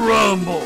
Rumble! 0.00 0.62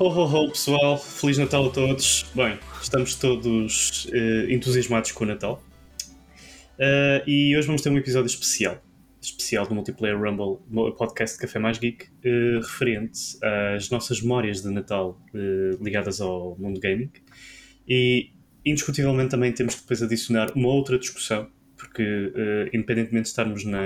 Ho 0.00 0.08
ho 0.08 0.24
ho 0.24 0.48
pessoal, 0.50 0.98
Feliz 0.98 1.38
Natal 1.38 1.66
a 1.66 1.70
todos. 1.70 2.26
Bem, 2.34 2.58
estamos 2.82 3.14
todos 3.14 4.06
uh, 4.06 4.50
entusiasmados 4.50 5.12
com 5.12 5.22
o 5.22 5.26
Natal. 5.28 5.62
Uh, 6.80 7.22
e 7.28 7.56
hoje 7.56 7.68
vamos 7.68 7.80
ter 7.80 7.90
um 7.90 7.96
episódio 7.96 8.26
especial. 8.26 8.82
Especial 9.20 9.64
do 9.64 9.76
Multiplayer 9.76 10.20
Rumble, 10.20 10.58
podcast 10.98 11.36
de 11.36 11.42
Café 11.42 11.60
Mais 11.60 11.78
Geek, 11.78 12.06
uh, 12.06 12.60
referente 12.60 13.38
às 13.76 13.88
nossas 13.88 14.20
memórias 14.20 14.62
de 14.62 14.68
Natal 14.68 15.16
ligadas 15.80 16.20
ao 16.20 16.56
mundo 16.58 16.80
gaming. 16.80 17.12
E 17.86 18.32
indiscutivelmente 18.66 19.30
também 19.30 19.52
temos 19.52 19.76
que 19.76 19.82
depois 19.82 20.02
adicionar 20.02 20.50
uma 20.56 20.70
outra 20.70 20.98
discussão 20.98 21.48
porque 21.82 22.02
uh, 22.02 22.68
independentemente 22.72 23.24
de 23.24 23.28
estarmos 23.28 23.64
na, 23.64 23.82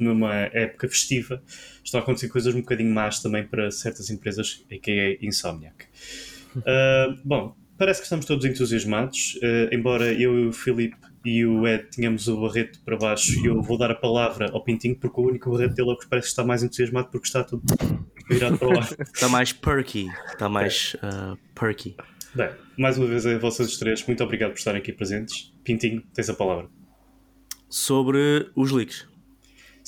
numa 0.00 0.34
época 0.34 0.88
festiva, 0.88 1.42
estão 1.84 2.00
a 2.00 2.02
acontecer 2.02 2.28
coisas 2.28 2.54
um 2.54 2.60
bocadinho 2.60 2.92
más 2.92 3.20
também 3.20 3.46
para 3.46 3.70
certas 3.70 4.08
empresas, 4.08 4.64
que 4.82 4.90
é 4.90 5.18
Insomniac. 5.20 5.84
Uh, 6.56 7.20
bom, 7.22 7.54
parece 7.76 8.00
que 8.00 8.06
estamos 8.06 8.24
todos 8.24 8.46
entusiasmados, 8.46 9.38
uh, 9.42 9.74
embora 9.74 10.10
eu 10.12 10.38
e 10.38 10.46
o 10.46 10.52
Filipe 10.52 10.96
e 11.22 11.44
o 11.44 11.68
Ed 11.68 11.84
tenhamos 11.90 12.28
o 12.28 12.40
Barreto 12.40 12.80
para 12.82 12.96
baixo, 12.96 13.44
eu 13.44 13.60
vou 13.60 13.76
dar 13.76 13.90
a 13.90 13.94
palavra 13.94 14.50
ao 14.50 14.64
Pintinho, 14.64 14.96
porque 14.96 15.20
o 15.20 15.24
único 15.28 15.50
Barreto 15.50 15.74
dele 15.74 15.90
é 15.90 15.96
que 15.96 16.08
parece 16.08 16.28
que 16.28 16.30
está 16.30 16.44
mais 16.44 16.62
entusiasmado 16.62 17.08
porque 17.10 17.26
está 17.26 17.44
tudo 17.44 17.62
virado 18.30 18.56
para 18.56 18.68
lá. 18.68 18.88
Está 19.14 19.28
mais 19.28 19.52
perky, 19.52 20.06
está 20.28 20.48
mais 20.48 20.96
uh, 20.96 21.36
perky. 21.54 21.96
Bem, 22.34 22.50
mais 22.78 22.98
uma 22.98 23.06
vez 23.06 23.26
a 23.26 23.38
vocês 23.38 23.76
três, 23.78 24.06
muito 24.06 24.22
obrigado 24.22 24.50
por 24.50 24.58
estarem 24.58 24.80
aqui 24.80 24.92
presentes. 24.92 25.52
Pintinho, 25.64 26.02
tens 26.14 26.28
a 26.28 26.34
palavra 26.34 26.68
sobre 27.68 28.50
os 28.54 28.70
leaks. 28.70 29.06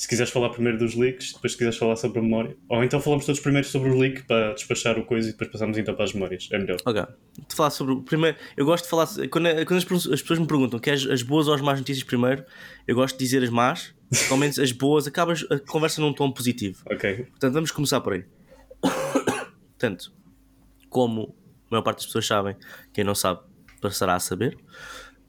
Se 0.01 0.07
quiseres 0.07 0.31
falar 0.31 0.49
primeiro 0.49 0.79
dos 0.79 0.95
leaks, 0.95 1.31
depois 1.31 1.51
se 1.51 1.57
quiseres 1.59 1.77
falar 1.77 1.95
sobre 1.95 2.17
a 2.17 2.21
memória. 2.23 2.57
Ou 2.67 2.83
então 2.83 2.99
falamos 2.99 3.23
todos 3.23 3.39
primeiro 3.39 3.67
sobre 3.67 3.91
o 3.91 3.99
leak 3.99 4.23
para 4.23 4.53
despachar 4.53 4.97
o 4.97 5.05
coisa 5.05 5.29
e 5.29 5.31
depois 5.31 5.51
passamos 5.51 5.77
então 5.77 5.93
para 5.93 6.05
as 6.05 6.13
memórias. 6.13 6.49
É 6.51 6.57
melhor. 6.57 6.77
Ok. 6.83 7.03
De 7.47 7.55
falar 7.55 7.69
sobre 7.69 7.93
o 7.93 8.01
primeiro. 8.01 8.35
Eu 8.57 8.65
gosto 8.65 8.85
de 8.85 8.89
falar. 8.89 9.07
Quando, 9.29 9.47
quando 9.63 9.77
as, 9.77 10.07
as, 10.07 10.21
pessoas 10.23 10.39
me 10.39 10.47
perguntam 10.47 10.79
que 10.79 10.89
as, 10.89 11.05
as 11.05 11.21
boas 11.21 11.47
ou 11.47 11.53
as 11.53 11.61
más 11.61 11.77
notícias 11.77 12.03
primeiro, 12.03 12.43
eu 12.87 12.95
gosto 12.95 13.15
de 13.15 13.23
dizer 13.23 13.43
as 13.43 13.51
más. 13.51 13.93
Pelo 14.27 14.39
menos 14.39 14.57
as 14.57 14.71
boas, 14.71 15.05
acabas 15.05 15.45
a 15.51 15.59
conversa 15.59 16.01
num 16.01 16.11
tom 16.13 16.31
positivo. 16.31 16.81
Ok. 16.91 17.27
Portanto, 17.29 17.53
vamos 17.53 17.69
começar 17.69 18.01
por 18.01 18.13
aí. 18.13 18.25
Portanto, 19.77 20.11
como 20.89 21.35
a 21.67 21.75
maior 21.75 21.83
parte 21.83 21.97
das 21.97 22.07
pessoas 22.07 22.25
sabem, 22.25 22.55
quem 22.91 23.03
não 23.03 23.13
sabe 23.13 23.41
passará 23.79 24.15
a 24.15 24.19
saber. 24.19 24.57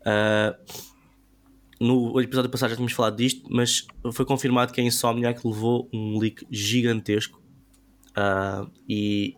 Uh, 0.01 0.57
no 1.83 2.21
episódio 2.21 2.49
passado 2.49 2.71
já 2.71 2.77
tínhamos 2.77 2.93
falado 2.93 3.17
disto, 3.17 3.45
mas 3.51 3.89
foi 4.13 4.25
confirmado 4.25 4.73
que 4.73 4.81
a 4.81 4.85
Insomniac 4.85 5.45
levou 5.45 5.89
um 5.93 6.17
leak 6.17 6.47
gigantesco. 6.49 7.43
Uh, 8.11 8.71
e 8.89 9.37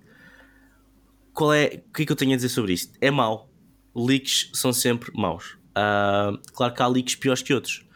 qual 1.32 1.54
é. 1.54 1.82
O 1.88 1.92
que 1.92 2.02
é 2.02 2.06
que 2.06 2.12
eu 2.12 2.16
tenho 2.16 2.32
a 2.34 2.36
dizer 2.36 2.50
sobre 2.50 2.74
isto? 2.74 2.92
É 3.00 3.10
mau. 3.10 3.48
Leaks 3.96 4.50
são 4.52 4.74
sempre 4.74 5.10
maus. 5.14 5.56
Uh, 5.70 6.38
claro 6.52 6.74
que 6.74 6.82
há 6.82 6.86
leaks 6.86 7.14
piores 7.14 7.40
que 7.40 7.54
outros. 7.54 7.86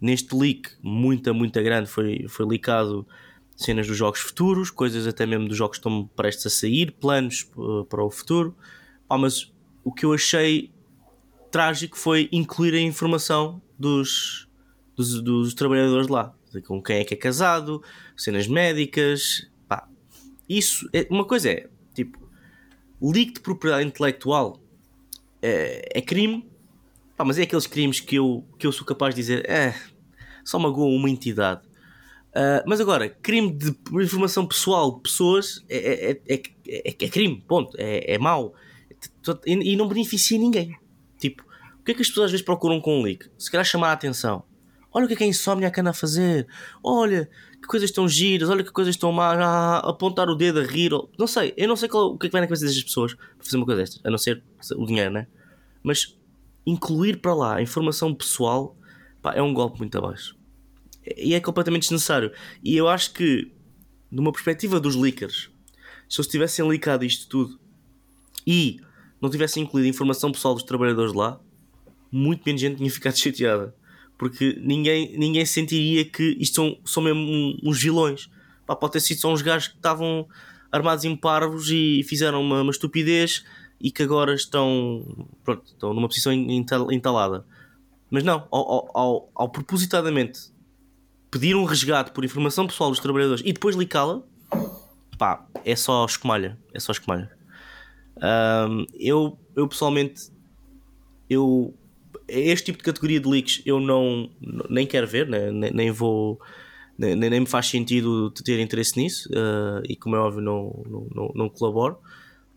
Neste 0.00 0.34
leak, 0.34 0.70
muita, 0.82 1.34
muita 1.34 1.60
grande, 1.60 1.88
foi, 1.88 2.26
foi 2.28 2.46
leakado 2.46 3.06
cenas 3.54 3.86
dos 3.86 3.96
jogos 3.96 4.20
futuros, 4.20 4.70
coisas 4.70 5.06
até 5.06 5.26
mesmo 5.26 5.46
dos 5.46 5.56
jogos 5.56 5.76
que 5.76 5.80
estão 5.80 6.06
prestes 6.16 6.46
a 6.46 6.50
sair, 6.50 6.92
planos 6.92 7.46
uh, 7.56 7.84
para 7.84 8.02
o 8.02 8.10
futuro. 8.10 8.56
Ah, 9.08 9.18
mas 9.18 9.52
o 9.84 9.92
que 9.92 10.06
eu 10.06 10.14
achei 10.14 10.72
trágico 11.50 11.98
foi 11.98 12.30
incluir 12.32 12.74
a 12.74 12.80
informação 12.80 13.60
dos, 13.82 14.48
dos, 14.96 15.20
dos 15.20 15.54
trabalhadores 15.54 16.06
lá. 16.06 16.34
Com 16.66 16.80
quem 16.80 16.98
é 16.98 17.04
que 17.04 17.14
é 17.14 17.16
casado, 17.16 17.82
cenas 18.16 18.46
médicas. 18.46 19.50
Pá. 19.68 19.88
Isso, 20.48 20.88
é, 20.92 21.06
uma 21.10 21.24
coisa 21.24 21.50
é, 21.50 21.68
tipo, 21.94 22.18
leak 23.00 23.34
de 23.34 23.40
propriedade 23.40 23.86
intelectual 23.86 24.60
é, 25.40 25.98
é 25.98 26.00
crime, 26.00 26.48
pá, 27.16 27.24
mas 27.24 27.38
é 27.38 27.42
aqueles 27.42 27.66
crimes 27.66 27.98
que 27.98 28.16
eu, 28.16 28.44
que 28.58 28.66
eu 28.66 28.72
sou 28.72 28.86
capaz 28.86 29.14
de 29.14 29.20
dizer, 29.20 29.50
é, 29.50 29.74
só 30.44 30.58
magoa 30.58 30.86
uma 30.86 31.10
entidade. 31.10 31.62
Uh, 32.32 32.64
mas 32.66 32.80
agora, 32.80 33.10
crime 33.10 33.52
de 33.52 33.76
informação 33.92 34.46
pessoal 34.46 34.94
de 34.94 35.02
pessoas 35.02 35.62
é, 35.68 35.76
é, 35.76 36.34
é, 36.34 36.42
é, 36.66 36.88
é 36.88 37.08
crime, 37.08 37.44
ponto, 37.46 37.76
é, 37.78 38.14
é 38.14 38.18
mau 38.18 38.54
e, 39.46 39.72
e 39.72 39.76
não 39.76 39.86
beneficia 39.86 40.38
ninguém. 40.38 40.74
O 41.82 41.84
que 41.84 41.90
é 41.90 41.94
que 41.94 42.02
as 42.02 42.08
pessoas 42.08 42.26
às 42.26 42.30
vezes 42.30 42.46
procuram 42.46 42.80
com 42.80 43.00
um 43.00 43.02
leak? 43.02 43.28
Se 43.36 43.50
calhar 43.50 43.64
chamar 43.64 43.88
a 43.88 43.92
atenção. 43.92 44.44
Olha 44.92 45.04
o 45.04 45.08
que 45.08 45.14
é 45.14 45.16
que 45.16 45.24
a 45.24 45.26
Insomniac 45.26 45.80
anda 45.80 45.90
a 45.90 45.92
fazer. 45.92 46.46
Olha 46.80 47.28
que 47.60 47.66
coisas 47.66 47.90
estão 47.90 48.08
giras. 48.08 48.48
Olha 48.48 48.62
que 48.62 48.70
coisas 48.70 48.94
estão 48.94 49.10
más. 49.10 49.36
Ah, 49.40 49.78
apontar 49.78 50.28
o 50.28 50.36
dedo 50.36 50.60
a 50.60 50.62
rir. 50.62 50.92
Não 51.18 51.26
sei. 51.26 51.52
Eu 51.56 51.66
não 51.66 51.74
sei 51.74 51.88
qual, 51.88 52.12
o 52.12 52.18
que 52.18 52.26
é 52.26 52.28
que 52.28 52.32
vai 52.32 52.40
na 52.40 52.46
cabeça 52.46 52.64
das 52.64 52.80
pessoas 52.80 53.14
para 53.14 53.44
fazer 53.44 53.56
uma 53.56 53.66
coisa 53.66 53.80
destas. 53.80 54.00
A 54.04 54.10
não 54.10 54.18
ser 54.18 54.44
o 54.76 54.86
dinheiro, 54.86 55.10
né? 55.10 55.26
Mas 55.82 56.16
incluir 56.64 57.16
para 57.16 57.34
lá 57.34 57.56
a 57.56 57.62
informação 57.62 58.14
pessoal 58.14 58.76
pá, 59.20 59.32
é 59.34 59.42
um 59.42 59.52
golpe 59.52 59.80
muito 59.80 59.98
abaixo. 59.98 60.36
E 61.16 61.34
é 61.34 61.40
completamente 61.40 61.82
desnecessário. 61.82 62.30
E 62.62 62.76
eu 62.76 62.86
acho 62.86 63.12
que, 63.12 63.50
de 64.10 64.20
uma 64.20 64.30
perspectiva 64.30 64.78
dos 64.78 64.94
leakers, 64.94 65.50
se 66.08 66.20
eles 66.20 66.30
tivessem 66.30 66.64
leakado 66.64 67.04
isto 67.04 67.26
tudo 67.28 67.58
e 68.46 68.80
não 69.20 69.28
tivessem 69.28 69.64
incluído 69.64 69.88
informação 69.88 70.30
pessoal 70.30 70.54
dos 70.54 70.62
trabalhadores 70.62 71.12
lá, 71.12 71.40
muito 72.12 72.42
menos 72.44 72.60
gente 72.60 72.76
tinha 72.76 72.90
ficado 72.90 73.16
chateada. 73.18 73.74
Porque 74.18 74.56
ninguém, 74.62 75.18
ninguém 75.18 75.44
sentiria 75.44 76.04
que 76.04 76.36
isto 76.38 76.54
são, 76.54 76.78
são 76.84 77.02
mesmo 77.02 77.58
uns 77.64 77.82
vilões. 77.82 78.30
Pá, 78.66 78.76
pode 78.76 78.92
ter 78.92 79.00
sido 79.00 79.20
só 79.20 79.32
uns 79.32 79.42
gajos 79.42 79.68
que 79.68 79.76
estavam 79.76 80.28
armados 80.70 81.04
em 81.04 81.16
parvos 81.16 81.68
e 81.70 82.04
fizeram 82.04 82.40
uma, 82.40 82.62
uma 82.62 82.70
estupidez 82.70 83.44
e 83.80 83.90
que 83.90 84.02
agora 84.02 84.32
estão, 84.34 85.26
pronto, 85.42 85.64
estão 85.66 85.92
numa 85.92 86.06
posição 86.06 86.32
entalada. 86.32 87.44
Mas 88.08 88.22
não, 88.22 88.46
ao, 88.50 88.96
ao, 88.96 89.30
ao, 89.34 89.48
propositadamente 89.48 90.52
pedir 91.30 91.56
um 91.56 91.64
resgate 91.64 92.12
por 92.12 92.24
informação 92.24 92.66
pessoal 92.66 92.90
dos 92.90 93.00
trabalhadores 93.00 93.42
e 93.44 93.52
depois 93.52 93.74
licá-la, 93.74 94.22
pá, 95.18 95.44
é 95.64 95.74
só 95.74 96.04
escumalha. 96.04 96.58
É 96.72 96.78
só 96.78 96.92
escumalha. 96.92 97.30
Um, 98.16 98.86
eu, 98.94 99.38
eu 99.56 99.66
pessoalmente, 99.66 100.30
eu 101.28 101.74
este 102.40 102.66
tipo 102.66 102.78
de 102.78 102.84
categoria 102.84 103.20
de 103.20 103.28
leaks 103.28 103.62
eu 103.64 103.78
não 103.80 104.30
nem 104.68 104.86
quero 104.86 105.06
ver, 105.06 105.28
né? 105.28 105.50
nem, 105.50 105.70
nem 105.70 105.90
vou 105.90 106.40
nem, 106.98 107.16
nem 107.16 107.40
me 107.40 107.46
faz 107.46 107.66
sentido 107.66 108.30
ter 108.30 108.60
interesse 108.60 108.98
nisso 108.98 109.28
uh, 109.30 109.82
e 109.88 109.96
como 109.96 110.16
é 110.16 110.18
óbvio 110.18 110.42
não, 110.42 110.84
não, 110.88 111.08
não, 111.14 111.32
não, 111.34 111.48
colaboro. 111.48 111.98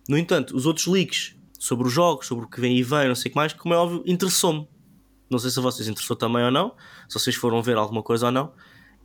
No 0.08 0.18
entanto, 0.18 0.56
os 0.56 0.66
outros 0.66 0.88
leaks 0.88 1.36
sobre 1.58 1.88
os 1.88 1.94
jogos, 1.94 2.28
sobre 2.28 2.46
o 2.46 2.48
que 2.48 2.60
vem 2.60 2.78
e 2.78 2.84
vem, 2.84 3.08
não 3.08 3.16
sei 3.16 3.30
o 3.30 3.32
que 3.32 3.36
mais, 3.38 3.54
como 3.54 3.74
é 3.74 3.78
óbvio, 3.78 4.04
interessou-me. 4.06 4.68
Não 5.30 5.40
sei 5.40 5.50
se 5.50 5.58
a 5.58 5.62
vocês 5.62 5.88
interessou 5.88 6.16
também 6.16 6.44
ou 6.44 6.52
não, 6.52 6.76
se 7.10 7.20
vocês 7.20 7.36
foram 7.36 7.62
ver 7.62 7.78
alguma 7.78 8.04
coisa 8.04 8.28
ou 8.28 8.32
não. 8.32 8.54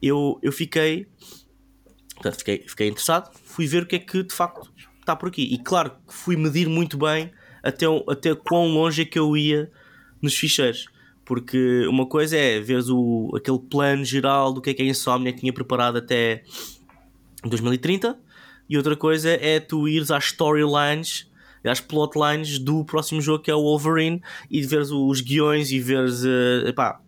Eu, 0.03 0.39
eu 0.43 0.53
fiquei, 0.53 1.07
portanto, 2.15 2.39
fiquei, 2.39 2.65
fiquei 2.67 2.89
interessado, 2.89 3.31
fui 3.45 3.67
ver 3.67 3.85
o 3.85 3.87
que 3.87 3.97
é 3.97 3.99
que 3.99 4.23
de 4.23 4.35
facto 4.35 4.71
está 4.99 5.17
por 5.17 5.29
aqui. 5.29 5.43
E 5.43 5.59
claro 5.59 5.91
que 6.07 6.13
fui 6.13 6.37
medir 6.37 6.69
muito 6.69 6.99
bem 6.99 7.33
até, 7.63 7.87
até 8.09 8.35
quão 8.35 8.69
longe 8.69 9.03
é 9.03 9.05
que 9.05 9.19
eu 9.19 9.37
ia 9.37 9.71
nos 10.21 10.35
ficheiros. 10.35 10.87
Porque 11.25 11.87
uma 11.87 12.07
coisa 12.07 12.37
é 12.37 12.59
veres 12.61 12.89
o, 12.89 13.31
aquele 13.37 13.59
plano 13.59 14.05
geral 14.05 14.53
do 14.53 14.61
que 14.61 14.71
é 14.71 14.75
que 14.75 14.83
a 14.83 14.87
Insomnia 14.87 15.33
tinha 15.33 15.53
preparado 15.53 15.99
até 15.99 16.43
2030, 17.45 18.19
e 18.69 18.77
outra 18.77 18.97
coisa 18.97 19.31
é 19.31 19.61
tu 19.61 19.89
ires 19.89 20.11
às 20.11 20.27
storylines, 20.27 21.29
às 21.65 21.81
plotlines 21.81 22.59
do 22.59 22.85
próximo 22.85 23.21
jogo 23.21 23.43
que 23.43 23.51
é 23.51 23.55
o 23.55 23.63
Wolverine, 23.63 24.23
e 24.51 24.63
veres 24.63 24.91
os 24.91 25.21
guiões 25.21 25.71
e 25.71 25.81
veres. 25.81 26.25
Uh, 26.25 26.69
epá, 26.69 27.01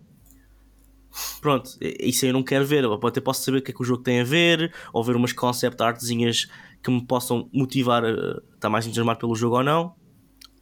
pronto, 1.41 1.70
isso 1.81 2.25
aí 2.25 2.31
eu 2.31 2.35
não 2.35 2.43
quero 2.43 2.65
ver. 2.65 2.85
Eu 2.85 2.94
até 2.94 3.20
posso 3.20 3.44
saber 3.44 3.58
o 3.58 3.62
que 3.62 3.70
é 3.70 3.75
que 3.75 3.82
o 3.82 3.85
jogo 3.85 4.03
tem 4.03 4.20
a 4.20 4.25
ver, 4.25 4.73
ou 4.93 5.03
ver 5.03 5.17
umas 5.17 5.32
concept 5.32 5.82
artzinhas 5.82 6.49
que 6.82 6.91
me 6.91 7.05
possam 7.05 7.49
motivar 7.53 8.05
a 8.05 8.41
estar 8.55 8.69
mais 8.69 8.87
entusiasmado 8.87 9.19
pelo 9.19 9.35
jogo 9.35 9.56
ou 9.56 9.62
não. 9.62 9.94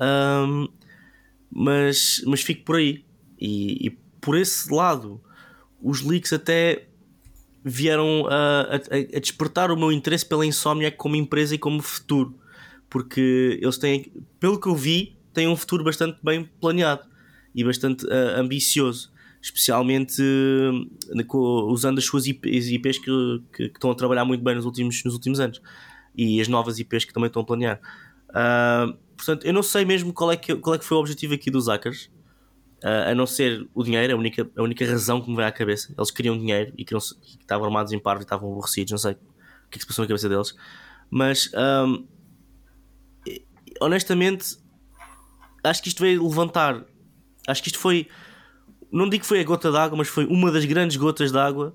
Um, 0.01 0.69
mas, 1.51 2.23
mas 2.27 2.43
fico 2.43 2.65
por 2.65 2.77
aí. 2.77 3.05
E, 3.39 3.87
e 3.87 3.91
por 4.21 4.37
esse 4.37 4.73
lado, 4.73 5.21
os 5.83 6.03
leaks 6.03 6.33
até 6.33 6.87
vieram 7.65 8.27
a, 8.29 8.77
a, 8.77 9.17
a, 9.17 9.21
despertar 9.21 9.71
o 9.71 9.77
meu 9.77 9.93
interesse 9.93 10.25
pela 10.25 10.47
Insomniac 10.47 10.97
como 10.97 11.17
empresa 11.17 11.55
e 11.55 11.59
como 11.59 11.83
futuro. 11.83 12.39
Porque 12.89 13.59
eles 13.61 13.79
têm, 13.79 14.13
pelo 14.39 14.61
que 14.61 14.69
eu 14.69 14.75
vi, 14.75 15.17
têm 15.33 15.49
um 15.49 15.57
futuro 15.57 15.85
bastante 15.85 16.19
bem 16.23 16.49
planeado 16.61 17.03
e 17.55 17.65
bastante 17.65 18.05
uh, 18.07 18.39
ambicioso. 18.39 19.13
Especialmente 19.43 20.21
uh, 20.21 21.71
usando 21.71 21.99
as 21.99 22.05
suas 22.05 22.27
IPs, 22.27 22.99
que, 22.99 23.01
que, 23.01 23.43
que, 23.53 23.63
estão 23.65 23.91
a 23.91 23.95
trabalhar 23.95 24.25
muito 24.25 24.43
bem 24.43 24.55
nos 24.55 24.65
últimos, 24.65 25.03
nos 25.05 25.15
últimos 25.15 25.41
anos 25.41 25.63
e 26.15 26.41
as 26.41 26.49
novas 26.49 26.79
IPs 26.79 27.05
que 27.05 27.13
também 27.13 27.29
estão 27.29 27.43
a 27.43 27.45
planear. 27.45 27.81
Uh, 28.29 28.97
Portanto, 29.21 29.45
eu 29.45 29.53
não 29.53 29.63
sei 29.63 29.85
mesmo 29.85 30.15
qual 30.15 30.33
é 30.33 30.37
que, 30.37 30.57
qual 30.57 30.75
é 30.75 30.79
que 30.79 30.85
foi 30.85 30.97
o 30.97 31.01
objetivo 31.01 31.35
aqui 31.35 31.51
dos 31.51 31.69
hackers. 31.69 32.11
Uh, 32.83 33.11
a 33.11 33.15
não 33.15 33.27
ser 33.27 33.69
o 33.75 33.85
dinheiro, 33.85 34.15
a 34.15 34.17
única, 34.17 34.51
a 34.57 34.63
única 34.63 34.87
razão 34.87 35.21
que 35.21 35.29
me 35.29 35.37
veio 35.37 35.47
à 35.47 35.53
cabeça. 35.53 35.95
Eles 35.95 36.11
queriam 36.11 36.39
dinheiro 36.39 36.73
e, 36.79 36.85
queriam, 36.87 36.99
estavam 36.99 37.67
armados 37.67 37.93
em 37.93 37.99
parvo 37.99 38.23
e 38.23 38.25
estavam 38.25 38.51
aborrecidos, 38.51 38.93
não 38.93 38.99
sei 38.99 39.13
o 39.13 39.17
que 39.71 39.77
é 39.77 39.79
que 39.79 39.81
se 39.81 39.87
passou 39.87 40.03
na 40.03 40.09
cabeça 40.09 40.31
deles. 40.31 40.55
Mas 41.11 41.51
um, 41.85 42.07
honestamente, 43.83 44.57
acho 45.63 45.83
que 45.83 45.89
isto 45.89 46.01
veio 46.01 46.27
levantar. 46.27 46.83
Acho 47.47 47.63
que 47.63 47.69
isto 47.69 47.79
foi. 47.79 48.09
Não 48.91 49.11
digo 49.11 49.21
que 49.21 49.29
foi 49.29 49.41
a 49.41 49.45
gota 49.45 49.71
d'água, 49.71 49.99
mas 49.99 50.09
foi 50.09 50.25
uma 50.25 50.51
das 50.51 50.65
grandes 50.65 50.97
gotas 50.97 51.31
d'água 51.31 51.75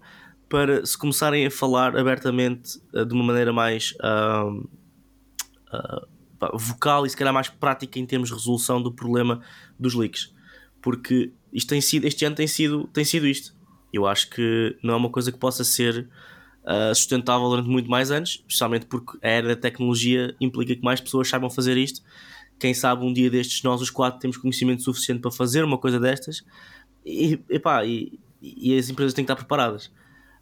para 0.49 0.83
se 0.83 0.97
começarem 0.97 1.45
a 1.45 1.51
falar 1.51 1.95
abertamente 1.95 2.81
uh, 2.95 3.05
de 3.05 3.13
uma 3.13 3.23
maneira 3.23 3.53
mais 3.53 3.93
uh, 3.99 4.67
vocal 6.53 7.05
e 7.05 7.09
se 7.09 7.17
calhar 7.17 7.33
mais 7.33 7.49
prática 7.49 7.99
em 7.99 8.05
termos 8.05 8.29
de 8.29 8.35
resolução 8.35 8.81
do 8.81 8.91
problema 8.91 9.41
dos 9.79 9.93
leaks. 9.93 10.33
Porque 10.81 11.31
isto 11.51 11.69
tem 11.69 11.81
sido, 11.81 12.05
este 12.05 12.25
ano 12.25 12.35
tem 12.35 12.47
sido, 12.47 12.87
tem 12.93 13.03
sido 13.03 13.27
isto. 13.27 13.55
Eu 13.91 14.05
acho 14.05 14.29
que 14.29 14.77
não 14.83 14.93
é 14.93 14.97
uma 14.97 15.09
coisa 15.09 15.31
que 15.31 15.37
possa 15.37 15.63
ser 15.63 16.07
sustentável 16.95 17.47
durante 17.47 17.69
muito 17.69 17.89
mais 17.89 18.09
anos, 18.09 18.43
especialmente 18.47 18.87
porque 18.87 19.17
a 19.21 19.29
era 19.29 19.49
da 19.49 19.55
tecnologia 19.55 20.35
implica 20.41 20.75
que 20.75 20.81
mais 20.83 20.99
pessoas 20.99 21.29
saibam 21.29 21.49
fazer 21.49 21.77
isto. 21.77 22.01
Quem 22.59 22.73
sabe 22.73 23.05
um 23.05 23.13
dia 23.13 23.29
destes 23.29 23.61
nós 23.63 23.81
os 23.81 23.89
quatro 23.89 24.19
temos 24.19 24.37
conhecimento 24.37 24.81
suficiente 24.81 25.21
para 25.21 25.29
fazer 25.31 25.63
uma 25.63 25.77
coisa 25.77 25.99
destas 25.99 26.43
e, 27.05 27.39
epá, 27.49 27.85
e, 27.85 28.19
e 28.41 28.77
as 28.77 28.89
empresas 28.89 29.13
têm 29.13 29.23
que 29.23 29.31
estar 29.31 29.35
preparadas. 29.35 29.91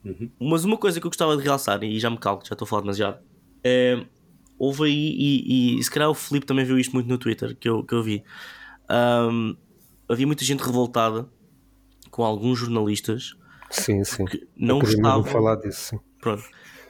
Uhum. 0.04 0.30
Mas 0.40 0.64
uma 0.64 0.78
coisa 0.78 1.00
que 1.00 1.06
eu 1.06 1.10
gostava 1.10 1.36
de 1.36 1.44
realçar, 1.44 1.84
e 1.84 2.00
já 2.00 2.10
me 2.10 2.18
calco, 2.18 2.46
já 2.46 2.54
estou 2.54 2.66
a 2.66 2.70
falar 2.70 2.82
demasiado, 2.82 3.20
é, 3.64 4.06
houve 4.64 4.86
aí, 4.86 5.16
e, 5.18 5.80
e 5.80 5.84
se 5.84 5.92
calhar 5.92 6.10
o 6.10 6.14
Felipe 6.14 6.46
também 6.46 6.64
viu 6.64 6.80
isto 6.80 6.94
muito 6.94 7.08
no 7.08 7.18
Twitter, 7.18 7.56
que 7.58 7.68
eu, 7.68 7.84
que 7.84 7.94
eu 7.94 8.02
vi. 8.02 8.24
Um, 8.90 9.56
havia 10.08 10.26
muita 10.26 10.46
gente 10.46 10.62
revoltada 10.62 11.28
com 12.10 12.24
alguns 12.24 12.60
jornalistas 12.60 13.36
sim, 13.70 14.04
sim. 14.04 14.26
que 14.26 14.48
não 14.56 14.80
estavam 14.82 15.24
falar 15.26 15.56
disso. 15.56 15.90
Sim. 15.90 16.00
Pronto, 16.22 16.44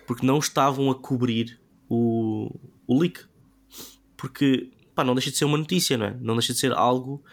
porque 0.06 0.25
não 0.25 0.38
estavam 0.38 0.92
a 0.92 0.96
cobrir 0.96 1.60
o, 1.90 2.52
o 2.86 3.00
leak. 3.00 3.22
Porque 4.16 4.72
pá, 4.94 5.04
não 5.04 5.16
deixa 5.16 5.31
de 5.31 5.38
ser 5.38 5.46
uma 5.46 5.58
notícia, 5.58 5.98
não 5.98 6.06
é? 6.06 6.18
Não 6.22 6.36
deixa 6.36 6.54
de 6.54 6.60
ser 6.60 6.74
algo 6.74 7.24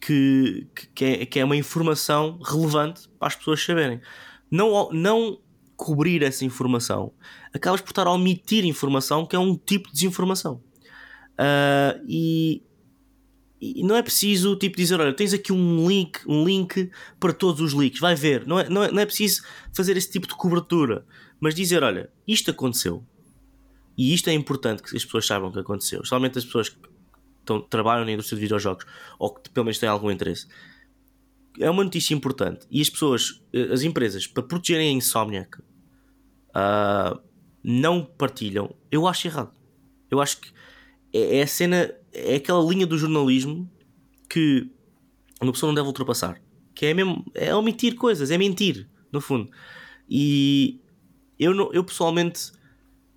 que, 0.00 0.68
que, 0.94 1.04
é, 1.04 1.26
que 1.26 1.40
é 1.40 1.44
uma 1.44 1.56
informação 1.56 2.38
relevante 2.40 3.08
para 3.18 3.28
as 3.28 3.34
pessoas 3.34 3.62
saberem 3.62 4.00
não, 4.52 4.90
não 4.92 5.38
cobrir 5.82 6.22
essa 6.22 6.44
informação, 6.44 7.12
acabas 7.52 7.80
por 7.80 7.90
estar 7.90 8.06
a 8.06 8.12
omitir 8.12 8.64
informação 8.64 9.26
que 9.26 9.34
é 9.34 9.38
um 9.38 9.56
tipo 9.56 9.88
de 9.88 9.94
desinformação. 9.94 10.62
Uh, 11.32 11.98
e, 12.06 12.62
e, 13.60 13.82
não 13.82 13.96
é 13.96 14.02
preciso 14.02 14.54
tipo 14.54 14.76
dizer, 14.76 15.00
olha, 15.00 15.12
tens 15.12 15.34
aqui 15.34 15.52
um 15.52 15.88
link, 15.88 16.20
um 16.24 16.44
link 16.44 16.88
para 17.18 17.32
todos 17.32 17.60
os 17.60 17.72
links, 17.72 17.98
vai 17.98 18.14
ver. 18.14 18.46
Não 18.46 18.60
é, 18.60 18.68
não 18.68 18.84
é, 18.84 18.92
não 18.92 19.00
é 19.00 19.06
preciso 19.06 19.42
fazer 19.72 19.96
esse 19.96 20.08
tipo 20.08 20.28
de 20.28 20.36
cobertura, 20.36 21.04
mas 21.40 21.52
dizer, 21.52 21.82
olha, 21.82 22.08
isto 22.28 22.52
aconteceu. 22.52 23.04
E 23.98 24.14
isto 24.14 24.30
é 24.30 24.32
importante 24.32 24.84
que 24.84 24.96
as 24.96 25.04
pessoas 25.04 25.26
saibam 25.26 25.50
que 25.50 25.58
aconteceu, 25.58 25.98
especialmente 25.98 26.38
as 26.38 26.44
pessoas 26.44 26.68
que 26.68 26.78
estão, 27.40 27.60
trabalham 27.60 28.04
na 28.04 28.12
indústria 28.12 28.36
de 28.36 28.42
videojogos 28.42 28.86
ou 29.18 29.34
que 29.34 29.50
pelo 29.50 29.64
menos 29.64 29.80
têm 29.80 29.88
algum 29.88 30.12
interesse 30.12 30.46
é 31.60 31.68
uma 31.68 31.84
notícia 31.84 32.14
importante 32.14 32.66
e 32.70 32.80
as 32.80 32.88
pessoas, 32.88 33.42
eh, 33.52 33.72
as 33.72 33.82
empresas, 33.82 34.26
para 34.26 34.42
protegerem 34.42 34.88
a 34.88 34.92
Insomniac, 34.92 35.58
uh, 36.54 37.20
não 37.62 38.04
partilham, 38.04 38.74
eu 38.90 39.06
acho 39.06 39.26
errado. 39.26 39.52
Eu 40.10 40.20
acho 40.20 40.40
que 40.40 40.52
é, 41.12 41.38
é, 41.38 41.42
a 41.42 41.46
cena, 41.46 41.94
é 42.12 42.36
aquela 42.36 42.62
linha 42.62 42.86
do 42.86 42.98
jornalismo 42.98 43.70
que 44.28 44.70
uma 45.40 45.52
pessoa 45.52 45.68
não 45.68 45.74
deve 45.74 45.86
ultrapassar. 45.86 46.40
Que 46.74 46.86
é 46.86 46.94
mesmo, 46.94 47.24
é 47.34 47.54
omitir 47.54 47.94
coisas, 47.94 48.30
é 48.30 48.38
mentir, 48.38 48.88
no 49.10 49.20
fundo. 49.20 49.50
E 50.08 50.80
eu, 51.38 51.54
não, 51.54 51.72
eu 51.72 51.84
pessoalmente 51.84 52.52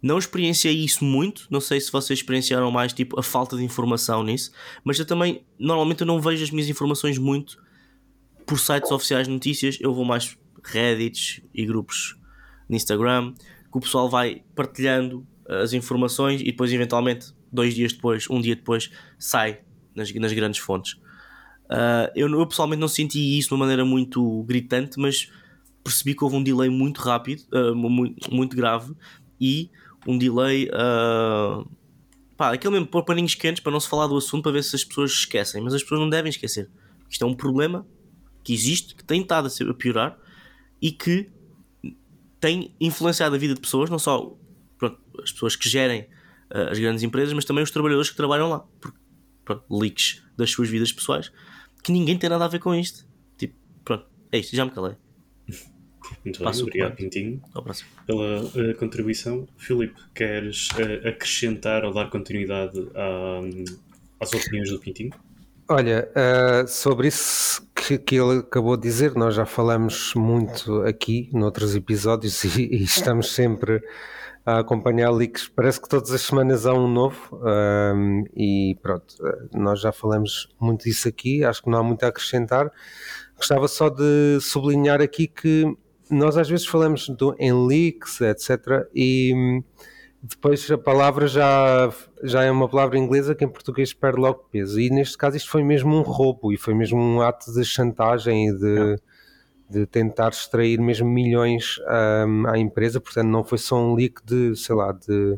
não 0.01 0.17
experienciei 0.17 0.73
isso 0.73 1.03
muito. 1.03 1.47
Não 1.49 1.59
sei 1.59 1.79
se 1.79 1.91
vocês 1.91 2.19
experienciaram 2.19 2.69
mais 2.69 2.93
tipo 2.93 3.19
a 3.19 3.23
falta 3.23 3.57
de 3.57 3.63
informação 3.63 4.23
nisso, 4.23 4.51
mas 4.83 4.99
eu 4.99 5.05
também 5.05 5.43
normalmente 5.57 6.01
eu 6.01 6.07
não 6.07 6.21
vejo 6.21 6.43
as 6.43 6.51
minhas 6.51 6.69
informações 6.69 7.17
muito 7.17 7.63
por 8.45 8.59
sites 8.59 8.91
oficiais 8.91 9.27
de 9.27 9.33
notícias, 9.33 9.77
eu 9.81 9.93
vou 9.93 10.05
mais 10.05 10.37
Reddits 10.63 11.41
e 11.53 11.65
grupos 11.65 12.15
no 12.67 12.75
Instagram, 12.75 13.33
que 13.71 13.77
o 13.77 13.79
pessoal 13.79 14.09
vai 14.09 14.43
partilhando 14.55 15.25
as 15.47 15.73
informações 15.73 16.41
e 16.41 16.45
depois, 16.45 16.71
eventualmente, 16.71 17.33
dois 17.51 17.73
dias 17.73 17.93
depois, 17.93 18.29
um 18.29 18.41
dia 18.41 18.55
depois, 18.55 18.89
sai 19.17 19.59
nas, 19.95 20.13
nas 20.13 20.33
grandes 20.33 20.59
fontes. 20.59 20.93
Uh, 21.65 22.11
eu, 22.15 22.29
eu, 22.29 22.45
pessoalmente 22.45 22.79
não 22.79 22.87
senti 22.87 23.37
isso 23.37 23.49
de 23.49 23.53
uma 23.55 23.61
maneira 23.61 23.83
muito 23.83 24.43
gritante, 24.43 24.99
mas 24.99 25.31
percebi 25.83 26.15
que 26.15 26.23
houve 26.23 26.35
um 26.35 26.43
delay 26.43 26.69
muito 26.69 27.01
rápido, 27.01 27.43
uh, 27.53 27.75
muito, 27.75 28.33
muito, 28.33 28.55
grave 28.55 28.93
e 29.39 29.69
um 30.07 30.17
delay. 30.17 30.69
Uh, 30.69 31.67
pá, 32.37 32.53
aquele 32.53 32.73
mesmo 32.73 32.87
pôr 32.87 33.03
paninhos 33.03 33.33
quentes 33.35 33.63
para 33.63 33.71
não 33.71 33.79
se 33.79 33.89
falar 33.89 34.07
do 34.07 34.15
assunto 34.15 34.43
para 34.43 34.51
ver 34.51 34.63
se 34.63 34.75
as 34.75 34.83
pessoas 34.83 35.11
esquecem, 35.11 35.61
mas 35.61 35.73
as 35.73 35.81
pessoas 35.81 36.01
não 36.01 36.09
devem 36.09 36.29
esquecer. 36.29 36.69
Isto 37.09 37.23
é 37.23 37.27
um 37.27 37.35
problema 37.35 37.85
que 38.43 38.53
existe, 38.53 38.93
que 38.95 39.03
tem 39.03 39.21
estado 39.21 39.47
a, 39.47 39.73
piorar 39.73 40.17
e 40.81 40.91
que 40.91 41.29
tem 42.45 42.75
influenciado 42.79 43.33
a 43.33 43.39
vida 43.39 43.55
de 43.55 43.59
pessoas, 43.59 43.89
não 43.89 43.97
só 43.97 44.37
pronto, 44.77 44.99
as 45.23 45.31
pessoas 45.31 45.55
que 45.55 45.67
gerem 45.67 46.01
uh, 46.53 46.69
as 46.69 46.77
grandes 46.77 47.01
empresas, 47.01 47.33
mas 47.33 47.43
também 47.43 47.63
os 47.63 47.71
trabalhadores 47.71 48.11
que 48.11 48.15
trabalham 48.15 48.47
lá. 48.47 48.59
Porque, 48.79 48.95
pronto, 49.43 49.63
leaks 49.71 50.21
das 50.37 50.51
suas 50.51 50.69
vidas 50.69 50.91
pessoais 50.91 51.31
que 51.83 51.91
ninguém 51.91 52.17
tem 52.19 52.29
nada 52.29 52.45
a 52.45 52.47
ver 52.47 52.59
com 52.59 52.75
isto. 52.75 53.03
Tipo, 53.35 53.55
pronto, 53.83 54.05
é 54.31 54.37
isto, 54.37 54.55
já 54.55 54.63
me 54.63 54.69
calei. 54.69 54.95
Muito 56.23 56.43
bem, 56.43 56.61
obrigado 56.61 56.95
Pintinho 56.95 57.41
pela 58.05 58.43
uh, 58.43 58.75
contribuição. 58.77 59.47
Filipe, 59.57 59.99
queres 60.13 60.67
uh, 60.69 61.07
acrescentar 61.07 61.83
ou 61.83 61.91
dar 61.91 62.11
continuidade 62.11 62.79
à, 62.93 63.39
às 64.19 64.31
opiniões 64.31 64.69
do 64.69 64.79
Pintinho? 64.79 65.11
Olha, 65.67 66.07
uh, 66.11 66.67
sobre 66.67 67.07
isso 67.07 67.67
que, 67.85 67.97
que, 67.99 68.15
ele 68.15 68.39
acabou 68.39 68.75
de 68.75 68.83
dizer, 68.83 69.13
nós 69.13 69.35
já 69.35 69.45
falamos 69.45 70.13
muito 70.15 70.81
aqui 70.81 71.29
noutros 71.31 71.75
episódios 71.75 72.43
e, 72.57 72.63
e 72.63 72.83
estamos 72.83 73.31
sempre 73.31 73.81
a 74.43 74.59
acompanhar 74.59 75.11
leaks. 75.11 75.47
Parece 75.47 75.79
que 75.79 75.87
todas 75.87 76.11
as 76.11 76.21
semanas 76.21 76.65
há 76.65 76.73
um 76.73 76.87
novo 76.87 77.17
um, 77.33 78.23
e 78.35 78.75
pronto, 78.81 79.15
nós 79.53 79.81
já 79.81 79.91
falamos 79.91 80.49
muito 80.59 80.85
disso 80.85 81.07
aqui, 81.07 81.43
acho 81.43 81.61
que 81.61 81.69
não 81.69 81.79
há 81.79 81.83
muito 81.83 82.03
a 82.03 82.07
acrescentar. 82.07 82.71
Gostava 83.37 83.67
só 83.67 83.89
de 83.89 84.39
sublinhar 84.41 85.01
aqui 85.01 85.27
que 85.27 85.65
nós 86.09 86.37
às 86.37 86.49
vezes 86.49 86.65
falamos 86.65 87.07
do, 87.09 87.35
em 87.37 87.53
leaks, 87.67 88.21
etc. 88.21 88.87
E 88.95 89.61
depois 90.27 90.69
a 90.71 90.77
palavra 90.77 91.27
já, 91.27 91.93
já 92.23 92.43
é 92.43 92.49
uma 92.49 92.67
palavra 92.67 92.97
inglesa 92.97 93.35
que 93.35 93.45
em 93.45 93.47
português 93.47 93.93
perde 93.93 94.19
logo 94.19 94.45
peso. 94.51 94.79
E 94.79 94.89
neste 94.89 95.15
caso 95.17 95.37
isto 95.37 95.51
foi 95.51 95.63
mesmo 95.63 95.95
um 95.95 96.01
roubo 96.01 96.51
e 96.51 96.57
foi 96.57 96.73
mesmo 96.73 96.99
um 96.99 97.21
ato 97.21 97.53
de 97.53 97.63
chantagem 97.63 98.49
e 98.49 98.53
de, 98.53 98.99
de 99.69 99.85
tentar 99.85 100.29
extrair 100.29 100.79
mesmo 100.79 101.07
milhões 101.07 101.79
um, 102.27 102.47
à 102.47 102.57
empresa. 102.57 102.99
Portanto, 102.99 103.27
não 103.27 103.43
foi 103.43 103.59
só 103.59 103.77
um 103.77 103.93
leak 103.93 104.25
de, 104.25 104.55
sei 104.55 104.75
lá, 104.75 104.91
de 104.91 105.37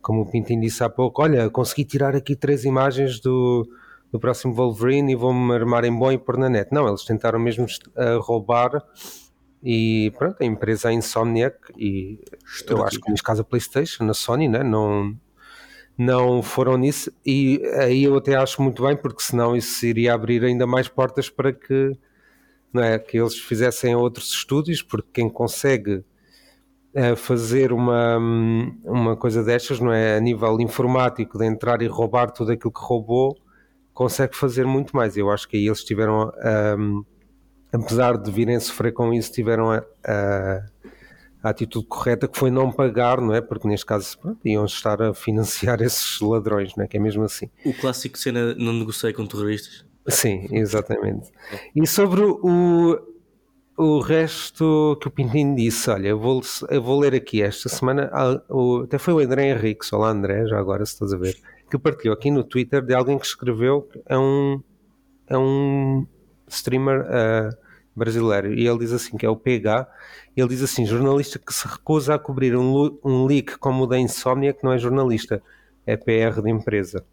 como 0.00 0.22
o 0.22 0.30
Pintinho 0.30 0.60
disse 0.60 0.84
há 0.84 0.88
pouco: 0.88 1.22
olha, 1.22 1.50
consegui 1.50 1.84
tirar 1.84 2.14
aqui 2.14 2.36
três 2.36 2.64
imagens 2.64 3.18
do, 3.18 3.68
do 4.12 4.20
próximo 4.20 4.54
Wolverine 4.54 5.12
e 5.12 5.16
vou-me 5.16 5.52
armar 5.54 5.84
em 5.84 5.96
bom 5.96 6.12
e 6.12 6.18
pôr 6.18 6.36
na 6.36 6.48
net. 6.48 6.72
Não, 6.72 6.86
eles 6.86 7.04
tentaram 7.04 7.40
mesmo 7.40 7.64
uh, 7.64 8.20
roubar 8.20 8.80
e 9.62 10.12
pronto, 10.16 10.40
a 10.40 10.44
empresa 10.44 10.90
é 10.90 10.94
Insomniac 10.94 11.56
e 11.76 12.18
eu 12.66 12.82
acho 12.82 12.98
que 13.00 13.10
neste 13.10 13.22
caso 13.22 13.42
a 13.42 13.44
Playstation, 13.44 14.04
na 14.04 14.14
Sony, 14.14 14.48
né? 14.48 14.62
não, 14.62 15.14
não 15.98 16.42
foram 16.42 16.78
nisso 16.78 17.12
e 17.24 17.60
aí 17.78 18.04
eu 18.04 18.16
até 18.16 18.36
acho 18.36 18.62
muito 18.62 18.82
bem 18.82 18.96
porque 18.96 19.22
senão 19.22 19.54
isso 19.54 19.84
iria 19.84 20.14
abrir 20.14 20.42
ainda 20.44 20.66
mais 20.66 20.88
portas 20.88 21.28
para 21.28 21.52
que, 21.52 21.92
não 22.72 22.82
é, 22.82 22.98
que 22.98 23.18
eles 23.18 23.38
fizessem 23.38 23.94
outros 23.94 24.30
estúdios 24.30 24.82
porque 24.82 25.08
quem 25.12 25.28
consegue 25.28 26.02
é, 26.94 27.14
fazer 27.14 27.70
uma, 27.72 28.16
uma 28.84 29.14
coisa 29.16 29.44
destas, 29.44 29.78
não 29.78 29.92
é, 29.92 30.16
a 30.16 30.20
nível 30.20 30.58
informático 30.60 31.38
de 31.38 31.44
entrar 31.44 31.82
e 31.82 31.86
roubar 31.86 32.30
tudo 32.30 32.52
aquilo 32.52 32.72
que 32.72 32.80
roubou 32.80 33.36
consegue 33.92 34.34
fazer 34.34 34.64
muito 34.64 34.96
mais, 34.96 35.16
eu 35.18 35.30
acho 35.30 35.46
que 35.46 35.58
aí 35.58 35.66
eles 35.66 35.84
tiveram 35.84 36.32
um, 36.78 37.04
apesar 37.72 38.16
de 38.16 38.30
virem 38.30 38.58
sofrer 38.58 38.92
com 38.92 39.12
isso, 39.12 39.32
tiveram 39.32 39.70
a, 39.70 39.84
a, 40.04 40.64
a, 41.42 41.50
atitude 41.50 41.86
correta 41.86 42.28
que 42.28 42.38
foi 42.38 42.50
não 42.50 42.70
pagar, 42.70 43.20
não 43.20 43.34
é? 43.34 43.40
Porque 43.40 43.68
neste 43.68 43.86
caso 43.86 44.18
pronto, 44.18 44.40
iam 44.46 44.64
estar 44.64 45.00
a 45.02 45.14
financiar 45.14 45.80
esses 45.82 46.20
ladrões, 46.20 46.74
não 46.76 46.84
é? 46.84 46.88
Que 46.88 46.96
é 46.96 47.00
mesmo 47.00 47.22
assim. 47.22 47.50
O 47.64 47.72
clássico 47.74 48.18
cena 48.18 48.54
não 48.54 48.72
negociei 48.72 49.12
com 49.12 49.26
terroristas. 49.26 49.84
Sim, 50.08 50.48
exatamente. 50.50 51.30
E 51.76 51.86
sobre 51.86 52.22
o, 52.22 53.00
o 53.76 54.00
resto 54.00 54.98
que 55.00 55.08
o 55.08 55.10
Pintinho 55.10 55.54
disse, 55.54 55.90
olha, 55.90 56.08
eu 56.08 56.18
vou, 56.18 56.40
eu 56.68 56.82
vou 56.82 56.98
ler 56.98 57.14
aqui 57.14 57.42
esta 57.42 57.68
semana, 57.68 58.10
o, 58.48 58.82
até 58.84 58.98
foi 58.98 59.14
o 59.14 59.18
André 59.18 59.50
Henrique, 59.50 59.86
olá 59.92 60.10
André, 60.10 60.46
já 60.46 60.58
agora 60.58 60.84
se 60.84 60.94
estás 60.94 61.12
a 61.12 61.16
ver, 61.16 61.36
que 61.70 61.78
partilhou 61.78 62.14
aqui 62.14 62.30
no 62.30 62.42
Twitter 62.42 62.82
de 62.82 62.94
alguém 62.94 63.18
que 63.18 63.26
escreveu 63.26 63.88
é 64.06 64.18
um, 64.18 64.60
é 65.28 65.38
um 65.38 66.06
streamer 66.54 67.02
uh, 67.02 67.56
brasileiro, 67.94 68.52
e 68.54 68.66
ele 68.66 68.78
diz 68.78 68.92
assim, 68.92 69.16
que 69.16 69.26
é 69.26 69.28
o 69.28 69.36
PH, 69.36 69.88
ele 70.36 70.48
diz 70.48 70.62
assim, 70.62 70.86
jornalista 70.86 71.38
que 71.38 71.52
se 71.52 71.66
recusa 71.66 72.14
a 72.14 72.18
cobrir 72.18 72.56
um, 72.56 72.98
um 73.04 73.26
leak 73.26 73.58
como 73.58 73.84
o 73.84 73.86
da 73.86 73.98
Insomnia, 73.98 74.52
que 74.52 74.64
não 74.64 74.72
é 74.72 74.78
jornalista, 74.78 75.42
é 75.86 75.96
PR 75.96 76.40
de 76.40 76.50
empresa. 76.50 77.04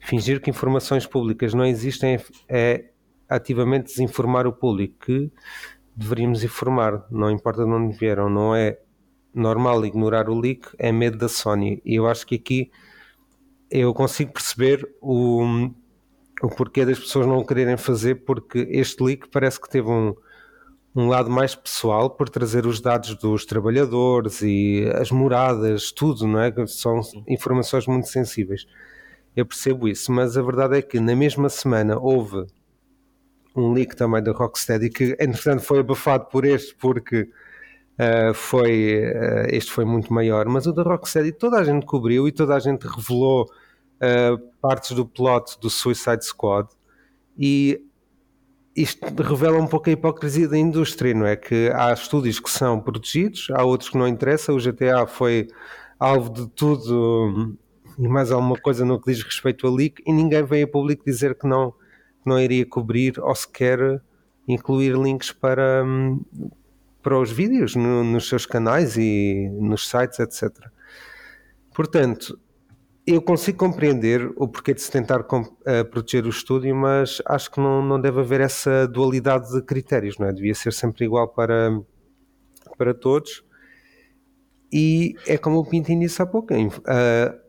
Fingir 0.00 0.40
que 0.40 0.50
informações 0.50 1.06
públicas 1.06 1.54
não 1.54 1.64
existem 1.64 2.16
é, 2.16 2.24
é 2.48 2.84
ativamente 3.28 3.86
desinformar 3.86 4.46
o 4.46 4.52
público, 4.52 4.94
que 5.06 5.32
deveríamos 5.96 6.44
informar, 6.44 7.06
não 7.10 7.30
importa 7.30 7.64
de 7.64 7.70
onde 7.70 7.96
vieram, 7.96 8.28
não 8.28 8.54
é 8.54 8.78
normal 9.34 9.84
ignorar 9.86 10.28
o 10.28 10.38
leak, 10.38 10.68
é 10.78 10.92
medo 10.92 11.16
da 11.16 11.28
Sony. 11.28 11.80
E 11.84 11.94
eu 11.94 12.06
acho 12.06 12.26
que 12.26 12.34
aqui 12.34 12.70
eu 13.70 13.94
consigo 13.94 14.32
perceber 14.32 14.86
o, 15.00 15.70
o 16.42 16.48
porquê 16.48 16.84
das 16.84 16.98
pessoas 16.98 17.26
não 17.26 17.44
quererem 17.44 17.76
fazer, 17.76 18.16
porque 18.24 18.66
este 18.70 19.02
leak 19.02 19.28
parece 19.28 19.60
que 19.60 19.70
teve 19.70 19.88
um, 19.88 20.12
um 20.94 21.08
lado 21.08 21.30
mais 21.30 21.54
pessoal 21.54 22.10
por 22.10 22.28
trazer 22.28 22.66
os 22.66 22.80
dados 22.80 23.14
dos 23.14 23.46
trabalhadores 23.46 24.42
e 24.42 24.84
as 24.94 25.10
moradas, 25.12 25.92
tudo, 25.92 26.26
não 26.26 26.40
é? 26.40 26.52
São 26.66 27.00
informações 27.28 27.86
muito 27.86 28.08
sensíveis. 28.08 28.66
Eu 29.36 29.46
percebo 29.46 29.88
isso, 29.88 30.10
mas 30.10 30.36
a 30.36 30.42
verdade 30.42 30.78
é 30.78 30.82
que 30.82 30.98
na 30.98 31.14
mesma 31.14 31.48
semana 31.48 31.96
houve 31.96 32.44
um 33.54 33.72
leak 33.72 33.94
também 33.94 34.22
da 34.22 34.32
Rocksteady 34.32 34.90
que, 34.90 35.16
entretanto, 35.20 35.62
foi 35.62 35.78
abafado 35.78 36.26
por 36.26 36.44
este, 36.44 36.74
porque 36.74 37.28
uh, 37.98 38.34
foi, 38.34 39.04
uh, 39.06 39.46
este 39.48 39.70
foi 39.70 39.84
muito 39.84 40.12
maior. 40.12 40.48
Mas 40.48 40.66
o 40.66 40.72
da 40.72 40.82
Rocksteady 40.82 41.32
toda 41.32 41.58
a 41.58 41.64
gente 41.64 41.86
cobriu 41.86 42.26
e 42.26 42.32
toda 42.32 42.56
a 42.56 42.58
gente 42.58 42.86
revelou 42.86 43.46
uh, 44.02 44.38
partes 44.60 44.92
do 44.92 45.06
plot 45.06 45.58
do 45.60 45.70
Suicide 45.70 46.24
Squad. 46.24 46.68
E 47.38 47.80
isto 48.74 49.04
revela 49.22 49.58
um 49.58 49.66
pouco 49.66 49.88
a 49.88 49.92
hipocrisia 49.92 50.48
da 50.48 50.58
indústria, 50.58 51.14
não 51.14 51.26
é? 51.26 51.36
Que 51.36 51.70
há 51.74 51.92
estúdios 51.92 52.40
que 52.40 52.50
são 52.50 52.80
protegidos, 52.80 53.48
há 53.52 53.64
outros 53.64 53.90
que 53.90 53.98
não 53.98 54.08
interessam. 54.08 54.56
O 54.56 54.58
GTA 54.58 55.06
foi 55.06 55.48
alvo 55.98 56.30
de 56.30 56.46
tudo 56.48 57.56
e 57.98 58.08
mais 58.08 58.32
alguma 58.32 58.56
coisa 58.56 58.84
no 58.84 59.00
que 59.00 59.12
diz 59.12 59.22
respeito 59.22 59.66
a 59.66 59.70
leak 59.70 60.02
e 60.06 60.12
ninguém 60.12 60.42
veio 60.44 60.64
a 60.64 60.68
público 60.68 61.04
dizer 61.04 61.34
que 61.34 61.46
não 61.46 61.74
não 62.24 62.40
iria 62.40 62.64
cobrir 62.64 63.18
ou 63.20 63.34
sequer 63.34 64.00
incluir 64.46 64.96
links 64.96 65.32
para, 65.32 65.84
para 67.02 67.18
os 67.18 67.30
vídeos 67.30 67.74
no, 67.74 68.04
nos 68.04 68.28
seus 68.28 68.46
canais 68.46 68.96
e 68.96 69.48
nos 69.60 69.88
sites, 69.88 70.18
etc. 70.20 70.50
Portanto, 71.74 72.38
eu 73.06 73.20
consigo 73.20 73.58
compreender 73.58 74.32
o 74.36 74.46
porquê 74.46 74.72
de 74.72 74.80
se 74.80 74.90
tentar 74.90 75.20
uh, 75.20 75.84
proteger 75.90 76.24
o 76.24 76.30
estúdio, 76.30 76.74
mas 76.74 77.20
acho 77.26 77.50
que 77.50 77.60
não, 77.60 77.82
não 77.84 78.00
deve 78.00 78.20
haver 78.20 78.40
essa 78.40 78.86
dualidade 78.86 79.52
de 79.52 79.62
critérios, 79.62 80.18
não 80.18 80.28
é? 80.28 80.32
Devia 80.32 80.54
ser 80.54 80.72
sempre 80.72 81.04
igual 81.04 81.28
para, 81.28 81.80
para 82.78 82.94
todos. 82.94 83.44
E 84.72 85.16
é 85.26 85.36
como 85.36 85.58
o 85.58 85.66
Pinto 85.66 85.96
disse 85.98 86.22
há 86.22 86.26
pouco: 86.26 86.54
uh, 86.54 87.42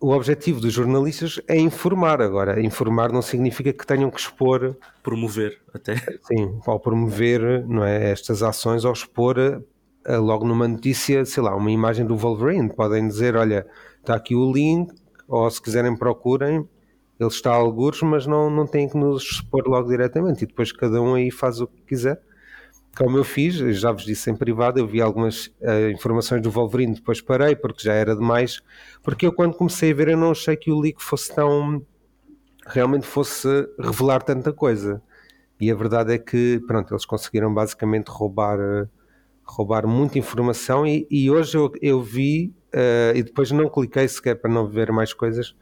o 0.00 0.10
objetivo 0.10 0.60
dos 0.60 0.72
jornalistas 0.72 1.40
é 1.48 1.58
informar. 1.58 2.22
Agora, 2.22 2.62
informar 2.62 3.12
não 3.12 3.20
significa 3.20 3.72
que 3.72 3.86
tenham 3.86 4.10
que 4.10 4.20
expor. 4.20 4.76
Promover, 5.02 5.60
até. 5.74 5.96
Sim, 6.22 6.60
ao 6.64 6.78
promover 6.78 7.66
não 7.66 7.84
é, 7.84 8.10
estas 8.10 8.42
ações, 8.42 8.84
ao 8.84 8.92
expor 8.92 9.36
uh, 9.38 10.20
logo 10.20 10.46
numa 10.46 10.68
notícia, 10.68 11.24
sei 11.24 11.42
lá, 11.42 11.54
uma 11.56 11.70
imagem 11.70 12.06
do 12.06 12.16
Wolverine. 12.16 12.72
Podem 12.72 13.06
dizer: 13.08 13.36
olha, 13.36 13.66
está 14.06 14.14
aqui 14.14 14.34
o 14.34 14.52
link, 14.52 14.92
ou 15.28 15.50
se 15.50 15.60
quiserem 15.60 15.96
procurem, 15.96 16.68
ele 17.18 17.28
está 17.28 17.52
a 17.52 17.56
algures, 17.56 18.02
mas 18.02 18.26
não, 18.26 18.50
não 18.50 18.66
têm 18.66 18.88
que 18.88 18.96
nos 18.96 19.22
expor 19.22 19.66
logo 19.66 19.88
diretamente. 19.88 20.44
E 20.44 20.46
depois 20.46 20.72
cada 20.72 21.00
um 21.00 21.14
aí 21.14 21.30
faz 21.30 21.60
o 21.60 21.66
que 21.66 21.82
quiser 21.82 22.20
como 22.96 23.18
eu 23.18 23.24
fiz, 23.24 23.54
já 23.54 23.92
vos 23.92 24.04
disse 24.04 24.30
em 24.30 24.34
privado, 24.34 24.78
eu 24.78 24.86
vi 24.86 25.02
algumas 25.02 25.46
uh, 25.60 25.90
informações 25.92 26.40
do 26.40 26.50
Wolverine, 26.50 26.94
depois 26.94 27.20
parei 27.20 27.54
porque 27.54 27.84
já 27.84 27.92
era 27.92 28.16
demais, 28.16 28.62
porque 29.02 29.26
eu 29.26 29.32
quando 29.32 29.54
comecei 29.54 29.92
a 29.92 29.94
ver 29.94 30.08
eu 30.08 30.16
não 30.16 30.30
achei 30.30 30.56
que 30.56 30.72
o 30.72 30.80
leak 30.80 31.02
fosse 31.02 31.34
tão 31.34 31.84
realmente 32.66 33.06
fosse 33.06 33.48
revelar 33.78 34.22
tanta 34.22 34.52
coisa. 34.52 35.02
E 35.60 35.70
a 35.70 35.74
verdade 35.74 36.12
é 36.12 36.18
que, 36.18 36.60
pronto, 36.66 36.92
eles 36.92 37.04
conseguiram 37.04 37.52
basicamente 37.52 38.08
roubar 38.08 38.58
roubar 39.44 39.86
muita 39.86 40.18
informação 40.18 40.84
e, 40.84 41.06
e 41.08 41.30
hoje 41.30 41.56
eu, 41.56 41.70
eu 41.80 42.02
vi 42.02 42.52
uh, 42.76 43.16
e 43.16 43.22
depois 43.22 43.50
não 43.50 43.68
cliquei 43.68 44.06
sequer 44.06 44.36
para 44.36 44.52
não 44.52 44.68
ver 44.68 44.92
mais 44.92 45.14
coisas, 45.14 45.56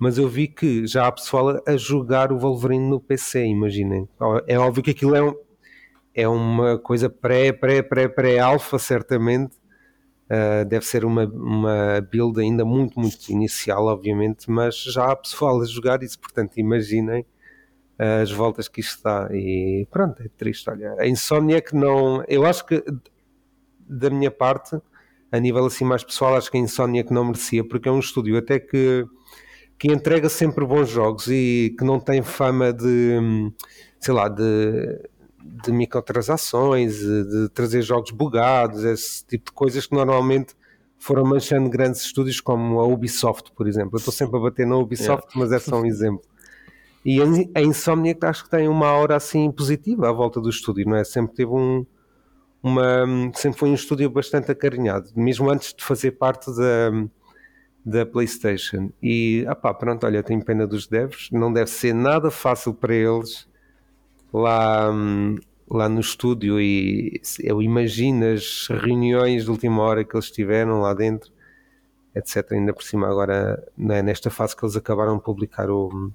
mas 0.00 0.16
eu 0.16 0.26
vi 0.28 0.48
que 0.48 0.86
já 0.86 1.06
há 1.06 1.12
pessoal 1.12 1.62
a 1.66 1.76
jogar 1.76 2.32
o 2.32 2.38
Wolverine 2.38 2.88
no 2.88 2.98
PC, 2.98 3.44
imaginem. 3.44 4.08
É 4.46 4.58
óbvio 4.58 4.82
que 4.82 4.90
aquilo 4.90 5.14
é 5.14 5.22
um, 5.22 5.34
é 6.14 6.26
uma 6.26 6.78
coisa 6.78 7.10
pré, 7.10 7.52
pré, 7.52 7.82
pré, 7.82 8.08
pré-alfa, 8.08 8.78
certamente. 8.78 9.62
Uh, 10.24 10.64
deve 10.64 10.86
ser 10.86 11.04
uma, 11.04 11.26
uma 11.26 12.00
build 12.00 12.40
ainda 12.40 12.64
muito, 12.64 12.98
muito 12.98 13.28
inicial, 13.28 13.86
obviamente, 13.86 14.50
mas 14.50 14.74
já 14.82 15.12
há 15.12 15.16
pessoal 15.16 15.60
a 15.60 15.66
jogar 15.66 16.02
isso, 16.02 16.18
portanto, 16.18 16.56
imaginem 16.56 17.26
uh, 18.00 18.22
as 18.22 18.32
voltas 18.32 18.66
que 18.66 18.80
isto 18.80 19.02
dá. 19.02 19.28
E 19.30 19.86
pronto, 19.90 20.22
é 20.22 20.28
triste. 20.28 20.70
Olha, 20.70 20.96
a 20.98 21.06
insónia 21.06 21.58
é 21.58 21.60
que 21.60 21.76
não. 21.76 22.24
Eu 22.26 22.46
acho 22.46 22.64
que, 22.64 22.82
da 23.86 24.08
minha 24.08 24.30
parte, 24.30 24.80
a 25.34 25.40
nível 25.40 25.66
assim 25.66 25.84
mais 25.84 26.04
pessoal, 26.04 26.36
acho 26.36 26.50
que 26.50 26.56
a 26.56 26.60
insónia 26.60 27.02
que 27.02 27.12
não 27.12 27.24
merecia, 27.24 27.66
porque 27.66 27.88
é 27.88 27.92
um 27.92 27.98
estúdio 27.98 28.36
até 28.38 28.58
que, 28.58 29.04
que 29.78 29.92
entrega 29.92 30.28
sempre 30.28 30.64
bons 30.64 30.88
jogos 30.88 31.26
e 31.28 31.74
que 31.78 31.84
não 31.84 31.98
tem 31.98 32.22
fama 32.22 32.72
de, 32.72 33.52
sei 34.00 34.14
lá, 34.14 34.28
de 34.28 35.00
de 35.62 35.70
microtransações, 35.70 36.98
de 36.98 37.48
trazer 37.50 37.82
jogos 37.82 38.10
bugados, 38.10 38.82
esse 38.82 39.24
tipo 39.26 39.46
de 39.46 39.52
coisas 39.52 39.86
que 39.86 39.94
normalmente 39.94 40.54
foram 40.98 41.22
manchando 41.24 41.68
grandes 41.68 42.00
estúdios 42.00 42.40
como 42.40 42.80
a 42.80 42.86
Ubisoft, 42.86 43.52
por 43.54 43.68
exemplo. 43.68 43.90
Eu 43.94 43.98
estou 43.98 44.12
sempre 44.12 44.38
a 44.38 44.40
bater 44.40 44.66
na 44.66 44.76
Ubisoft, 44.76 45.26
yeah. 45.34 45.36
mas 45.36 45.52
é 45.52 45.58
só 45.58 45.80
um 45.80 45.84
exemplo. 45.84 46.24
E 47.04 47.20
a 47.54 47.60
Insomniac 47.60 48.24
acho 48.24 48.44
que 48.44 48.50
tem 48.50 48.66
uma 48.66 48.86
aura 48.88 49.16
assim 49.16 49.50
positiva 49.52 50.08
à 50.08 50.12
volta 50.12 50.40
do 50.40 50.48
estúdio, 50.48 50.88
não 50.88 50.96
é? 50.96 51.04
Sempre 51.04 51.36
teve 51.36 51.50
um, 51.50 51.84
uma, 52.64 53.04
sempre 53.34 53.58
foi 53.58 53.68
um 53.68 53.74
estúdio 53.74 54.08
bastante 54.08 54.50
acarinhado, 54.50 55.10
mesmo 55.14 55.50
antes 55.50 55.74
de 55.74 55.84
fazer 55.84 56.12
parte 56.12 56.50
da, 56.56 56.90
da 57.84 58.06
PlayStation. 58.06 58.90
E, 59.02 59.44
ah 59.46 59.54
pá, 59.54 59.74
pronto, 59.74 60.06
olha, 60.06 60.22
tenho 60.22 60.42
pena 60.42 60.66
dos 60.66 60.86
devs, 60.86 61.28
não 61.30 61.52
deve 61.52 61.68
ser 61.68 61.92
nada 61.92 62.30
fácil 62.30 62.72
para 62.72 62.94
eles 62.94 63.46
lá, 64.32 64.90
lá 65.68 65.90
no 65.90 66.00
estúdio 66.00 66.58
e 66.58 67.20
eu 67.40 67.60
imagino 67.60 68.32
as 68.32 68.66
reuniões 68.70 69.44
de 69.44 69.50
última 69.50 69.82
hora 69.82 70.02
que 70.02 70.16
eles 70.16 70.30
tiveram 70.30 70.80
lá 70.80 70.94
dentro, 70.94 71.30
etc. 72.14 72.52
Ainda 72.52 72.72
por 72.72 72.82
cima 72.82 73.06
agora, 73.08 73.62
é, 73.90 74.02
nesta 74.02 74.30
fase 74.30 74.56
que 74.56 74.64
eles 74.64 74.74
acabaram 74.74 75.18
de 75.18 75.22
publicar 75.22 75.68
o, 75.68 76.10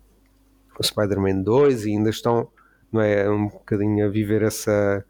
o 0.80 0.84
Spider-Man 0.84 1.44
2 1.44 1.86
e 1.86 1.92
ainda 1.92 2.10
estão 2.10 2.50
não 2.92 3.02
é, 3.02 3.30
um 3.30 3.50
bocadinho 3.50 4.04
a 4.04 4.10
viver 4.10 4.42
essa, 4.42 5.06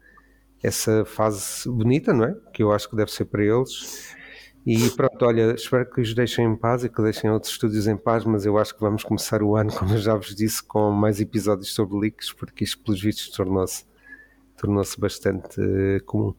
essa 0.62 1.04
fase 1.04 1.68
bonita, 1.68 2.12
não 2.12 2.24
é? 2.24 2.36
Que 2.52 2.62
eu 2.62 2.72
acho 2.72 2.88
que 2.88 2.96
deve 2.96 3.10
ser 3.10 3.24
para 3.24 3.44
eles. 3.44 4.14
E 4.66 4.90
pronto, 4.90 5.24
olha, 5.24 5.54
espero 5.54 5.88
que 5.90 6.02
os 6.02 6.14
deixem 6.14 6.44
em 6.44 6.54
paz 6.54 6.84
e 6.84 6.88
que 6.88 7.02
deixem 7.02 7.30
outros 7.30 7.52
estúdios 7.52 7.86
em 7.86 7.96
paz, 7.96 8.24
mas 8.24 8.44
eu 8.44 8.58
acho 8.58 8.74
que 8.74 8.80
vamos 8.80 9.02
começar 9.02 9.42
o 9.42 9.56
ano, 9.56 9.72
como 9.72 9.94
eu 9.94 9.98
já 9.98 10.14
vos 10.14 10.34
disse, 10.34 10.62
com 10.62 10.90
mais 10.90 11.18
episódios 11.20 11.72
sobre 11.72 11.98
leaks, 11.98 12.32
porque 12.32 12.64
isto, 12.64 12.82
pelos 12.82 13.00
vistos, 13.00 13.30
tornou-se 13.30 13.84
tornou 14.58 14.84
bastante 14.98 15.58
uh, 15.58 16.04
comum. 16.04 16.34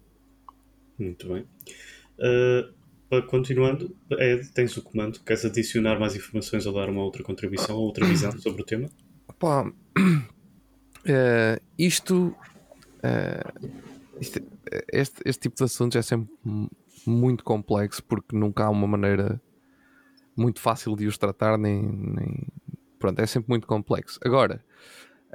Muito 0.99 1.27
bem. 1.27 1.47
Uh, 2.19 3.23
continuando, 3.27 3.95
Ed, 4.11 4.51
tens 4.53 4.77
o 4.77 4.83
comando. 4.83 5.19
Queres 5.21 5.43
adicionar 5.43 5.99
mais 5.99 6.15
informações 6.15 6.67
ou 6.67 6.73
dar 6.73 6.89
uma 6.89 7.03
outra 7.03 7.23
contribuição 7.23 7.75
ou 7.75 7.85
outra 7.85 8.05
visão 8.05 8.37
sobre 8.37 8.61
o 8.61 8.65
tema? 8.65 8.87
Opa, 9.27 9.67
uh, 9.67 9.73
isto, 11.75 12.35
isto 12.35 12.35
este, 14.91 15.21
este 15.25 15.41
tipo 15.41 15.55
de 15.55 15.63
assuntos 15.63 15.95
é 15.95 16.01
sempre 16.01 16.29
muito 17.05 17.43
complexo 17.43 18.03
porque 18.03 18.35
nunca 18.35 18.65
há 18.65 18.69
uma 18.69 18.87
maneira 18.87 19.41
muito 20.35 20.59
fácil 20.59 20.95
de 20.95 21.07
os 21.07 21.17
tratar, 21.17 21.57
nem, 21.57 21.81
nem... 21.81 22.47
pronto, 22.97 23.19
é 23.19 23.25
sempre 23.25 23.49
muito 23.49 23.67
complexo. 23.67 24.19
Agora, 24.23 24.63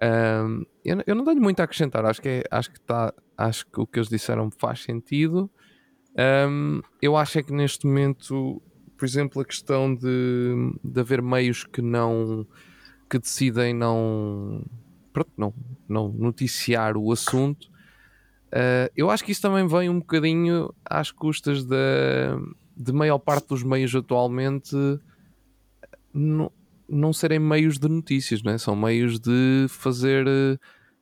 um, 0.03 0.65
eu, 0.85 1.03
eu, 1.07 1.15
não 1.15 1.25
tenho 1.25 1.41
muito 1.41 1.61
a 1.61 1.65
acrescentar, 1.65 2.05
acho 2.05 2.21
que, 2.21 2.29
é, 2.29 2.45
acho, 2.51 2.71
que 2.71 2.81
tá, 2.81 3.13
acho 3.37 3.67
que 3.67 3.81
o 3.81 3.87
que 3.87 3.99
eles 3.99 4.09
disseram 4.09 4.51
faz 4.51 4.83
sentido. 4.83 5.51
Um, 6.49 6.81
eu 7.01 7.17
acho 7.17 7.39
é 7.39 7.43
que 7.43 7.53
neste 7.53 7.87
momento, 7.87 8.63
por 8.97 9.05
exemplo, 9.05 9.43
a 9.43 9.45
questão 9.45 9.95
de, 9.95 10.55
de 10.83 11.01
haver 11.01 11.21
meios 11.21 11.65
que 11.65 11.83
não 11.83 12.47
que 13.09 13.19
decidem 13.21 13.73
não, 13.73 14.65
pronto, 15.13 15.31
não, 15.37 15.55
não 15.89 16.09
noticiar 16.09 16.97
o 16.97 17.13
assunto 17.13 17.71
Uh, 18.57 18.89
eu 18.97 19.11
acho 19.11 19.23
que 19.23 19.33
isso 19.33 19.43
também 19.43 19.67
vem 19.67 19.91
um 19.91 19.99
bocadinho 19.99 20.73
às 20.83 21.11
custas 21.11 21.63
da, 21.63 21.77
de 22.75 22.91
maior 22.91 23.19
parte 23.19 23.49
dos 23.49 23.63
meios 23.63 23.95
atualmente 23.95 24.75
não, 26.11 26.51
não 26.89 27.13
serem 27.13 27.39
meios 27.39 27.79
de 27.79 27.87
notícias, 27.87 28.43
não 28.43 28.53
é? 28.53 28.57
são 28.57 28.75
meios 28.75 29.21
de 29.21 29.67
fazer 29.69 30.27
uh, 30.27 30.59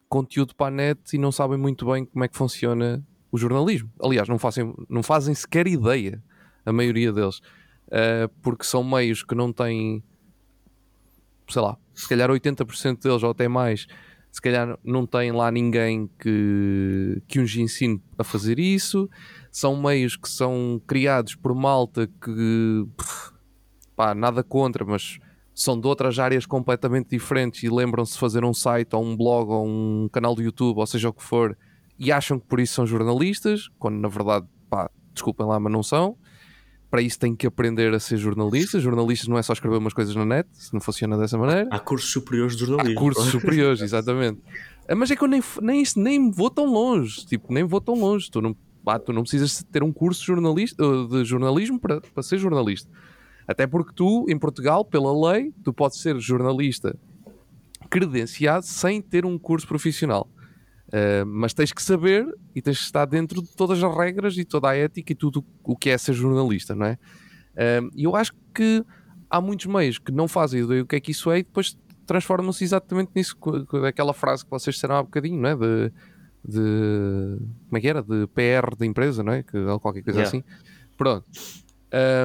conteúdo 0.08 0.52
para 0.56 0.66
a 0.66 0.70
net 0.70 1.00
e 1.14 1.18
não 1.18 1.30
sabem 1.30 1.56
muito 1.56 1.86
bem 1.86 2.04
como 2.04 2.24
é 2.24 2.28
que 2.28 2.36
funciona 2.36 3.00
o 3.30 3.38
jornalismo. 3.38 3.88
Aliás, 4.02 4.28
não 4.28 4.38
fazem, 4.38 4.74
não 4.88 5.04
fazem 5.04 5.32
sequer 5.32 5.68
ideia, 5.68 6.20
a 6.66 6.72
maioria 6.72 7.12
deles, 7.12 7.38
uh, 7.38 8.28
porque 8.42 8.64
são 8.64 8.82
meios 8.82 9.22
que 9.22 9.34
não 9.36 9.52
têm, 9.52 10.02
sei 11.48 11.62
lá, 11.62 11.76
se 11.94 12.08
calhar 12.08 12.28
80% 12.28 13.00
deles 13.00 13.22
ou 13.22 13.30
até 13.30 13.46
mais, 13.46 13.86
se 14.34 14.40
calhar 14.40 14.76
não 14.82 15.06
têm 15.06 15.30
lá 15.30 15.48
ninguém 15.48 16.10
que, 16.18 17.22
que 17.28 17.38
os 17.38 17.54
ensine 17.54 18.02
a 18.18 18.24
fazer 18.24 18.58
isso. 18.58 19.08
São 19.48 19.80
meios 19.80 20.16
que 20.16 20.28
são 20.28 20.82
criados 20.88 21.36
por 21.36 21.54
malta 21.54 22.08
que, 22.20 22.84
pá, 23.94 24.12
nada 24.12 24.42
contra, 24.42 24.84
mas 24.84 25.20
são 25.54 25.80
de 25.80 25.86
outras 25.86 26.18
áreas 26.18 26.46
completamente 26.46 27.10
diferentes 27.10 27.62
e 27.62 27.68
lembram-se 27.68 28.14
de 28.14 28.18
fazer 28.18 28.44
um 28.44 28.52
site 28.52 28.96
ou 28.96 29.04
um 29.04 29.16
blog 29.16 29.52
ou 29.52 29.64
um 29.68 30.08
canal 30.10 30.34
do 30.34 30.42
YouTube, 30.42 30.78
ou 30.78 30.86
seja 30.88 31.10
o 31.10 31.12
que 31.12 31.22
for, 31.22 31.56
e 31.96 32.10
acham 32.10 32.36
que 32.36 32.46
por 32.48 32.58
isso 32.58 32.74
são 32.74 32.84
jornalistas, 32.84 33.70
quando 33.78 34.00
na 34.00 34.08
verdade, 34.08 34.48
pá, 34.68 34.90
desculpem 35.12 35.46
lá, 35.46 35.60
mas 35.60 35.72
não 35.72 35.84
são. 35.84 36.18
Para 36.94 37.02
isso 37.02 37.18
têm 37.18 37.34
que 37.34 37.44
aprender 37.44 37.92
a 37.92 37.98
ser 37.98 38.16
jornalistas. 38.18 38.80
Jornalistas 38.80 39.26
não 39.26 39.36
é 39.36 39.42
só 39.42 39.52
escrever 39.52 39.78
umas 39.78 39.92
coisas 39.92 40.14
na 40.14 40.24
net, 40.24 40.48
se 40.52 40.72
não 40.72 40.80
funciona 40.80 41.18
dessa 41.18 41.36
maneira. 41.36 41.66
Há 41.72 41.80
cursos 41.80 42.12
superiores 42.12 42.54
de 42.54 42.64
jornalismo. 42.64 42.96
Há 42.96 43.02
cursos 43.02 43.24
superiores, 43.34 43.80
exatamente. 43.80 44.40
Ah, 44.88 44.94
mas 44.94 45.10
é 45.10 45.16
que 45.16 45.24
eu 45.24 45.26
nem, 45.26 45.42
nem, 45.60 45.82
nem 45.96 46.30
vou 46.30 46.48
tão 46.48 46.66
longe, 46.66 47.26
tipo, 47.26 47.52
nem 47.52 47.64
vou 47.64 47.80
tão 47.80 47.96
longe. 47.96 48.30
Tu 48.30 48.40
não, 48.40 48.54
pá, 48.84 48.96
tu 48.96 49.12
não 49.12 49.22
precisas 49.22 49.64
ter 49.72 49.82
um 49.82 49.92
curso 49.92 50.20
de, 50.20 50.26
jornalista, 50.28 50.84
de 51.10 51.24
jornalismo 51.24 51.80
para, 51.80 52.00
para 52.00 52.22
ser 52.22 52.38
jornalista. 52.38 52.88
Até 53.44 53.66
porque 53.66 53.90
tu, 53.92 54.26
em 54.28 54.38
Portugal, 54.38 54.84
pela 54.84 55.32
lei, 55.32 55.52
tu 55.64 55.72
podes 55.72 55.98
ser 55.98 56.16
jornalista 56.20 56.96
credenciado 57.90 58.64
sem 58.66 59.02
ter 59.02 59.26
um 59.26 59.36
curso 59.36 59.66
profissional. 59.66 60.28
Uh, 60.94 61.26
mas 61.26 61.52
tens 61.52 61.72
que 61.72 61.82
saber 61.82 62.24
e 62.54 62.62
tens 62.62 62.78
que 62.78 62.84
estar 62.84 63.04
dentro 63.04 63.42
de 63.42 63.48
todas 63.56 63.82
as 63.82 63.96
regras 63.96 64.38
e 64.38 64.44
toda 64.44 64.68
a 64.68 64.76
ética 64.76 65.12
e 65.12 65.16
tudo 65.16 65.44
o 65.64 65.76
que 65.76 65.90
é 65.90 65.98
ser 65.98 66.12
jornalista, 66.12 66.72
não 66.72 66.86
é? 66.86 66.98
Uh, 67.54 67.90
e 67.96 68.04
eu 68.04 68.14
acho 68.14 68.32
que 68.54 68.84
há 69.28 69.40
muitos 69.40 69.66
meios 69.66 69.98
que 69.98 70.12
não 70.12 70.28
fazem 70.28 70.62
ideia 70.62 70.82
o 70.82 70.86
que 70.86 70.94
é 70.94 71.00
que 71.00 71.10
isso 71.10 71.32
é 71.32 71.40
e 71.40 71.42
depois 71.42 71.76
transformam-se 72.06 72.62
exatamente 72.62 73.10
nisso, 73.16 73.36
aquela 73.88 74.14
frase 74.14 74.44
que 74.44 74.50
vocês 74.50 74.74
disseram 74.76 74.96
há 74.96 75.02
bocadinho, 75.02 75.40
não 75.40 75.48
é? 75.48 75.56
De, 75.56 75.92
de, 76.46 77.38
como 77.66 77.78
é 77.78 77.80
que 77.80 77.88
era? 77.88 78.02
De 78.02 78.28
PR 78.28 78.76
da 78.78 78.86
empresa, 78.86 79.24
não 79.24 79.32
é? 79.32 79.42
Que, 79.42 79.64
qualquer 79.80 80.02
coisa 80.02 80.20
yeah. 80.20 80.28
assim. 80.28 80.44
Pronto. 80.96 81.24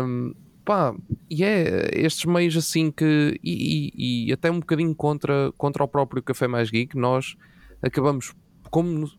Um, 0.06 0.36
pá, 0.64 0.94
e 1.30 1.44
é 1.44 1.90
estes 1.94 2.26
meios 2.26 2.56
assim 2.56 2.92
que, 2.92 3.40
e, 3.44 3.92
e, 3.96 4.28
e, 4.28 4.34
até 4.34 4.52
um 4.52 4.60
bocadinho 4.60 4.94
contra, 4.94 5.52
contra 5.58 5.84
o 5.84 5.88
próprio 5.88 6.22
Café 6.22 6.48
Mais 6.48 6.70
Geek, 6.70 6.96
nós 6.98 7.36
acabamos, 7.82 8.34
como 8.70 9.10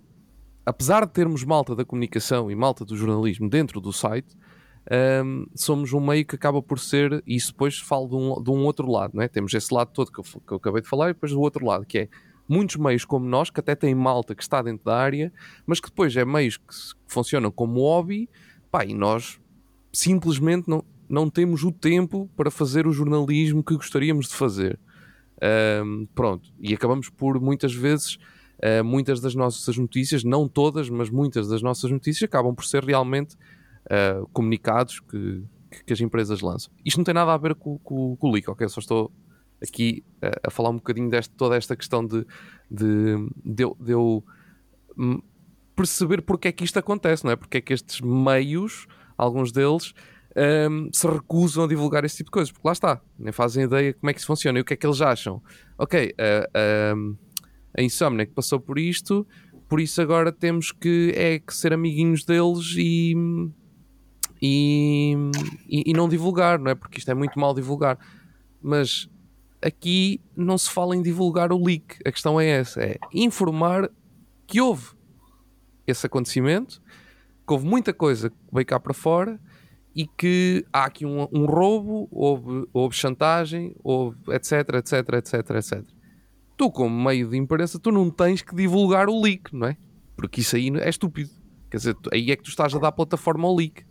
apesar 0.65 1.07
de 1.07 1.13
termos 1.13 1.45
malta 1.45 1.75
da 1.75 1.85
comunicação 1.85 2.51
e 2.51 2.55
malta 2.55 2.85
do 2.85 2.97
jornalismo 2.97 3.49
dentro 3.49 3.81
do 3.81 3.93
site, 3.93 4.37
um, 5.25 5.47
somos 5.55 5.93
um 5.93 6.01
meio 6.01 6.25
que 6.25 6.35
acaba 6.35 6.63
por 6.63 6.79
ser, 6.79 7.23
e 7.27 7.37
isso 7.37 7.53
depois 7.53 7.79
falo 7.79 8.09
de 8.09 8.15
um, 8.15 8.43
de 8.43 8.51
um 8.51 8.65
outro 8.65 8.91
lado, 8.91 9.13
não 9.15 9.23
é? 9.23 9.29
temos 9.29 9.53
esse 9.53 9.73
lado 9.73 9.91
todo 9.93 10.11
que 10.11 10.21
eu, 10.21 10.25
que 10.25 10.53
eu 10.53 10.57
acabei 10.57 10.83
de 10.83 10.89
falar, 10.89 11.11
e 11.11 11.13
depois 11.13 11.33
do 11.33 11.41
outro 11.41 11.65
lado, 11.65 11.85
que 11.85 11.99
é 11.99 12.09
muitos 12.49 12.77
meios 12.77 13.05
como 13.05 13.27
nós, 13.27 13.51
que 13.51 13.61
até 13.61 13.75
têm 13.75 13.95
malta 13.95 14.35
que 14.35 14.43
está 14.43 14.63
dentro 14.63 14.85
da 14.85 14.97
área, 14.97 15.33
mas 15.67 15.81
que 15.81 15.89
depois 15.89 16.17
é 16.17 16.25
meios 16.25 16.57
que, 16.57 16.67
que 16.67 17.13
funcionam 17.13 17.51
como 17.51 17.81
hobby, 17.81 18.29
pá, 18.71 18.85
e 18.85 18.95
nós 18.95 19.41
simplesmente 19.93 20.69
não, 20.69 20.85
não 21.09 21.29
temos 21.31 21.63
o 21.63 21.73
tempo 21.73 22.29
para 22.37 22.51
fazer 22.51 22.87
o 22.87 22.93
jornalismo 22.93 23.63
que 23.63 23.75
gostaríamos 23.75 24.29
de 24.29 24.35
fazer. 24.35 24.79
Um, 25.85 26.07
pronto, 26.15 26.53
e 26.61 26.75
acabamos 26.75 27.09
por 27.09 27.41
muitas 27.41 27.73
vezes, 27.73 28.19
uh, 28.63 28.85
muitas 28.85 29.21
das 29.21 29.35
nossas 29.35 29.77
notícias, 29.77 30.25
não 30.25 30.49
todas, 30.49 30.89
mas 30.89 31.11
muitas 31.11 31.49
das 31.49 31.63
nossas 31.63 31.91
notícias 31.91 32.23
acabam 32.23 32.55
por 32.55 32.65
ser 32.65 32.85
realmente 32.85 33.35
uh, 33.87 34.27
comunicados 34.33 35.01
que, 35.01 35.43
que, 35.87 35.93
as 35.93 36.01
empresas 36.01 36.41
lançam. 36.41 36.73
Isto 36.85 36.99
não 36.99 37.05
tem 37.05 37.15
nada 37.15 37.33
a 37.33 37.37
ver 37.37 37.55
com, 37.55 37.79
com, 37.79 38.17
com 38.17 38.29
o 38.29 38.33
leak, 38.33 38.49
ok? 38.51 38.69
Só 38.69 38.81
estou 38.81 39.13
aqui 39.63 40.05
uh, 40.23 40.41
a 40.47 40.51
falar 40.51 40.71
um 40.71 40.77
bocadinho 40.77 41.11
de 41.11 41.31
toda 41.31 41.57
esta 41.57 41.77
questão 41.77 42.05
de, 42.07 42.27
de, 42.71 43.17
de, 43.45 43.65
de 43.81 43.93
eu 43.93 44.25
hum, 44.97 45.21
perceber 45.75 46.23
porque 46.23 46.49
é 46.49 46.53
que 46.53 46.65
isto 46.65 46.79
acontece, 46.79 47.25
não 47.25 47.33
é? 47.33 47.37
Porque 47.37 47.59
é 47.59 47.61
que 47.61 47.73
estes 47.73 48.01
meios, 48.01 48.87
alguns 49.17 49.53
deles, 49.53 49.95
um, 50.71 50.91
se 50.93 51.07
recusam 51.07 51.65
a 51.65 51.67
divulgar 51.67 52.05
esse 52.05 52.19
tipo 52.19 52.29
de 52.29 52.33
coisas, 52.33 52.53
porque 52.53 52.67
lá 52.67 52.73
está, 52.73 53.01
nem 53.19 53.33
fazem 53.33 53.65
ideia 53.65 53.95
como 53.95 54.11
é 54.11 54.13
que 54.13 54.21
isso 54.21 54.27
funciona 54.27 54.59
e 54.59 54.63
o 54.63 54.65
que 54.65 54.75
é 54.75 54.77
que 54.77 54.87
eles 54.87 55.01
acham. 55.01 55.43
Ok, 55.79 56.15
uh, 56.15 57.19
a 57.77 57.83
Insomniac 57.83 58.33
passou 58.33 58.61
por 58.61 58.79
isto, 58.79 59.27
por 59.69 59.81
isso 59.81 60.01
agora 60.03 60.33
temos 60.33 60.73
que, 60.73 61.13
é, 61.15 61.39
que 61.39 61.55
ser 61.55 61.73
amiguinhos 61.73 62.25
deles 62.25 62.75
e, 62.77 63.15
e, 64.43 65.15
e, 65.69 65.91
e 65.91 65.93
não 65.93 66.09
divulgar, 66.09 66.59
não 66.59 66.71
é? 66.71 66.75
Porque 66.75 66.99
isto 66.99 67.11
é 67.11 67.15
muito 67.15 67.39
mal 67.39 67.55
divulgar. 67.55 67.99
Mas 68.61 69.09
aqui 69.63 70.21
não 70.37 70.59
se 70.59 70.71
fala 70.71 70.97
em 70.97 71.03
divulgar 71.03 71.53
o 71.53 71.63
leak, 71.63 71.99
a 72.05 72.11
questão 72.11 72.41
é 72.41 72.47
essa: 72.47 72.81
é 72.83 72.99
informar 73.13 73.91
que 74.47 74.61
houve 74.61 74.89
esse 75.87 76.07
acontecimento, 76.07 76.83
que 77.47 77.53
houve 77.53 77.67
muita 77.67 77.93
coisa 77.93 78.31
que 78.31 78.37
veio 78.53 78.67
cá 78.67 78.81
para 78.81 78.95
fora 78.95 79.41
e 79.95 80.07
que 80.07 80.65
há 80.73 80.85
aqui 80.85 81.05
um, 81.05 81.29
um 81.33 81.47
roubo, 81.47 82.09
houve, 82.11 82.69
houve, 82.73 82.95
chantagem, 82.95 83.75
houve 83.83 84.19
etc, 84.31 84.53
etc, 84.75 84.93
etc, 85.15 85.51
etc. 85.51 86.00
Tu, 86.61 86.71
como 86.71 87.05
meio 87.05 87.27
de 87.27 87.39
imprensa, 87.39 87.79
tu 87.79 87.91
não 87.91 88.11
tens 88.11 88.43
que 88.43 88.55
divulgar 88.55 89.09
o 89.09 89.19
leak, 89.19 89.57
não 89.57 89.69
é? 89.69 89.79
Porque 90.15 90.43
isso 90.43 90.57
aí 90.57 90.69
é 90.69 90.91
estúpido. 90.91 91.31
Quer 91.71 91.79
dizer, 91.79 91.97
aí 92.13 92.31
é 92.31 92.37
que 92.37 92.43
tu 92.43 92.51
estás 92.51 92.75
a 92.75 92.79
dar 92.79 92.93
plataforma 92.93 93.49
ao 93.49 93.57
leak. 93.57 93.83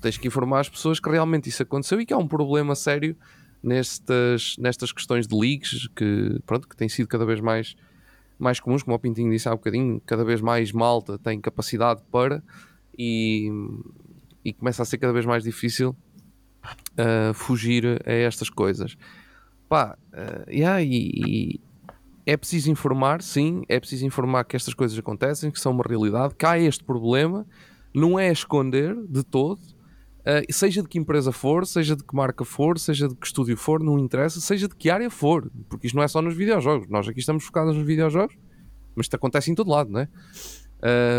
Tens 0.00 0.16
que 0.16 0.26
informar 0.26 0.60
as 0.60 0.70
pessoas 0.70 0.98
que 0.98 1.10
realmente 1.10 1.50
isso 1.50 1.62
aconteceu 1.62 2.00
e 2.00 2.06
que 2.06 2.14
há 2.14 2.16
um 2.16 2.26
problema 2.26 2.74
sério 2.74 3.14
nestas, 3.62 4.56
nestas 4.56 4.90
questões 4.90 5.26
de 5.26 5.38
leaks 5.38 5.86
que, 5.94 6.40
pronto, 6.46 6.66
que 6.66 6.74
têm 6.74 6.88
sido 6.88 7.08
cada 7.08 7.26
vez 7.26 7.42
mais, 7.42 7.76
mais 8.38 8.58
comuns, 8.58 8.82
como 8.82 8.96
o 8.96 8.98
Pintinho 8.98 9.30
disse 9.30 9.46
há 9.46 9.52
um 9.52 9.56
bocadinho, 9.56 10.00
cada 10.06 10.24
vez 10.24 10.40
mais 10.40 10.72
malta 10.72 11.18
tem 11.18 11.38
capacidade 11.38 12.00
para 12.10 12.42
e, 12.98 13.50
e 14.42 14.54
começa 14.54 14.82
a 14.82 14.86
ser 14.86 14.96
cada 14.96 15.12
vez 15.12 15.26
mais 15.26 15.44
difícil 15.44 15.90
uh, 15.90 17.34
fugir 17.34 18.00
a 18.06 18.12
estas 18.12 18.48
coisas. 18.48 18.96
Pá, 19.68 19.98
uh, 20.14 20.50
yeah, 20.50 20.82
e, 20.82 21.60
é 22.28 22.36
preciso 22.36 22.70
informar, 22.70 23.22
sim, 23.22 23.62
é 23.70 23.80
preciso 23.80 24.04
informar 24.04 24.44
que 24.44 24.54
estas 24.54 24.74
coisas 24.74 24.98
acontecem, 24.98 25.50
que 25.50 25.58
são 25.58 25.72
uma 25.72 25.82
realidade, 25.82 26.34
que 26.34 26.44
há 26.44 26.58
este 26.58 26.84
problema, 26.84 27.46
não 27.94 28.18
é 28.18 28.30
esconder 28.30 28.94
de 29.08 29.22
todo, 29.22 29.58
uh, 29.58 30.52
seja 30.52 30.82
de 30.82 30.88
que 30.88 30.98
empresa 30.98 31.32
for, 31.32 31.66
seja 31.66 31.96
de 31.96 32.04
que 32.04 32.14
marca 32.14 32.44
for, 32.44 32.78
seja 32.78 33.08
de 33.08 33.14
que 33.14 33.26
estúdio 33.26 33.56
for, 33.56 33.82
não 33.82 33.98
interessa, 33.98 34.42
seja 34.42 34.68
de 34.68 34.76
que 34.76 34.90
área 34.90 35.08
for, 35.08 35.50
porque 35.70 35.86
isto 35.86 35.96
não 35.96 36.02
é 36.02 36.08
só 36.08 36.20
nos 36.20 36.36
videojogos, 36.36 36.86
nós 36.90 37.08
aqui 37.08 37.18
estamos 37.18 37.44
focados 37.44 37.74
nos 37.74 37.86
videojogos, 37.86 38.36
mas 38.94 39.06
isto 39.06 39.14
acontece 39.14 39.50
em 39.50 39.54
todo 39.54 39.70
lado, 39.70 39.90
não 39.90 40.00
é? 40.00 40.08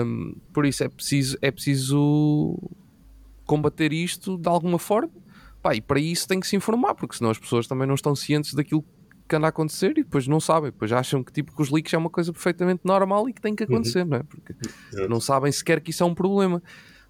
Um, 0.06 0.36
por 0.54 0.64
isso 0.64 0.84
é 0.84 0.90
preciso, 0.90 1.40
é 1.42 1.50
preciso 1.50 2.56
combater 3.48 3.92
isto 3.92 4.38
de 4.38 4.48
alguma 4.48 4.78
forma. 4.78 5.10
Pá, 5.60 5.74
e 5.74 5.82
para 5.82 6.00
isso 6.00 6.28
tem 6.28 6.40
que 6.40 6.48
se 6.48 6.56
informar, 6.56 6.94
porque 6.94 7.18
senão 7.18 7.32
as 7.32 7.40
pessoas 7.40 7.66
também 7.66 7.88
não 7.88 7.96
estão 7.96 8.16
cientes 8.16 8.54
daquilo 8.54 8.86
que 9.30 9.36
anda 9.36 9.48
a 9.48 9.50
acontecer 9.50 9.92
e 9.92 10.04
depois 10.04 10.28
não 10.28 10.40
sabem, 10.40 10.72
depois 10.72 10.92
acham 10.92 11.24
que 11.24 11.32
tipo 11.32 11.56
que 11.56 11.62
os 11.62 11.70
leaks 11.70 11.94
é 11.94 11.98
uma 11.98 12.10
coisa 12.10 12.34
perfeitamente 12.34 12.82
normal 12.84 13.30
e 13.30 13.34
que 13.34 13.42
tem 13.42 13.56
que 13.56 13.64
uhum. 13.64 13.76
acontecer, 13.76 14.02
uhum. 14.02 14.10
não 14.10 14.18
é? 14.18 14.24
Porque 14.24 14.54
não 15.08 15.22
sabem 15.22 15.52
sequer 15.52 15.80
que 15.80 15.92
isso 15.92 16.04
é 16.04 16.06
um 16.06 16.16
problema. 16.16 16.62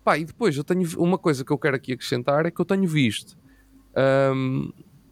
Pá, 0.04 0.18
e 0.18 0.26
depois 0.26 0.56
eu 0.56 0.64
tenho 0.64 0.88
uma 0.98 1.18
coisa 1.18 1.44
que 1.44 1.52
eu 1.52 1.58
quero 1.58 1.76
aqui 1.76 1.94
acrescentar 1.94 2.46
é 2.46 2.52
que 2.52 2.60
eu 2.60 2.66
tenho 2.66 2.88
visto 2.88 3.38
um, 3.96 4.72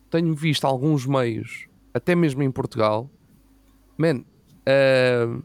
tenho 0.10 0.34
visto 0.36 0.66
alguns 0.66 1.06
meios, 1.06 1.68
até 1.94 2.16
mesmo 2.16 2.42
em 2.44 2.52
Portugal, 2.52 3.10
man, 3.98 4.20
uh, 4.20 5.44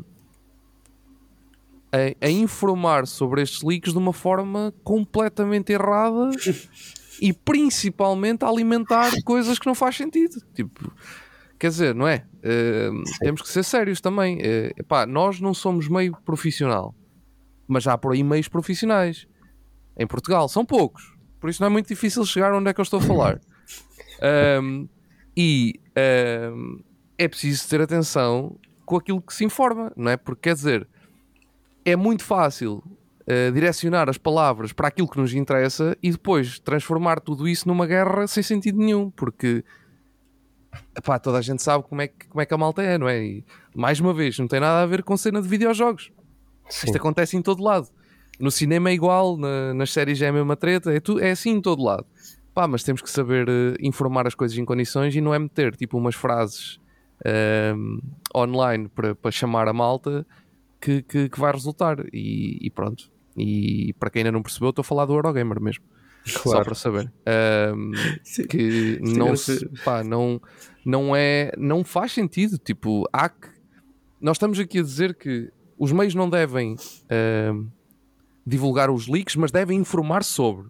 a, 1.93 2.27
a, 2.27 2.31
informar 2.31 3.07
sobre 3.07 3.43
estes 3.43 3.63
leaks 3.63 3.93
de 3.93 3.99
uma 3.99 4.13
forma 4.13 4.73
completamente 4.85 5.73
errada 5.73 6.31
e 7.21 7.33
principalmente 7.33 8.45
a 8.45 8.49
alimentar 8.49 9.11
coisas 9.25 9.59
que 9.59 9.67
não 9.67 9.75
faz 9.75 9.97
sentido. 9.97 10.41
Tipo, 10.55 10.93
quer 11.63 11.69
dizer, 11.69 11.95
não 11.95 12.09
é? 12.09 12.25
Uh, 12.39 13.05
temos 13.21 13.41
que 13.41 13.49
ser 13.49 13.63
sérios 13.63 14.01
também. 14.01 14.39
Uh, 14.39 14.73
epá, 14.77 15.07
nós 15.07 15.41
não 15.41 15.55
somos 15.55 15.87
meio 15.87 16.13
profissional, 16.25 16.93
mas 17.69 17.87
há 17.87 17.97
por 17.97 18.13
aí 18.13 18.25
meios 18.25 18.49
profissionais. 18.49 19.29
Em 19.97 20.05
Portugal, 20.05 20.49
são 20.49 20.67
poucos. 20.67 21.15
Por 21.39 21.49
isso 21.49 21.63
não 21.63 21.69
é 21.69 21.71
muito 21.71 21.87
difícil 21.87 22.27
chegar 22.27 22.53
onde 22.53 22.69
é 22.69 22.75
que 22.75 22.81
eu 22.81 22.83
estou 22.83 22.99
a 22.99 23.03
falar. 23.03 23.41
Um, 24.63 24.89
e 25.37 25.81
um, 26.55 26.81
é 27.19 27.27
preciso 27.27 27.69
ter 27.69 27.81
atenção 27.81 28.57
com 28.87 28.97
aquilo 28.97 29.21
que 29.21 29.35
se 29.35 29.45
informa, 29.45 29.93
não 29.97 30.13
é? 30.13 30.17
Porque 30.17 30.43
quer 30.43 30.55
dizer, 30.55 30.87
é 31.85 31.97
muito 31.97 32.23
fácil 32.23 32.85
uh, 33.23 33.53
direcionar 33.53 34.09
as 34.09 34.19
palavras 34.19 34.73
para 34.73 34.87
aquilo 34.87 35.09
que 35.09 35.19
nos 35.19 35.35
interessa 35.35 35.97
e 36.01 36.13
depois 36.13 36.61
transformar 36.61 37.19
tudo 37.19 37.49
isso 37.49 37.67
numa 37.67 37.85
guerra 37.85 38.29
sem 38.29 38.45
sentido 38.45 38.79
nenhum, 38.79 39.11
porque 39.11 39.65
epá, 40.97 41.19
toda 41.19 41.39
a 41.39 41.43
gente 41.43 41.63
sabe 41.63 41.85
como 41.85 42.01
é, 42.03 42.09
que, 42.09 42.27
como 42.29 42.41
é 42.41 42.47
que 42.47 42.55
a 42.55 42.59
malta 42.59 42.83
é, 42.83 42.97
não 42.99 43.09
é? 43.09 43.23
E 43.25 43.45
mais 43.75 44.01
uma 44.01 44.13
vez, 44.15 44.39
não 44.39 44.47
tem 44.49 44.61
nada 44.61 44.83
a 44.83 44.87
ver 44.87 45.03
com 45.03 45.17
cena 45.17 45.41
de 45.43 45.49
videojogos. 45.49 46.11
Sim. 46.69 46.87
Isto 46.87 46.97
acontece 46.97 47.37
em 47.37 47.43
todo 47.43 47.63
lado. 47.63 47.89
No 48.41 48.51
cinema 48.51 48.91
é 48.91 48.95
igual, 48.95 49.37
na- 49.37 49.75
nas 49.75 49.93
séries 49.93 50.21
é 50.23 50.29
a 50.29 50.33
mesma 50.33 50.57
treta, 50.57 50.93
é, 50.93 51.01
tu, 51.01 51.19
é 51.19 51.31
assim 51.33 51.51
em 51.51 51.61
todo 51.61 51.83
lado. 51.83 52.07
Pá, 52.55 52.67
mas 52.67 52.83
temos 52.83 53.01
que 53.03 53.09
saber 53.11 53.49
eh, 53.49 53.77
informar 53.81 54.27
as 54.27 54.35
coisas 54.35 54.57
em 54.59 54.65
condições 54.65 55.15
e 55.17 55.21
não 55.21 55.33
é 55.35 55.39
meter 55.39 55.75
tipo 55.75 55.97
umas 55.97 56.15
frases 56.15 56.79
ehm, 57.25 57.99
online 58.37 58.89
para, 58.89 59.15
para 59.15 59.31
chamar 59.31 59.69
a 59.69 59.73
malta 59.73 60.27
que, 60.81 61.03
que, 61.03 61.29
que 61.29 61.41
vai 61.41 61.53
resultar. 61.53 61.99
E, 62.13 62.59
e 62.61 62.71
pronto. 62.71 63.11
E 63.37 63.95
para 63.99 64.11
quem 64.11 64.21
ainda 64.21 64.33
não 64.33 64.43
percebeu, 64.43 64.71
estou 64.71 64.83
a 64.83 64.85
falar 64.85 65.07
do 65.07 65.15
Eurogamer 65.15 65.61
mesmo. 65.61 65.85
Só 66.25 66.43
Claro. 66.43 66.65
para 66.65 66.75
saber. 66.75 67.13
Ehm, 67.27 67.93
que 68.49 68.99
não, 69.03 69.37
se, 69.37 69.69
pá, 69.85 70.05
não, 70.05 70.41
não 70.85 71.15
é. 71.17 71.53
Não 71.59 71.83
faz 71.85 72.13
sentido. 72.13 72.59
Tipo, 72.59 73.09
há 73.13 73.29
que. 73.29 73.49
Nós 74.21 74.37
estamos 74.37 74.59
aqui 74.59 74.79
a 74.79 74.83
dizer 74.83 75.15
que 75.15 75.51
os 75.77 75.91
meios 75.91 76.15
não 76.15 76.31
devem 76.31 76.77
ehm, 77.11 77.67
divulgar 78.47 78.91
os 78.91 79.09
leaks, 79.09 79.35
mas 79.37 79.51
devem 79.51 79.79
informar 79.79 80.23
sobre. 80.23 80.69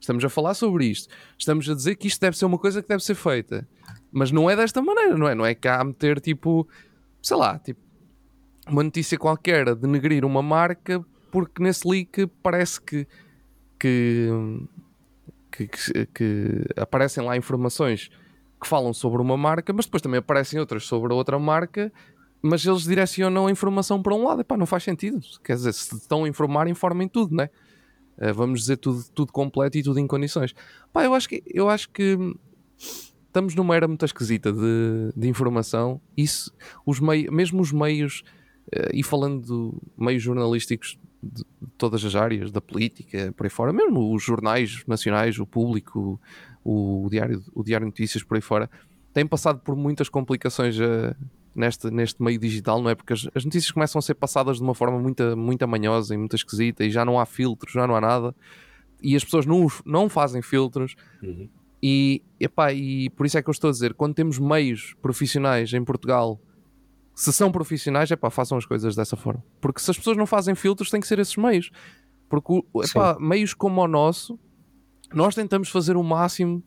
Estamos 0.00 0.24
a 0.24 0.28
falar 0.28 0.54
sobre 0.54 0.86
isto. 0.86 1.12
Estamos 1.38 1.68
a 1.68 1.74
dizer 1.74 1.96
que 1.96 2.06
isto 2.06 2.20
deve 2.20 2.36
ser 2.38 2.44
uma 2.46 2.58
coisa 2.58 2.80
que 2.82 2.88
deve 2.88 3.02
ser 3.02 3.14
feita. 3.14 3.66
Mas 4.12 4.30
não 4.30 4.48
é 4.48 4.56
desta 4.56 4.80
maneira, 4.80 5.16
não 5.16 5.28
é? 5.28 5.34
Não 5.34 5.44
é 5.44 5.54
cá 5.54 5.82
meter 5.84 6.20
tipo, 6.20 6.66
sei 7.20 7.36
lá, 7.36 7.58
tipo, 7.58 7.80
uma 8.66 8.82
notícia 8.82 9.18
qualquer 9.18 9.68
a 9.68 9.74
denegrir 9.74 10.24
uma 10.24 10.42
marca 10.42 11.04
porque 11.30 11.62
nesse 11.62 11.86
leak 11.86 12.26
parece 12.42 12.80
que, 12.80 13.06
que, 13.78 14.28
que, 15.56 16.06
que- 16.06 16.64
aparecem 16.76 17.24
lá 17.24 17.36
informações 17.36 18.10
que 18.60 18.66
falam 18.68 18.92
sobre 18.92 19.20
uma 19.20 19.36
marca, 19.36 19.72
mas 19.72 19.84
depois 19.86 20.02
também 20.02 20.18
aparecem 20.18 20.58
outras 20.58 20.84
sobre 20.84 21.12
outra 21.12 21.38
marca, 21.38 21.92
mas 22.42 22.64
eles 22.64 22.82
direcionam 22.84 23.46
a 23.46 23.50
informação 23.50 24.02
para 24.02 24.14
um 24.14 24.24
lado. 24.24 24.40
Epá, 24.40 24.56
não 24.56 24.66
faz 24.66 24.82
sentido. 24.84 25.20
Quer 25.44 25.56
dizer, 25.56 25.72
se 25.72 25.94
estão 25.96 26.24
a 26.24 26.28
informar, 26.28 26.68
informem 26.68 27.08
tudo, 27.08 27.34
né? 27.34 27.48
Eh, 28.18 28.32
vamos 28.32 28.60
dizer 28.60 28.76
tudo, 28.78 29.04
tudo 29.14 29.32
completo 29.32 29.76
e 29.78 29.82
tudo 29.82 29.98
em 30.00 30.06
condições. 30.06 30.54
Pá, 30.92 31.04
eu 31.04 31.12
acho 31.14 31.28
que, 31.28 31.42
eu 31.46 31.68
acho 31.68 31.90
que 31.90 32.16
estamos 32.78 33.54
numa 33.54 33.76
era 33.76 33.86
muito 33.86 34.04
esquisita 34.04 34.52
de, 34.52 35.12
de 35.14 35.28
informação. 35.28 36.00
Isso, 36.16 36.50
os 36.86 37.00
meios, 37.00 37.30
mesmo 37.32 37.60
os 37.60 37.72
meios, 37.72 38.22
eh, 38.72 38.90
e 38.94 39.02
falando 39.02 39.42
de 39.44 39.78
meios 40.02 40.22
jornalísticos 40.22 40.98
de, 41.22 41.44
todas 41.78 42.04
as 42.04 42.14
áreas, 42.14 42.50
da 42.50 42.60
política, 42.60 43.32
por 43.36 43.44
aí 43.46 43.50
fora, 43.50 43.72
mesmo 43.72 44.14
os 44.14 44.22
jornais 44.22 44.82
nacionais, 44.86 45.38
o 45.38 45.46
público, 45.46 46.20
o, 46.64 47.04
o 47.06 47.10
diário, 47.10 47.42
o 47.54 47.62
diário 47.62 47.86
Notícias, 47.86 48.22
por 48.22 48.36
aí 48.36 48.40
fora, 48.40 48.70
têm 49.12 49.26
passado 49.26 49.60
por 49.60 49.74
muitas 49.74 50.08
complicações 50.08 50.78
eh, 50.78 51.14
neste, 51.54 51.90
neste 51.90 52.22
meio 52.22 52.38
digital, 52.38 52.82
não 52.82 52.90
é? 52.90 52.94
Porque 52.94 53.12
as, 53.14 53.26
as 53.34 53.44
notícias 53.44 53.70
começam 53.72 53.98
a 53.98 54.02
ser 54.02 54.14
passadas 54.14 54.58
de 54.58 54.62
uma 54.62 54.74
forma 54.74 54.98
muito, 54.98 55.36
muito 55.36 55.62
amanhosa 55.62 56.14
e 56.14 56.18
muito 56.18 56.36
esquisita 56.36 56.84
e 56.84 56.90
já 56.90 57.04
não 57.04 57.18
há 57.18 57.24
filtros, 57.24 57.72
já 57.72 57.86
não 57.86 57.96
há 57.96 58.00
nada. 58.00 58.34
E 59.02 59.16
as 59.16 59.24
pessoas 59.24 59.46
não, 59.46 59.66
não 59.84 60.08
fazem 60.08 60.42
filtros 60.42 60.94
Uhum. 61.22 61.48
e, 61.82 62.22
epá, 62.38 62.72
e 62.72 63.08
por 63.10 63.26
isso 63.26 63.38
é 63.38 63.42
que 63.42 63.48
eu 63.48 63.52
estou 63.52 63.68
a 63.68 63.72
dizer, 63.72 63.94
quando 63.94 64.14
temos 64.14 64.38
meios 64.38 64.94
profissionais 65.00 65.72
em 65.72 65.82
Portugal, 65.84 66.40
se 67.16 67.32
são 67.32 67.50
profissionais, 67.50 68.10
epá, 68.10 68.28
façam 68.30 68.58
as 68.58 68.66
coisas 68.66 68.94
dessa 68.94 69.16
forma. 69.16 69.42
Porque 69.60 69.80
se 69.80 69.90
as 69.90 69.96
pessoas 69.96 70.16
não 70.18 70.26
fazem 70.26 70.54
filtros, 70.54 70.90
tem 70.90 71.00
que 71.00 71.06
ser 71.08 71.18
esses 71.18 71.34
meios. 71.36 71.70
Porque 72.28 72.62
epá, 72.84 73.16
meios 73.18 73.54
como 73.54 73.80
o 73.80 73.88
nosso, 73.88 74.38
nós 75.14 75.34
tentamos 75.34 75.70
fazer 75.70 75.96
o 75.96 76.02
máximo 76.02 76.62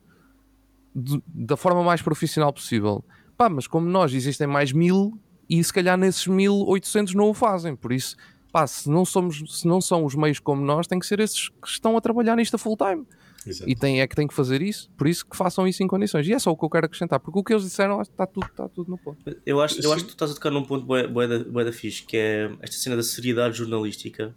de- 0.96 1.22
da 1.28 1.56
forma 1.56 1.84
mais 1.84 2.02
profissional 2.02 2.52
possível. 2.52 3.06
Pá, 3.38 3.48
mas 3.48 3.68
como 3.68 3.88
nós 3.88 4.12
existem 4.14 4.48
mais 4.48 4.72
mil 4.74 5.18
e 5.50 5.64
se 5.64 5.72
calhar 5.72 5.98
nesses 5.98 6.26
1800 6.28 7.14
não 7.14 7.30
o 7.30 7.34
fazem. 7.34 7.76
Por 7.76 7.92
isso, 7.94 8.16
pá, 8.52 8.66
se 8.66 8.90
não, 8.90 9.06
somos, 9.06 9.44
se 9.60 9.68
não 9.68 9.80
são 9.80 10.04
os 10.04 10.16
meios 10.16 10.40
como 10.40 10.62
nós, 10.66 10.88
tem 10.88 10.98
que 10.98 11.06
ser 11.06 11.20
esses 11.20 11.50
que 11.50 11.68
estão 11.68 11.96
a 11.96 12.02
trabalhar 12.02 12.36
nisto 12.36 12.56
a 12.56 12.58
full 12.58 12.76
time. 12.76 13.06
Exato. 13.45 13.69
E 13.69 13.75
tem, 13.75 14.02
é 14.02 14.08
que 14.08 14.15
tem 14.15 14.28
que 14.28 14.34
fazer 14.34 14.62
isso, 14.62 14.89
por 14.97 15.08
isso 15.08 15.25
que 15.25 15.36
façam 15.36 15.67
isso 15.67 15.82
em 15.82 15.88
condições. 15.88 16.28
E 16.28 16.34
é 16.34 16.39
só 16.39 16.52
o 16.52 16.58
que 16.58 16.65
eu 16.65 16.69
quero 16.69 16.86
acrescentar, 16.86 17.19
porque 17.19 17.39
o 17.39 17.43
que 17.43 17.54
eles 17.54 17.63
disseram 17.63 18.02
está 18.02 18.25
tudo, 18.25 18.45
está 18.45 18.67
tudo 18.67 18.91
no 18.91 18.97
ponto. 18.97 19.19
Eu 19.45 19.62
acho, 19.62 19.78
eu 19.78 19.84
Sim. 19.84 19.93
acho 19.93 20.04
que 20.04 20.10
tu 20.10 20.13
estás 20.13 20.32
a 20.32 20.34
tocar 20.34 20.52
num 20.52 20.63
ponto 20.63 20.86
bué, 20.86 21.63
da, 21.63 21.71
fixe, 21.71 22.04
que 22.04 22.17
é 22.17 22.52
esta 22.62 22.78
cena 22.78 22.95
da 22.95 23.04
seriedade 23.04 23.58
jornalística, 23.58 24.36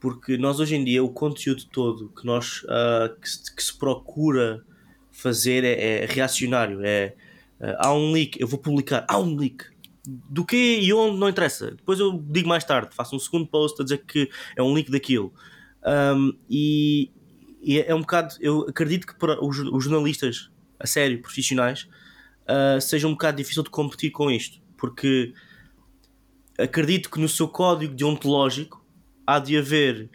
porque 0.00 0.36
nós 0.36 0.58
hoje 0.58 0.76
em 0.76 0.84
dia 0.84 1.02
o 1.02 1.10
conteúdo 1.10 1.64
todo 1.66 2.08
que 2.08 2.26
nós 2.26 2.64
ah, 2.68 3.14
que, 3.20 3.28
se, 3.28 3.54
que 3.54 3.62
se 3.62 3.76
procura 3.78 4.64
fazer 5.12 5.64
é, 5.64 6.02
é 6.02 6.06
reacionário, 6.06 6.80
é 6.82 7.14
ah, 7.60 7.88
há 7.88 7.94
um 7.94 8.12
leak, 8.12 8.40
eu 8.40 8.48
vou 8.48 8.58
publicar, 8.58 9.04
há 9.08 9.18
um 9.18 9.36
leak. 9.36 9.64
Do 10.06 10.46
que 10.46 10.56
e 10.56 10.92
onde 10.94 11.18
não 11.18 11.28
interessa. 11.28 11.70
Depois 11.72 12.00
eu 12.00 12.18
digo 12.30 12.48
mais 12.48 12.64
tarde, 12.64 12.88
faço 12.94 13.14
um 13.14 13.18
segundo 13.18 13.46
post 13.46 13.80
a 13.80 13.84
dizer 13.84 13.98
que 13.98 14.30
é 14.56 14.62
um 14.62 14.72
leak 14.72 14.90
daquilo. 14.90 15.32
Um, 15.84 16.32
e, 16.48 17.10
e 17.62 17.78
é 17.80 17.94
um 17.94 18.00
bocado, 18.00 18.34
eu 18.40 18.62
acredito 18.62 19.06
que 19.06 19.14
para 19.14 19.42
os, 19.44 19.58
os 19.58 19.84
jornalistas 19.84 20.50
a 20.78 20.86
sério, 20.86 21.20
profissionais, 21.20 21.86
uh, 22.48 22.80
seja 22.80 23.06
um 23.06 23.12
bocado 23.12 23.36
difícil 23.36 23.62
de 23.62 23.70
competir 23.70 24.10
com 24.10 24.30
isto, 24.30 24.58
porque 24.78 25.34
acredito 26.58 27.10
que 27.10 27.20
no 27.20 27.28
seu 27.28 27.46
código 27.46 27.94
deontológico 27.94 28.82
há 29.26 29.38
de 29.38 29.58
haver 29.58 30.08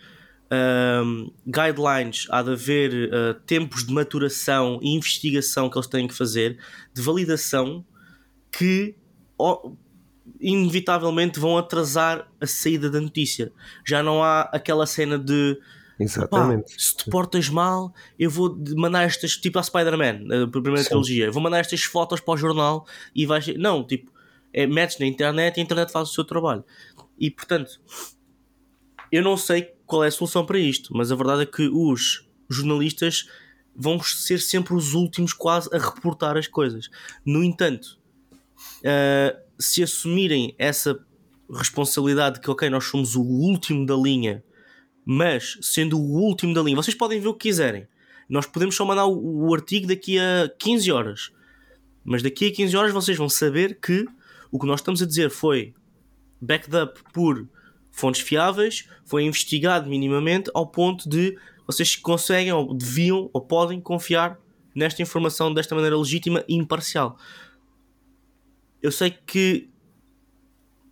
um, 1.03 1.31
guidelines, 1.45 2.27
há 2.29 2.41
de 2.41 2.51
haver 2.51 3.09
uh, 3.09 3.33
tempos 3.45 3.85
de 3.85 3.93
maturação 3.93 4.79
e 4.81 4.95
investigação 4.95 5.69
que 5.69 5.77
eles 5.77 5.87
têm 5.87 6.07
que 6.07 6.13
fazer, 6.13 6.57
de 6.93 7.01
validação 7.01 7.85
que 8.51 8.95
ó, 9.37 9.71
inevitavelmente 10.39 11.39
vão 11.39 11.57
atrasar 11.57 12.27
a 12.41 12.47
saída 12.47 12.89
da 12.89 12.99
notícia. 12.99 13.51
Já 13.85 14.01
não 14.01 14.23
há 14.23 14.41
aquela 14.41 14.85
cena 14.85 15.17
de 15.17 15.59
Pá, 15.97 16.03
Exatamente. 16.03 16.81
se 16.81 16.97
te 16.97 17.09
portas 17.09 17.49
mal, 17.49 17.93
eu 18.19 18.29
vou 18.29 18.57
mandar 18.75 19.03
estas, 19.03 19.37
tipo 19.37 19.57
a 19.59 19.63
Spider-Man, 19.63 20.43
a 20.43 20.47
primeira 20.47 20.83
Sim. 20.83 20.89
trilogia, 20.89 21.31
vou 21.31 21.41
mandar 21.41 21.59
estas 21.59 21.83
fotos 21.83 22.19
para 22.19 22.33
o 22.33 22.37
jornal 22.37 22.85
e 23.15 23.25
vais. 23.25 23.47
Não, 23.55 23.83
tipo, 23.83 24.11
é, 24.53 24.67
metes 24.67 24.99
na 24.99 25.05
internet 25.05 25.57
e 25.57 25.59
a 25.59 25.63
internet 25.63 25.91
faz 25.91 26.09
o 26.09 26.13
seu 26.13 26.23
trabalho. 26.23 26.63
E 27.17 27.31
portanto, 27.31 27.79
eu 29.11 29.23
não 29.23 29.37
sei 29.37 29.73
qual 29.85 30.03
é 30.03 30.07
a 30.07 30.11
solução 30.11 30.45
para 30.45 30.59
isto, 30.59 30.95
mas 30.95 31.11
a 31.11 31.15
verdade 31.15 31.43
é 31.43 31.45
que 31.45 31.69
os 31.69 32.27
jornalistas 32.49 33.29
vão 33.75 34.01
ser 34.01 34.39
sempre 34.39 34.73
os 34.73 34.93
últimos 34.93 35.33
quase 35.33 35.69
a 35.73 35.77
reportar 35.77 36.37
as 36.37 36.47
coisas. 36.47 36.89
No 37.25 37.43
entanto, 37.43 37.97
ah, 38.85 39.37
se 39.59 39.83
assumirem 39.83 40.55
essa 40.57 40.99
responsabilidade 41.49 42.35
de 42.35 42.41
que, 42.41 42.49
ok, 42.49 42.69
nós 42.69 42.85
somos 42.85 43.15
o 43.15 43.21
último 43.21 43.85
da 43.85 43.95
linha 43.95 44.43
mas 45.05 45.57
sendo 45.61 45.99
o 45.99 46.19
último 46.19 46.53
da 46.53 46.61
linha, 46.61 46.75
vocês 46.75 46.95
podem 46.95 47.19
ver 47.19 47.27
o 47.27 47.33
que 47.33 47.49
quiserem. 47.49 47.87
Nós 48.27 48.47
podemos 48.47 48.75
só 48.75 48.83
mandar 48.83 49.05
o, 49.05 49.47
o 49.47 49.53
artigo 49.53 49.87
daqui 49.87 50.17
a 50.17 50.49
15 50.57 50.91
horas, 50.91 51.31
mas 52.03 52.23
daqui 52.23 52.47
a 52.47 52.51
15 52.51 52.75
horas 52.75 52.91
vocês 52.91 53.17
vão 53.17 53.29
saber 53.29 53.79
que 53.79 54.05
o 54.51 54.59
que 54.59 54.65
nós 54.65 54.79
estamos 54.79 55.01
a 55.01 55.05
dizer 55.05 55.29
foi 55.29 55.73
backed 56.41 56.75
up 56.75 56.99
por 57.13 57.47
fontes 57.91 58.21
fiáveis, 58.21 58.87
foi 59.05 59.23
investigado 59.23 59.89
minimamente 59.89 60.49
ao 60.53 60.67
ponto 60.67 61.07
de 61.07 61.37
vocês 61.67 61.95
conseguem 61.95 62.51
ou 62.51 62.73
deviam 62.73 63.29
ou 63.31 63.41
podem 63.41 63.79
confiar 63.79 64.39
nesta 64.73 65.01
informação 65.01 65.53
desta 65.53 65.73
maneira 65.73 65.97
legítima 65.97 66.43
e 66.47 66.55
imparcial. 66.55 67.17
Eu 68.81 68.91
sei 68.91 69.11
que 69.11 69.69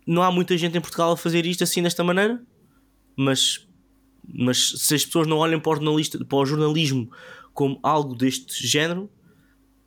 não 0.06 0.22
há 0.22 0.30
muita 0.30 0.56
gente 0.56 0.76
em 0.76 0.80
Portugal 0.80 1.12
a 1.12 1.16
fazer 1.16 1.46
isto 1.46 1.62
assim 1.62 1.82
desta 1.82 2.02
maneira, 2.02 2.42
mas 3.16 3.68
mas 4.32 4.70
se 4.76 4.94
as 4.94 5.04
pessoas 5.04 5.26
não 5.26 5.38
olham 5.38 5.60
para 5.60 5.78
o, 5.78 6.24
para 6.26 6.38
o 6.38 6.46
jornalismo 6.46 7.10
como 7.52 7.78
algo 7.82 8.14
deste 8.14 8.66
género, 8.66 9.10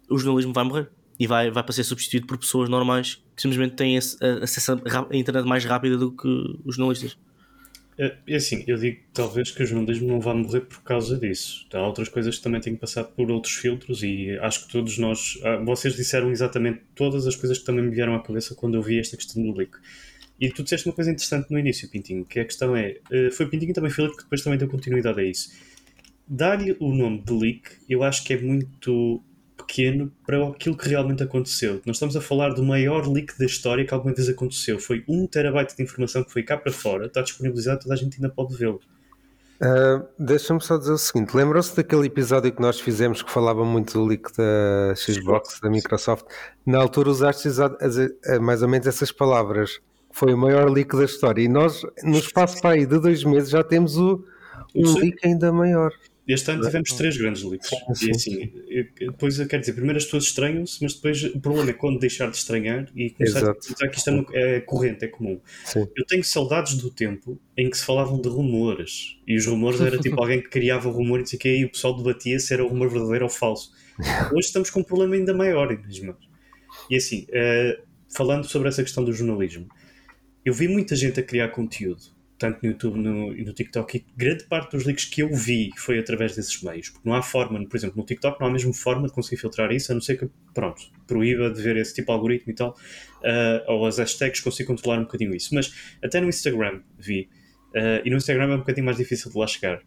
o 0.09 0.17
jornalismo 0.17 0.53
vai 0.53 0.63
morrer 0.63 0.89
e 1.19 1.27
vai, 1.27 1.51
vai 1.51 1.63
para 1.63 1.73
ser 1.73 1.83
substituído 1.83 2.27
por 2.27 2.37
pessoas 2.37 2.69
normais 2.69 3.21
que 3.35 3.41
simplesmente 3.41 3.75
têm 3.75 3.97
acesso 3.97 4.73
a 4.73 5.15
internet 5.15 5.45
mais 5.45 5.63
rápida 5.65 5.97
do 5.97 6.11
que 6.11 6.27
os 6.65 6.75
jornalistas. 6.75 7.17
É, 7.99 8.15
é 8.27 8.35
assim, 8.35 8.63
eu 8.67 8.77
digo 8.77 8.99
talvez 9.11 9.49
que 9.49 9.63
o 9.63 9.65
jornalismo 9.65 10.07
não 10.07 10.19
vá 10.19 10.33
morrer 10.33 10.61
por 10.61 10.83
causa 10.83 11.17
disso. 11.17 11.65
Há 11.73 11.81
outras 11.81 12.07
coisas 12.07 12.37
que 12.37 12.43
também 12.43 12.61
têm 12.61 12.75
que 12.75 12.79
passar 12.79 13.03
por 13.03 13.31
outros 13.31 13.53
filtros 13.53 14.03
e 14.03 14.37
acho 14.39 14.65
que 14.65 14.71
todos 14.71 14.99
nós. 14.99 15.39
ah, 15.43 15.57
vocês 15.57 15.95
disseram 15.95 16.29
exatamente 16.29 16.81
todas 16.93 17.25
as 17.25 17.35
coisas 17.35 17.57
que 17.57 17.65
também 17.65 17.83
me 17.83 17.91
vieram 17.91 18.15
à 18.15 18.21
cabeça 18.21 18.53
quando 18.53 18.75
eu 18.75 18.83
vi 18.83 18.99
esta 18.99 19.17
questão 19.17 19.41
do 19.41 19.51
leak. 19.51 19.71
E 20.39 20.49
tu 20.49 20.63
disseste 20.63 20.87
uma 20.87 20.93
coisa 20.93 21.09
interessante 21.09 21.51
no 21.51 21.57
início, 21.57 21.89
Pintinho, 21.89 22.23
que 22.23 22.39
a 22.39 22.45
questão 22.45 22.75
é. 22.75 22.97
eh, 23.11 23.29
foi 23.31 23.47
Pintinho 23.47 23.71
e 23.71 23.73
também 23.73 23.89
Filipe 23.89 24.17
que 24.17 24.23
depois 24.23 24.41
também 24.43 24.59
deu 24.59 24.67
continuidade 24.67 25.19
a 25.19 25.23
isso. 25.23 25.51
Dar-lhe 26.27 26.75
o 26.79 26.93
nome 26.93 27.21
de 27.21 27.33
leak, 27.33 27.61
eu 27.89 28.03
acho 28.03 28.23
que 28.23 28.33
é 28.33 28.41
muito 28.41 29.23
pequeno 29.57 30.11
para 30.25 30.47
aquilo 30.47 30.77
que 30.77 30.87
realmente 30.87 31.23
aconteceu. 31.23 31.81
Nós 31.85 31.95
estamos 31.95 32.15
a 32.15 32.21
falar 32.21 32.49
do 32.53 32.63
maior 32.63 33.07
leak 33.07 33.37
da 33.39 33.45
história 33.45 33.85
que 33.85 33.93
alguma 33.93 34.13
vez 34.13 34.29
aconteceu. 34.29 34.79
Foi 34.79 35.03
um 35.07 35.25
terabyte 35.25 35.75
de 35.75 35.83
informação 35.83 36.23
que 36.23 36.31
foi 36.31 36.43
cá 36.43 36.55
para 36.55 36.71
fora, 36.71 37.07
está 37.07 37.21
disponibilizado, 37.21 37.81
toda 37.81 37.95
a 37.95 37.97
gente 37.97 38.15
ainda 38.15 38.29
pode 38.29 38.55
vê-lo. 38.55 38.79
Uh, 39.59 40.05
Deixa-me 40.19 40.61
só 40.61 40.77
dizer 40.77 40.91
o 40.91 40.97
seguinte: 40.99 41.35
lembram-se 41.35 41.75
daquele 41.75 42.05
episódio 42.05 42.51
que 42.51 42.61
nós 42.61 42.79
fizemos 42.79 43.23
que 43.23 43.31
falava 43.31 43.65
muito 43.65 43.93
do 43.93 44.05
leak 44.05 44.31
da 44.37 44.93
Xbox, 44.95 45.59
da 45.59 45.69
Microsoft? 45.69 46.25
Na 46.63 46.77
altura 46.77 47.09
usaste 47.09 47.49
mais 48.39 48.61
ou 48.61 48.69
menos 48.69 48.85
essas 48.85 49.11
palavras. 49.11 49.79
Foi 50.17 50.33
o 50.33 50.37
maior 50.37 50.67
leak 50.69 50.97
da 50.97 51.05
história. 51.05 51.43
E 51.43 51.47
nós, 51.47 51.83
no 52.03 52.17
espaço 52.17 52.59
para 52.59 52.71
aí 52.71 52.87
de 52.87 52.99
dois 52.99 53.23
meses, 53.23 53.51
já 53.51 53.63
temos 53.63 53.97
o, 53.97 54.25
um 54.75 54.93
leak 54.95 55.19
ainda 55.23 55.51
maior. 55.51 55.93
Este 56.27 56.49
ano 56.51 56.65
tivemos 56.65 56.91
três 56.93 57.15
grandes 57.15 57.43
leaks. 57.43 57.69
E 58.01 58.11
assim, 58.11 58.51
eu, 58.67 59.11
depois 59.11 59.39
eu 59.39 59.47
quero 59.47 59.61
dizer, 59.61 59.73
primeiro 59.73 59.97
as 59.97 60.05
pessoas 60.05 60.25
estranham-se, 60.25 60.79
mas 60.81 60.95
depois 60.95 61.23
o 61.23 61.39
problema 61.39 61.69
é 61.69 61.73
quando 61.73 61.99
deixar 61.99 62.31
de 62.31 62.35
estranhar 62.35 62.89
e 62.95 63.11
começar 63.11 63.39
Exato. 63.39 63.59
a 63.59 63.69
pensar 63.69 63.87
que 63.89 63.97
isto 63.97 64.09
é, 64.33 64.57
é 64.57 64.59
corrente, 64.59 65.05
é 65.05 65.07
comum. 65.07 65.39
Sim. 65.63 65.87
Eu 65.95 66.05
tenho 66.05 66.23
saudades 66.23 66.73
do 66.73 66.89
tempo 66.89 67.39
em 67.55 67.69
que 67.69 67.77
se 67.77 67.85
falavam 67.85 68.19
de 68.19 68.27
rumores. 68.27 69.19
E 69.27 69.37
os 69.37 69.45
rumores 69.45 69.79
era 69.79 69.99
tipo 69.99 70.19
alguém 70.19 70.41
que 70.41 70.49
criava 70.49 70.89
o 70.89 70.91
rumor 70.91 71.19
e 71.19 71.23
dizia 71.23 71.39
que 71.39 71.47
aí 71.47 71.63
o 71.63 71.71
pessoal 71.71 71.95
debatia 71.95 72.39
se 72.39 72.51
era 72.53 72.65
o 72.65 72.67
rumor 72.67 72.89
verdadeiro 72.89 73.25
ou 73.25 73.29
falso. 73.29 73.71
Hoje 74.33 74.47
estamos 74.47 74.71
com 74.71 74.79
um 74.79 74.83
problema 74.83 75.13
ainda 75.13 75.33
maior, 75.33 75.69
mesmo. 75.69 76.15
E 76.89 76.97
assim, 76.97 77.27
uh, 77.29 77.81
falando 78.09 78.45
sobre 78.45 78.67
essa 78.67 78.83
questão 78.83 79.03
do 79.03 79.13
jornalismo, 79.13 79.67
eu 80.47 80.53
vi 80.53 80.67
muita 80.67 80.95
gente 80.95 81.19
a 81.19 81.23
criar 81.23 81.49
conteúdo 81.49 82.17
tanto 82.37 82.59
no 82.61 82.69
YouTube 82.69 82.99
no, 82.99 83.35
e 83.35 83.43
no 83.43 83.53
TikTok, 83.53 83.97
e 83.97 84.05
grande 84.15 84.45
parte 84.45 84.71
dos 84.71 84.85
leaks 84.85 85.05
que 85.05 85.21
eu 85.21 85.33
vi 85.33 85.71
foi 85.75 85.97
através 85.97 86.35
desses 86.35 86.61
meios, 86.61 86.89
porque 86.89 87.07
não 87.07 87.15
há 87.15 87.21
forma, 87.21 87.63
por 87.67 87.75
exemplo, 87.75 87.97
no 87.97 88.05
TikTok 88.05 88.39
não 88.39 88.47
há 88.47 88.51
mesmo 88.51 88.73
forma 88.73 89.07
de 89.07 89.13
conseguir 89.13 89.37
filtrar 89.37 89.71
isso, 89.71 89.91
a 89.91 89.95
não 89.95 90.01
ser 90.01 90.17
que, 90.17 90.29
pronto, 90.53 90.81
proíba 91.07 91.49
de 91.49 91.61
ver 91.61 91.77
esse 91.77 91.95
tipo 91.95 92.07
de 92.07 92.13
algoritmo 92.13 92.51
e 92.51 92.55
tal, 92.55 92.71
uh, 92.71 93.71
ou 93.71 93.85
as 93.87 93.97
hashtags 93.97 94.39
consigo 94.41 94.67
controlar 94.67 94.99
um 94.99 95.03
bocadinho 95.03 95.35
isso. 95.35 95.53
Mas 95.55 95.73
até 96.03 96.21
no 96.21 96.29
Instagram 96.29 96.81
vi, 96.97 97.27
uh, 97.69 98.05
e 98.05 98.09
no 98.09 98.17
Instagram 98.17 98.51
é 98.51 98.55
um 98.55 98.59
bocadinho 98.59 98.85
mais 98.85 98.97
difícil 98.97 99.31
de 99.31 99.37
lá 99.37 99.47
chegar, 99.47 99.81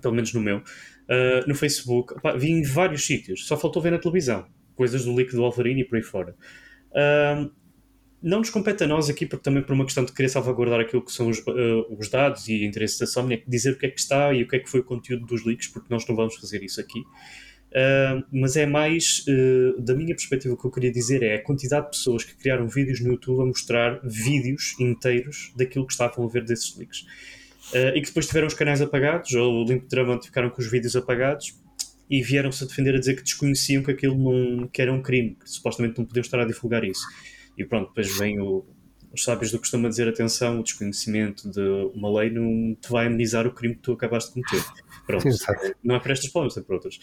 pelo 0.00 0.14
menos 0.14 0.32
no 0.32 0.40
meu. 0.40 0.58
Uh, 0.58 1.46
no 1.48 1.54
Facebook, 1.54 2.14
vi 2.38 2.50
em 2.50 2.62
vários 2.62 3.04
sítios, 3.04 3.46
só 3.46 3.56
faltou 3.56 3.82
ver 3.82 3.90
na 3.90 3.98
televisão, 3.98 4.46
coisas 4.76 5.04
do 5.04 5.14
leak 5.14 5.32
do 5.32 5.42
Alvarinho 5.42 5.80
e 5.80 5.84
por 5.84 5.96
aí 5.96 6.02
fora. 6.02 6.36
Uh, 6.92 7.50
não 8.24 8.38
nos 8.38 8.48
compete 8.48 8.82
a 8.82 8.86
nós 8.86 9.10
aqui, 9.10 9.26
porque 9.26 9.42
também 9.42 9.62
por 9.62 9.74
uma 9.74 9.84
questão 9.84 10.02
de 10.02 10.10
querer 10.10 10.30
salvaguardar 10.30 10.80
aquilo 10.80 11.04
que 11.04 11.12
são 11.12 11.28
os, 11.28 11.40
uh, 11.40 11.96
os 11.98 12.08
dados 12.08 12.48
e 12.48 12.64
interesses 12.64 13.14
da 13.14 13.34
é 13.34 13.42
dizer 13.46 13.72
o 13.72 13.78
que 13.78 13.84
é 13.84 13.90
que 13.90 14.00
está 14.00 14.32
e 14.32 14.42
o 14.42 14.48
que 14.48 14.56
é 14.56 14.58
que 14.60 14.70
foi 14.70 14.80
o 14.80 14.84
conteúdo 14.84 15.26
dos 15.26 15.44
leaks, 15.44 15.68
porque 15.68 15.92
nós 15.92 16.06
não 16.08 16.16
vamos 16.16 16.34
fazer 16.36 16.62
isso 16.62 16.80
aqui. 16.80 17.00
Uh, 17.00 18.24
mas 18.32 18.56
é 18.56 18.64
mais, 18.64 19.26
uh, 19.28 19.78
da 19.78 19.94
minha 19.94 20.14
perspectiva, 20.14 20.54
o 20.54 20.56
que 20.56 20.64
eu 20.64 20.70
queria 20.70 20.90
dizer 20.90 21.22
é 21.22 21.34
a 21.34 21.42
quantidade 21.42 21.84
de 21.84 21.90
pessoas 21.98 22.24
que 22.24 22.34
criaram 22.34 22.66
vídeos 22.66 23.00
no 23.00 23.12
YouTube 23.12 23.42
a 23.42 23.44
mostrar 23.44 24.00
vídeos 24.02 24.74
inteiros 24.80 25.52
daquilo 25.54 25.86
que 25.86 25.92
estavam 25.92 26.24
a 26.24 26.28
ver 26.28 26.44
desses 26.44 26.74
leaks. 26.78 27.00
Uh, 27.74 27.94
e 27.94 28.00
que 28.00 28.06
depois 28.06 28.26
tiveram 28.26 28.46
os 28.46 28.54
canais 28.54 28.80
apagados, 28.80 29.34
ou 29.34 29.66
Drama 29.86 30.18
ficaram 30.22 30.48
com 30.48 30.62
os 30.62 30.70
vídeos 30.70 30.96
apagados, 30.96 31.58
e 32.08 32.22
vieram-se 32.22 32.64
a 32.64 32.66
defender 32.66 32.94
a 32.94 32.98
dizer 32.98 33.16
que 33.16 33.22
desconheciam 33.22 33.82
que 33.82 33.90
aquilo 33.90 34.16
não, 34.16 34.66
que 34.68 34.80
era 34.80 34.92
um 34.92 35.02
crime, 35.02 35.36
que 35.38 35.50
supostamente 35.50 35.98
não 35.98 36.06
podiam 36.06 36.22
estar 36.22 36.40
a 36.40 36.46
divulgar 36.46 36.84
isso. 36.84 37.04
E 37.56 37.64
pronto, 37.64 37.88
depois 37.88 38.18
vem 38.18 38.40
o, 38.40 38.64
os 39.12 39.22
sábios 39.22 39.52
do 39.52 39.58
costuma 39.58 39.88
dizer 39.88 40.08
atenção, 40.08 40.60
o 40.60 40.62
desconhecimento 40.62 41.48
de 41.48 41.60
uma 41.94 42.20
lei 42.20 42.30
não 42.30 42.74
te 42.74 42.90
vai 42.90 43.06
amenizar 43.06 43.46
o 43.46 43.52
crime 43.52 43.76
que 43.76 43.82
tu 43.82 43.92
acabaste 43.92 44.34
de 44.34 44.42
cometer. 44.42 44.68
Pronto, 45.06 45.24
não 45.82 45.94
é 45.94 46.00
para 46.00 46.12
estas 46.12 46.30
palavras, 46.30 46.56
é 46.56 46.62
para 46.62 46.74
outras. 46.74 46.98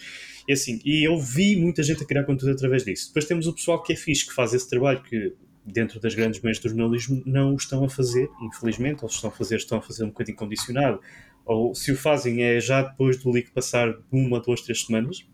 E 0.46 0.52
assim, 0.52 0.80
e 0.84 1.06
eu 1.06 1.18
vi 1.18 1.56
muita 1.56 1.82
gente 1.82 2.02
a 2.02 2.06
criar 2.06 2.24
conteúdo 2.24 2.52
através 2.52 2.84
disso. 2.84 3.08
Depois 3.08 3.24
temos 3.24 3.46
o 3.46 3.54
pessoal 3.54 3.82
que 3.82 3.92
é 3.92 3.96
fixe, 3.96 4.26
que 4.26 4.34
faz 4.34 4.52
esse 4.52 4.68
trabalho 4.68 5.02
que 5.02 5.34
dentro 5.64 6.00
das 6.00 6.14
grandes 6.14 6.40
meias 6.42 6.58
do 6.58 6.68
jornalismo 6.68 7.22
não 7.24 7.52
o 7.52 7.56
estão 7.56 7.84
a 7.84 7.88
fazer, 7.88 8.28
infelizmente, 8.42 9.02
ou 9.04 9.08
se 9.08 9.14
estão 9.14 9.30
a 9.30 9.32
fazer, 9.32 9.56
estão 9.56 9.78
a 9.78 9.82
fazer 9.82 10.04
um 10.04 10.08
bocadinho 10.08 10.36
condicionado, 10.36 11.00
ou 11.44 11.74
se 11.74 11.92
o 11.92 11.96
fazem 11.96 12.42
é 12.42 12.60
já 12.60 12.82
depois 12.82 13.16
do 13.16 13.30
leak 13.30 13.50
passar 13.52 13.94
uma, 14.10 14.40
duas, 14.40 14.60
três 14.60 14.84
semanas, 14.84 15.24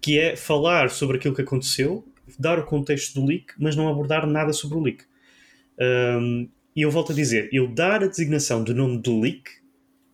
que 0.00 0.18
é 0.18 0.34
falar 0.34 0.90
sobre 0.90 1.18
aquilo 1.18 1.34
que 1.34 1.42
aconteceu 1.42 2.04
dar 2.40 2.58
o 2.58 2.64
contexto 2.64 3.20
do 3.20 3.26
leak, 3.26 3.54
mas 3.58 3.76
não 3.76 3.88
abordar 3.88 4.26
nada 4.26 4.52
sobre 4.52 4.78
o 4.78 4.80
leak. 4.80 5.04
Um, 5.78 6.48
e 6.74 6.82
eu 6.82 6.90
volto 6.90 7.12
a 7.12 7.14
dizer, 7.14 7.48
eu 7.52 7.68
dar 7.68 8.02
a 8.02 8.06
designação 8.06 8.64
do 8.64 8.74
nome 8.74 9.00
de 9.00 9.10
leak 9.10 9.50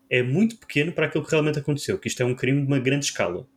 é 0.09 0.23
muito 0.23 0.57
pequeno 0.57 0.91
para 0.91 1.05
aquilo 1.05 1.23
que 1.23 1.31
realmente 1.31 1.59
aconteceu, 1.59 1.97
que 1.97 2.07
isto 2.07 2.21
é 2.21 2.25
um 2.25 2.35
crime 2.35 2.61
de 2.61 2.67
uma 2.67 2.79
grande 2.79 3.05
escala. 3.05 3.47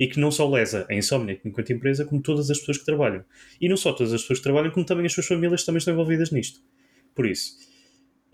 E 0.00 0.06
que 0.06 0.18
não 0.18 0.30
só 0.30 0.48
lesa 0.48 0.86
a 0.88 0.94
Insomniac 0.94 1.46
enquanto 1.46 1.72
empresa, 1.72 2.04
como 2.04 2.22
todas 2.22 2.50
as 2.50 2.58
pessoas 2.58 2.78
que 2.78 2.84
trabalham. 2.84 3.22
E 3.60 3.68
não 3.68 3.76
só 3.76 3.92
todas 3.92 4.12
as 4.12 4.22
pessoas 4.22 4.38
que 4.38 4.44
trabalham, 4.44 4.70
como 4.70 4.86
também 4.86 5.04
as 5.04 5.12
suas 5.12 5.26
famílias 5.26 5.64
também 5.64 5.78
estão 5.78 5.92
envolvidas 5.92 6.30
nisto. 6.30 6.60
Por 7.14 7.26
isso, 7.26 7.58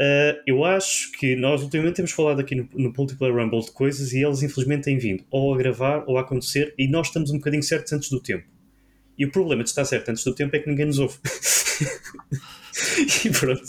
uh, 0.01 0.41
eu 0.47 0.65
acho 0.65 1.11
que 1.19 1.35
nós 1.35 1.61
ultimamente 1.61 1.97
temos 1.97 2.13
falado 2.13 2.41
aqui 2.41 2.55
no, 2.55 2.69
no 2.75 2.93
Multiplayer 2.97 3.37
Rumble 3.37 3.61
de 3.61 3.73
coisas 3.73 4.13
e 4.13 4.25
eles 4.25 4.41
infelizmente 4.43 4.85
têm 4.85 4.99
vindo 4.99 5.25
ou 5.31 5.53
a 5.53 5.59
gravar 5.59 6.05
ou 6.07 6.17
a 6.17 6.21
acontecer 6.21 6.73
e 6.79 6.87
nós 6.87 7.09
estamos 7.09 7.31
um 7.33 7.39
bocadinho 7.39 7.63
certos 7.63 7.93
antes 7.93 8.09
do 8.09 8.21
tempo. 8.21 8.47
E 9.19 9.27
o 9.27 9.33
problema 9.33 9.65
de 9.65 9.71
estar 9.71 9.85
certo 9.85 10.11
antes 10.11 10.25
do 10.25 10.35
tempo 10.35 10.55
é 10.55 10.61
que 10.61 10.69
ninguém 10.69 10.87
nos 10.87 10.99
ouve. 10.99 11.19
e 13.25 13.31
pronto. 13.31 13.63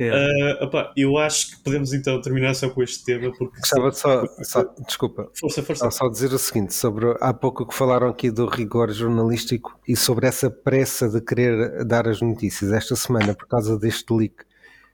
Yeah. 0.00 0.60
Uh, 0.60 0.64
opa, 0.64 0.92
eu 0.96 1.18
acho 1.18 1.50
que 1.50 1.62
podemos 1.62 1.92
então 1.92 2.18
terminar 2.22 2.54
só 2.54 2.70
com 2.70 2.82
este 2.82 3.04
tema 3.04 3.30
porque 3.36 3.60
Gostava 3.60 3.92
só, 3.92 4.24
só, 4.42 4.64
desculpa 4.86 5.30
força, 5.38 5.62
força. 5.62 5.90
só 5.90 6.08
dizer 6.08 6.32
o 6.32 6.38
seguinte 6.38 6.72
sobre 6.72 7.14
há 7.20 7.34
pouco 7.34 7.66
que 7.66 7.74
falaram 7.74 8.08
aqui 8.08 8.30
do 8.30 8.46
rigor 8.46 8.90
jornalístico 8.92 9.78
e 9.86 9.94
sobre 9.94 10.26
essa 10.26 10.50
pressa 10.50 11.06
de 11.06 11.20
querer 11.20 11.84
dar 11.84 12.08
as 12.08 12.22
notícias 12.22 12.72
esta 12.72 12.96
semana 12.96 13.34
por 13.34 13.46
causa 13.46 13.78
deste 13.78 14.10
leak 14.10 14.36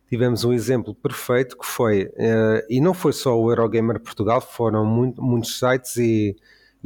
tivemos 0.09 0.45
um 0.45 0.53
exemplo 0.53 0.93
perfeito 0.93 1.57
que 1.57 1.67
foi 1.67 2.07
uh, 2.07 2.67
e 2.69 2.81
não 2.81 2.93
foi 2.93 3.13
só 3.13 3.39
o 3.39 3.49
Eurogamer 3.49 4.01
Portugal 4.01 4.41
foram 4.41 4.85
muito, 4.85 5.23
muitos 5.23 5.57
sites 5.57 5.97
e 5.99 6.35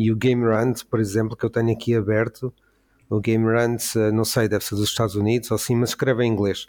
e 0.01 0.11
o 0.11 0.17
Game 0.17 0.43
Rant, 0.47 0.85
por 0.91 0.99
exemplo, 0.99 1.37
que 1.37 1.45
eu 1.45 1.51
tenho 1.51 1.71
aqui 1.71 1.95
aberto, 1.95 2.51
o 3.11 3.21
Game 3.21 3.45
Rant, 3.45 3.97
eh, 3.97 4.11
não 4.11 4.25
sei, 4.25 4.49
deve 4.49 4.65
ser 4.65 4.75
dos 4.75 4.89
Estados 4.89 5.15
Unidos 5.15 5.51
ou 5.51 5.57
assim, 5.57 5.77
mas 5.77 5.91
escreve 5.91 6.25
em 6.25 6.33
inglês, 6.33 6.65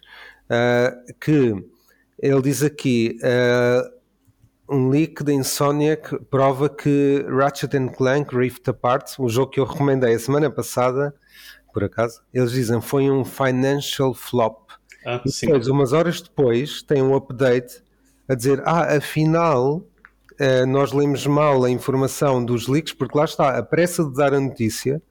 uh, 0.49 1.13
que 1.17 1.55
ele 2.19 2.41
diz 2.41 2.61
aqui 2.61 3.17
uh, 3.23 4.75
um 4.75 4.89
leak 4.89 5.23
da 5.23 5.31
Insomniac 5.31 6.25
prova 6.25 6.67
que 6.67 7.25
Ratchet 7.29 7.71
Clank 7.95 8.35
Rift 8.35 8.69
Apart, 8.69 9.17
o 9.17 9.29
jogo 9.29 9.49
que 9.49 9.61
eu 9.61 9.65
recomendei 9.65 10.13
a 10.13 10.19
semana 10.19 10.51
passada, 10.51 11.15
por 11.73 11.85
acaso, 11.85 12.21
eles 12.33 12.51
dizem 12.51 12.81
foi 12.81 13.09
um 13.09 13.23
financial 13.23 14.13
flop. 14.13 14.71
Ah, 15.05 15.21
e 15.25 15.31
depois, 15.31 15.67
umas 15.69 15.93
horas 15.93 16.19
depois, 16.21 16.83
tem 16.83 17.01
um 17.01 17.15
update 17.15 17.81
a 18.27 18.35
dizer, 18.35 18.61
ah, 18.65 18.97
afinal 18.97 19.87
nós 20.67 20.91
lemos 20.91 21.25
mal 21.27 21.63
a 21.63 21.69
informação 21.69 22.43
dos 22.43 22.67
leaks, 22.67 22.93
porque 22.93 23.17
lá 23.17 23.25
está, 23.25 23.57
a 23.57 23.63
pressa 23.63 24.03
de 24.03 24.13
dar 24.13 24.33
a 24.33 24.39
notícia. 24.39 25.01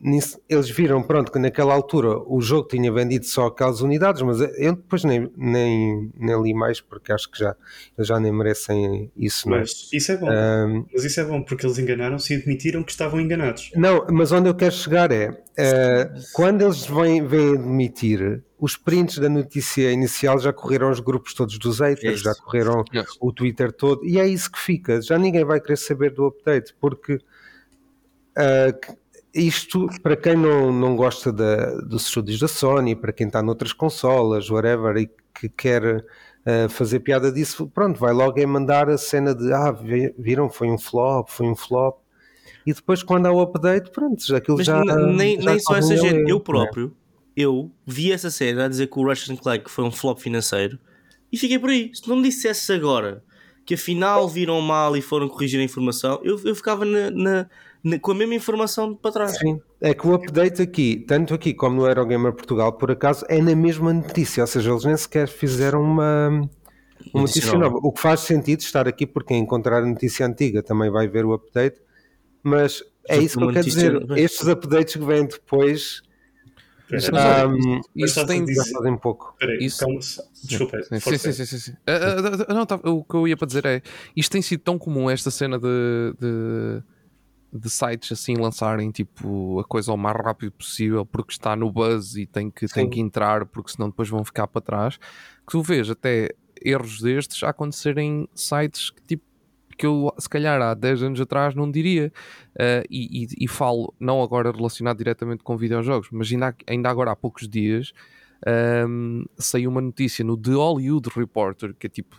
Nisso, 0.00 0.40
eles 0.48 0.70
viram, 0.70 1.02
pronto, 1.02 1.32
que 1.32 1.38
naquela 1.38 1.74
altura 1.74 2.16
o 2.26 2.40
jogo 2.40 2.68
tinha 2.68 2.92
vendido 2.92 3.24
só 3.26 3.46
aquelas 3.46 3.80
unidades, 3.80 4.22
mas 4.22 4.40
eu 4.56 4.76
depois 4.76 5.02
nem, 5.02 5.28
nem, 5.36 6.12
nem 6.16 6.42
li 6.42 6.54
mais 6.54 6.80
porque 6.80 7.12
acho 7.12 7.28
que 7.28 7.40
já, 7.40 7.56
eles 7.98 8.06
já 8.06 8.20
nem 8.20 8.32
merecem 8.32 9.10
isso. 9.16 9.48
Não 9.48 9.56
é? 9.56 9.60
Mas 9.60 9.88
isso 9.92 10.12
é 10.12 10.16
bom, 10.16 10.28
uh, 10.28 10.86
mas 10.92 11.04
isso 11.04 11.20
é 11.20 11.24
bom 11.24 11.42
porque 11.42 11.66
eles 11.66 11.76
enganaram-se 11.76 12.32
e 12.32 12.36
admitiram 12.36 12.84
que 12.84 12.92
estavam 12.92 13.20
enganados. 13.20 13.72
Não, 13.74 14.06
mas 14.10 14.30
onde 14.30 14.48
eu 14.48 14.54
quero 14.54 14.74
chegar 14.74 15.10
é 15.10 15.30
uh, 15.30 16.22
quando 16.32 16.62
eles 16.62 16.86
vêm, 16.86 17.26
vêm 17.26 17.54
admitir 17.54 18.44
os 18.62 18.76
prints 18.76 19.18
da 19.18 19.28
notícia 19.28 19.90
inicial 19.90 20.38
já 20.38 20.52
correram 20.52 20.88
os 20.88 21.00
grupos 21.00 21.34
todos 21.34 21.58
dos 21.58 21.80
haters, 21.80 22.20
já 22.20 22.32
correram 22.32 22.84
o 23.20 23.32
Twitter 23.32 23.72
todo, 23.72 24.06
e 24.06 24.20
é 24.20 24.26
isso 24.28 24.52
que 24.52 24.58
fica. 24.60 25.02
Já 25.02 25.18
ninguém 25.18 25.44
vai 25.44 25.60
querer 25.60 25.76
saber 25.76 26.12
do 26.12 26.26
update, 26.26 26.72
porque 26.80 27.14
uh, 27.14 28.96
isto, 29.34 29.86
para 30.02 30.16
quem 30.16 30.36
não, 30.36 30.72
não 30.72 30.96
gosta 30.96 31.32
da, 31.32 31.76
dos 31.80 32.06
estúdios 32.06 32.38
da 32.38 32.48
Sony, 32.48 32.94
para 32.94 33.12
quem 33.12 33.26
está 33.26 33.42
noutras 33.42 33.72
consolas, 33.72 34.50
whatever, 34.50 34.96
e 34.96 35.10
que 35.34 35.48
quer 35.48 35.82
uh, 35.96 36.68
fazer 36.68 37.00
piada 37.00 37.32
disso, 37.32 37.66
pronto, 37.68 37.98
vai 37.98 38.12
logo 38.12 38.38
é 38.38 38.46
mandar 38.46 38.88
a 38.88 38.98
cena 38.98 39.34
de 39.34 39.52
ah, 39.52 39.72
viram, 40.18 40.50
foi 40.50 40.68
um 40.68 40.78
flop, 40.78 41.28
foi 41.28 41.46
um 41.46 41.56
flop. 41.56 41.98
E 42.66 42.72
depois, 42.72 43.02
quando 43.02 43.26
há 43.26 43.32
o 43.32 43.40
update, 43.40 43.90
pronto, 43.90 44.22
aquilo 44.34 44.58
Mas 44.58 44.66
já. 44.66 44.84
Nem, 44.84 45.40
já 45.40 45.50
nem 45.50 45.60
só 45.60 45.76
essa 45.76 45.96
gente, 45.96 46.30
eu 46.30 46.38
próprio 46.38 46.94
eu 47.36 47.70
vi 47.86 48.12
essa 48.12 48.30
cena 48.30 48.66
a 48.66 48.68
dizer 48.68 48.88
que 48.88 48.98
o 48.98 49.04
Russian 49.04 49.36
Clank 49.36 49.70
foi 49.70 49.84
um 49.84 49.90
flop 49.90 50.18
financeiro 50.18 50.78
e 51.30 51.36
fiquei 51.36 51.58
por 51.58 51.70
aí. 51.70 51.90
Se 51.94 52.08
não 52.08 52.16
me 52.16 52.22
dissesse 52.22 52.72
agora 52.72 53.22
que 53.64 53.74
afinal 53.74 54.28
viram 54.28 54.60
mal 54.60 54.96
e 54.96 55.02
foram 55.02 55.28
corrigir 55.28 55.60
a 55.60 55.64
informação, 55.64 56.20
eu, 56.22 56.38
eu 56.44 56.54
ficava 56.54 56.84
na, 56.84 57.10
na, 57.10 57.50
com 58.00 58.12
a 58.12 58.14
mesma 58.14 58.34
informação 58.34 58.94
para 58.94 59.12
trás. 59.12 59.38
Sim, 59.38 59.60
é 59.80 59.92
que 59.94 60.06
o 60.06 60.14
update 60.14 60.62
aqui, 60.62 61.04
tanto 61.06 61.34
aqui 61.34 61.52
como 61.52 61.76
no 61.76 61.86
Eurogamer 61.86 62.32
Portugal, 62.32 62.72
por 62.72 62.90
acaso, 62.90 63.24
é 63.28 63.40
na 63.42 63.54
mesma 63.56 63.92
notícia, 63.92 64.42
ou 64.42 64.46
seja, 64.46 64.70
eles 64.70 64.84
nem 64.84 64.96
sequer 64.96 65.26
fizeram 65.28 65.82
uma, 65.82 66.28
uma 67.12 67.22
notícia 67.22 67.58
nova. 67.58 67.78
O 67.82 67.92
que 67.92 68.00
faz 68.00 68.20
sentido 68.20 68.60
estar 68.60 68.86
aqui, 68.86 69.06
porque 69.06 69.34
encontrar 69.34 69.78
a 69.82 69.86
notícia 69.86 70.24
antiga 70.26 70.62
também 70.62 70.90
vai 70.90 71.08
ver 71.08 71.24
o 71.24 71.32
update, 71.34 71.80
mas 72.42 72.82
é 73.08 73.18
isso 73.18 73.36
que 73.38 73.44
eu 73.44 73.48
quero 73.52 73.64
dizer. 73.64 74.06
Estes 74.16 74.46
updates 74.48 74.94
que 74.94 75.04
vêm 75.04 75.26
depois 75.26 76.02
Mas 76.90 77.08
Um, 77.08 77.80
isso 77.96 78.26
tem 78.26 78.44
dizer- 78.44 78.70
fazem 78.70 78.96
pouco. 78.98 79.30
espera 79.32 79.52
aí, 79.52 79.64
isso- 79.64 79.78
calma, 79.78 79.98
desculpa. 80.44 80.82
Sim, 80.82 81.16
sim, 81.18 81.32
sim, 81.32 81.46
sim, 81.46 81.58
sim. 81.58 81.72
Ah, 81.86 81.92
ah, 81.92 82.44
ah, 82.48 82.54
não, 82.54 82.66
tá- 82.66 82.78
o 82.84 83.02
que 83.02 83.14
eu 83.14 83.26
ia 83.26 83.34
para 83.36 83.46
dizer 83.46 83.64
é 83.64 83.80
isto 84.14 84.30
tem 84.30 84.42
sido 84.42 84.60
tão 84.60 84.78
comum 84.78 85.08
esta 85.08 85.30
cena 85.30 85.58
de, 85.58 85.66
de, 86.20 86.82
de 87.52 87.68
sites 87.68 88.12
assim 88.12 88.34
lançarem 88.34 88.90
tipo 88.90 89.60
a 89.60 89.64
coisa 89.64 89.92
o 89.92 89.96
mais 89.96 90.16
rápido 90.16 90.52
possível 90.52 91.04
porque 91.04 91.32
está 91.32 91.54
no 91.54 91.70
buzz 91.70 92.16
e 92.16 92.26
tem 92.26 92.50
que, 92.50 92.66
tem 92.66 92.88
que 92.88 92.98
entrar 93.00 93.44
porque 93.46 93.72
senão 93.72 93.90
depois 93.90 94.08
vão 94.08 94.24
ficar 94.24 94.46
para 94.46 94.62
trás. 94.62 94.96
Que 94.96 95.52
tu 95.52 95.62
vês 95.62 95.90
até 95.90 96.30
erros 96.64 97.00
destes 97.02 97.42
a 97.42 97.50
acontecerem 97.50 98.22
em 98.22 98.28
sites 98.34 98.90
que 98.90 99.02
tipo 99.02 99.24
que 99.76 99.86
eu 99.86 100.12
se 100.18 100.28
calhar 100.28 100.60
há 100.62 100.74
10 100.74 101.02
anos 101.02 101.20
atrás 101.20 101.54
não 101.54 101.68
diria. 101.70 102.12
Ah, 102.58 102.82
e, 102.90 103.24
e- 103.24 103.44
e 103.44 103.48
falo 103.48 103.92
não 103.98 104.22
agora 104.22 104.50
relacionado 104.52 104.98
diretamente 104.98 105.42
com 105.42 105.56
videojogos 105.56 106.08
mas 106.12 106.30
ainda, 106.32 106.54
ainda 106.66 106.88
agora 106.90 107.10
há 107.10 107.16
poucos 107.16 107.48
dias 107.48 107.92
um, 108.88 109.24
saiu 109.38 109.70
uma 109.70 109.80
notícia 109.80 110.24
no 110.24 110.36
The 110.36 110.52
Hollywood 110.52 111.08
Reporter, 111.14 111.74
que 111.78 111.86
é 111.86 111.90
tipo 111.90 112.16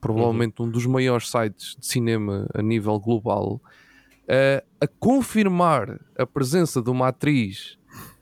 provavelmente 0.00 0.60
um 0.60 0.68
dos 0.68 0.84
maiores 0.86 1.30
sites 1.30 1.76
de 1.78 1.86
cinema 1.86 2.46
a 2.54 2.60
nível 2.62 2.98
global, 2.98 3.60
uh, 4.24 4.66
a 4.80 4.86
confirmar 4.98 6.00
a 6.18 6.26
presença 6.26 6.80
de 6.82 6.90
uma 6.90 7.08
atriz 7.08 7.78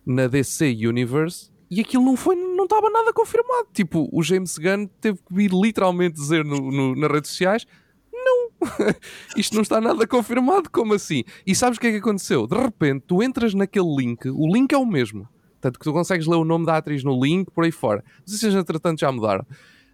na 0.07 0.27
DC 0.27 0.77
Universe 0.87 1.51
e 1.71 1.81
aquilo 1.81 2.05
não 2.05 2.17
foi, 2.17 2.35
não 2.35 2.65
estava 2.65 2.91
nada 2.91 3.13
confirmado. 3.13 3.69
Tipo, 3.73 4.09
o 4.13 4.23
James 4.23 4.59
Gunn 4.59 4.87
teve 5.01 5.19
que 5.19 5.33
vir 5.35 5.53
literalmente 5.53 6.17
dizer 6.17 6.45
no, 6.45 6.71
no- 6.71 6.97
nas 6.97 7.11
redes 7.11 7.31
sociais: 7.31 7.65
não, 8.13 8.51
isto 9.37 9.55
não 9.55 9.63
está 9.63 9.81
nada 9.81 10.07
confirmado, 10.07 10.69
como 10.71 10.95
assim? 10.95 11.23
E 11.47 11.55
sabes 11.55 11.79
o 11.79 11.81
que 11.81 11.87
é 11.87 11.93
que 11.93 11.99
aconteceu? 11.99 12.47
De 12.47 12.57
repente, 12.57 13.05
tu 13.07 13.23
entras 13.23 13.55
naquele 13.55 13.95
link, 13.97 14.29
o 14.29 14.53
link 14.53 14.73
é 14.73 14.79
o 14.79 14.85
mesmo. 14.87 15.29
Tanto 15.61 15.79
que 15.79 15.85
tu 15.85 15.93
consegues 15.93 16.27
ler 16.27 16.37
o 16.37 16.45
nome 16.45 16.65
da 16.67 16.79
atriz 16.79 17.05
no 17.05 17.23
link, 17.23 17.51
por 17.51 17.65
aí 17.65 17.71
fora. 17.71 18.03
Não 18.27 18.35
sei 18.37 18.51
se 18.51 18.57
entretanto 18.57 18.99
já 19.01 19.13
mudaram. 19.13 19.47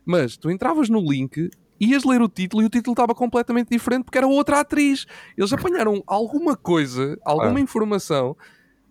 Mas 0.05 0.37
tu 0.37 0.49
entravas 0.49 0.89
no 0.89 1.01
link, 1.01 1.51
ias 1.81 2.05
ler 2.05 2.23
o 2.23 2.29
título 2.29 2.63
e 2.63 2.67
o 2.67 2.71
título 2.71 2.93
estava 2.93 3.15
completamente 3.15 3.69
diferente 3.71 4.05
porque 4.05 4.19
era 4.19 4.27
outra 4.27 4.61
atriz. 4.61 5.07
Eles 5.37 5.53
apanharam 5.53 6.03
alguma 6.07 6.57
coisa, 6.57 7.19
alguma 7.25 7.59
Ah. 7.59 7.63
informação, 7.63 8.37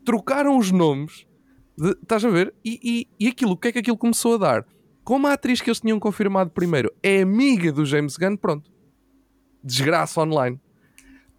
trocaram 0.05 0.57
os 0.57 0.71
nomes, 0.71 1.25
de- 1.77 1.97
estás 2.01 2.23
a 2.23 2.29
ver? 2.29 2.53
E, 2.63 2.79
e, 3.19 3.25
e 3.25 3.27
aquilo, 3.29 3.51
o 3.53 3.57
que 3.57 3.67
é 3.69 3.71
que 3.71 3.79
aquilo 3.79 3.97
começou 3.97 4.35
a 4.35 4.37
dar? 4.37 4.65
Como 5.03 5.27
a 5.27 5.33
atriz 5.33 5.61
que 5.61 5.69
eles 5.69 5.79
tinham 5.79 5.99
confirmado 5.99 6.49
primeiro 6.51 6.91
é 7.03 7.21
amiga 7.21 7.71
do 7.71 7.85
James 7.85 8.17
Gunn, 8.17 8.37
pronto. 8.37 8.71
Desgraça 9.63 10.21
online. 10.21 10.59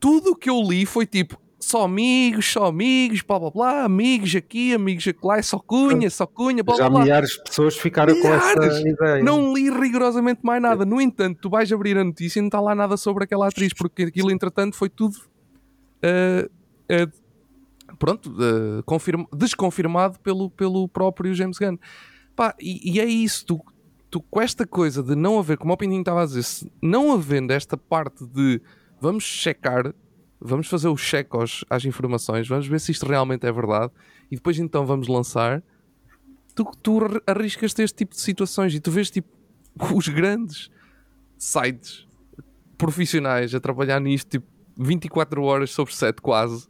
Tudo 0.00 0.32
o 0.32 0.36
que 0.36 0.50
eu 0.50 0.60
li 0.62 0.84
foi 0.84 1.06
tipo, 1.06 1.38
só 1.66 1.82
amigos, 1.84 2.52
só 2.52 2.66
amigos, 2.66 3.22
blá 3.22 3.38
blá 3.40 3.50
blá, 3.50 3.84
amigos 3.84 4.34
aqui, 4.36 4.72
amigos 4.72 5.06
acolá, 5.08 5.38
é 5.38 5.42
só 5.42 5.58
cunha, 5.58 6.08
só 6.08 6.24
cunha, 6.26 6.62
blá 6.62 6.76
blá 6.76 6.84
Já 6.84 6.90
blá. 6.90 7.00
milhares 7.02 7.30
de 7.30 7.42
pessoas 7.42 7.76
ficaram 7.76 8.14
com 8.14 8.20
Milhares! 8.28 8.56
essa 8.76 8.88
ideia. 8.88 9.24
Não 9.24 9.52
li 9.52 9.68
rigorosamente 9.70 10.40
mais 10.44 10.62
nada. 10.62 10.84
No 10.84 11.00
entanto, 11.00 11.38
tu 11.40 11.50
vais 11.50 11.72
abrir 11.72 11.98
a 11.98 12.04
notícia 12.04 12.38
e 12.38 12.42
não 12.42 12.46
está 12.48 12.60
lá 12.60 12.74
nada 12.74 12.96
sobre 12.96 13.24
aquela 13.24 13.48
atriz, 13.48 13.72
porque 13.72 14.04
aquilo, 14.04 14.30
entretanto, 14.30 14.76
foi 14.76 14.88
tudo. 14.88 15.16
ah, 16.02 16.48
ah, 16.88 17.08
pronto, 17.98 18.32
ah, 18.38 18.82
confirma- 18.84 19.26
desconfirmado 19.34 20.20
pelo, 20.20 20.48
pelo 20.50 20.88
próprio 20.88 21.34
James 21.34 21.58
Gunn. 21.58 21.76
Pá, 22.36 22.54
e, 22.60 22.92
e 22.92 23.00
é 23.00 23.04
isso, 23.06 23.44
tu, 23.44 23.60
tu 24.10 24.20
com 24.20 24.40
esta 24.40 24.66
coisa 24.66 25.02
de 25.02 25.16
não 25.16 25.38
haver, 25.38 25.56
como 25.58 25.72
o 25.72 25.76
Pintinho 25.76 26.00
estava 26.00 26.22
a 26.22 26.26
dizer, 26.26 26.42
se 26.44 26.70
não 26.80 27.12
havendo 27.12 27.52
esta 27.52 27.76
parte 27.76 28.24
de 28.26 28.60
vamos 29.00 29.24
checar, 29.24 29.92
vamos 30.46 30.68
fazer 30.68 30.88
o 30.88 30.96
check 30.96 31.34
aos, 31.34 31.64
às 31.68 31.84
informações, 31.84 32.48
vamos 32.48 32.66
ver 32.66 32.80
se 32.80 32.92
isto 32.92 33.04
realmente 33.06 33.46
é 33.46 33.52
verdade 33.52 33.92
e 34.30 34.36
depois 34.36 34.58
então 34.58 34.86
vamos 34.86 35.08
lançar. 35.08 35.62
Tu, 36.54 36.64
tu 36.82 37.04
ar- 37.04 37.22
arriscas-te 37.26 37.82
este 37.82 37.96
tipo 37.96 38.14
de 38.14 38.20
situações 38.20 38.74
e 38.74 38.80
tu 38.80 38.90
vês 38.90 39.10
tipo 39.10 39.28
os 39.94 40.08
grandes 40.08 40.70
sites 41.38 42.06
profissionais 42.78 43.54
a 43.54 43.60
trabalhar 43.60 44.00
nisto 44.00 44.28
tipo 44.30 44.46
24 44.78 45.42
horas 45.42 45.70
sobre 45.70 45.94
7 45.94 46.20
quase 46.20 46.66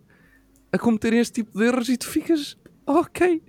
a 0.72 0.78
cometerem 0.78 1.18
este 1.20 1.42
tipo 1.42 1.56
de 1.58 1.64
erros 1.64 1.88
e 1.88 1.96
tu 1.96 2.06
ficas 2.08 2.56
ok. 2.86 3.42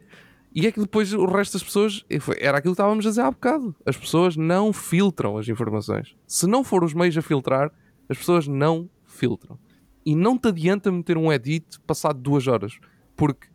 E 0.56 0.66
é 0.66 0.72
que 0.72 0.80
depois 0.80 1.14
o 1.14 1.26
resto 1.26 1.54
das 1.54 1.64
pessoas 1.64 2.04
era 2.40 2.58
aquilo 2.58 2.74
que 2.74 2.82
estávamos 2.82 3.06
a 3.06 3.10
dizer 3.10 3.22
há 3.22 3.30
bocado. 3.30 3.76
As 3.86 3.96
pessoas 3.98 4.36
não 4.36 4.74
filtram 4.74 5.38
as 5.38 5.48
informações. 5.48 6.16
Se 6.26 6.48
não 6.48 6.64
for 6.64 6.84
os 6.84 6.94
meios 6.96 7.16
a 7.18 7.22
filtrar, 7.22 7.72
as 8.10 8.18
pessoas 8.18 8.48
não 8.48 8.90
filtram. 9.06 9.60
E 10.08 10.16
não 10.16 10.38
te 10.38 10.48
adianta 10.48 10.90
meter 10.90 11.18
um 11.18 11.34
edit 11.34 11.82
passado 11.82 12.18
duas 12.18 12.48
horas. 12.48 12.80
Porque 13.14 13.46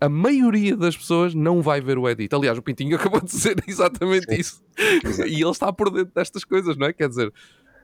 a 0.00 0.08
maioria 0.08 0.74
das 0.74 0.96
pessoas 0.96 1.34
não 1.34 1.60
vai 1.60 1.82
ver 1.82 1.98
o 1.98 2.08
edit. 2.08 2.34
Aliás, 2.34 2.56
o 2.56 2.62
Pintinho 2.62 2.96
acabou 2.96 3.20
de 3.20 3.26
dizer 3.26 3.62
exatamente 3.68 4.34
isso. 4.34 4.62
e 5.26 5.42
ele 5.42 5.50
está 5.50 5.70
por 5.70 5.90
dentro 5.90 6.10
destas 6.14 6.44
coisas, 6.44 6.78
não 6.78 6.86
é? 6.86 6.94
Quer 6.94 7.10
dizer, 7.10 7.30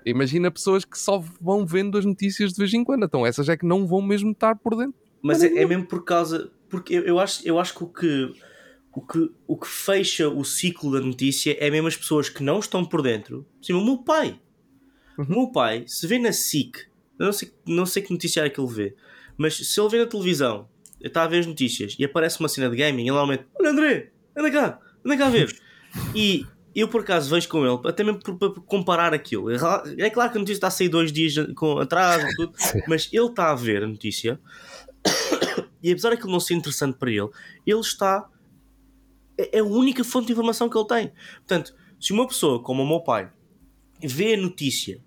imagina 0.06 0.50
pessoas 0.50 0.86
que 0.86 0.98
só 0.98 1.22
vão 1.38 1.66
vendo 1.66 1.98
as 1.98 2.06
notícias 2.06 2.54
de 2.54 2.56
vez 2.56 2.72
em 2.72 2.82
quando. 2.82 3.04
Então 3.04 3.26
essas 3.26 3.46
é 3.50 3.58
que 3.58 3.66
não 3.66 3.86
vão 3.86 4.00
mesmo 4.00 4.30
estar 4.30 4.56
por 4.56 4.74
dentro. 4.74 4.98
Mas 5.20 5.42
é, 5.42 5.48
é 5.58 5.66
mesmo 5.66 5.84
por 5.84 6.02
causa. 6.02 6.50
Porque 6.70 6.94
eu, 6.94 7.02
eu, 7.02 7.20
acho, 7.20 7.46
eu 7.46 7.58
acho 7.60 7.74
que 7.74 7.84
o 7.84 7.88
que, 7.88 8.32
o 8.90 9.00
que 9.02 9.30
o 9.46 9.56
que 9.58 9.68
fecha 9.68 10.30
o 10.30 10.42
ciclo 10.46 10.92
da 10.92 11.00
notícia 11.02 11.54
é 11.60 11.70
mesmo 11.70 11.88
as 11.88 11.96
pessoas 11.96 12.30
que 12.30 12.42
não 12.42 12.58
estão 12.58 12.86
por 12.86 13.02
dentro. 13.02 13.44
Sim, 13.60 13.74
o 13.74 13.84
meu 13.84 13.98
pai. 13.98 14.40
O 15.18 15.28
meu 15.28 15.52
pai, 15.52 15.84
se 15.86 16.06
vê 16.06 16.18
na 16.18 16.32
SIC, 16.32 16.87
eu 17.18 17.26
não 17.26 17.32
sei, 17.32 17.52
não 17.66 17.86
sei 17.86 18.02
que 18.02 18.12
noticiário 18.12 18.50
é 18.50 18.54
que 18.54 18.60
ele 18.60 18.72
vê, 18.72 18.96
mas 19.36 19.56
se 19.56 19.80
ele 19.80 19.88
vê 19.88 19.98
na 19.98 20.06
televisão, 20.06 20.68
está 21.00 21.24
a 21.24 21.28
ver 21.28 21.40
as 21.40 21.46
notícias 21.46 21.96
e 21.98 22.04
aparece 22.04 22.40
uma 22.40 22.48
cena 22.48 22.68
de 22.68 22.76
gaming, 22.76 23.02
ele 23.02 23.10
normalmente, 23.10 23.46
olha 23.58 23.70
André, 23.70 24.12
anda 24.36 24.50
cá, 24.50 24.80
anda 25.04 25.16
cá 25.16 25.26
a 25.26 25.30
ver. 25.30 25.56
e 26.14 26.46
eu 26.74 26.88
por 26.88 27.00
acaso 27.00 27.30
vejo 27.30 27.48
com 27.48 27.66
ele, 27.66 27.88
até 27.88 28.04
mesmo 28.04 28.20
para 28.20 28.50
comparar 28.62 29.12
aquilo. 29.12 29.50
É 29.50 30.10
claro 30.10 30.30
que 30.30 30.38
a 30.38 30.40
notícia 30.40 30.58
está 30.58 30.66
a 30.68 30.70
sair 30.70 30.88
dois 30.88 31.12
dias 31.12 31.34
com 31.54 31.78
atraso 31.78 32.26
e 32.26 32.36
tudo, 32.36 32.52
mas 32.86 33.08
ele 33.12 33.26
está 33.26 33.50
a 33.50 33.54
ver 33.54 33.82
a 33.82 33.86
notícia 33.86 34.40
e 35.82 35.90
apesar 35.90 36.10
daquilo 36.10 36.30
não 36.30 36.40
ser 36.40 36.54
interessante 36.54 36.96
para 36.96 37.10
ele, 37.10 37.28
ele 37.66 37.80
está. 37.80 38.28
É 39.36 39.58
é 39.58 39.60
a 39.60 39.64
única 39.64 40.02
fonte 40.02 40.26
de 40.26 40.32
informação 40.32 40.68
que 40.68 40.76
ele 40.76 40.86
tem. 40.86 41.12
Portanto, 41.38 41.74
se 42.00 42.12
uma 42.12 42.26
pessoa 42.26 42.62
como 42.62 42.82
o 42.82 42.86
meu 42.86 43.00
pai 43.00 43.30
vê 44.02 44.34
a 44.34 44.36
notícia 44.36 45.00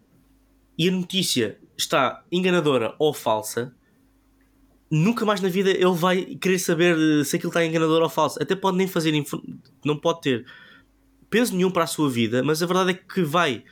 e 0.78 0.90
a 0.90 0.92
notícia 0.92 1.60
está 1.82 2.24
enganadora 2.32 2.96
ou 3.00 3.14
falsa, 3.14 3.74
nunca 4.90 5.26
mais 5.26 5.42
na 5.42 5.50
vida 5.50 5.70
ele 5.70 5.94
vai 5.94 6.24
querer 6.36 6.60
saber 6.60 6.98
eh, 6.98 7.24
se 7.24 7.36
aquilo 7.36 7.50
está 7.50 7.66
enganador 7.66 8.02
ou 8.02 8.10
falso. 8.10 8.42
Até 8.42 8.56
pode 8.56 8.78
nem 8.78 8.88
fazer, 8.88 9.12
não 9.86 9.98
pode 9.98 10.22
ter 10.22 10.46
peso 11.30 11.56
nenhum 11.56 11.72
para 11.72 11.84
a 11.84 11.88
sua 11.88 12.10
vida, 12.10 12.44
mas 12.44 12.62
a 12.62 12.66
verdade 12.66 12.92
é 12.92 12.94
que 12.94 13.24
vai, 13.24 13.64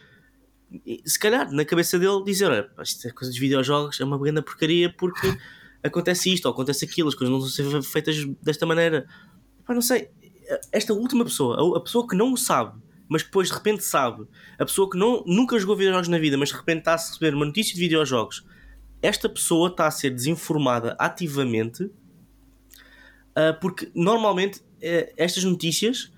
se 1.05 1.19
calhar, 1.19 1.51
na 1.51 1.65
cabeça 1.65 1.99
dele 1.99 2.23
dizer: 2.23 2.45
Olha, 2.49 2.69
é 3.05 3.09
coisa 3.11 3.31
dos 3.31 3.37
videojogos, 3.39 3.99
é 3.99 4.05
uma 4.05 4.17
grande 4.17 4.41
porcaria 4.41 4.93
porque 4.97 5.27
acontece 5.83 6.33
isto 6.33 6.45
ou 6.45 6.51
acontece 6.53 6.85
aquilo, 6.85 7.09
as 7.09 7.15
coisas 7.15 7.33
não 7.33 7.41
ser 7.41 7.81
feitas 7.83 8.15
desta 8.41 8.65
maneira. 8.65 9.05
Pá, 9.65 9.73
não 9.73 9.81
sei, 9.81 10.09
esta 10.71 10.93
última 10.93 11.23
pessoa, 11.25 11.77
a- 11.77 11.81
pessoa 11.81 12.07
que 12.07 12.15
não 12.15 12.35
sabe, 12.37 12.79
mas 13.09 13.23
depois 13.23 13.49
de 13.49 13.53
repente 13.55 13.83
sabe, 13.83 14.25
a 14.57 14.63
pessoa 14.65 14.89
que 14.89 14.97
não, 14.97 15.23
nunca 15.25 15.59
jogou 15.59 15.75
videojogos 15.75 16.07
na 16.07 16.17
vida, 16.19 16.37
mas 16.37 16.49
de 16.49 16.55
repente 16.55 16.79
está 16.79 16.93
a 16.93 16.97
receber 16.97 17.33
uma 17.33 17.45
notícia 17.45 17.73
de 17.73 17.79
videojogos, 17.81 18.45
esta 19.01 19.27
pessoa 19.27 19.69
está 19.69 19.87
a 19.87 19.91
ser 19.91 20.11
desinformada 20.11 20.95
ativamente 20.99 21.89
ah, 23.35 23.53
porque 23.59 23.89
normalmente 23.95 24.61
eh, 24.81 25.13
estas 25.17 25.43
notícias 25.43 26.11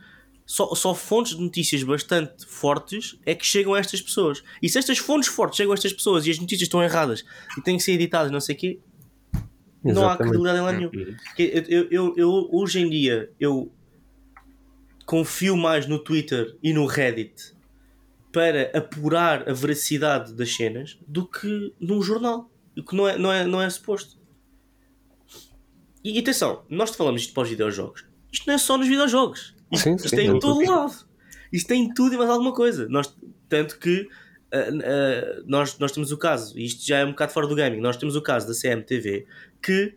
só, 0.46 0.74
só 0.76 0.94
fontes 0.94 1.36
de 1.36 1.42
notícias 1.42 1.84
bastante 1.84 2.46
fortes 2.46 3.18
é 3.26 3.34
que 3.36 3.46
chegam 3.46 3.74
a 3.74 3.80
estas 3.80 4.02
pessoas. 4.02 4.44
E 4.62 4.68
se 4.68 4.78
estas 4.78 4.98
fontes 4.98 5.30
fortes 5.30 5.56
chegam 5.58 5.72
a 5.72 5.76
estas 5.76 5.94
pessoas 5.94 6.26
e 6.28 6.32
as 6.32 6.40
notícias 6.40 6.64
estão 6.64 6.84
erradas 6.84 7.24
e 7.58 7.62
têm 7.62 7.78
que 7.78 7.84
ser 7.84 7.94
editadas, 7.94 8.32
não 8.32 8.42
sei 8.42 8.56
o 8.56 8.58
quê, 8.58 8.80
não 9.84 9.92
há 10.10 10.14
Exatamente. 10.14 10.18
credibilidade 10.18 10.58
em 10.60 10.62
lá 10.62 10.72
nenhum. 10.74 10.90
Que 11.36 11.44
Eu, 11.44 11.64
eu, 11.70 11.88
eu, 11.92 12.14
eu- 12.18 12.50
hoje 12.52 12.80
em 12.80 12.90
dia 12.90 13.32
eu 13.40 13.72
confio 15.12 15.58
mais 15.58 15.88
no 15.88 16.00
Twitter 16.00 16.58
e 16.64 16.72
no 16.72 16.86
Reddit 16.86 17.54
para 18.32 18.72
apurar 18.74 19.50
a 19.50 19.52
veracidade 19.52 20.32
das 20.32 20.56
cenas 20.56 20.98
do 21.06 21.28
que 21.28 21.74
num 21.82 22.02
jornal. 22.02 22.50
O 22.78 22.82
que 22.82 22.96
não 22.96 23.06
é, 23.06 23.18
não 23.18 23.34
é, 23.34 23.46
não 23.46 23.62
é 23.62 23.70
suposto. 23.70 24.18
E 26.02 26.18
atenção, 26.18 26.64
nós 26.70 26.96
falamos 26.96 27.24
isto 27.24 27.34
para 27.34 27.44
os 27.44 27.50
videojogos. 27.50 28.06
Isto 28.32 28.48
não 28.48 28.54
é 28.54 28.58
só 28.58 28.78
nos 28.78 28.88
videojogos. 28.88 29.54
Isto, 29.70 29.84
Sim, 29.84 29.96
isto 29.96 30.08
sim, 30.08 30.16
tem 30.16 30.28
em 30.30 30.40
todo 30.40 30.66
lado. 30.66 31.06
Isto 31.52 31.68
tem 31.68 31.84
em 31.84 31.94
tudo 31.94 32.16
e 32.16 32.18
mais 32.18 32.30
alguma 32.30 32.54
coisa. 32.54 32.88
Nós, 32.88 33.14
tanto 33.50 33.80
que 33.80 34.08
ah, 34.54 34.60
ah, 34.60 35.42
nós, 35.46 35.78
nós 35.78 35.92
temos 35.92 36.14
o 36.14 36.18
caso, 36.18 36.58
e 36.58 36.64
isto 36.64 36.88
já 36.88 37.00
é 37.00 37.06
um 37.06 37.10
bocado 37.10 37.34
fora 37.34 37.48
do 37.48 37.56
gaming, 37.56 37.82
nós 37.82 37.98
temos 37.98 38.16
o 38.16 38.22
caso 38.22 38.48
da 38.48 38.54
CMTV 38.54 39.28
que 39.62 39.94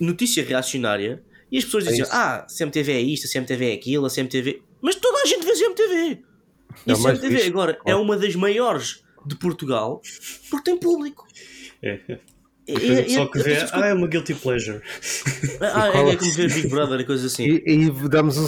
notícia 0.00 0.44
reacionária 0.44 1.22
e 1.50 1.58
as 1.58 1.64
pessoas 1.64 1.86
É 1.86 1.90
diziam: 1.90 2.06
isso. 2.06 2.14
Ah, 2.14 2.46
CMTV 2.48 2.92
é 2.92 3.00
isto, 3.00 3.26
a 3.26 3.30
CMTV 3.32 3.70
é 3.70 3.74
aquilo, 3.74 4.06
a 4.06 4.10
CMTV. 4.10 4.62
Mas 4.80 4.94
toda 4.96 5.18
a 5.22 5.26
gente 5.26 5.44
vê 5.44 5.52
CMTV. 5.52 6.22
E 6.86 6.90
É 6.90 6.92
a 6.92 6.96
CMTV 6.96 7.42
agora 7.44 7.78
é 7.86 7.94
uma 7.94 8.16
das 8.16 8.34
maiores 8.36 9.02
de 9.24 9.36
Portugal 9.36 10.00
porque 10.50 10.70
tem 10.70 10.78
público. 10.78 11.26
É. 11.82 12.00
Depois 12.68 12.98
o 12.98 13.02
pessoal 13.04 13.30
que 13.30 13.38
vê, 13.38 13.56
ah, 13.72 13.86
é 13.86 13.94
uma 13.94 14.08
guilty 14.08 14.34
pleasure. 14.34 14.80
Ah, 15.60 15.88
é, 15.88 15.98
é- 15.98 16.10
é 16.12 16.16
como 16.16 16.32
ver 16.32 16.52
Big 16.52 16.68
Brother 16.68 17.00
e 17.00 17.04
coisas 17.04 17.32
assim. 17.32 17.44
E, 17.44 17.62
e 17.66 17.90
damos 18.08 18.36
um 18.36 18.46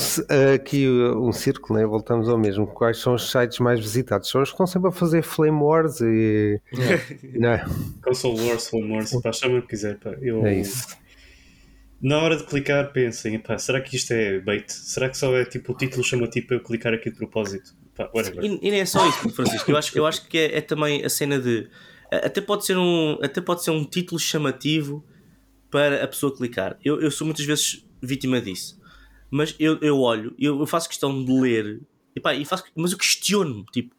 aqui 0.54 0.86
um 0.88 1.32
círculo, 1.32 1.78
né? 1.78 1.86
voltamos 1.86 2.28
ao 2.28 2.36
mesmo. 2.36 2.66
Quais 2.66 2.98
são 2.98 3.14
os 3.14 3.30
sites 3.30 3.60
mais 3.60 3.78
visitados? 3.80 4.28
São 4.28 4.42
os 4.42 4.48
que 4.50 4.54
estão 4.54 4.66
sempre 4.66 4.88
a 4.88 4.92
fazer 4.92 5.22
Flame 5.22 5.58
Wars 5.62 6.00
e. 6.00 6.60
Não, 7.34 7.50
é? 7.50 7.64
Console 8.02 8.40
Wars, 8.48 8.68
Phone 8.68 8.90
Wars, 8.90 9.12
pá, 9.22 9.32
chama 9.32 9.58
o 9.58 9.62
que 9.62 9.68
quiser. 9.68 9.96
Pá. 9.98 10.10
Eu, 10.20 10.44
é 10.44 10.56
isso. 10.58 10.88
Na 12.00 12.18
hora 12.18 12.36
de 12.36 12.44
clicar, 12.44 12.92
pensem, 12.92 13.38
pá, 13.40 13.58
será 13.58 13.80
que 13.80 13.96
isto 13.96 14.12
é 14.12 14.38
bait? 14.38 14.72
Será 14.72 15.08
que 15.08 15.16
só 15.18 15.34
é 15.36 15.44
tipo 15.44 15.72
o 15.72 15.76
título 15.76 16.04
chamativo 16.04 16.46
para 16.46 16.56
eu 16.56 16.60
clicar 16.60 16.94
aqui 16.94 17.10
de 17.10 17.16
propósito? 17.16 17.74
Pá. 17.94 18.08
E, 18.40 18.46
e 18.46 18.70
nem 18.70 18.80
é 18.80 18.86
só 18.86 19.06
isso, 19.08 19.28
Francisco. 19.30 19.70
Eu 19.70 19.76
acho, 19.76 19.98
eu 19.98 20.06
acho 20.06 20.28
que 20.28 20.38
é, 20.38 20.58
é 20.58 20.60
também 20.60 21.04
a 21.04 21.08
cena 21.08 21.38
de. 21.38 21.68
Até 22.10 22.40
pode, 22.40 22.64
ser 22.64 22.78
um, 22.78 23.18
até 23.20 23.40
pode 23.40 23.64
ser 23.64 23.72
um 23.72 23.84
título 23.84 24.18
chamativo 24.18 25.04
para 25.70 26.04
a 26.04 26.08
pessoa 26.08 26.34
clicar. 26.34 26.78
Eu, 26.84 27.00
eu 27.00 27.10
sou 27.10 27.26
muitas 27.26 27.44
vezes 27.44 27.84
vítima 28.00 28.40
disso. 28.40 28.80
Mas 29.30 29.54
eu, 29.58 29.78
eu 29.80 30.00
olho, 30.00 30.34
eu, 30.38 30.58
eu 30.58 30.66
faço 30.66 30.88
questão 30.88 31.22
de 31.22 31.32
ler, 31.32 31.80
e 32.16 32.20
pá, 32.20 32.34
e 32.34 32.44
faço, 32.44 32.64
mas 32.74 32.92
eu 32.92 32.98
questiono-me, 32.98 33.64
tipo, 33.66 33.94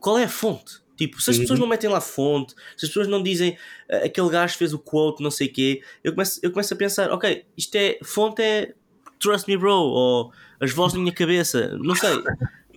qual 0.00 0.18
é 0.18 0.24
a 0.24 0.28
fonte? 0.28 0.80
Tipo, 0.96 1.20
se 1.20 1.30
as 1.30 1.38
pessoas 1.38 1.58
não 1.58 1.66
metem 1.66 1.90
lá 1.90 2.00
fonte, 2.00 2.54
se 2.76 2.86
as 2.86 2.88
pessoas 2.88 3.06
não 3.06 3.22
dizem 3.22 3.56
"Ah, 3.90 3.98
aquele 4.06 4.30
gajo 4.30 4.56
fez 4.56 4.72
o 4.72 4.78
quote, 4.78 5.22
não 5.22 5.30
sei 5.30 5.46
o 5.48 5.52
quê, 5.52 5.82
eu 6.02 6.12
começo, 6.12 6.40
eu 6.42 6.50
começo 6.50 6.72
a 6.72 6.76
pensar, 6.76 7.10
ok, 7.12 7.44
isto 7.56 7.74
é, 7.76 7.98
fonte 8.02 8.40
é 8.42 8.74
Trust 9.18 9.46
Me 9.48 9.56
Bro, 9.56 9.72
ou 9.72 10.32
as 10.60 10.72
vozes 10.72 10.94
na 10.94 11.00
minha 11.00 11.14
cabeça, 11.14 11.76
não 11.78 11.94
sei. 11.94 12.16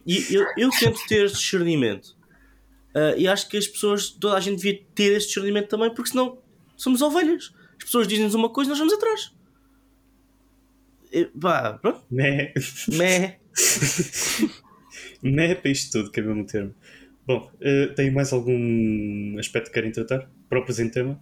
E 0.06 0.34
eu, 0.34 0.46
eu 0.58 0.70
tento 0.72 1.00
ter 1.08 1.26
este 1.26 1.38
discernimento. 1.38 2.16
Ah, 2.94 3.14
e 3.18 3.28
acho 3.28 3.48
que 3.48 3.58
as 3.58 3.68
pessoas, 3.68 4.10
toda 4.10 4.36
a 4.36 4.40
gente 4.40 4.58
devia 4.58 4.82
ter 4.96 5.14
este 5.16 5.28
discernimento 5.28 5.68
também, 5.70 5.94
porque 5.94 6.10
senão 6.12 6.38
somos 6.76 7.02
ovelhas. 7.02 7.54
As 7.78 7.86
pessoas 7.86 8.08
dizem-nos 8.08 8.34
uma 8.34 8.50
coisa 8.50 8.70
e 8.70 8.72
nós 8.72 8.80
vamos 8.80 8.94
atrás. 8.94 9.32
E, 11.12 11.26
pá, 11.26 11.74
pronto, 11.82 12.04
Né? 12.12 12.54
meh. 12.90 13.40
Né 15.24 15.56
para 15.56 15.72
isto 15.72 15.92
tudo, 15.92 16.12
que 16.12 16.20
é 16.20 16.24
mesmo 16.24 16.46
termo. 16.46 16.76
Bom, 17.30 17.48
eh, 17.62 17.86
tem 17.96 18.10
mais 18.10 18.34
algum 18.34 19.38
aspecto 19.38 19.68
que 19.68 19.74
querem 19.76 19.92
tratar 19.92 20.28
para 20.50 20.60
o 20.60 20.66
presente 20.66 20.94
tema? 20.96 21.22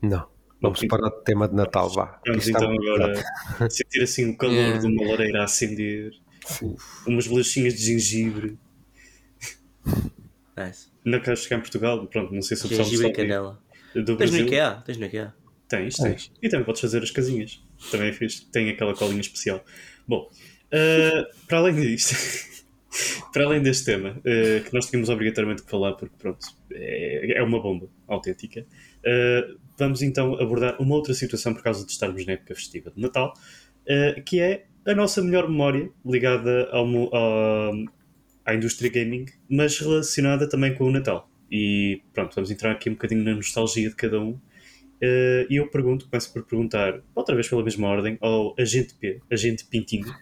Não. 0.00 0.26
Vamos 0.58 0.78
Ok. 0.78 0.88
para 0.88 1.06
o 1.06 1.10
tema 1.10 1.46
de 1.46 1.54
Natal, 1.54 1.90
vá. 1.90 2.18
Vamos 2.26 2.48
então 2.48 2.70
agora 2.72 3.12
sentir 3.68 4.02
assim 4.02 4.30
o 4.30 4.36
calor 4.38 4.54
Yeah. 4.54 4.78
de 4.78 4.86
uma 4.86 5.06
lareira 5.10 5.42
a 5.42 5.44
acender, 5.44 6.12
umas 7.06 7.26
bolachinhas 7.26 7.74
de 7.74 7.84
gengibre. 7.84 8.58
Nice. 10.56 10.88
Não 11.04 11.20
quero 11.20 11.36
chegar 11.36 11.58
em 11.58 11.60
Portugal, 11.60 12.06
pronto, 12.06 12.32
não 12.34 12.40
sei 12.40 12.56
se 12.56 12.64
o 12.64 12.68
pessoal 12.70 12.88
Gengibre 12.88 13.10
e 13.10 13.12
canela. 13.12 13.62
do 13.94 14.02
Tens 14.02 14.06
no 14.08 14.16
Brasil. 14.16 14.46
IKEA? 14.46 14.82
Tens 14.86 14.96
no 14.96 15.04
IKEA? 15.04 15.34
Tens, 15.68 15.96
tens. 15.96 16.32
E 16.42 16.48
também 16.48 16.64
podes 16.64 16.80
fazer 16.80 17.02
as 17.02 17.10
casinhas. 17.10 17.62
Também 17.90 18.08
é 18.08 18.12
fixe. 18.14 18.46
Tem 18.46 18.70
aquela 18.70 18.94
colinha 18.94 19.20
especial. 19.20 19.62
Bom, 20.08 20.30
eh, 20.70 21.24
para 21.46 21.58
além 21.58 21.74
disto, 21.78 22.16
para 23.32 23.44
além 23.44 23.62
deste 23.62 23.84
tema, 23.86 24.20
eh, 24.24 24.60
que 24.64 24.72
nós 24.74 24.86
tínhamos 24.86 25.08
obrigatoriamente 25.08 25.62
que 25.62 25.70
falar, 25.70 25.94
porque 25.94 26.14
pronto, 26.18 26.46
é, 26.72 27.38
é 27.38 27.42
uma 27.42 27.60
bomba 27.60 27.88
autêntica, 28.06 28.66
eh, 29.04 29.48
vamos 29.78 30.02
então 30.02 30.34
abordar 30.40 30.80
uma 30.80 30.94
outra 30.94 31.14
situação 31.14 31.54
por 31.54 31.62
causa 31.62 31.84
de 31.84 31.92
estarmos 31.92 32.24
na 32.26 32.32
época 32.34 32.54
festiva 32.54 32.90
de 32.94 33.00
Natal, 33.00 33.32
eh, 33.86 34.22
que 34.24 34.40
é 34.40 34.66
a 34.86 34.94
nossa 34.94 35.22
melhor 35.22 35.48
memória 35.48 35.90
ligada 36.04 36.68
ao, 36.70 36.86
ao- 37.14 37.74
à 38.44 38.54
indústria 38.54 38.90
gaming, 38.90 39.26
mas 39.48 39.78
relacionada 39.78 40.48
também 40.48 40.74
com 40.74 40.84
o 40.84 40.90
Natal. 40.90 41.28
E 41.50 42.02
pronto, 42.12 42.34
vamos 42.34 42.50
entrar 42.50 42.72
aqui 42.72 42.88
um 42.88 42.92
bocadinho 42.94 43.22
na 43.24 43.34
nostalgia 43.34 43.88
de 43.88 43.96
cada 43.96 44.20
um. 44.20 44.38
E 45.02 45.56
eu 45.56 45.68
pergunto, 45.68 46.08
começo 46.08 46.32
por 46.32 46.44
perguntar, 46.44 47.02
outra 47.14 47.34
vez 47.34 47.48
pela 47.48 47.62
mesma 47.64 47.88
ordem, 47.88 48.16
ao 48.20 48.54
Agente 48.58 48.94
P, 48.94 49.20
Agente 49.30 49.64
Pintinho. 49.66 50.14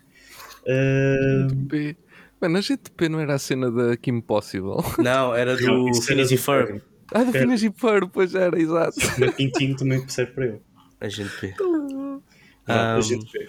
P. 1.68 1.96
Mano, 2.44 2.58
a 2.58 2.60
GTP 2.60 3.08
não 3.08 3.20
era 3.20 3.34
a 3.34 3.38
cena 3.38 3.70
da 3.70 3.96
Kim 3.96 4.20
Possible. 4.20 4.76
Não, 4.98 5.34
era 5.34 5.56
do 5.56 6.02
Phineas 6.02 6.30
e 6.30 6.36
Ferb. 6.36 6.82
Ah, 7.10 7.22
do 7.22 7.30
Era. 7.30 7.40
Finas 7.40 7.62
e 7.62 7.70
Ferb, 7.70 8.10
pois 8.12 8.34
era, 8.34 8.60
exato. 8.60 8.98
Mas 9.18 9.34
Pintinho 9.34 9.74
também 9.76 10.06
serve 10.08 10.32
para 10.32 10.46
ele. 10.46 10.60
A 11.00 11.08
vê. 11.08 11.54
Ah, 12.66 12.98
Um. 12.98 13.48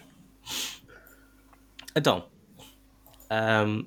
Então, 1.94 2.26
ahm, 3.30 3.86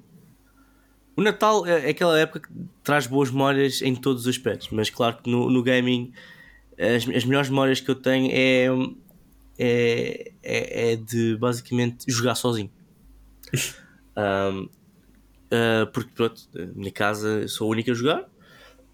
o 1.16 1.22
Natal 1.22 1.66
é 1.66 1.86
é 1.86 1.90
aquela 1.90 2.18
época 2.18 2.40
que 2.40 2.48
traz 2.82 3.06
boas 3.06 3.30
memórias 3.30 3.80
em 3.80 3.94
todos 3.94 4.22
os 4.22 4.28
aspectos, 4.28 4.68
mas 4.70 4.90
claro 4.90 5.18
que 5.22 5.30
no, 5.30 5.48
no 5.50 5.62
gaming 5.62 6.12
as, 6.78 7.09
as 7.09 7.24
melhores 7.24 7.48
memórias 7.48 7.80
que 7.80 7.90
eu 7.90 7.94
tenho 7.94 8.30
é, 8.30 8.66
é, 9.59 10.32
é, 10.42 10.92
é 10.92 10.96
de 10.96 11.36
basicamente 11.38 12.04
jogar 12.11 12.34
sozinho. 12.34 12.70
Ahm, 14.14 14.68
ah, 15.51 15.86
porque 15.92 16.11
pronto, 16.14 16.42
na 16.55 16.66
minha 16.74 16.92
casa 16.92 17.46
sou 17.49 17.66
a 17.68 17.70
única 17.70 17.92
a 17.92 17.94
jogar, 17.94 18.28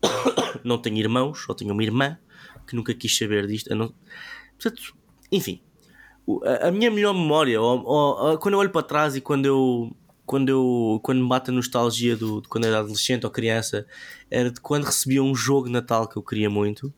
não 0.65 0.79
tenho 0.79 0.99
irmãos, 0.99 1.41
só 1.45 1.55
tenho 1.55 1.73
uma 1.73 1.83
irmã 1.83 2.19
que 2.67 2.77
nunca 2.77 2.95
quis 2.95 3.17
saber 3.17 3.47
disto. 3.47 3.75
não- 3.75 3.95
Portanto, 4.59 4.95
enfim, 5.33 5.61
a, 6.63 6.71
minha 6.71 6.91
melhor 6.91 7.13
memória, 7.15 7.61
ou- 7.61 7.85
ou 7.85 8.39
quando 8.39 8.55
eu 8.55 8.61
olho 8.61 8.71
para 8.71 8.83
trás 8.83 9.17
e 9.17 9.21
quando 9.21 9.47
eu 9.47 9.97
quando 10.27 10.49
eu 10.49 11.01
quando 11.03 11.21
me 11.23 11.29
bate 11.29 11.51
a 11.51 11.53
nostalgia 11.53 12.17
do, 12.17 12.41
de 12.41 12.49
quando 12.49 12.65
era 12.67 12.79
adolescente 12.79 13.25
ou 13.27 13.31
criança, 13.31 13.87
era 14.31 14.51
de 14.51 14.61
quando 14.61 14.85
recebia 14.85 15.23
um 15.23 15.35
jogo 15.35 15.67
de 15.67 15.73
Natal 15.73 16.09
que 16.09 16.17
eu 16.17 16.23
queria 16.23 16.49
muito. 16.49 16.93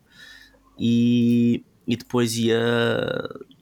E, 0.79 1.65
e 1.87 1.97
depois 1.97 2.37
ia 2.37 2.61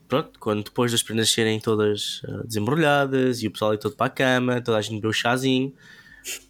pronto, 0.08 0.38
quando 0.38 0.64
depois 0.64 0.92
das 0.92 1.02
prendas 1.02 1.30
serem 1.30 1.58
todas 1.60 2.20
ah, 2.28 2.42
desembrulhadas 2.46 3.42
e 3.42 3.46
o 3.46 3.50
pessoal 3.50 3.72
ia 3.72 3.78
todo 3.78 3.96
para 3.96 4.06
a 4.06 4.10
cama, 4.10 4.60
toda 4.60 4.78
a 4.78 4.82
gente 4.82 4.94
bebeu 4.96 5.12
chazinho, 5.12 5.72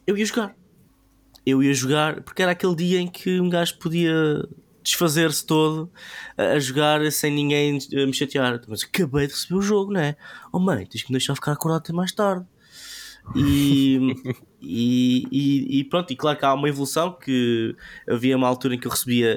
eu 0.07 0.17
ia 0.17 0.25
jogar. 0.25 0.57
Eu 1.47 1.63
ia 1.63 1.75
jogar 1.75 2.23
porque 2.23 2.43
era 2.43 2.53
aquele 2.53 2.75
dia 2.75 3.01
em 3.01 3.07
que 3.07 3.39
um 3.41 3.51
gajo 3.51 3.79
podia 3.79 4.15
desfazer-se 4.83 5.45
todo 5.47 5.91
a 6.37 6.43
a 6.53 6.59
jogar 6.59 7.11
sem 7.13 7.31
ninguém 7.33 7.79
eh, 7.93 8.07
me 8.07 8.13
chatear. 8.15 8.61
Mas 8.69 8.83
acabei 8.83 9.27
de 9.27 9.33
receber 9.35 9.55
o 9.57 9.63
jogo, 9.63 9.93
não 9.93 10.01
é? 10.01 10.17
Oh 10.53 10.59
mãe, 10.59 10.87
tens 10.87 11.03
que 11.03 11.11
me 11.11 11.19
deixar 11.19 11.35
ficar 11.35 11.53
acordado 11.53 11.81
até 11.83 11.93
mais 11.93 12.13
tarde. 12.13 12.47
E, 13.35 13.99
e, 14.61 15.25
e, 15.31 15.81
e 15.81 15.85
pronto, 15.85 16.13
e 16.13 16.17
claro 16.17 16.39
que 16.39 16.45
há 16.45 16.53
uma 16.55 16.69
evolução 16.69 17.13
que 17.13 17.75
havia 18.09 18.37
uma 18.37 18.49
altura 18.49 18.75
em 18.75 18.79
que 18.79 18.87
eu 18.87 18.91
recebia 18.91 19.35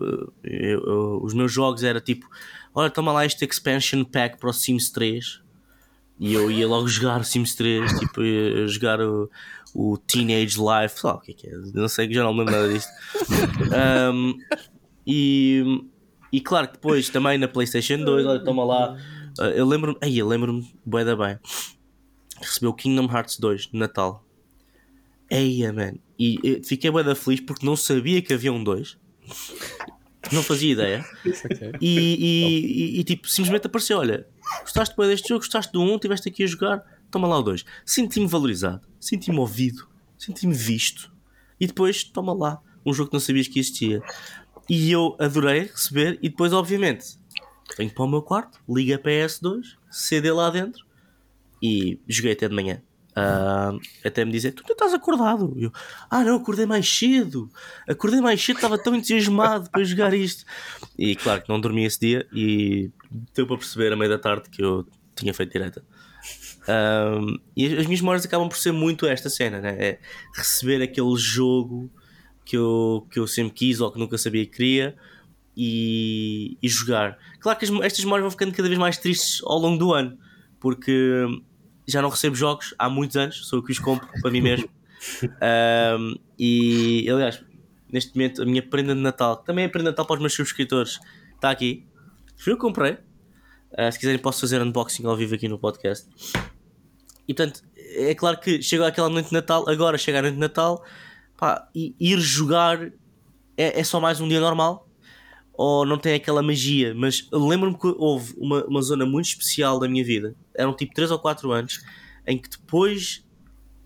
eh, 0.00 0.26
eu- 0.44 0.80
eu- 0.84 1.20
os 1.22 1.32
meus 1.34 1.52
jogos 1.52 1.82
era 1.84 2.00
tipo, 2.00 2.28
olha, 2.74 2.90
toma 2.90 3.12
lá 3.12 3.24
este 3.26 3.44
expansion 3.44 4.04
pack 4.04 4.38
para 4.38 4.50
o 4.50 4.52
Sims 4.52 4.90
3 4.90 5.42
e 6.18 6.34
eu 6.34 6.50
ia 6.50 6.68
logo 6.68 6.86
jogar 6.86 7.20
o 7.20 7.24
Sims 7.24 7.54
3, 7.54 7.98
tipo, 7.98 8.22
ia 8.22 8.66
jogar 8.68 9.00
o, 9.00 9.28
o 9.74 9.98
Teenage 9.98 10.56
Life, 10.56 11.00
sei 11.00 11.10
lá 11.10 11.16
o 11.16 11.20
que 11.20 11.32
é 11.32 11.34
que 11.34 11.48
é, 11.48 11.52
não 11.74 11.88
sei, 11.88 12.12
já 12.12 12.22
não 12.22 12.32
me 12.32 12.40
lembro 12.40 12.54
nada 12.54 12.72
disto. 12.72 12.90
Um, 14.12 14.38
e, 15.06 15.84
e 16.30 16.40
claro 16.40 16.68
que 16.68 16.74
depois 16.74 17.08
também 17.08 17.38
na 17.38 17.48
PlayStation 17.48 18.04
2, 18.04 18.26
olha, 18.26 18.44
toma 18.44 18.64
lá. 18.64 18.96
uh, 19.40 19.42
eu 19.46 19.66
lembro-me, 19.66 19.98
aí 20.00 20.16
eu 20.16 20.28
lembro-me, 20.28 20.72
bué 20.86 21.04
da 21.04 21.16
bem, 21.16 21.38
recebeu 22.40 22.72
Kingdom 22.72 23.12
Hearts 23.12 23.38
2 23.38 23.72
no 23.72 23.80
Natal. 23.80 24.24
Eia, 25.28 25.72
man. 25.72 25.94
E 26.18 26.38
eu 26.44 26.62
fiquei 26.62 26.90
bué 26.90 27.02
da 27.02 27.14
feliz 27.14 27.40
porque 27.40 27.66
não 27.66 27.74
sabia 27.74 28.22
que 28.22 28.32
havia 28.32 28.52
um 28.52 28.62
2. 28.62 28.96
Não 30.30 30.42
fazia 30.42 30.72
ideia. 30.72 31.04
E, 31.80 31.88
e, 31.98 32.96
e- 32.96 33.00
e, 33.00 33.04
tipo, 33.04 33.28
simplesmente 33.28 33.66
apareceu: 33.66 33.98
olha, 33.98 34.26
gostaste 34.62 34.94
bem 34.96 35.08
deste 35.08 35.28
jogo, 35.28 35.40
gostaste 35.40 35.72
do 35.72 35.80
1, 35.82 35.94
estiveste 35.96 36.28
aqui 36.28 36.44
a 36.44 36.46
jogar, 36.46 36.82
toma 37.10 37.26
lá 37.26 37.38
o 37.38 37.42
2. 37.42 37.64
Senti-me 37.84 38.26
valorizado, 38.26 38.86
senti-me 39.00 39.38
ouvido, 39.38 39.88
senti-me 40.18 40.54
visto. 40.54 41.12
E 41.60 41.66
depois, 41.66 42.04
toma 42.04 42.32
lá, 42.32 42.60
um 42.86 42.92
jogo 42.92 43.10
que 43.10 43.14
não 43.14 43.20
sabias 43.20 43.48
que 43.48 43.58
existia. 43.58 44.00
E 44.68 44.90
eu 44.92 45.16
adorei 45.18 45.62
receber, 45.62 46.18
e 46.22 46.28
depois, 46.28 46.52
obviamente, 46.52 47.04
venho 47.76 47.90
para 47.92 48.04
o 48.04 48.08
meu 48.08 48.22
quarto, 48.22 48.60
ligo 48.68 48.94
a 48.94 48.98
PS2, 48.98 49.76
CD 49.90 50.30
lá 50.30 50.50
dentro 50.50 50.84
e 51.62 51.98
joguei 52.08 52.32
até 52.32 52.48
de 52.48 52.54
manhã. 52.54 52.80
Ah, 53.14 53.72
até 54.04 54.24
me 54.24 54.32
dizer, 54.32 54.52
tu 54.52 54.62
não 54.66 54.72
estás 54.72 54.94
acordado? 54.94 55.54
Eu, 55.58 55.70
ah 56.10 56.24
não, 56.24 56.36
acordei 56.36 56.64
mais 56.66 56.88
cedo. 56.88 57.50
Acordei 57.88 58.20
mais 58.20 58.42
cedo, 58.42 58.56
estava 58.56 58.78
tão 58.78 58.94
entusiasmado 58.94 59.70
para 59.70 59.84
jogar 59.84 60.14
isto. 60.14 60.44
E 60.98 61.14
claro 61.16 61.42
que 61.42 61.48
não 61.48 61.60
dormi 61.60 61.84
esse 61.84 62.00
dia 62.00 62.26
e 62.32 62.90
deu 63.34 63.46
para 63.46 63.58
perceber 63.58 63.92
a 63.92 63.96
meia 63.96 64.10
da 64.10 64.18
tarde 64.18 64.48
que 64.48 64.62
eu 64.62 64.86
tinha 65.14 65.34
feito 65.34 65.52
direta. 65.52 65.84
E 67.56 67.66
as 67.78 67.86
minhas 67.86 68.00
memórias 68.00 68.24
acabam 68.24 68.48
por 68.48 68.56
ser 68.56 68.72
muito 68.72 69.06
esta 69.06 69.28
cena, 69.28 69.60
né? 69.60 69.76
É 69.78 69.98
receber 70.34 70.82
aquele 70.82 71.16
jogo 71.16 71.90
que 72.44 72.56
eu, 72.56 73.06
que 73.10 73.18
eu 73.18 73.26
sempre 73.26 73.52
quis 73.54 73.80
ou 73.80 73.90
que 73.92 73.98
nunca 73.98 74.16
sabia 74.18 74.44
que 74.46 74.52
queria 74.56 74.96
e, 75.56 76.56
e 76.62 76.68
jogar. 76.68 77.18
Claro 77.40 77.58
que 77.58 77.64
as- 77.64 77.70
estas 77.82 78.04
memórias 78.04 78.22
vão 78.24 78.30
ficando 78.30 78.52
cada 78.54 78.68
vez 78.68 78.78
mais 78.78 78.96
tristes 78.98 79.40
ao 79.44 79.58
longo 79.58 79.78
do 79.78 79.92
ano, 79.92 80.18
porque 80.58 81.24
já 81.86 82.02
não 82.02 82.08
recebo 82.08 82.34
jogos 82.34 82.74
há 82.78 82.88
muitos 82.88 83.16
anos, 83.16 83.46
sou 83.46 83.58
eu 83.58 83.62
que 83.62 83.72
os 83.72 83.78
compro 83.78 84.08
para 84.20 84.30
mim 84.30 84.40
mesmo. 84.40 84.68
Um, 85.24 86.14
e 86.38 87.10
aliás, 87.10 87.42
neste 87.90 88.14
momento, 88.14 88.40
a 88.40 88.44
minha 88.44 88.62
prenda 88.62 88.94
de 88.94 89.00
Natal, 89.00 89.38
que 89.38 89.44
também 89.44 89.64
é 89.64 89.68
prenda 89.68 89.90
de 89.90 89.94
Natal 89.94 90.06
para 90.06 90.14
os 90.14 90.20
meus 90.20 90.32
subscritores, 90.32 91.00
está 91.34 91.50
aqui. 91.50 91.84
Eu 92.46 92.54
que 92.54 92.62
comprei. 92.62 92.92
Uh, 93.72 93.90
se 93.90 93.98
quiserem, 93.98 94.20
posso 94.20 94.40
fazer 94.40 94.62
unboxing 94.62 95.04
ao 95.04 95.16
vivo 95.16 95.34
aqui 95.34 95.48
no 95.48 95.58
podcast. 95.58 96.08
E 97.26 97.34
portanto, 97.34 97.64
é 97.76 98.14
claro 98.14 98.38
que 98.38 98.62
chega 98.62 98.86
aquela 98.86 99.08
noite 99.08 99.30
de 99.30 99.32
Natal, 99.32 99.68
agora 99.68 99.98
chega 99.98 100.20
a 100.20 100.22
noite 100.22 100.34
de 100.34 100.40
Natal, 100.40 100.84
pá, 101.36 101.68
e 101.74 101.96
ir 101.98 102.20
jogar 102.20 102.92
é, 103.56 103.80
é 103.80 103.84
só 103.84 104.00
mais 104.00 104.20
um 104.20 104.28
dia 104.28 104.40
normal 104.40 104.88
ou 105.52 105.84
não 105.84 105.98
tem 105.98 106.14
aquela 106.14 106.42
magia, 106.42 106.94
mas 106.94 107.28
lembro-me 107.30 107.78
que 107.78 107.86
houve 107.98 108.34
uma, 108.38 108.64
uma 108.64 108.82
zona 108.82 109.04
muito 109.04 109.26
especial 109.26 109.78
da 109.78 109.86
minha 109.86 110.02
vida, 110.02 110.34
eram 110.54 110.74
tipo 110.74 110.94
3 110.94 111.10
ou 111.10 111.18
4 111.18 111.50
anos, 111.52 111.84
em 112.26 112.38
que 112.38 112.48
depois 112.48 113.24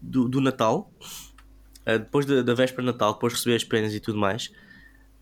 do, 0.00 0.28
do 0.28 0.40
Natal, 0.40 0.90
uh, 1.86 1.98
depois 1.98 2.26
da, 2.26 2.42
da 2.42 2.54
véspera 2.54 2.82
de 2.82 2.86
Natal, 2.86 3.14
depois 3.14 3.32
de 3.32 3.38
receber 3.38 3.56
as 3.56 3.64
prendas 3.64 3.94
e 3.94 4.00
tudo 4.00 4.18
mais, 4.18 4.46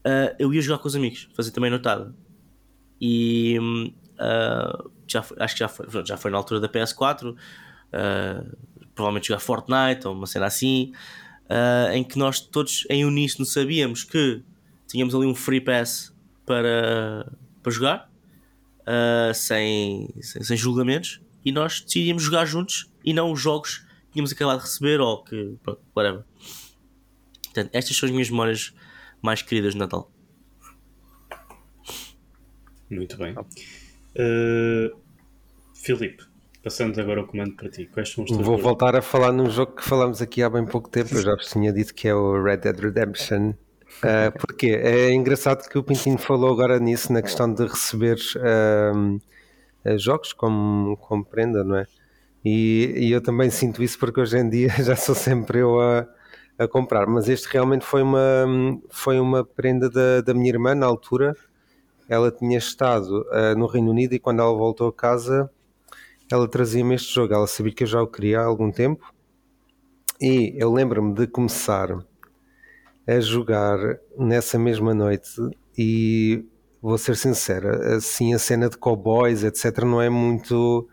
uh, 0.04 0.34
eu 0.38 0.52
ia 0.52 0.60
jogar 0.60 0.78
com 0.78 0.88
os 0.88 0.96
amigos, 0.96 1.28
fazer 1.34 1.50
também 1.50 1.70
notada. 1.70 2.14
E 3.00 3.58
uh, 3.58 4.90
já 5.06 5.22
foi, 5.22 5.36
acho 5.40 5.54
que 5.54 5.60
já 5.60 5.68
foi, 5.68 5.86
já 6.04 6.16
foi 6.16 6.30
na 6.30 6.36
altura 6.36 6.60
da 6.60 6.68
PS4, 6.68 7.34
provavelmente 8.94 9.28
jogar 9.28 9.40
Fortnite 9.40 10.06
ou 10.06 10.14
uma 10.14 10.26
cena 10.26 10.46
assim, 10.46 10.92
em 11.92 12.02
que 12.02 12.18
nós 12.18 12.40
todos 12.40 12.84
em 12.90 13.04
uníssono 13.04 13.46
sabíamos 13.46 14.02
que 14.02 14.42
tínhamos 14.88 15.14
ali 15.14 15.26
um 15.26 15.34
free 15.34 15.60
pass 15.60 16.12
para, 16.44 17.30
para 17.62 17.72
jogar, 17.72 18.10
sem, 19.32 20.08
sem, 20.20 20.42
sem 20.42 20.56
julgamentos, 20.56 21.20
e 21.44 21.52
nós 21.52 21.80
decidimos 21.80 22.22
jogar 22.22 22.46
juntos 22.46 22.90
e 23.04 23.12
não 23.12 23.30
os 23.30 23.40
jogos 23.40 23.78
que 23.78 24.12
tínhamos 24.14 24.32
acabado 24.32 24.58
de 24.58 24.64
receber 24.64 25.00
ou 25.00 25.22
que. 25.22 25.56
Pronto, 25.62 25.80
whatever. 25.94 26.24
Portanto, 27.44 27.70
estas 27.72 27.96
são 27.96 28.06
as 28.06 28.12
minhas 28.12 28.30
memórias 28.30 28.74
mais 29.22 29.42
queridas 29.42 29.74
de 29.74 29.78
Natal. 29.78 30.10
Muito 32.90 33.16
bem. 33.16 33.34
Uh, 33.34 34.96
Filipe, 35.74 36.22
passando 36.62 36.98
agora 37.00 37.22
o 37.22 37.26
comando 37.26 37.54
para 37.54 37.68
ti, 37.68 37.86
quais 37.86 38.10
são 38.10 38.24
os 38.24 38.30
teus 38.30 38.44
Vou 38.44 38.58
voltar 38.58 38.96
a 38.96 39.02
falar 39.02 39.32
num 39.32 39.50
jogo 39.50 39.72
que 39.76 39.84
falamos 39.84 40.22
aqui 40.22 40.42
há 40.42 40.50
bem 40.50 40.64
pouco 40.64 40.88
tempo, 40.88 41.14
eu 41.14 41.22
já 41.22 41.34
vos 41.34 41.46
tinha 41.46 41.72
dito 41.72 41.94
que 41.94 42.08
é 42.08 42.14
o 42.14 42.42
Red 42.42 42.58
Dead 42.58 42.78
Redemption. 42.78 43.54
Uh, 43.98 44.36
porque 44.40 44.66
é 44.66 45.14
engraçado 45.14 45.68
que 45.68 45.78
o 45.78 45.82
Pintinho 45.82 46.18
falou 46.18 46.52
agora 46.52 46.80
nisso, 46.80 47.12
na 47.12 47.22
questão 47.22 47.54
de 47.54 47.64
receber 47.64 48.18
uh, 48.34 49.20
jogos 49.98 50.32
como, 50.32 50.96
como 50.96 51.24
prenda, 51.24 51.62
não 51.62 51.76
é? 51.76 51.86
E, 52.44 52.94
e, 52.96 53.12
eu 53.12 53.22
também 53.22 53.48
sinto 53.50 53.82
isso 53.82 53.98
porque 53.98 54.20
hoje 54.20 54.38
em 54.38 54.48
dia 54.48 54.68
já 54.82 54.96
sou 54.96 55.14
sempre 55.14 55.58
eu 55.60 55.80
a, 55.80 56.06
a 56.58 56.68
comprar. 56.68 57.06
Mas 57.06 57.28
este 57.28 57.48
realmente 57.48 57.84
foi 57.84 58.02
uma, 58.02 58.46
foi 58.90 59.18
uma 59.18 59.44
prenda 59.44 59.88
da, 59.88 60.20
da 60.20 60.34
minha 60.34 60.50
irmã 60.50 60.74
na 60.74 60.86
altura. 60.86 61.34
Ela 62.08 62.30
tinha 62.30 62.58
estado 62.58 63.22
uh, 63.30 63.58
no 63.58 63.66
Reino 63.66 63.90
Unido 63.90 64.14
e 64.14 64.18
quando 64.18 64.40
ela 64.40 64.52
voltou 64.52 64.88
a 64.88 64.92
casa, 64.92 65.50
ela 66.30 66.46
trazia-me 66.46 66.94
este 66.94 67.14
jogo. 67.14 67.32
Ela 67.32 67.46
sabia 67.46 67.72
que 67.72 67.84
eu 67.84 67.88
já 67.88 68.02
o 68.02 68.06
queria 68.06 68.40
há 68.40 68.44
algum 68.44 68.70
tempo. 68.70 69.12
E 70.20 70.54
eu 70.56 70.72
lembro-me 70.72 71.14
de 71.14 71.26
começar 71.26 71.98
a 73.06 73.20
jogar 73.20 73.78
nessa 74.16 74.58
mesma 74.58 74.94
noite 74.94 75.30
e 75.76 76.44
vou 76.84 76.98
ser 76.98 77.16
sincero, 77.16 77.68
assim 77.96 78.34
a 78.34 78.38
cena 78.38 78.68
de 78.68 78.76
cowboys, 78.76 79.42
etc, 79.42 79.84
não 79.84 80.02
é 80.02 80.10
muito 80.10 80.86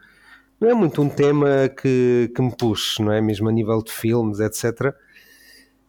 não 0.59 0.69
é 0.69 0.73
muito 0.73 1.01
um 1.01 1.09
tema 1.09 1.67
que, 1.69 2.31
que 2.33 2.41
me 2.41 2.55
puxe, 2.55 3.01
não 3.01 3.11
é? 3.11 3.19
Mesmo 3.19 3.49
a 3.49 3.51
nível 3.51 3.83
de 3.83 3.91
filmes, 3.91 4.39
etc. 4.39 4.95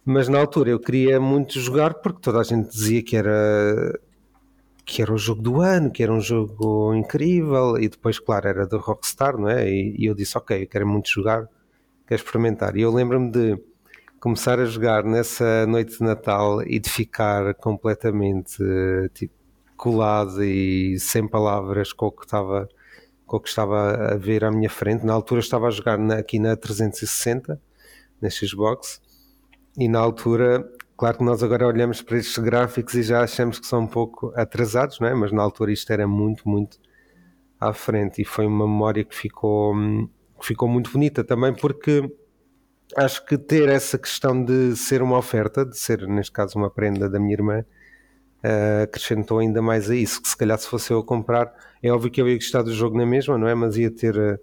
Mas 0.05 0.29
na 0.29 0.41
altura 0.41 0.71
eu 0.71 0.81
queria 0.81 1.21
muito 1.21 1.61
jogar 1.61 1.95
porque 1.95 2.21
toda 2.21 2.41
a 2.41 2.43
gente 2.43 2.69
dizia 2.71 3.03
que 3.03 3.17
era 3.17 4.01
que 4.85 5.01
era 5.03 5.13
o 5.13 5.19
jogo 5.19 5.41
do 5.41 5.61
ano, 5.61 5.91
que 5.93 6.03
era 6.03 6.13
um 6.13 6.21
jogo 6.21 6.93
incrível 6.95 7.79
e 7.79 7.89
depois, 7.89 8.19
claro, 8.19 8.49
era 8.49 8.67
da 8.67 8.79
Rockstar, 8.79 9.39
não 9.39 9.49
é? 9.49 9.69
E, 9.71 9.97
e 9.99 10.07
eu 10.07 10.15
disse, 10.15 10.37
ok, 10.37 10.65
eu 10.65 10.69
quero 10.69 10.87
muito 10.87 11.09
jogar, 11.09 11.49
quero 12.07 12.21
experimentar. 12.21 12.77
E 12.77 12.83
eu 12.83 12.93
lembro-me 12.93 13.31
de 13.31 13.59
começar 14.21 14.59
a 14.59 14.65
jogar 14.65 15.05
nessa 15.05 15.67
noite 15.67 15.99
de 15.99 16.05
Natal 16.05 16.63
e 16.63 16.81
de 16.81 16.91
ficar 16.91 17.55
completamente 17.55 18.59
tipo 19.15 19.42
colado 19.83 20.45
e 20.45 20.97
sem 21.01 21.27
palavras 21.27 21.93
com 21.93 22.07
o 22.07 22.13
que 22.13 22.25
estava 22.25 22.69
com 23.27 23.37
o 23.37 23.41
que 23.41 23.49
estava 23.49 24.13
a 24.13 24.17
ver 24.17 24.45
à 24.45 24.51
minha 24.51 24.71
frente. 24.71 25.05
Na 25.05 25.13
altura 25.13 25.41
estava 25.41 25.67
a 25.67 25.71
jogar 25.71 25.99
na, 25.99 26.19
aqui 26.19 26.39
na 26.39 26.55
360, 26.55 27.61
na 28.21 28.31
Xbox, 28.31 29.01
e 29.77 29.89
na 29.89 29.99
altura, 29.99 30.71
claro 30.97 31.19
que 31.19 31.25
nós 31.25 31.43
agora 31.43 31.67
olhamos 31.67 32.01
para 32.01 32.19
estes 32.19 32.39
gráficos 32.39 32.95
e 32.95 33.03
já 33.03 33.25
achamos 33.25 33.59
que 33.59 33.67
são 33.67 33.81
um 33.81 33.87
pouco 33.89 34.33
atrasados, 34.37 35.01
não 35.01 35.09
é? 35.09 35.15
mas 35.15 35.33
na 35.33 35.43
altura 35.43 35.73
isto 35.73 35.91
era 35.93 36.07
muito, 36.07 36.49
muito 36.49 36.79
à 37.59 37.73
frente 37.73 38.23
e 38.23 38.25
foi 38.25 38.47
uma 38.47 38.69
memória 38.69 39.03
que 39.03 39.17
ficou, 39.17 39.75
que 40.39 40.47
ficou 40.47 40.69
muito 40.69 40.93
bonita 40.93 41.25
também 41.25 41.53
porque 41.55 42.09
acho 42.97 43.25
que 43.27 43.37
ter 43.37 43.69
essa 43.69 43.99
questão 43.99 44.45
de 44.45 44.77
ser 44.77 45.03
uma 45.03 45.19
oferta, 45.19 45.65
de 45.65 45.77
ser 45.77 46.07
neste 46.07 46.31
caso 46.31 46.57
uma 46.57 46.71
prenda 46.71 47.09
da 47.09 47.19
minha 47.19 47.35
irmã, 47.35 47.65
uh, 48.45 48.83
acrescentou 48.85 49.39
ainda 49.39 49.63
mais 49.63 49.91
a 49.91 49.95
isso. 49.95 50.21
Que 50.21 50.29
se 50.29 50.37
calhar 50.37 50.59
se 50.59 50.69
fosse 50.69 50.93
eu 50.93 50.99
a 50.99 51.05
comprar, 51.05 51.53
é 51.83 51.91
óbvio 51.91 52.11
que 52.11 52.21
eu 52.21 52.29
ia 52.29 52.35
gostar 52.35 52.63
do 52.63 52.73
jogo 52.73 52.97
na 52.97 53.07
mesma, 53.07 53.39
não 53.39 53.49
é? 53.49 53.55
Mas 53.55 53.77
ia 53.77 53.91
ter, 53.91 54.17
uh, 54.17 54.39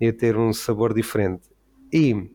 ia 0.00 0.12
ter 0.12 0.36
um 0.36 0.52
sabor 0.52 0.94
diferente. 0.94 1.48
E 1.92 2.30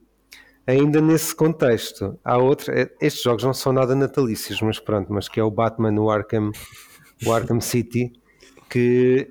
ainda 0.66 1.02
nesse 1.02 1.36
contexto, 1.36 2.20
há 2.24 2.38
outro. 2.38 2.72
Eh, 2.72 2.90
estes 3.02 3.24
jogos 3.24 3.44
não 3.44 3.54
são 3.54 3.74
nada 3.74 3.96
natalícios, 3.96 4.62
mas 4.62 4.80
pronto, 4.80 5.12
mas 5.12 5.28
que 5.28 5.40
é 5.40 5.44
o 5.44 5.52
Batman, 5.52 6.00
o 6.00 6.10
Arkham, 6.10 6.52
o 7.26 7.32
Arkham 7.32 7.62
City, 7.62 8.12
que 8.70 9.30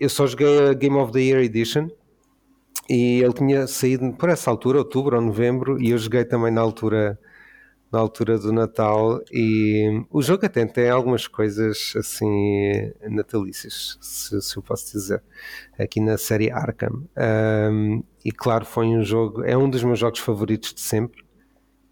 eu 0.00 0.08
só 0.08 0.26
joguei 0.26 0.70
a 0.70 0.72
Game 0.72 0.96
of 0.96 1.12
the 1.12 1.20
Year 1.20 1.42
Edition 1.42 1.88
e 2.88 3.22
ele 3.22 3.32
tinha 3.32 3.66
saído 3.66 4.12
por 4.14 4.28
essa 4.30 4.50
altura, 4.50 4.78
outubro 4.78 5.16
ou 5.16 5.22
novembro, 5.22 5.80
e 5.80 5.90
eu 5.90 5.98
joguei 5.98 6.24
também 6.24 6.50
na 6.50 6.60
altura 6.60 7.18
na 7.92 7.98
altura 7.98 8.38
do 8.38 8.50
Natal 8.50 9.20
e 9.30 10.02
o 10.10 10.22
jogo 10.22 10.46
até 10.46 10.64
tem 10.64 10.88
algumas 10.88 11.26
coisas 11.26 11.92
assim 11.94 12.90
natalícias, 13.02 13.98
se, 14.00 14.40
se 14.40 14.56
eu 14.56 14.62
posso 14.62 14.90
dizer, 14.92 15.22
aqui 15.78 16.00
na 16.00 16.16
série 16.16 16.50
Arkham. 16.50 17.06
Um, 17.70 18.02
e 18.24 18.32
claro, 18.32 18.64
foi 18.64 18.86
um 18.86 19.04
jogo, 19.04 19.44
é 19.44 19.56
um 19.56 19.68
dos 19.68 19.84
meus 19.84 19.98
jogos 19.98 20.20
favoritos 20.20 20.72
de 20.72 20.80
sempre. 20.80 21.22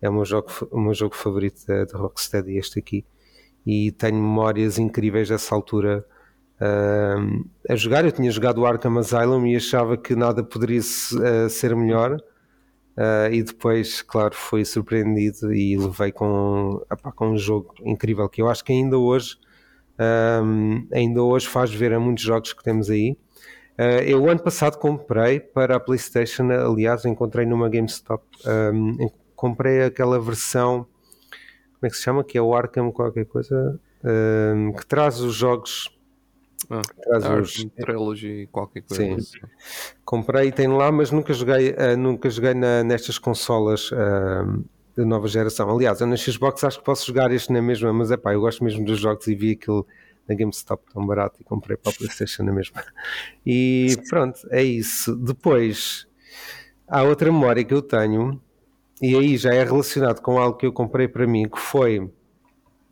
É 0.01 0.09
o 0.09 0.13
meu 0.15 0.25
jogo, 0.25 0.49
o 0.71 0.81
meu 0.81 0.95
jogo 0.95 1.15
favorito 1.15 1.67
da, 1.67 1.85
Rocksteady, 1.99 2.57
este 2.57 2.79
aqui. 2.79 3.05
E 3.67 3.93
tenho 3.93 4.15
memórias 4.15 4.79
incríveis 4.79 5.29
dessa 5.29 5.55
altura 5.55 6.03
um, 7.19 7.45
a 7.69 7.77
jogar. 7.77 8.07
Eu 8.07 8.13
tinha 8.13 8.31
jogado 8.31 8.63
o 8.63 8.67
Arkham 8.67 8.97
Asylum 8.97 9.47
e 9.47 9.55
achava 9.55 9.99
que 9.99 10.17
nada 10.17 10.43
poderia 10.43 10.81
uh, 10.81 11.51
ser 11.51 11.77
melhor 11.77 12.17
Uh, 13.01 13.33
e 13.33 13.43
depois, 13.43 14.03
claro, 14.03 14.35
fui 14.35 14.63
surpreendido 14.63 15.55
e 15.55 15.75
levei 15.75 16.13
com, 16.13 16.85
com 17.17 17.31
um 17.31 17.39
jogo 17.39 17.75
incrível 17.83 18.29
que 18.29 18.43
eu 18.43 18.51
acho 18.51 18.63
que 18.63 18.75
ainda 18.75 18.99
hoje, 18.99 19.39
um, 20.45 20.87
ainda 20.93 21.23
hoje 21.23 21.49
faz 21.49 21.73
ver 21.73 21.95
a 21.95 21.99
muitos 21.99 22.23
jogos 22.23 22.53
que 22.53 22.63
temos 22.63 22.91
aí. 22.91 23.17
Uh, 23.79 24.03
eu 24.05 24.29
ano 24.29 24.43
passado 24.43 24.77
comprei 24.77 25.41
para 25.41 25.77
a 25.77 25.81
PlayStation, 25.81 26.51
aliás, 26.51 27.07
encontrei 27.07 27.47
numa 27.47 27.71
GameStop, 27.71 28.23
um, 28.75 29.09
comprei 29.35 29.83
aquela 29.83 30.21
versão, 30.21 30.87
como 31.73 31.85
é 31.85 31.89
que 31.89 31.97
se 31.97 32.03
chama? 32.03 32.23
Que 32.23 32.37
é 32.37 32.43
o 32.43 32.55
Arkham 32.55 32.93
qualquer 32.93 33.25
coisa, 33.25 33.81
um, 34.05 34.75
que 34.75 34.85
traz 34.85 35.21
os 35.21 35.35
jogos 35.35 35.89
ah, 36.69 36.83
traz 37.03 37.25
os... 37.25 37.65
Trilogy, 37.77 38.49
qualquer 38.53 38.83
coisa. 38.83 39.03
Sim. 39.03 39.15
Assim. 39.15 39.39
Comprei 40.05 40.49
e 40.49 40.53
tenho 40.53 40.77
lá, 40.77 40.93
mas 40.93 41.11
nunca 41.11 41.33
joguei, 41.33 41.71
uh, 41.71 41.97
nunca 41.97 42.29
joguei 42.29 42.55
na, 42.55 42.85
nestas 42.85 43.19
consolas 43.19 43.91
uh, 43.93 44.65
da 44.97 45.05
nova 45.05 45.27
geração. 45.29 45.71
Aliás, 45.71 46.01
eu 46.01 46.07
na 46.07 46.17
Xbox 46.17 46.63
acho 46.65 46.79
que 46.79 46.85
posso 46.85 47.07
jogar 47.07 47.33
este 47.33 47.53
na 47.53 47.63
mesma, 47.63 47.93
mas 47.93 48.11
é 48.11 48.17
pá, 48.17 48.35
eu 48.35 48.41
gosto 48.41 48.63
mesmo 48.63 48.85
dos 48.85 48.99
jogos 48.99 49.27
e 49.27 49.35
vi 49.35 49.53
aquilo 49.53 49.87
na 50.29 50.35
GameStop 50.35 50.83
tão 50.93 51.07
barato 51.07 51.41
e 51.41 51.45
comprei 51.45 51.77
para 51.77 51.93
a 51.93 51.95
PlayStation 51.95 52.45
na 52.45 52.53
mesma. 52.53 52.85
E 53.45 53.97
pronto, 54.09 54.41
é 54.51 54.63
isso. 54.63 55.17
Depois, 55.17 56.07
há 56.87 57.03
outra 57.03 57.33
memória 57.33 57.65
que 57.65 57.75
eu 57.75 57.83
tenho, 57.83 58.41
e 59.03 59.17
aí 59.17 59.37
já 59.37 59.53
é 59.53 59.65
relacionado 59.65 60.21
com 60.21 60.39
algo 60.39 60.57
que 60.57 60.67
eu 60.67 60.73
comprei 60.73 61.09
para 61.09 61.27
mim, 61.27 61.49
que 61.49 61.59
foi 61.59 62.09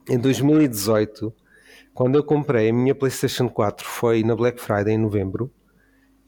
em 0.09 0.19
2018 0.19 1.33
quando 1.99 2.15
eu 2.15 2.23
comprei 2.23 2.71
a 2.71 2.73
minha 2.73 2.95
PlayStation 2.95 3.49
4 3.49 3.85
foi 3.85 4.23
na 4.23 4.37
Black 4.37 4.61
Friday 4.61 4.95
em 4.95 4.99
novembro 4.99 5.51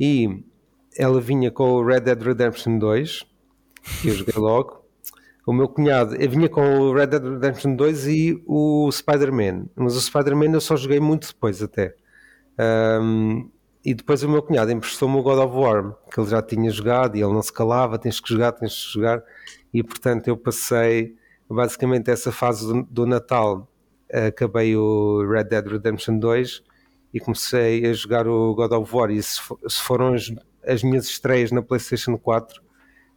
e 0.00 0.42
ela 0.98 1.20
vinha 1.20 1.48
com 1.48 1.74
o 1.74 1.86
Red 1.86 2.00
Dead 2.00 2.20
Redemption 2.20 2.76
2, 2.76 3.24
que 4.02 4.08
eu 4.08 4.14
joguei 4.16 4.34
logo. 4.36 4.84
O 5.46 5.52
meu 5.52 5.68
cunhado 5.68 6.16
vinha 6.28 6.48
com 6.48 6.60
o 6.60 6.92
Red 6.92 7.06
Dead 7.06 7.22
Redemption 7.22 7.76
2 7.76 8.08
e 8.08 8.42
o 8.48 8.90
Spider-Man, 8.90 9.66
mas 9.76 9.94
o 9.94 10.00
Spider-Man 10.00 10.54
eu 10.54 10.60
só 10.60 10.74
joguei 10.74 10.98
muito 10.98 11.28
depois 11.28 11.62
até. 11.62 11.94
Um, 13.00 13.48
e 13.84 13.94
depois 13.94 14.24
o 14.24 14.28
meu 14.28 14.42
cunhado 14.42 14.72
emprestou-me 14.72 15.18
o 15.18 15.22
God 15.22 15.38
of 15.38 15.56
War, 15.56 15.96
que 16.12 16.18
ele 16.18 16.30
já 16.30 16.42
tinha 16.42 16.68
jogado 16.72 17.14
e 17.14 17.22
ele 17.22 17.32
não 17.32 17.42
se 17.42 17.52
calava, 17.52 17.96
tens 17.96 18.18
que 18.18 18.28
jogar, 18.28 18.50
tens 18.50 18.86
que 18.86 18.94
jogar. 18.94 19.22
E 19.72 19.84
portanto 19.84 20.26
eu 20.26 20.36
passei 20.36 21.14
basicamente 21.48 22.10
essa 22.10 22.32
fase 22.32 22.66
do, 22.66 22.82
do 22.90 23.06
Natal 23.06 23.69
acabei 24.12 24.76
o 24.76 25.26
Red 25.28 25.44
Dead 25.44 25.66
Redemption 25.66 26.18
2 26.18 26.62
e 27.12 27.20
comecei 27.20 27.86
a 27.86 27.92
jogar 27.92 28.26
o 28.28 28.54
God 28.54 28.72
of 28.72 28.94
War 28.94 29.10
e 29.10 29.22
se, 29.22 29.40
foram 29.82 30.14
as, 30.14 30.32
as 30.66 30.82
minhas 30.82 31.06
estreias 31.06 31.50
na 31.50 31.62
PlayStation 31.62 32.16
4 32.16 32.62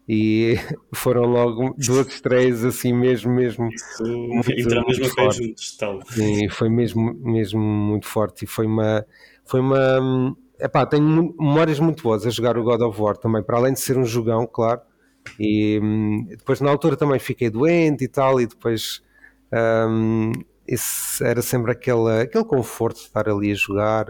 e 0.08 0.56
foram 0.94 1.24
logo 1.26 1.76
duas 1.78 2.08
estreias 2.08 2.64
assim 2.66 2.94
mesmo, 2.94 3.32
mesmo. 3.32 3.70
Isso 3.70 4.04
entra 4.52 4.84
mesmo 4.86 5.06
a 5.06 5.16
pé 5.16 5.32
juntos, 5.32 5.78
tal. 5.78 6.02
Sim, 6.08 6.50
foi 6.50 6.70
mesmo, 6.70 7.14
mesmo 7.14 7.60
muito 7.60 8.08
forte 8.08 8.46
e 8.46 8.48
foi 8.48 8.66
uma. 8.66 9.06
Foi 9.46 9.60
uma 9.60 10.36
epá, 10.60 10.86
tenho 10.86 11.04
memórias 11.38 11.80
muito 11.80 12.04
boas 12.04 12.26
a 12.26 12.30
jogar 12.30 12.58
o 12.58 12.64
God 12.64 12.82
of 12.82 13.02
War 13.02 13.18
também, 13.18 13.44
para 13.44 13.58
além 13.58 13.74
de 13.74 13.80
ser 13.80 13.98
um 13.98 14.06
jogão, 14.06 14.48
claro. 14.48 14.82
E 15.40 15.80
hum, 15.82 16.26
depois 16.30 16.60
na 16.62 16.70
altura 16.70 16.98
também 16.98 17.20
fiquei 17.20 17.50
doente 17.50 18.04
e 18.04 18.08
tal, 18.08 18.40
e 18.40 18.48
depois 18.48 19.02
um, 19.90 20.32
isso 20.68 21.24
era 21.24 21.42
sempre 21.42 21.72
aquele, 21.72 22.22
aquele 22.22 22.46
conforto 22.46 22.98
de 22.98 23.04
estar 23.04 23.28
ali 23.30 23.52
a 23.52 23.56
jogar. 23.56 24.06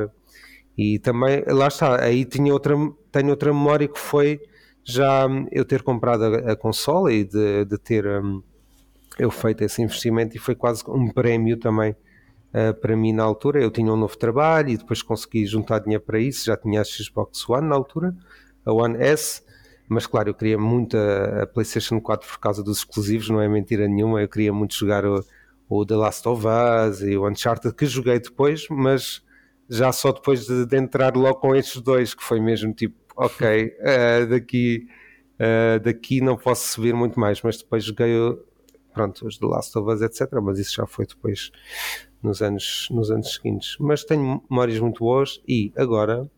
E 0.77 0.99
também, 0.99 1.43
lá 1.47 1.67
está, 1.67 2.03
aí 2.03 2.25
tinha 2.25 2.51
outra, 2.51 2.75
tenho 3.11 3.29
outra 3.29 3.53
memória 3.53 3.87
que 3.87 3.99
foi 3.99 4.41
já 4.83 5.27
eu 5.51 5.63
ter 5.63 5.81
comprado 5.81 6.23
a, 6.23 6.51
a 6.51 6.55
consola 6.55 7.11
e 7.13 7.23
de, 7.23 7.65
de 7.65 7.77
ter 7.77 8.05
um, 8.05 8.41
eu 9.17 9.31
feito 9.31 9.63
esse 9.63 9.81
investimento 9.81 10.35
e 10.35 10.39
foi 10.39 10.55
quase 10.55 10.83
um 10.87 11.09
prémio 11.11 11.57
também 11.57 11.95
uh, 12.53 12.73
para 12.79 12.95
mim 12.95 13.13
na 13.13 13.23
altura. 13.23 13.61
Eu 13.61 13.71
tinha 13.71 13.91
um 13.91 13.97
novo 13.97 14.17
trabalho 14.17 14.69
e 14.69 14.77
depois 14.77 15.01
consegui 15.01 15.45
juntar 15.45 15.79
dinheiro 15.79 16.03
para 16.03 16.19
isso. 16.19 16.45
Já 16.45 16.57
tinha 16.57 16.81
a 16.81 16.83
Xbox 16.83 17.47
One 17.49 17.67
na 17.67 17.75
altura, 17.75 18.15
a 18.65 18.73
One 18.73 18.97
S, 18.97 19.43
mas 19.87 20.07
claro, 20.07 20.29
eu 20.29 20.33
queria 20.33 20.57
muito 20.57 20.97
a, 20.97 21.43
a 21.43 21.47
PlayStation 21.47 21.99
4 22.01 22.27
por 22.27 22.39
causa 22.39 22.63
dos 22.63 22.79
exclusivos, 22.79 23.29
não 23.29 23.41
é 23.41 23.47
mentira 23.47 23.87
nenhuma. 23.87 24.21
Eu 24.21 24.27
queria 24.27 24.51
muito 24.51 24.75
jogar 24.75 25.05
o, 25.05 25.23
o 25.81 25.85
The 25.85 25.95
Last 25.95 26.27
of 26.27 26.45
Us 26.45 27.01
e 27.01 27.17
o 27.17 27.27
Uncharted 27.27 27.73
que 27.75 27.85
joguei 27.85 28.19
depois, 28.19 28.67
mas 28.69 29.23
já 29.69 29.91
só 29.91 30.11
depois 30.11 30.45
de, 30.45 30.65
de 30.65 30.77
entrar 30.77 31.15
logo 31.15 31.39
com 31.39 31.55
estes 31.55 31.81
dois, 31.81 32.13
que 32.13 32.23
foi 32.23 32.39
mesmo 32.39 32.73
tipo 32.73 32.95
ok, 33.15 33.67
uh, 33.67 34.27
daqui, 34.29 34.87
uh, 35.39 35.79
daqui 35.79 36.21
não 36.21 36.35
posso 36.35 36.67
subir 36.73 36.93
muito 36.93 37.19
mais, 37.19 37.41
mas 37.41 37.57
depois 37.57 37.83
joguei 37.83 38.13
pronto, 38.93 39.25
os 39.27 39.37
The 39.37 39.45
Last 39.45 39.77
of 39.77 39.91
Us, 39.91 40.01
etc. 40.01 40.31
Mas 40.41 40.59
isso 40.59 40.75
já 40.75 40.85
foi 40.85 41.05
depois 41.05 41.51
nos 42.21 42.41
anos, 42.41 42.87
nos 42.91 43.11
anos 43.11 43.33
seguintes. 43.33 43.75
Mas 43.79 44.03
tenho 44.03 44.41
memórias 44.49 44.79
muito 44.79 44.99
boas 44.99 45.41
e 45.47 45.73
agora 45.75 46.29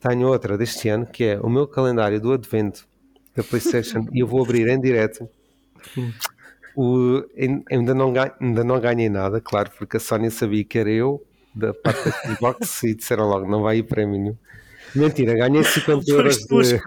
tenho 0.00 0.28
outra 0.28 0.56
deste 0.56 0.88
ano 0.88 1.06
que 1.06 1.24
é 1.24 1.40
o 1.40 1.48
meu 1.50 1.66
calendário 1.66 2.20
do 2.20 2.32
Advento 2.32 2.86
da 3.34 3.42
PlayStation 3.42 4.06
e 4.12 4.20
eu 4.20 4.26
vou 4.26 4.42
abrir 4.42 4.68
em 4.68 4.80
direto. 4.80 5.28
O, 6.76 7.22
ainda, 7.70 7.94
não 7.94 8.12
ganho, 8.12 8.32
ainda 8.40 8.64
não 8.64 8.80
ganhei 8.80 9.08
nada, 9.08 9.40
claro, 9.40 9.70
porque 9.78 9.96
a 9.96 10.00
Sónia 10.00 10.30
sabia 10.30 10.64
que 10.64 10.78
era 10.78 10.90
eu 10.90 11.24
da 11.54 11.72
parte 11.72 12.04
da 12.04 12.34
Xbox 12.34 12.82
e 12.84 12.94
disseram 12.94 13.28
logo: 13.28 13.48
não 13.48 13.62
vai 13.62 13.78
ir 13.78 13.84
prémio 13.84 14.20
nenhum. 14.20 14.36
Mentira, 14.94 15.34
ganhei 15.34 15.62
50 15.64 16.10
euros 16.10 16.36
de... 16.38 16.82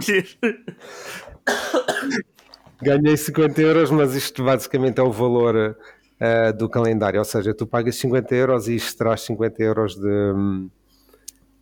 ganhei 2.81 3.17
50 3.17 3.61
euros, 3.61 3.91
mas 3.91 4.15
isto 4.15 4.43
basicamente 4.43 4.99
é 4.99 5.03
o 5.03 5.11
valor 5.11 5.55
uh, 5.55 6.57
do 6.57 6.69
calendário, 6.69 7.19
ou 7.19 7.25
seja, 7.25 7.53
tu 7.53 7.65
pagas 7.67 7.95
50 7.95 8.35
euros 8.35 8.67
e 8.67 8.75
isto 8.75 8.97
traz 8.97 9.21
50 9.21 9.63
euros 9.63 9.95
de, 9.95 10.33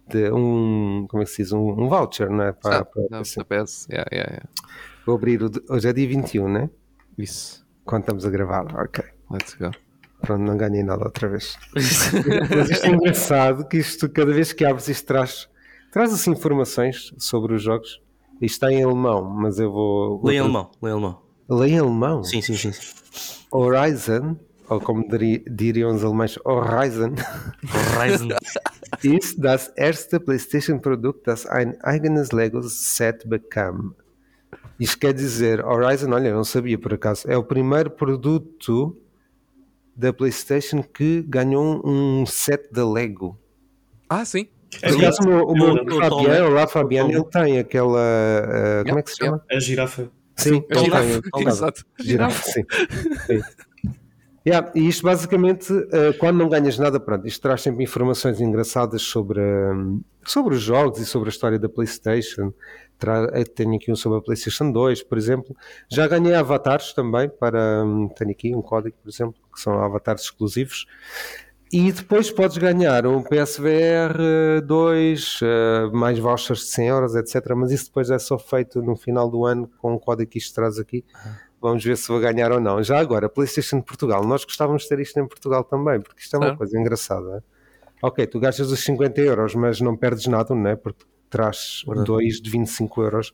de 0.08 0.32
um, 0.32 1.08
como 1.10 1.24
é 1.24 1.26
que 1.26 1.32
se 1.32 1.44
diz, 1.44 1.52
um, 1.52 1.68
um 1.70 1.88
voucher, 1.90 2.30
não 2.30 2.44
é? 2.44 2.52
Para, 2.52 2.78
ah, 2.80 2.86
para, 2.86 3.04
não, 3.10 3.20
assim. 3.20 3.42
yeah, 3.90 4.10
yeah, 4.12 4.32
yeah. 4.32 4.50
Vou 5.06 5.16
abrir, 5.16 5.42
o, 5.42 5.52
hoje 5.70 5.88
é 5.88 5.94
dia 5.94 6.08
21, 6.08 6.48
né? 6.48 6.70
Isso. 7.18 7.65
Quando 7.86 8.02
estamos 8.02 8.26
a 8.26 8.30
gravar, 8.30 8.66
ok. 8.76 9.06
Let's 9.32 9.56
go. 9.56 9.72
Pronto, 10.22 10.42
não 10.42 10.58
ganhei 10.58 10.84
nada 10.84 11.06
outra 11.06 11.30
vez. 11.30 11.58
mas 11.74 12.70
isto 12.70 12.86
é 12.86 12.90
engraçado 12.90 13.68
que 13.68 13.78
isto, 13.78 14.10
cada 14.10 14.34
vez 14.34 14.52
que 14.52 14.66
abres 14.66 14.90
isto 14.90 15.06
traz 15.06 15.48
Traz-se 15.96 16.16
assim 16.16 16.32
informações 16.32 17.14
sobre 17.18 17.54
os 17.54 17.64
jogos. 17.64 18.02
Isto 18.42 18.56
está 18.56 18.70
em 18.70 18.84
alemão, 18.84 19.24
mas 19.24 19.60
eu 19.60 19.72
vou. 19.72 20.30
Em 20.30 20.40
alemão, 20.40 20.70
em 20.84 20.90
alemão. 20.90 21.22
Em 21.50 21.80
alemão? 21.80 22.22
Sim, 22.22 22.42
sim, 22.42 22.58
sim. 22.58 22.74
Horizon, 23.50 24.36
ou 24.68 24.82
como 24.82 25.06
diriam 25.50 25.96
os 25.96 26.04
alemães, 26.04 26.38
Horizon. 26.44 27.16
Horizon. 27.98 28.28
ist 29.04 29.40
das 29.40 29.72
erste 29.78 30.20
PlayStation-Produkt, 30.20 31.28
das 31.28 31.46
ein 31.46 31.78
eigenes 31.82 32.34
Lego-Set 32.34 33.26
bekam. 33.26 33.96
Isto 34.80 35.00
quer 35.00 35.14
dizer, 35.14 35.64
Horizon, 35.64 36.12
olha, 36.12 36.34
não 36.34 36.44
sabia 36.44 36.78
por 36.78 36.94
acaso, 36.94 37.30
é 37.30 37.38
o 37.38 37.44
primeiro 37.44 37.90
produto 37.90 38.98
da 39.96 40.12
PlayStation 40.12 40.84
que 40.84 41.22
ganhou 41.22 41.82
um 41.86 42.26
set 42.26 42.70
de 42.72 42.84
Lego. 42.84 43.40
Ah, 44.10 44.26
sim. 44.26 44.48
É 44.82 44.90
Aliás, 44.90 45.18
o 45.20 45.28
meu, 45.28 45.46
o 45.46 45.54
meu 45.54 46.02
Fabiano, 46.02 46.50
lá 46.50 46.68
Fabiano, 46.68 47.12
ele 47.12 47.24
tem 47.26 47.60
aquela. 47.60 48.02
Uh, 48.02 48.86
como 48.86 49.00
é 49.00 49.04
que 49.04 49.12
se 49.12 49.18
chama? 49.18 49.44
A 49.50 49.60
girafa. 49.60 50.12
Sim, 50.36 50.66
a 50.70 50.78
girafa. 50.78 51.22
Tem, 51.34 51.48
Exato. 51.48 51.86
Girafa, 52.00 52.52
sim. 52.52 52.66
sim. 53.26 53.42
Yeah, 54.48 54.72
e 54.76 54.88
isto 54.88 55.02
basicamente, 55.02 55.74
uh, 55.74 56.14
quando 56.20 56.38
não 56.38 56.48
ganhas 56.48 56.78
nada, 56.78 57.00
pronto, 57.00 57.26
isto 57.26 57.42
traz 57.42 57.62
sempre 57.62 57.84
informações 57.84 58.40
engraçadas 58.40 59.02
sobre, 59.02 59.40
um, 59.42 60.02
sobre 60.24 60.54
os 60.54 60.62
jogos 60.62 61.00
e 61.00 61.06
sobre 61.06 61.30
a 61.30 61.32
história 61.32 61.58
da 61.58 61.68
PlayStation. 61.68 62.54
Eh, 63.34 63.44
tenho 63.44 63.76
aqui 63.76 63.92
um 63.92 63.96
sobre 63.96 64.20
a 64.20 64.22
PlayStation 64.22 64.72
2, 64.72 65.04
por 65.04 65.18
exemplo. 65.18 65.56
Já 65.90 66.08
ganhei 66.08 66.34
avatares 66.34 66.94
também 66.94 67.30
para. 67.30 67.84
Um, 67.84 68.08
tenho 68.10 68.32
aqui 68.32 68.56
um 68.56 68.62
código, 68.62 68.96
por 69.02 69.10
exemplo, 69.10 69.36
que 69.54 69.60
são 69.60 69.80
avatares 69.80 70.24
exclusivos. 70.24 70.86
E 71.72 71.92
depois 71.92 72.32
podes 72.32 72.58
ganhar 72.58 73.06
um 73.06 73.24
PSVR 73.24 74.62
2, 74.66 75.42
uh, 75.42 75.96
mais 75.96 76.18
vouchers 76.20 76.60
de 76.60 76.66
100 76.68 76.88
euros, 76.88 77.16
etc. 77.16 77.54
Mas 77.56 77.72
isso 77.72 77.86
depois 77.86 78.10
é 78.10 78.20
só 78.20 78.38
feito 78.38 78.82
no 78.82 78.96
final 78.96 79.30
do 79.30 79.46
ano 79.46 79.70
com 79.80 79.94
o 79.94 80.00
código 80.00 80.30
que 80.32 80.38
isto 80.38 80.54
traz 80.54 80.80
aqui. 80.80 81.04
Vamos 81.60 81.84
ver 81.84 81.98
se 81.98 82.08
vou 82.08 82.20
ganhar 82.20 82.52
ou 82.52 82.60
não. 82.60 82.82
Já 82.84 83.00
agora, 83.00 83.28
PlayStation 83.28 83.80
de 83.80 83.86
Portugal. 83.86 84.24
Nós 84.24 84.46
gostávamos 84.46 84.84
de 84.84 84.90
ter 84.90 85.00
isto 85.00 85.20
em 85.20 85.28
Portugal 85.28 85.64
também, 85.64 86.00
porque 86.00 86.22
isto 86.22 86.36
é 86.36 86.40
uma 86.40 86.56
coisa 86.56 86.80
engraçada. 86.80 87.44
Ok, 88.02 88.28
tu 88.28 88.40
gastas 88.40 88.72
os 88.72 88.80
50 88.82 89.20
euros, 89.22 89.56
mas 89.56 89.82
não 89.82 89.98
perdes 89.98 90.28
nada, 90.28 90.54
não 90.54 90.70
é? 90.70 90.76
Porque 90.76 91.04
traz 91.30 91.84
dois 92.06 92.42
de 92.42 92.50
25 92.50 93.02
euros 93.02 93.30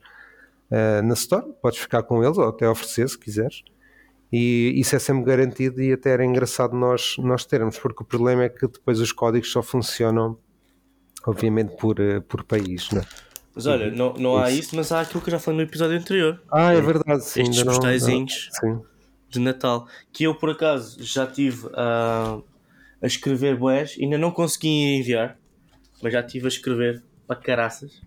uh, 0.70 1.02
na 1.04 1.14
Store. 1.14 1.46
Podes 1.60 1.78
ficar 1.78 2.02
com 2.02 2.22
eles 2.22 2.38
ou 2.38 2.48
até 2.48 2.68
oferecer 2.68 3.08
se 3.08 3.18
quiseres 3.18 3.62
e 4.32 4.72
isso 4.76 4.96
é 4.96 4.98
sempre 4.98 5.24
garantido 5.24 5.82
e 5.82 5.92
até 5.92 6.10
era 6.10 6.24
engraçado 6.24 6.74
nós, 6.74 7.16
nós 7.18 7.44
termos, 7.44 7.78
porque 7.78 8.02
o 8.02 8.06
problema 8.06 8.44
é 8.44 8.48
que 8.48 8.66
depois 8.66 8.98
os 8.98 9.12
códigos 9.12 9.52
só 9.52 9.62
funcionam, 9.62 10.38
obviamente, 11.26 11.76
por, 11.76 12.00
eh, 12.00 12.20
por 12.20 12.42
país, 12.42 12.90
né? 12.92 13.04
Mas 13.54 13.66
olha, 13.66 13.90
não, 13.90 14.14
não 14.14 14.38
há 14.38 14.50
isso, 14.50 14.74
mas 14.74 14.90
há 14.90 15.02
aquilo 15.02 15.20
que 15.20 15.28
eu 15.28 15.32
já 15.32 15.38
falei 15.38 15.58
no 15.58 15.68
episódio 15.68 15.98
anterior. 15.98 16.40
Ah, 16.50 16.72
é 16.72 16.80
verdade, 16.80 17.22
sim. 17.22 17.42
Estes 17.42 17.62
postaizinhos 17.62 18.48
de 19.28 19.38
Natal, 19.38 19.86
que 20.10 20.24
eu 20.24 20.34
por 20.34 20.48
acaso 20.48 20.96
já 21.04 21.26
tive 21.26 21.68
a, 21.74 22.38
a 23.02 23.06
escrever 23.06 23.58
boés, 23.58 23.98
ainda 24.00 24.16
não 24.16 24.30
consegui 24.30 24.96
enviar, 24.96 25.36
mas 26.02 26.10
já 26.10 26.20
estive 26.20 26.46
a 26.46 26.48
escrever 26.48 27.02
para 27.34 27.44
caraças. 27.44 28.02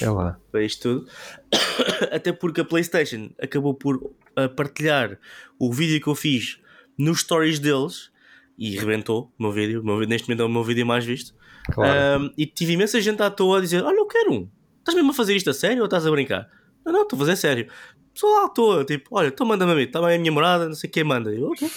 É 0.00 0.08
lá. 0.08 0.38
Para 0.50 0.62
isto 0.62 0.82
tudo. 0.82 1.10
Até 2.12 2.32
porque 2.32 2.60
a 2.60 2.64
PlayStation 2.64 3.30
acabou 3.40 3.74
por 3.74 4.14
a 4.36 4.48
partilhar 4.48 5.18
o 5.58 5.72
vídeo 5.72 6.00
que 6.00 6.06
eu 6.06 6.14
fiz 6.14 6.60
nos 6.96 7.20
stories 7.20 7.58
deles 7.58 8.10
e 8.56 8.78
rebentou 8.78 9.32
o 9.38 9.42
meu 9.42 9.52
vídeo. 9.52 9.80
O 9.80 9.84
meu, 9.84 10.00
neste 10.00 10.28
momento 10.28 10.42
é 10.42 10.44
o 10.44 10.48
meu 10.48 10.62
vídeo 10.62 10.86
mais 10.86 11.04
visto. 11.04 11.34
Claro. 11.72 12.24
Um, 12.24 12.32
e 12.36 12.46
tive 12.46 12.74
imensa 12.74 13.00
gente 13.00 13.22
à 13.22 13.30
toa 13.30 13.58
a 13.58 13.60
dizer: 13.60 13.82
Olha, 13.82 13.96
eu 13.96 14.06
quero 14.06 14.32
um. 14.32 14.48
Estás 14.78 14.94
mesmo 14.94 15.10
a 15.10 15.14
fazer 15.14 15.34
isto 15.34 15.50
a 15.50 15.54
sério 15.54 15.78
ou 15.78 15.84
estás 15.84 16.06
a 16.06 16.10
brincar? 16.10 16.48
Não, 16.84 16.92
não, 16.92 17.02
estou 17.02 17.16
a 17.16 17.20
fazer 17.20 17.36
sério. 17.36 17.70
Pessoal 18.12 18.46
à 18.46 18.48
toa, 18.48 18.84
tipo, 18.84 19.08
olha, 19.12 19.28
então 19.28 19.46
manda-me 19.46 19.72
a 19.72 19.74
mim, 19.74 19.82
está 19.82 20.00
bem 20.00 20.16
a 20.16 20.18
minha 20.18 20.32
morada, 20.32 20.66
não 20.66 20.74
sei 20.74 20.90
quem 20.90 21.04
manda. 21.04 21.32
Eu, 21.32 21.50
ok. 21.50 21.70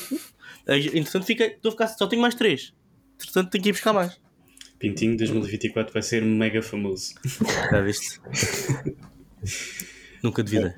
Entretanto, 0.68 1.26
fica, 1.26 1.46
estou 1.46 1.70
a 1.70 1.72
ficar, 1.74 1.88
só 1.88 2.08
tenho 2.08 2.22
mais 2.22 2.34
três. 2.34 2.74
Entretanto, 3.16 3.52
tenho 3.52 3.64
que 3.64 3.70
ir 3.70 3.74
buscar 3.74 3.94
mais. 3.94 4.20
Pintinho 4.84 5.16
2024 5.16 5.94
vai 5.94 6.02
ser 6.02 6.22
mega 6.22 6.62
famoso. 6.62 7.14
Já 7.72 7.82
viste? 7.82 8.20
Nunca 10.22 10.44
devidei. 10.44 10.72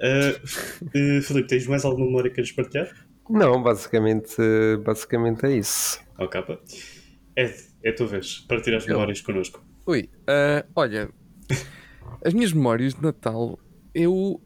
Uh, 0.00 1.18
uh, 1.18 1.22
Filipe, 1.22 1.46
tens 1.46 1.64
mais 1.68 1.84
alguma 1.84 2.06
memória 2.06 2.28
que 2.28 2.34
queres 2.34 2.50
partilhar? 2.50 2.90
Não, 3.30 3.62
basicamente, 3.62 4.34
basicamente 4.84 5.46
é 5.46 5.58
isso. 5.58 6.00
Capa. 6.28 6.60
Ed, 7.36 7.54
é 7.84 7.90
a 7.90 7.94
tua 7.94 8.08
vez. 8.08 8.40
Partilhar 8.48 8.80
as 8.80 8.86
memórias 8.88 9.20
connosco. 9.20 9.64
Ui, 9.86 10.10
uh, 10.22 10.68
olha, 10.74 11.08
as 12.24 12.34
minhas 12.34 12.52
memórias 12.52 12.94
de 12.94 13.02
Natal, 13.02 13.60
eu. 13.94 14.40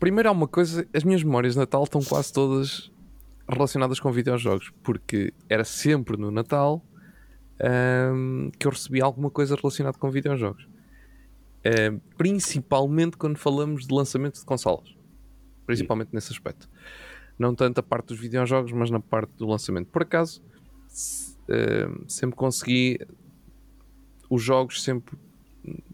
Primeiro 0.00 0.30
há 0.30 0.32
uma 0.32 0.48
coisa, 0.48 0.84
as 0.92 1.04
minhas 1.04 1.22
memórias 1.22 1.52
de 1.52 1.60
Natal 1.60 1.84
estão 1.84 2.02
quase 2.02 2.32
todas 2.32 2.90
relacionadas 3.48 4.00
com 4.00 4.10
videojogos, 4.10 4.72
porque 4.82 5.32
era 5.48 5.62
sempre 5.62 6.16
no 6.16 6.32
Natal 6.32 6.84
um, 7.60 8.50
que 8.58 8.66
eu 8.66 8.70
recebia 8.70 9.04
alguma 9.04 9.30
coisa 9.30 9.56
relacionada 9.56 9.98
com 9.98 10.10
videojogos. 10.10 10.68
Principalmente 12.16 13.16
quando 13.16 13.38
falamos 13.38 13.86
de 13.86 13.94
lançamento 13.94 14.38
de 14.38 14.44
consolas. 14.44 14.94
Principalmente 15.66 16.10
Sim. 16.10 16.16
nesse 16.16 16.32
aspecto. 16.32 16.68
não 17.36 17.54
tanto 17.54 17.78
a 17.80 17.82
parte 17.82 18.08
dos 18.08 18.20
videojogos, 18.20 18.70
mas 18.72 18.88
na 18.88 19.00
parte 19.00 19.32
do 19.36 19.46
lançamento. 19.46 19.88
Por 19.88 20.02
acaso, 20.02 20.40
sempre 22.06 22.36
consegui 22.36 23.00
os 24.30 24.42
jogos 24.42 24.82
sempre 24.82 25.16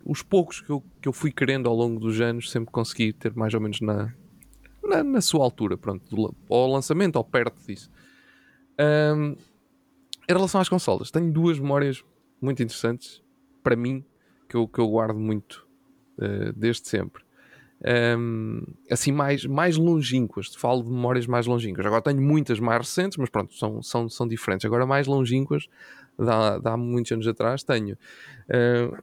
os 0.04 0.22
poucos 0.22 0.60
que 0.60 0.70
eu, 0.70 0.82
que 1.00 1.08
eu 1.08 1.12
fui 1.12 1.30
querendo 1.30 1.68
ao 1.68 1.74
longo 1.74 1.98
dos 1.98 2.20
anos 2.20 2.50
sempre 2.50 2.70
consegui 2.70 3.12
ter 3.12 3.34
mais 3.34 3.54
ou 3.54 3.60
menos 3.60 3.80
na, 3.80 4.12
na, 4.82 5.02
na 5.02 5.20
sua 5.20 5.42
altura, 5.44 5.76
pronto, 5.76 6.04
do, 6.14 6.34
ao 6.50 6.70
lançamento 6.70 7.16
ou 7.16 7.24
perto 7.24 7.56
disso. 7.66 7.90
Um, 8.78 9.36
em 10.28 10.32
relação 10.32 10.60
às 10.60 10.68
consolas, 10.68 11.10
tenho 11.10 11.32
duas 11.32 11.58
memórias 11.58 12.04
muito 12.40 12.62
interessantes 12.62 13.22
para 13.62 13.76
mim 13.76 14.04
que 14.48 14.56
eu, 14.56 14.68
que 14.68 14.78
eu 14.78 14.88
guardo 14.88 15.18
muito 15.18 15.66
uh, 16.18 16.52
desde 16.54 16.88
sempre. 16.88 17.24
Um, 17.84 18.62
assim, 18.90 19.10
mais, 19.10 19.44
mais 19.44 19.76
longínquas, 19.76 20.54
falo 20.54 20.84
de 20.84 20.88
memórias 20.88 21.26
mais 21.26 21.46
longínquas. 21.46 21.84
Agora 21.84 22.00
tenho 22.00 22.22
muitas 22.22 22.60
mais 22.60 22.78
recentes, 22.78 23.18
mas 23.18 23.28
pronto, 23.28 23.52
são, 23.54 23.82
são, 23.82 24.08
são 24.08 24.28
diferentes. 24.28 24.64
Agora, 24.64 24.86
mais 24.86 25.08
longínquas, 25.08 25.66
dá, 26.16 26.58
dá 26.58 26.76
muitos 26.76 27.10
anos 27.10 27.26
atrás, 27.26 27.64
tenho 27.64 27.94
uh, 27.94 28.96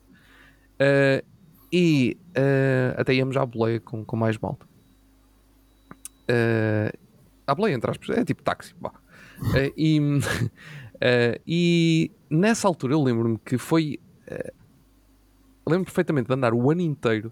Uh, 0.80 1.26
e 1.72 2.18
até 2.98 3.14
íamos 3.14 3.38
à 3.38 3.46
boleia 3.46 3.80
com, 3.80 4.04
com 4.04 4.18
mais 4.18 4.38
malta. 4.38 4.66
Uh, 6.32 6.98
à 7.46 7.56
boleia, 7.56 7.76
entre 7.76 7.92
aspas, 7.92 8.10
é 8.18 8.24
tipo 8.24 8.42
táxi. 8.44 8.74
Uh, 8.82 8.92
e, 9.76 10.00
e 11.48 12.12
nessa 12.30 12.68
altura 12.68 12.94
eu 12.94 13.02
lembro-me 13.02 13.38
que 13.40 13.58
foi. 13.58 14.00
lembro 15.68 15.86
perfeitamente 15.86 16.28
de 16.28 16.34
andar 16.34 16.54
o 16.54 16.70
ano 16.72 16.82
inteiro 16.82 17.32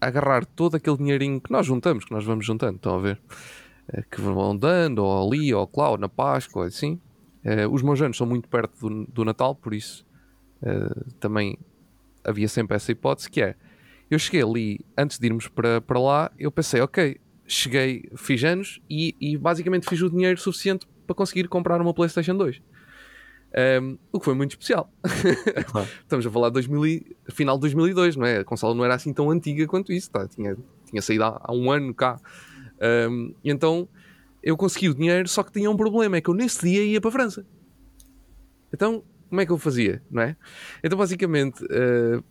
a 0.00 0.06
agarrar 0.06 0.46
todo 0.46 0.76
aquele 0.76 0.96
dinheirinho 0.96 1.40
que 1.40 1.50
nós 1.50 1.66
juntamos, 1.66 2.04
que 2.04 2.12
nós 2.12 2.24
vamos 2.24 2.46
juntando, 2.46 2.76
estão 2.76 2.96
a 2.96 2.98
ver? 2.98 3.20
que 4.10 4.20
vão 4.20 4.56
dando, 4.56 5.04
ou 5.04 5.26
ali, 5.26 5.52
ou 5.52 5.68
lá, 5.76 5.90
ou 5.90 5.98
na 5.98 6.08
Páscoa, 6.08 6.66
assim. 6.66 6.98
os 7.70 7.82
meus 7.82 8.00
anos 8.00 8.16
são 8.16 8.26
muito 8.26 8.48
perto 8.48 8.88
do, 8.88 9.04
do 9.06 9.24
Natal, 9.24 9.54
por 9.54 9.74
isso 9.74 10.06
uh, 10.62 11.12
também 11.18 11.58
havia 12.24 12.48
sempre 12.48 12.76
essa 12.76 12.92
hipótese 12.92 13.30
que 13.30 13.42
é 13.42 13.54
eu 14.10 14.18
cheguei 14.18 14.42
ali 14.42 14.80
antes 14.96 15.18
de 15.18 15.26
irmos 15.26 15.48
para, 15.48 15.80
para 15.80 15.98
lá 15.98 16.30
eu 16.38 16.50
pensei 16.50 16.80
ok 16.80 17.18
cheguei 17.52 18.08
fiz 18.16 18.42
anos 18.44 18.80
e, 18.88 19.14
e 19.20 19.36
basicamente 19.36 19.88
fiz 19.88 20.00
o 20.02 20.10
dinheiro 20.10 20.38
suficiente 20.38 20.86
para 21.06 21.14
conseguir 21.14 21.48
comprar 21.48 21.80
uma 21.80 21.92
Playstation 21.92 22.36
2 22.36 22.62
um, 23.82 23.98
o 24.12 24.18
que 24.20 24.24
foi 24.24 24.34
muito 24.34 24.52
especial 24.52 24.92
claro. 25.66 25.88
estamos 26.02 26.26
a 26.26 26.30
falar 26.30 26.48
de 26.48 26.54
2000 26.54 26.86
e, 26.86 27.16
final 27.30 27.56
de 27.56 27.62
2002 27.62 28.16
não 28.16 28.26
é 28.26 28.38
a 28.38 28.44
consola 28.44 28.74
não 28.74 28.84
era 28.84 28.94
assim 28.94 29.12
tão 29.12 29.30
antiga 29.30 29.66
quanto 29.66 29.92
isso 29.92 30.10
tá? 30.10 30.28
tinha, 30.28 30.56
tinha 30.86 31.02
saído 31.02 31.24
há, 31.24 31.40
há 31.42 31.52
um 31.52 31.70
ano 31.70 31.92
cá 31.92 32.20
um, 33.10 33.34
e 33.42 33.50
então 33.50 33.88
eu 34.42 34.56
consegui 34.56 34.88
o 34.88 34.94
dinheiro 34.94 35.28
só 35.28 35.42
que 35.42 35.52
tinha 35.52 35.70
um 35.70 35.76
problema 35.76 36.16
é 36.16 36.20
que 36.20 36.30
eu 36.30 36.34
nesse 36.34 36.64
dia 36.64 36.84
ia 36.84 37.00
para 37.00 37.08
a 37.08 37.12
França 37.12 37.44
então 38.72 39.02
como 39.30 39.40
é 39.40 39.46
que 39.46 39.52
eu 39.52 39.58
fazia, 39.58 40.02
não 40.10 40.22
é? 40.22 40.36
Então, 40.82 40.98
basicamente, 40.98 41.64
uh, 41.64 42.22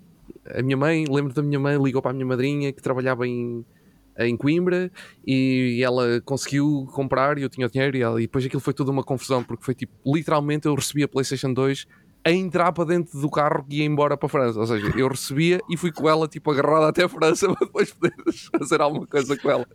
a 0.53 0.61
minha 0.61 0.75
mãe, 0.75 1.05
lembro 1.09 1.33
da 1.33 1.41
minha 1.41 1.59
mãe, 1.59 1.81
ligou 1.81 2.01
para 2.01 2.11
a 2.11 2.13
minha 2.13 2.25
madrinha 2.25 2.73
que 2.73 2.81
trabalhava 2.81 3.25
em, 3.25 3.65
em 4.19 4.35
Coimbra 4.35 4.91
e 5.25 5.81
ela 5.83 6.21
conseguiu 6.21 6.87
comprar 6.93 7.37
e 7.37 7.43
eu 7.43 7.49
tinha 7.49 7.67
dinheiro 7.67 7.97
e, 7.97 8.01
ela, 8.01 8.19
e 8.19 8.25
depois 8.25 8.45
aquilo 8.45 8.61
foi 8.61 8.73
tudo 8.73 8.91
uma 8.91 9.03
confusão 9.03 9.43
porque 9.43 9.63
foi 9.63 9.73
tipo, 9.73 9.93
literalmente 10.05 10.67
eu 10.67 10.75
recebi 10.75 11.03
a 11.03 11.07
PlayStation 11.07 11.53
2 11.53 11.87
a 12.23 12.31
entrar 12.31 12.71
para 12.71 12.83
dentro 12.83 13.19
do 13.19 13.29
carro 13.29 13.65
e 13.69 13.79
ia 13.79 13.85
embora 13.85 14.17
para 14.17 14.27
a 14.27 14.29
França. 14.29 14.59
Ou 14.59 14.67
seja, 14.67 14.91
eu 14.97 15.07
recebia 15.07 15.59
e 15.69 15.77
fui 15.77 15.91
com 15.91 16.09
ela 16.09 16.27
tipo 16.27 16.51
agarrada 16.51 16.89
até 16.89 17.03
a 17.03 17.09
França 17.09 17.47
para 17.53 17.65
depois 17.65 17.91
poder 17.91 18.13
fazer 18.57 18.81
alguma 18.81 19.07
coisa 19.07 19.37
com 19.37 19.49
ela. 19.49 19.67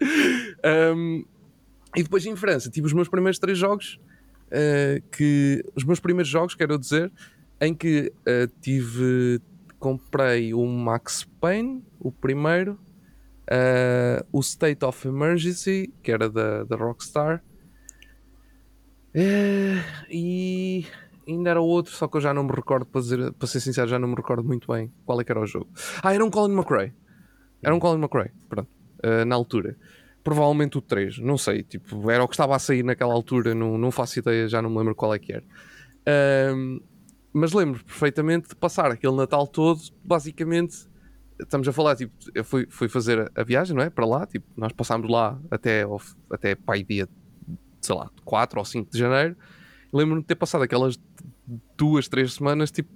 Um, 0.94 1.24
e 1.96 2.02
depois 2.02 2.26
em 2.26 2.36
França 2.36 2.70
tive 2.70 2.86
os 2.86 2.92
meus 2.92 3.08
primeiros 3.08 3.38
três 3.38 3.56
jogos 3.56 3.98
uh, 4.48 5.02
que 5.10 5.64
os 5.74 5.84
meus 5.84 6.00
primeiros 6.00 6.28
jogos, 6.28 6.54
quero 6.54 6.78
dizer, 6.78 7.12
em 7.60 7.74
que 7.74 8.12
uh, 8.20 8.52
tive. 8.60 9.40
Comprei 9.78 10.54
o 10.54 10.64
Max 10.66 11.28
Payne, 11.38 11.84
o 12.00 12.10
primeiro, 12.10 12.78
uh, 13.50 14.26
o 14.32 14.40
State 14.40 14.84
of 14.84 15.06
Emergency, 15.06 15.92
que 16.02 16.12
era 16.12 16.28
da, 16.28 16.64
da 16.64 16.76
Rockstar, 16.76 17.42
e 20.10 20.86
ainda 21.26 21.50
era 21.50 21.60
outro, 21.60 21.92
só 21.92 22.08
que 22.08 22.16
eu 22.16 22.20
já 22.20 22.34
não 22.34 22.44
me 22.44 22.52
recordo, 22.52 22.86
para, 22.86 23.00
dizer, 23.00 23.32
para 23.32 23.46
ser 23.46 23.60
sincero, 23.60 23.88
já 23.88 23.98
não 23.98 24.08
me 24.08 24.14
recordo 24.14 24.42
muito 24.42 24.72
bem 24.72 24.92
qual 25.06 25.20
é 25.20 25.24
era 25.26 25.40
o 25.40 25.46
jogo. 25.46 25.68
Ah, 26.02 26.12
era 26.12 26.24
um 26.24 26.30
Colin 26.30 26.54
McRae. 26.54 26.92
Era 27.62 27.74
um 27.74 27.78
Colin 27.78 28.00
McRae, 28.00 28.30
pronto, 28.48 28.68
na 29.26 29.34
altura 29.34 29.76
provavelmente 30.24 30.78
o 30.78 30.80
3, 30.80 31.18
não 31.18 31.36
sei, 31.36 31.62
tipo, 31.62 32.10
era 32.10 32.24
o 32.24 32.26
que 32.26 32.32
estava 32.32 32.56
a 32.56 32.58
sair 32.58 32.82
naquela 32.82 33.12
altura, 33.12 33.54
não, 33.54 33.76
não 33.76 33.90
faço 33.90 34.18
ideia, 34.18 34.48
já 34.48 34.62
não 34.62 34.70
me 34.70 34.78
lembro 34.78 34.94
qual 34.94 35.14
é 35.14 35.18
que 35.18 35.34
era. 35.34 35.44
Mas 37.30 37.52
lembro 37.52 37.84
perfeitamente 37.84 38.48
de 38.48 38.56
passar 38.56 38.90
aquele 38.90 39.14
Natal 39.14 39.46
todo, 39.46 39.80
basicamente, 40.02 40.88
estamos 41.38 41.66
a 41.66 41.72
falar, 41.72 41.96
tipo, 41.96 42.12
eu 42.34 42.44
fui, 42.44 42.66
fui 42.68 42.88
fazer 42.88 43.30
a 43.34 43.42
viagem, 43.42 43.76
não 43.76 43.82
é? 43.82 43.90
Para 43.90 44.06
lá, 44.06 44.26
tipo, 44.26 44.46
nós 44.56 44.72
passámos 44.72 45.10
lá 45.10 45.38
até, 45.50 45.84
até 46.30 46.54
pai 46.54 46.82
dia, 46.82 47.08
sei 47.80 47.94
lá, 47.94 48.10
4 48.24 48.58
ou 48.58 48.64
5 48.64 48.90
de 48.90 48.98
janeiro. 48.98 49.36
Lembro-me 49.92 50.22
de 50.22 50.26
ter 50.26 50.34
passado 50.34 50.62
aquelas 50.62 50.98
duas, 51.76 52.08
três 52.08 52.34
semanas, 52.34 52.70
tipo, 52.70 52.90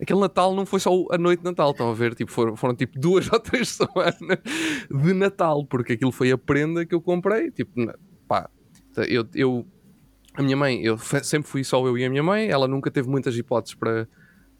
aquele 0.00 0.20
Natal 0.20 0.54
não 0.54 0.66
foi 0.66 0.80
só 0.80 0.90
a 1.10 1.18
noite 1.18 1.40
de 1.40 1.44
Natal, 1.44 1.70
estão 1.70 1.90
a 1.90 1.94
ver? 1.94 2.14
Tipo, 2.14 2.30
foram, 2.30 2.56
foram 2.56 2.74
tipo 2.74 2.98
duas 2.98 3.30
ou 3.32 3.40
três 3.40 3.68
semanas 3.68 4.38
de 4.90 5.12
Natal, 5.12 5.64
porque 5.66 5.94
aquilo 5.94 6.12
foi 6.12 6.30
a 6.30 6.38
prenda 6.38 6.84
que 6.84 6.94
eu 6.94 7.00
comprei. 7.00 7.50
Tipo, 7.50 7.92
pá, 8.28 8.48
eu, 9.08 9.26
eu 9.34 9.66
a 10.34 10.42
minha 10.42 10.56
mãe, 10.56 10.82
eu 10.82 10.98
sempre 10.98 11.48
fui 11.48 11.62
só 11.62 11.84
eu 11.86 11.96
e 11.96 12.04
a 12.04 12.10
minha 12.10 12.22
mãe, 12.22 12.48
ela 12.48 12.66
nunca 12.66 12.90
teve 12.90 13.08
muitas 13.08 13.36
hipóteses 13.36 13.74
para, 13.74 14.08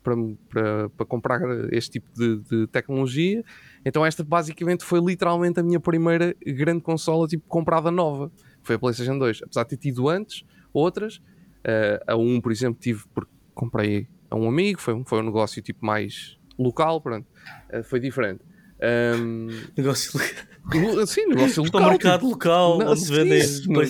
para, 0.05 0.15
para, 0.49 0.89
para 0.91 1.07
comprar 1.07 1.41
este 1.73 1.93
tipo 1.93 2.09
de, 2.15 2.39
de, 2.43 2.67
tecnologia. 2.69 3.43
Então, 3.85 4.05
esta 4.05 4.23
basicamente 4.23 4.85
foi 4.85 5.01
literalmente 5.01 5.59
a 5.59 5.63
minha 5.63 5.81
primeira 5.81 6.37
grande 6.47 6.83
consola 6.83 7.27
tipo, 7.27 7.43
comprada 7.49 7.91
nova. 7.91 8.31
Foi 8.63 8.77
a 8.77 8.79
PlayStation 8.79 9.19
2. 9.19 9.43
Apesar 9.43 9.65
de 9.65 9.71
ter 9.71 9.77
tido 9.79 10.09
antes 10.09 10.45
outras, 10.73 11.17
uh, 11.17 12.05
a 12.07 12.17
1, 12.17 12.41
por 12.41 12.53
exemplo, 12.53 12.79
tive 12.81 13.05
porque 13.15 13.33
comprei 13.55 14.07
a 14.31 14.37
um 14.37 14.49
amigo, 14.49 14.81
foi, 14.81 15.03
foi 15.07 15.21
um 15.21 15.25
negócio 15.25 15.63
tipo 15.63 15.85
mais 15.85 16.37
local, 16.59 17.01
pronto, 17.01 17.27
uh, 17.73 17.83
foi 17.83 17.99
diferente. 17.99 18.43
Um, 18.83 19.49
negócio 19.77 20.13
local. 20.15 21.07
Sim, 21.07 21.27
negócio 21.27 21.63
local. 21.63 21.81
Para 21.81 21.89
o 21.89 21.91
mercado 21.91 22.21
tipo, 22.21 22.31
local, 22.31 22.79
não, 22.79 22.93
onde 22.93 23.05
vendem. 23.07 23.43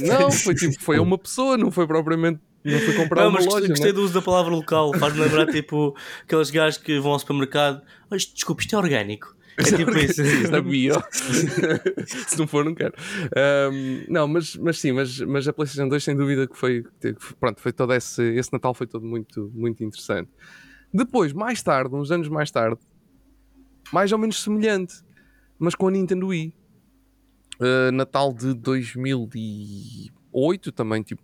Não, 0.06 0.30
foi 0.30 0.54
tipo, 0.54 0.80
foi 0.80 0.98
uma 0.98 1.18
pessoa, 1.18 1.56
não 1.56 1.70
foi 1.70 1.86
propriamente. 1.86 2.40
Não 2.64 2.78
foi 2.78 2.94
comprar 2.94 3.24
não, 3.24 3.30
mas 3.30 3.44
loja, 3.44 3.68
gostei 3.68 3.88
né? 3.88 3.92
do 3.92 4.02
uso 4.02 4.14
da 4.14 4.22
palavra 4.22 4.54
local. 4.54 4.94
Faz-me 4.98 5.20
lembrar 5.20 5.44
tipo 5.46 5.94
aqueles 6.22 6.50
gajos 6.50 6.78
que 6.78 6.98
vão 6.98 7.12
ao 7.12 7.18
supermercado. 7.18 7.82
Oh, 8.10 8.16
desculpa, 8.16 8.62
isto 8.62 8.74
é 8.74 8.78
orgânico. 8.78 9.36
É 9.58 9.64
tipo 9.64 9.90
isso. 9.98 10.22
isso 10.22 10.54
é 10.54 10.62
bio. 10.62 10.94
Se 12.26 12.38
não 12.38 12.46
for, 12.46 12.64
não 12.64 12.74
quero. 12.74 12.94
Um, 13.70 14.06
não, 14.08 14.26
mas, 14.26 14.56
mas 14.56 14.78
sim, 14.78 14.92
mas, 14.92 15.20
mas 15.20 15.46
a 15.46 15.52
PlayStation 15.52 15.86
2 15.88 16.02
sem 16.02 16.16
dúvida 16.16 16.46
que 16.46 16.56
foi. 16.56 16.82
Pronto, 17.38 17.60
foi 17.60 17.70
todo 17.72 17.92
esse, 17.92 18.22
esse 18.34 18.50
Natal 18.52 18.72
foi 18.72 18.86
todo 18.86 19.04
muito, 19.04 19.52
muito 19.54 19.84
interessante. 19.84 20.30
Depois, 20.92 21.34
mais 21.34 21.62
tarde, 21.62 21.94
uns 21.94 22.10
anos 22.10 22.28
mais 22.28 22.50
tarde, 22.50 22.80
mais 23.92 24.10
ou 24.10 24.18
menos 24.18 24.42
semelhante, 24.42 24.94
mas 25.58 25.74
com 25.74 25.88
a 25.88 25.90
Nintendo 25.90 26.28
Wii. 26.28 26.54
Uh, 27.60 27.92
Natal 27.92 28.32
de 28.32 28.54
2008, 28.54 30.72
também 30.72 31.02
tipo 31.02 31.22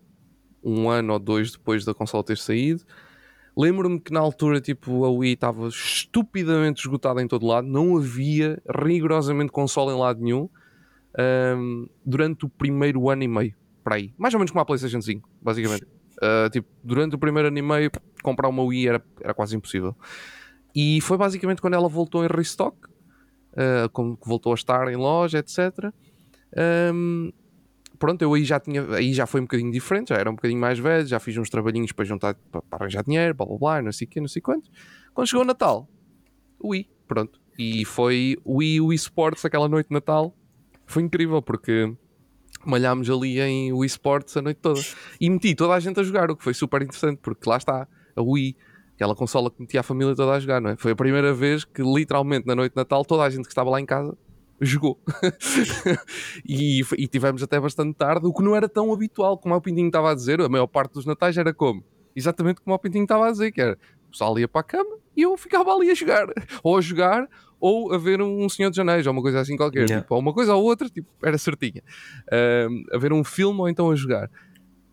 um 0.62 0.88
ano 0.88 1.12
ou 1.12 1.18
dois 1.18 1.52
depois 1.52 1.84
da 1.84 1.94
consola 1.94 2.24
ter 2.24 2.36
saído. 2.38 2.82
Lembro-me 3.56 4.00
que 4.00 4.12
na 4.12 4.20
altura, 4.20 4.61
tipo, 4.61 5.04
a 5.04 5.11
Wii 5.11 5.32
estava 5.32 5.68
estupidamente 5.68 6.80
esgotada 6.80 7.20
em 7.20 7.26
todo 7.26 7.46
lado, 7.46 7.66
não 7.66 7.96
havia 7.96 8.62
rigorosamente 8.68 9.50
console 9.50 9.94
em 9.94 9.98
lado 9.98 10.20
nenhum 10.22 10.48
um, 11.18 11.88
durante 12.04 12.46
o 12.46 12.48
primeiro 12.48 13.11
ano 13.11 13.22
e 13.22 13.28
meio, 13.28 13.54
para 13.82 13.96
aí. 13.96 14.14
Mais 14.16 14.32
ou 14.34 14.38
menos 14.38 14.50
como 14.50 14.62
a 14.62 14.64
PlayStation 14.64 15.02
5, 15.02 15.28
basicamente. 15.42 15.84
Uh, 15.84 16.50
tipo, 16.50 16.68
durante 16.82 17.16
o 17.16 17.18
primeiro 17.18 17.48
ano 17.48 17.58
e 17.58 17.62
meio, 17.62 17.90
comprar 18.22 18.48
uma 18.48 18.62
Wii 18.62 18.88
era, 18.88 19.04
era 19.20 19.34
quase 19.34 19.56
impossível. 19.56 19.96
E 20.74 21.00
foi 21.00 21.16
basicamente 21.16 21.61
quando 21.61 21.74
ela 21.74 21.88
voltou 21.88 22.24
em 22.24 22.28
restock, 22.28 22.76
uh, 23.52 23.88
como 23.92 24.18
voltou 24.24 24.52
a 24.52 24.54
estar 24.54 24.88
em 24.88 24.96
loja, 24.96 25.38
etc. 25.38 25.92
Um, 26.94 27.32
pronto, 28.01 28.22
eu 28.22 28.32
aí 28.32 28.42
já 28.42 28.59
tinha, 28.59 28.82
aí 28.94 29.12
já 29.12 29.26
foi 29.26 29.42
um 29.42 29.44
bocadinho 29.44 29.70
diferente, 29.70 30.09
já 30.09 30.16
era 30.16 30.28
um 30.28 30.34
bocadinho 30.34 30.59
mais 30.59 30.78
velho, 30.78 31.07
já 31.07 31.20
fiz 31.20 31.36
uns 31.36 31.51
trabalhinhos 31.51 31.92
para 31.92 32.05
juntar, 32.07 32.34
para, 32.51 32.62
arranjar 32.72 33.05
dinheiro, 33.05 33.34
blá 33.34 33.46
blá 33.46 33.59
blá, 33.59 33.82
não 33.82 33.92
sei 33.92 34.07
o 34.07 34.11
quê, 34.11 34.20
não 34.20 34.26
sei 34.26 34.40
quantos. 34.40 34.70
Quando 35.12 35.28
chegou 35.28 35.44
o 35.44 35.46
Natal, 35.46 35.86
Wii, 36.64 36.88
pronto. 37.07 37.38
E 37.59 37.84
foi 37.84 38.38
Wii, 38.44 38.80
Wii 38.80 38.96
Sports, 38.96 39.44
aquela 39.44 39.68
noite 39.68 39.88
de 39.88 39.92
Natal, 39.92 40.34
foi 40.86 41.03
incrível, 41.03 41.42
porque 41.42 41.94
malhámos 42.64 43.11
ali 43.11 43.38
em 43.38 43.70
Wii 43.70 43.86
Sports 43.86 44.34
a 44.34 44.42
noite 44.42 44.61
toda. 44.62 44.80
E 45.20 45.28
meti 45.28 45.55
toda 45.55 45.74
a 45.74 45.80
gente 45.80 46.01
a 46.01 46.03
jogar, 46.03 46.30
o 46.30 46.36
que 46.36 46.42
foi 46.42 46.55
super 46.55 46.80
interessante, 46.80 47.18
porque 47.20 47.48
lá 47.48 47.59
está, 47.59 47.86
a 48.16 48.22
Wii, 48.22 48.57
aquela 48.94 49.14
consola 49.14 49.51
que 49.51 49.61
metia 49.61 49.80
a 49.80 49.82
família 49.82 50.16
toda 50.16 50.32
a 50.32 50.40
jogar, 50.40 50.59
não 50.59 50.70
é? 50.70 50.76
Foi 50.76 50.92
a 50.92 50.96
primeira 50.96 51.34
vez 51.34 51.66
que 51.66 51.82
literalmente 51.82 52.46
na 52.46 52.55
noite 52.55 52.72
de 52.72 52.76
Natal 52.76 53.05
toda 53.05 53.24
a 53.24 53.28
gente 53.28 53.42
que 53.42 53.53
estava 53.53 53.68
lá 53.68 53.78
em 53.78 53.84
casa 53.86 54.16
jogou. 54.61 54.98
e, 56.46 56.82
e 56.98 57.06
tivemos 57.06 57.42
até 57.42 57.58
bastante 57.58 57.94
tarde, 57.96 58.26
o 58.26 58.32
que 58.32 58.42
não 58.42 58.54
era 58.54 58.68
tão 58.68 58.92
habitual, 58.92 59.38
como 59.38 59.54
o 59.54 59.61
Pintinho 59.61 59.86
estava 59.86 60.11
a 60.11 60.14
dizer, 60.14 60.40
a 60.40 60.48
maior 60.48 60.66
parte 60.66 60.92
dos 60.94 61.06
natais 61.06 61.36
era 61.36 61.52
como? 61.52 61.82
Exatamente 62.14 62.61
como 62.61 62.74
o 62.74 62.78
Pintinho 62.78 63.04
estava 63.04 63.28
a 63.28 63.30
dizer, 63.30 63.52
que 63.52 63.61
era 63.61 63.78
o 64.06 64.11
pessoal 64.11 64.38
ia 64.38 64.48
para 64.48 64.61
a 64.61 64.64
cama 64.64 64.98
e 65.16 65.22
eu 65.22 65.36
ficava 65.36 65.72
ali 65.72 65.90
a 65.90 65.94
jogar. 65.94 66.26
Ou 66.62 66.76
a 66.76 66.80
jogar, 66.80 67.28
ou 67.61 67.92
a 67.92 67.98
ver 67.98 68.22
um 68.22 68.48
Senhor 68.48 68.70
de 68.70 68.80
Anéis, 68.80 69.06
ou 69.06 69.12
uma 69.12 69.20
coisa 69.20 69.40
assim 69.40 69.56
qualquer. 69.56 69.80
Yeah. 69.80 70.00
Tipo, 70.00 70.14
ou 70.14 70.20
uma 70.20 70.32
coisa 70.32 70.54
ou 70.54 70.64
outra, 70.64 70.88
tipo, 70.88 71.08
era 71.22 71.36
certinha. 71.36 71.82
A 72.90 72.96
ver 72.96 73.12
um 73.12 73.22
filme 73.22 73.61
ou 73.61 73.68
então 73.68 73.90
a 73.90 73.94
jogar. 73.94 74.30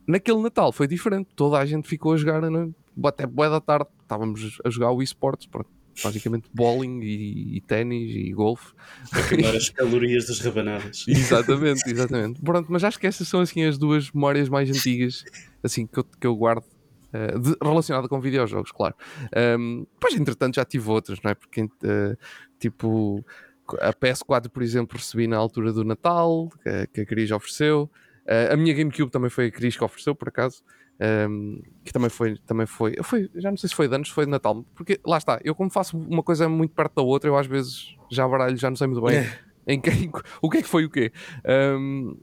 Naquele 0.05 0.41
Natal 0.41 0.71
foi 0.73 0.85
diferente, 0.85 1.29
toda 1.33 1.57
a 1.57 1.65
gente 1.65 1.87
ficou 1.87 2.13
a 2.13 2.17
jogar 2.17 2.41
até 3.05 3.25
boa 3.25 3.49
da 3.49 3.61
tarde. 3.61 3.87
Estávamos 4.01 4.59
a 4.65 4.69
jogar 4.69 4.91
o 4.91 5.01
eSports, 5.01 5.47
pronto. 5.47 5.69
Basicamente 6.03 6.47
bowling 6.53 7.01
e, 7.01 7.57
e 7.57 7.61
ténis 7.61 8.15
e 8.15 8.31
golfe. 8.31 8.73
Queimar 9.29 9.55
as 9.55 9.69
calorias 9.69 10.27
das 10.27 10.39
rabanadas. 10.39 11.05
Exatamente, 11.09 11.89
exatamente. 11.89 12.41
Pronto, 12.41 12.67
mas 12.71 12.83
acho 12.83 12.99
que 12.99 13.07
essas 13.07 13.27
são 13.27 13.41
assim 13.41 13.63
as 13.63 13.77
duas 13.77 14.11
memórias 14.11 14.47
mais 14.49 14.69
antigas 14.69 15.23
assim, 15.63 15.87
que, 15.87 15.99
eu, 15.99 16.03
que 16.03 16.27
eu 16.27 16.35
guardo 16.35 16.63
eh, 17.13 17.37
de- 17.39 17.57
relacionada 17.61 18.07
com 18.07 18.19
videojogos, 18.19 18.71
claro. 18.71 18.95
Um, 19.59 19.85
depois, 19.93 20.13
entretanto, 20.19 20.55
já 20.55 20.65
tive 20.65 20.89
outras, 20.89 21.19
não 21.23 21.31
é? 21.31 21.35
Porque, 21.35 21.61
eh, 21.83 22.15
tipo, 22.59 23.25
a 23.79 23.93
PS4, 23.93 24.49
por 24.49 24.61
exemplo, 24.61 24.97
recebi 24.97 25.27
na 25.27 25.37
altura 25.37 25.73
do 25.73 25.83
Natal, 25.83 26.49
que, 26.63 26.87
que 26.93 27.01
a 27.01 27.05
Cris 27.05 27.31
ofereceu. 27.31 27.89
Eh, 28.25 28.49
a 28.53 28.57
minha 28.57 28.73
GameCube 28.73 29.09
também 29.11 29.29
foi 29.29 29.47
a 29.47 29.51
Cris 29.51 29.75
que 29.75 29.83
ofereceu, 29.83 30.13
por 30.13 30.27
acaso. 30.29 30.61
Um, 31.29 31.61
que 31.85 31.93
também 31.93 32.09
foi, 32.09 32.37
também 32.45 32.65
foi, 32.65 32.95
foi, 33.03 33.29
já 33.35 33.51
não 33.51 33.57
sei 33.57 33.69
se 33.69 33.75
foi 33.75 33.87
de 33.87 33.93
anos, 33.95 34.09
foi 34.09 34.25
de 34.25 34.31
Natal, 34.31 34.65
porque 34.73 34.99
lá 35.05 35.17
está, 35.19 35.39
eu 35.43 35.53
como 35.53 35.69
faço 35.69 35.95
uma 35.97 36.23
coisa 36.23 36.49
muito 36.49 36.73
perto 36.73 36.95
da 36.95 37.01
outra, 37.03 37.29
eu 37.29 37.37
às 37.37 37.45
vezes 37.45 37.95
já 38.11 38.27
baralho, 38.27 38.57
já 38.57 38.67
não 38.69 38.75
sei 38.77 38.87
muito 38.87 39.01
bem 39.05 39.23
em 39.67 39.79
quem, 39.79 40.11
o 40.41 40.49
que 40.49 40.57
é 40.57 40.61
que 40.63 40.67
foi 40.67 40.85
o 40.85 40.89
quê. 40.89 41.11
Um, 41.79 42.17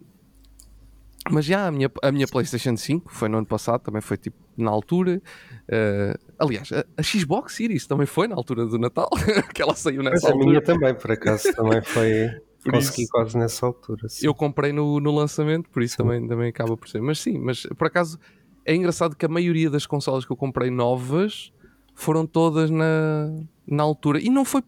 mas 1.31 1.45
já 1.47 1.69
a 1.69 1.71
minha, 1.71 1.91
a 2.03 2.13
minha 2.13 2.27
PlayStation 2.27 2.77
5 2.77 3.11
foi 3.13 3.29
no 3.31 3.39
ano 3.39 3.47
passado, 3.47 3.81
também 3.81 4.03
foi 4.03 4.17
tipo 4.19 4.37
na 4.59 4.71
altura. 4.71 5.23
Uh, 5.69 6.19
aliás, 6.39 6.71
a, 6.73 6.85
a 6.99 7.03
Xbox 7.03 7.55
Series 7.55 7.87
também 7.87 8.07
foi 8.07 8.29
na 8.29 8.35
altura 8.35 8.67
do 8.67 8.79
Natal, 8.79 9.09
que 9.55 9.63
ela 9.63 9.75
saiu 9.75 10.03
Mas 10.03 10.15
nessa 10.15 10.29
a 10.29 10.31
altura. 10.33 10.49
minha 10.51 10.61
também, 10.63 10.95
por 10.95 11.11
acaso, 11.13 11.51
também 11.55 11.81
foi. 11.83 12.29
Por 12.65 12.73
consegui 12.73 13.03
isso- 13.03 13.13
quase 13.13 13.37
nessa 13.37 13.67
altura. 13.67 14.09
sim. 14.09 14.27
Eu 14.27 14.35
comprei 14.35 14.73
no, 14.73 14.99
no 14.99 15.15
lançamento, 15.15 15.69
por 15.69 15.83
isso 15.83 15.99
também, 15.99 16.27
também 16.27 16.49
acaba 16.49 16.75
por 16.79 16.89
ser. 16.89 16.99
Mas 17.03 17.19
sim, 17.21 17.37
mas 17.39 17.67
por 17.77 17.89
acaso 17.89 18.19
é 18.65 18.75
engraçado 18.75 19.15
que 19.17 19.25
a 19.25 19.29
maioria 19.29 19.69
das 19.71 19.87
consolas 19.87 20.25
que 20.25 20.33
eu 20.33 20.37
comprei 20.37 20.71
novas 20.71 21.53
foram 21.95 22.27
todas 22.27 22.71
na, 22.71 23.31
na 23.67 23.83
altura. 23.83 24.21
E 24.21 24.29
não 24.31 24.45
foi, 24.45 24.63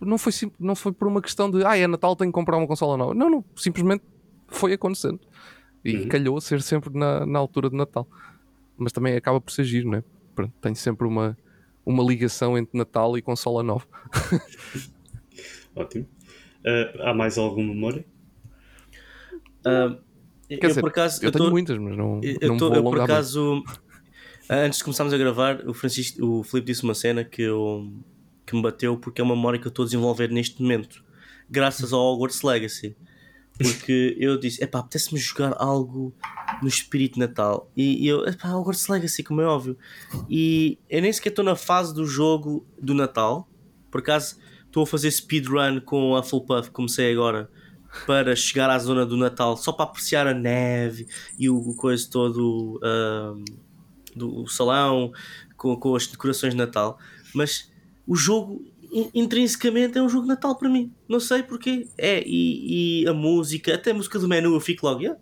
não, 0.00 0.18
foi, 0.18 0.32
não 0.58 0.74
foi 0.74 0.92
por 0.92 1.08
uma 1.08 1.20
questão 1.22 1.50
de 1.50 1.64
ah, 1.64 1.76
é 1.76 1.86
Natal, 1.86 2.14
tenho 2.14 2.30
que 2.30 2.34
comprar 2.34 2.56
uma 2.56 2.66
consola 2.66 2.96
nova. 2.96 3.14
Não, 3.14 3.28
não, 3.30 3.44
simplesmente 3.56 4.04
foi 4.48 4.72
acontecendo. 4.72 5.20
E 5.84 5.96
Uhum. 5.98 6.08
calhou 6.08 6.36
a 6.36 6.40
ser 6.40 6.60
sempre 6.62 6.90
na, 6.98 7.24
na 7.24 7.38
altura 7.38 7.70
de 7.70 7.76
Natal. 7.76 8.08
Mas 8.76 8.92
também 8.92 9.14
acaba 9.14 9.40
por 9.40 9.52
ser 9.52 9.64
giro, 9.64 9.88
não 9.90 9.98
é? 9.98 10.04
Pronto, 10.34 10.52
tem 10.60 10.74
sempre 10.74 11.06
uma, 11.06 11.38
uma 11.84 12.02
ligação 12.02 12.58
entre 12.58 12.76
Natal 12.76 13.16
e 13.16 13.22
consola 13.22 13.62
nova. 13.62 13.86
Ótimo. 15.74 16.06
Ah, 16.66 17.10
há 17.10 17.14
mais 17.14 17.38
alguma 17.38 17.72
memória? 17.72 18.04
Ah, 20.48 20.54
eu, 20.54 20.58
Quer 20.60 20.66
dizer, 20.68 20.80
por 20.80 20.90
acaso, 20.90 21.24
eu, 21.24 21.32
tenho 21.32 21.44
tô- 21.44 21.50
muitas, 21.50 21.78
mas 21.78 21.96
não, 21.96 22.20
Eu, 22.22 22.34
não 22.34 22.54
eu 22.54 22.56
tô- 22.56 22.68
vou 22.68 22.76
eu, 22.76 22.82
por 22.84 23.00
acaso, 23.00 23.62
antes 24.48 24.78
de 24.78 24.84
começarmos 24.84 25.12
a 25.12 25.18
gravar, 25.18 25.66
o 25.68 25.74
Francisco, 25.74 26.24
o 26.24 26.42
Filipe 26.44 26.66
disse 26.72 26.84
uma 26.84 26.94
cena 26.94 27.24
que, 27.24 27.42
eu, 27.42 27.92
que 28.46 28.54
me 28.54 28.62
bateu 28.62 28.96
porque 28.96 29.20
é 29.20 29.24
uma 29.24 29.34
memória 29.34 29.58
que 29.58 29.66
eu 29.66 29.70
estou 29.70 29.82
a 29.82 29.86
desenvolver 29.86 30.30
neste 30.30 30.62
momento, 30.62 31.04
graças 31.50 31.92
ao 31.92 32.00
Hogwarts 32.00 32.42
Legacy. 32.42 32.96
Porque 33.58 34.14
eu 34.20 34.38
disse, 34.38 34.62
epá, 34.62 34.80
apetece-me 34.80 35.18
jogar 35.18 35.54
algo 35.58 36.14
no 36.60 36.68
espírito 36.68 37.18
Natal. 37.18 37.70
E, 37.74 38.06
eu, 38.06 38.26
epá, 38.26 38.54
Hogwarts 38.54 38.86
Legacy, 38.86 39.22
como 39.22 39.40
é 39.40 39.46
óbvio. 39.46 39.78
E 40.28 40.78
eu 40.90 41.00
nem 41.00 41.10
sequer 41.10 41.30
estou 41.30 41.42
na 41.42 41.56
fase 41.56 41.94
do 41.94 42.04
jogo 42.06 42.66
do 42.78 42.92
Natal. 42.92 43.48
Por 43.90 44.00
acaso, 44.00 44.36
estou 44.66 44.82
a 44.82 44.86
fazer 44.86 45.10
speedrun 45.10 45.80
com 45.80 46.14
a 46.14 46.20
Hufflepuff, 46.20 46.70
comecei 46.70 47.10
agora, 47.10 47.50
para 48.04 48.34
chegar 48.36 48.68
à 48.70 48.78
zona 48.78 49.06
do 49.06 49.16
Natal, 49.16 49.56
só 49.56 49.72
para 49.72 49.84
apreciar 49.86 50.26
a 50.26 50.34
neve 50.34 51.06
e 51.38 51.48
o, 51.48 51.56
o 51.56 51.74
coisa 51.74 52.08
todo 52.10 52.80
do 54.14 54.46
salão 54.48 55.12
com, 55.56 55.76
com 55.76 55.94
as 55.94 56.06
decorações 56.06 56.52
de 56.52 56.58
Natal. 56.58 56.98
Mas 57.34 57.70
o 58.06 58.14
jogo 58.16 58.64
in- 58.92 59.10
intrinsecamente 59.14 59.98
é 59.98 60.02
um 60.02 60.08
jogo 60.08 60.22
de 60.22 60.28
Natal 60.28 60.56
para 60.56 60.68
mim. 60.68 60.92
Não 61.08 61.20
sei 61.20 61.42
porquê. 61.42 61.88
É, 61.98 62.22
e, 62.26 63.02
e 63.02 63.08
a 63.08 63.12
música, 63.12 63.74
até 63.74 63.90
a 63.90 63.94
música 63.94 64.18
do 64.18 64.28
menu, 64.28 64.54
eu 64.54 64.60
fico 64.60 64.86
logo, 64.86 65.00
"Yeah, 65.02 65.20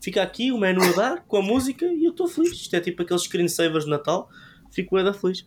fica 0.00 0.22
aqui 0.22 0.52
o 0.52 0.58
menu 0.58 0.82
a 0.82 0.92
dar 0.92 1.24
com 1.26 1.36
a 1.38 1.42
música 1.42 1.86
e 1.86 2.04
eu 2.04 2.10
estou 2.10 2.28
feliz. 2.28 2.52
Isto 2.52 2.76
é 2.76 2.80
tipo 2.80 3.02
aqueles 3.02 3.22
screensavers 3.22 3.84
de 3.84 3.90
Natal, 3.90 4.28
fico 4.70 4.96
bem 4.96 5.12
feliz. 5.12 5.46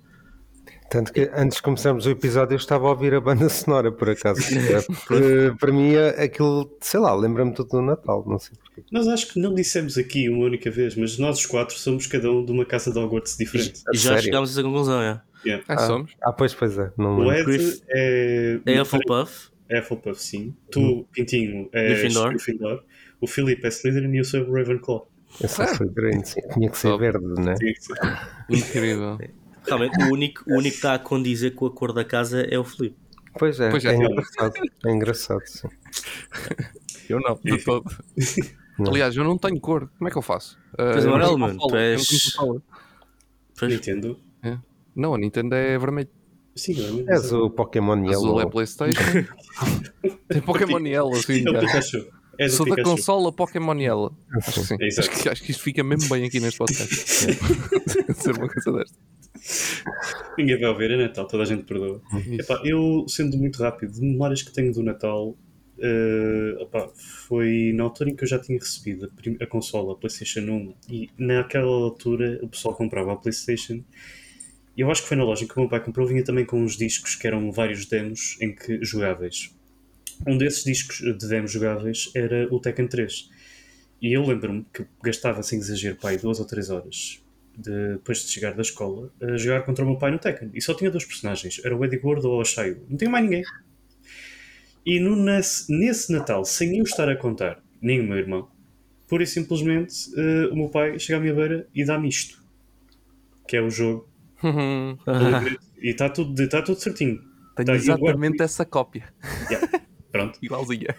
Tanto 0.92 1.14
que 1.14 1.32
antes 1.34 1.56
de 1.56 1.62
começarmos 1.64 2.06
o 2.06 2.10
episódio 2.10 2.54
eu 2.54 2.58
estava 2.58 2.86
a 2.86 2.90
ouvir 2.90 3.14
a 3.14 3.22
banda 3.22 3.48
sonora, 3.48 3.92
por 3.94 4.10
acaso. 4.10 4.42
Porque, 5.08 5.54
para 5.58 5.72
mim 5.72 5.94
é 5.94 6.24
aquilo, 6.24 6.70
sei 6.82 7.00
lá, 7.00 7.16
lembra-me 7.16 7.54
tudo 7.54 7.70
do 7.70 7.82
Natal, 7.82 8.26
não 8.28 8.38
sei 8.38 8.58
porquê. 8.62 8.84
Nós 8.92 9.08
acho 9.08 9.32
que 9.32 9.40
não 9.40 9.56
dissemos 9.56 9.98
aqui 9.98 10.28
uma 10.28 10.44
única 10.46 10.70
vez, 10.70 10.96
mas 10.98 11.18
nós 11.18 11.38
os 11.40 11.46
quatro 11.46 11.78
somos 11.80 12.08
cada 12.08 12.30
um 12.30 12.44
de 12.44 12.52
uma 12.52 12.66
casa 12.66 12.92
de 12.92 13.00
Hogwarts 13.00 13.38
diferente. 13.38 13.82
A 13.88 13.92
E 13.94 13.98
já 13.98 14.10
sério? 14.10 14.24
chegámos 14.26 14.50
a 14.50 14.54
essa 14.54 14.64
conclusão, 14.68 15.02
é. 15.02 15.22
Yeah. 15.46 15.64
Ah, 15.70 15.78
somos. 15.88 16.12
Ah, 16.22 16.34
pois, 16.34 16.54
pois 16.54 16.78
é. 16.78 16.92
Não 16.98 17.18
O 17.20 17.24
lembro. 17.24 17.36
Ed 17.36 17.46
Griff- 17.46 17.82
é. 17.90 18.60
É 18.66 18.82
Hufflepuff. 18.82 19.50
É 19.70 19.80
Hufflepuff, 19.80 20.22
sim. 20.22 20.54
Tu, 20.70 21.08
Pintinho, 21.14 21.70
é 21.72 21.88
Gryffindor. 21.88 22.30
Gryffindor. 22.32 22.84
O 23.22 23.28
Filipe 23.28 23.66
é 23.66 23.70
Slytherin 23.70 24.14
e 24.14 24.18
eu 24.18 24.24
sou 24.26 24.42
o 24.42 24.54
Ravenclaw. 24.54 25.08
Eu 25.42 25.48
só 25.48 25.66
fui 25.68 25.88
grande, 25.88 26.28
sim. 26.28 26.42
Tinha 26.54 26.70
que 26.70 26.78
ser 26.78 26.98
verde, 26.98 27.26
né? 27.40 27.56
Incrível. 28.50 29.18
Realmente, 29.66 30.04
o 30.04 30.12
único, 30.12 30.44
o 30.48 30.54
único 30.54 30.70
que 30.70 30.76
está 30.76 30.96
a 30.96 31.00
condizer 31.00 31.52
com 31.52 31.66
a 31.66 31.72
cor 31.72 31.94
da 31.94 32.04
casa 32.04 32.42
é 32.42 32.58
o 32.58 32.64
Filipe. 32.64 32.98
Pois 33.38 33.60
é, 33.60 33.70
Pois 33.70 33.86
é. 33.86 33.94
é 33.94 33.96
engraçado. 33.96 34.54
É 34.86 34.92
engraçado, 34.92 35.42
sim. 35.46 35.70
Eu 37.10 37.20
não, 37.20 37.40
de 37.44 37.64
todo. 37.64 37.90
Não. 38.80 38.92
Aliás, 38.92 39.16
eu 39.16 39.24
não 39.24 39.38
tenho 39.38 39.60
cor. 39.60 39.90
Como 39.98 40.08
é 40.08 40.12
que 40.12 40.18
eu 40.18 40.22
faço? 40.22 40.58
Uh, 40.74 41.02
não 41.02 41.10
amarelo, 41.10 41.38
mano. 41.38 41.60
Tu 41.60 41.76
és-. 41.76 42.36
Pois, 43.58 43.72
Nintendo. 43.72 44.20
Não, 44.96 45.14
a 45.14 45.18
Nintendo 45.18 45.56
é 45.56 45.78
vermelho. 45.78 46.10
Sim, 46.56 47.06
é? 47.08 47.14
És 47.14 47.32
o 47.32 47.50
Pokémon 47.50 47.94
Azul 48.10 48.10
é 48.10 48.12
Yellow. 48.12 48.50
Playstation. 48.50 49.26
Tem 50.28 50.42
Pokémon 50.42 50.86
Yellow, 50.86 51.14
assim. 51.14 51.46
É 52.38 52.50
Sou 52.50 52.66
da 52.66 52.84
consola 52.84 53.32
Pokémon 53.32 53.76
Yellow. 53.76 54.14
Acho 54.36 54.54
que 54.54 54.68
sim. 54.68 54.76
É. 54.80 54.88
Acho 54.88 55.10
que, 55.10 55.30
acho 55.30 55.44
que 55.44 55.52
isto 55.52 55.64
fica 55.64 55.84
mesmo 55.84 56.10
bem 56.10 56.26
aqui 56.26 56.40
neste 56.40 56.58
podcast. 56.58 56.96
Ser 58.16 58.36
uma 58.36 58.50
coisa 58.50 58.72
desta. 58.80 58.98
Ninguém 60.38 60.60
vai 60.60 60.70
ouvir, 60.70 60.92
é 60.92 60.98
Natal, 60.98 61.28
toda 61.28 61.44
a 61.44 61.46
gente 61.46 61.64
perdoa. 61.64 62.02
Epá, 62.32 62.62
eu, 62.64 63.06
sendo 63.08 63.38
muito 63.38 63.62
rápido, 63.62 63.94
de 63.94 64.02
memórias 64.02 64.42
que 64.42 64.52
tenho 64.52 64.74
do 64.74 64.84
Natal, 64.84 65.38
eh, 65.80 66.56
opá, 66.60 66.90
foi 67.28 67.72
na 67.74 67.84
altura 67.84 68.12
em 68.12 68.16
que 68.16 68.24
eu 68.24 68.28
já 68.28 68.38
tinha 68.38 68.60
recebido 68.60 69.06
a, 69.06 69.44
a 69.44 69.48
consola, 69.48 69.94
a 69.94 69.96
PlayStation 69.96 70.42
1, 70.42 70.76
e 70.90 71.10
naquela 71.18 71.66
altura 71.66 72.40
o 72.44 72.48
pessoal 72.48 72.76
comprava 72.76 73.14
a 73.14 73.16
PlayStation. 73.16 73.84
Eu 74.78 74.90
acho 74.92 75.02
que 75.02 75.08
foi 75.08 75.18
na 75.18 75.24
loja 75.24 75.44
em 75.44 75.48
que 75.48 75.58
o 75.58 75.60
meu 75.60 75.70
pai 75.70 75.84
comprou, 75.84 76.08
vinha 76.08 76.24
também 76.24 76.46
com 76.46 76.62
uns 76.62 76.78
discos 76.78 77.16
que 77.16 77.28
eram 77.28 77.52
vários 77.52 77.86
demos 77.86 78.38
em 78.40 78.56
que 78.56 78.84
jogáveis. 78.84 79.56
Um 80.28 80.38
desses 80.38 80.64
discos 80.64 80.98
de 80.98 81.28
demos 81.28 81.52
jogáveis 81.52 82.12
era 82.16 82.48
o 82.54 82.60
Tekken 82.60 82.88
3. 82.88 83.30
E 84.02 84.14
eu 84.16 84.24
lembro-me 84.26 84.66
que 84.74 84.86
gastava, 85.04 85.44
sem 85.44 85.60
exagero, 85.60 85.96
pai, 85.96 86.18
duas 86.18 86.40
ou 86.40 86.46
três 86.46 86.70
horas 86.70 87.21
de- 87.58 87.94
depois 87.94 88.20
de 88.20 88.32
chegar 88.32 88.54
da 88.54 88.62
escola 88.62 89.12
a 89.22 89.38
jogar 89.38 89.62
contra 89.64 89.84
o 89.84 89.88
meu 89.88 89.98
pai 89.98 90.12
no 90.12 90.20
Tekken. 90.20 90.50
E 90.54 90.62
só 90.62 90.74
tinha 90.74 90.90
dois 90.92 91.06
personagens: 91.06 91.62
era 91.64 91.76
o 91.76 91.84
Eddie 91.86 92.00
Gordo 92.00 92.30
ou 92.30 92.42
o 92.42 92.46
Shaio. 92.46 92.84
Não 92.90 92.98
tinha 92.98 93.10
mais 93.10 93.24
ninguém. 93.24 93.44
E 94.86 95.00
no, 95.00 95.16
nesse, 95.16 95.72
nesse 95.72 96.12
Natal, 96.12 96.44
sem 96.44 96.78
eu 96.78 96.84
estar 96.84 97.08
a 97.08 97.16
contar, 97.16 97.62
nem 97.82 98.00
o 98.00 98.04
meu 98.04 98.18
irmão, 98.18 98.50
pura 99.08 99.24
e 99.24 99.28
simplesmente 99.28 99.94
eh, 100.18 100.48
o 100.52 100.56
meu 100.56 100.70
pai 100.70 100.98
chega 100.98 101.18
à 101.18 101.22
minha 101.22 101.34
beira 101.36 101.68
e 101.76 101.86
dá-me 101.86 102.10
isto, 102.10 102.44
que 103.48 103.56
é 103.56 103.62
o 103.62 103.70
jogo. 103.70 104.10
Uhum. 104.44 104.98
e 105.80 105.90
está 105.90 106.10
tudo, 106.10 106.50
tá 106.50 106.62
tudo 106.64 106.80
certinho. 106.80 107.22
Tenho 107.56 107.68
Tá, 107.68 107.76
exatamente 107.76 108.42
essa 108.42 108.66
cópia. 108.66 109.14
Pronto. 110.12 110.40
Igualzinha. 110.42 110.96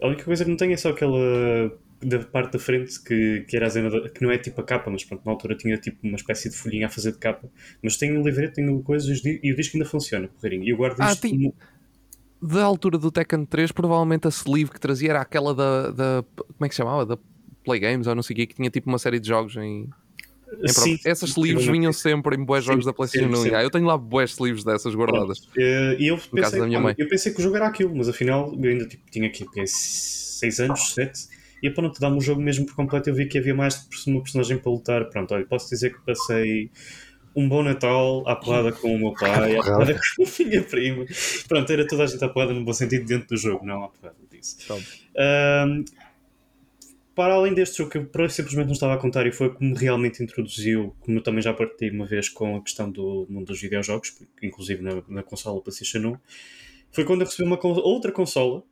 A 0.00 0.08
única 0.08 0.24
coisa 0.24 0.44
que 0.44 0.50
não 0.50 0.56
tenho 0.56 0.72
é 0.72 0.76
só 0.76 0.90
aquela 0.90 1.70
da 2.04 2.18
parte 2.20 2.52
da 2.52 2.58
frente 2.58 3.02
que, 3.02 3.44
que 3.48 3.56
era 3.56 3.66
a 3.66 3.70
cena 3.70 3.90
da- 3.90 4.08
que 4.08 4.22
não 4.22 4.30
é 4.30 4.38
tipo 4.38 4.60
a 4.60 4.64
capa, 4.64 4.90
mas 4.90 5.04
pronto, 5.04 5.22
na 5.24 5.32
altura 5.32 5.56
tinha 5.56 5.76
tipo 5.78 5.98
uma 6.02 6.16
espécie 6.16 6.48
de 6.50 6.56
folhinha 6.56 6.86
a 6.86 6.90
fazer 6.90 7.12
de 7.12 7.18
capa. 7.18 7.48
Mas 7.82 7.96
tenho 7.96 8.20
o 8.20 8.24
livreto, 8.24 8.54
tenho 8.54 8.82
coisas 8.82 9.20
e 9.24 9.52
o 9.52 9.56
disco 9.56 9.76
ainda 9.76 9.88
funciona, 9.88 10.28
porreirinho. 10.28 10.64
E 10.64 10.70
eu 10.70 10.76
guardo 10.76 11.00
Ah, 11.00 11.12
isto 11.12 11.22
tem- 11.22 11.30
como- 11.32 11.54
Da 12.42 12.62
altura 12.62 12.98
do 12.98 13.10
Tekken 13.10 13.46
3, 13.46 13.72
provavelmente 13.72 14.26
a 14.26 14.30
sleeve 14.30 14.70
que 14.70 14.78
trazia 14.80 15.10
era 15.10 15.20
aquela 15.22 15.54
da, 15.54 15.90
da- 15.90 16.24
Como 16.36 16.64
é 16.66 16.68
que 16.68 16.74
se 16.74 16.78
chamava? 16.78 17.06
Da 17.06 17.16
Play 17.64 17.80
Games 17.80 18.06
ou 18.06 18.14
não 18.14 18.22
sei 18.22 18.34
o 18.34 18.36
quê, 18.36 18.46
que 18.46 18.54
tinha 18.54 18.68
tipo 18.68 18.88
uma 18.90 18.98
série 18.98 19.18
de 19.18 19.26
jogos 19.28 19.56
em. 19.56 19.88
em 20.62 20.68
Sim, 20.68 20.98
Essas 21.06 21.30
sleeves 21.30 21.64
vinham 21.66 21.90
sempre 21.92 22.36
em 22.36 22.44
boas 22.44 22.62
Sim, 22.62 22.72
jogos 22.72 22.84
da 22.84 22.92
PlayStation 22.92 23.26
sempre, 23.28 23.38
1. 23.40 23.42
sempre. 23.44 23.56
Ah, 23.58 23.62
eu 23.62 23.70
tenho 23.70 23.86
lá 23.86 23.96
boas 23.96 24.32
sleeves 24.32 24.62
dessas 24.62 24.94
guardadas. 24.94 25.38
Eh, 25.56 25.96
E 25.98 26.08
eu 26.08 26.18
pensei, 26.18 26.60
da 26.60 26.66
minha 26.66 26.78
mãe. 26.80 26.94
eu 26.98 27.08
pensei 27.08 27.32
que 27.32 27.40
o 27.40 27.42
jogo 27.42 27.56
era 27.56 27.66
aquilo, 27.66 27.94
mas 27.96 28.08
afinal 28.10 28.52
eu 28.62 28.70
ainda 28.70 28.86
tipo, 28.86 29.10
tinha 29.10 29.26
aqui 29.26 29.46
6 29.66 30.60
anos, 30.60 30.92
7, 30.92 31.26
e 31.64 31.70
para 31.70 31.84
não 31.84 31.90
te 31.90 31.98
dar-me 31.98 32.18
o 32.18 32.20
jogo 32.20 32.42
mesmo 32.42 32.66
por 32.66 32.76
completo, 32.76 33.08
eu 33.08 33.14
vi 33.14 33.26
que 33.26 33.38
havia 33.38 33.54
mais 33.54 33.88
de 33.88 34.10
uma 34.10 34.22
personagem 34.22 34.58
para 34.58 34.70
lutar. 34.70 35.08
Pronto, 35.08 35.32
olha, 35.32 35.46
posso 35.46 35.70
dizer 35.70 35.94
que 35.94 36.00
passei 36.04 36.70
um 37.34 37.48
bom 37.48 37.62
Natal 37.62 38.22
à 38.28 38.36
porrada 38.36 38.70
com 38.70 38.94
o 38.94 38.98
meu 38.98 39.12
pai, 39.18 39.56
à 39.56 39.62
porrada 39.62 39.94
com 39.94 40.24
a 40.24 40.46
minha 40.46 40.62
prima. 40.62 41.06
Pronto, 41.48 41.72
era 41.72 41.86
toda 41.86 42.04
a 42.04 42.06
gente 42.06 42.22
à 42.22 42.28
porrada 42.28 42.52
no 42.52 42.62
bom 42.62 42.72
sentido 42.74 43.06
dentro 43.06 43.28
do 43.28 43.36
jogo, 43.38 43.64
não 43.64 43.82
à 43.82 43.88
porrada 43.88 44.18
disso. 44.30 44.58
Ahm, 45.16 45.86
para 47.14 47.32
além 47.32 47.54
deste 47.54 47.78
jogo 47.78 47.90
que 47.90 47.96
eu 47.96 48.28
simplesmente 48.28 48.66
não 48.66 48.74
estava 48.74 48.92
a 48.92 48.98
contar 48.98 49.26
e 49.26 49.32
foi 49.32 49.48
como 49.48 49.74
realmente 49.74 50.22
introduziu, 50.22 50.94
como 51.00 51.16
eu 51.16 51.22
também 51.22 51.40
já 51.40 51.54
partilhei 51.54 51.94
uma 51.94 52.04
vez 52.04 52.28
com 52.28 52.56
a 52.56 52.60
questão 52.60 52.90
do 52.90 53.26
mundo 53.30 53.46
dos 53.46 53.58
videojogos, 53.58 54.14
inclusive 54.42 54.82
na, 54.82 55.02
na 55.08 55.22
consola 55.22 55.62
PlayStation 55.62 56.08
1, 56.08 56.16
foi 56.92 57.06
quando 57.06 57.22
eu 57.22 57.26
recebi 57.26 57.48
uma 57.48 57.58
outra 57.64 58.12
consola, 58.12 58.62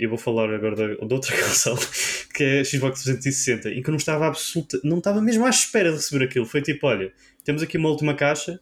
eu 0.00 0.08
vou 0.08 0.18
falar 0.18 0.52
agora 0.52 0.74
da, 0.74 0.86
de 0.94 1.14
outra 1.14 1.36
consola, 1.36 1.78
que 2.34 2.42
é 2.42 2.60
a 2.60 2.64
Xbox 2.64 3.02
360, 3.04 3.70
em 3.70 3.82
que 3.82 3.88
eu 3.88 3.92
não 3.92 3.98
estava 3.98 4.26
absoluta, 4.26 4.80
não 4.82 4.98
estava 4.98 5.20
mesmo 5.20 5.44
à 5.44 5.50
espera 5.50 5.90
de 5.90 5.96
receber 5.96 6.24
aquilo. 6.24 6.46
Foi 6.46 6.62
tipo, 6.62 6.86
olha, 6.86 7.12
temos 7.44 7.62
aqui 7.62 7.76
uma 7.76 7.88
última 7.88 8.14
caixa, 8.14 8.60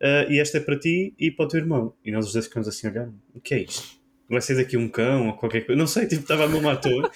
ah, 0.00 0.26
e 0.28 0.38
esta 0.38 0.58
é 0.58 0.60
para 0.60 0.78
ti 0.78 1.14
e 1.18 1.30
para 1.30 1.44
o 1.44 1.48
teu 1.48 1.60
irmão. 1.60 1.94
E 2.04 2.10
nós 2.10 2.26
os 2.26 2.32
dois 2.32 2.46
ficamos 2.46 2.68
assim 2.68 2.88
olhar, 2.88 3.08
o 3.34 3.40
que 3.40 3.54
é 3.54 3.62
isto? 3.62 3.98
Vai 4.28 4.40
ser 4.40 4.56
daqui 4.56 4.76
um 4.76 4.88
cão 4.88 5.28
ou 5.28 5.34
qualquer 5.34 5.64
coisa? 5.64 5.78
Não 5.78 5.86
sei, 5.86 6.06
tipo, 6.06 6.22
estava 6.22 6.44
a 6.44 6.48
mesmo 6.48 6.68
à 6.68 6.76
toa. 6.76 7.10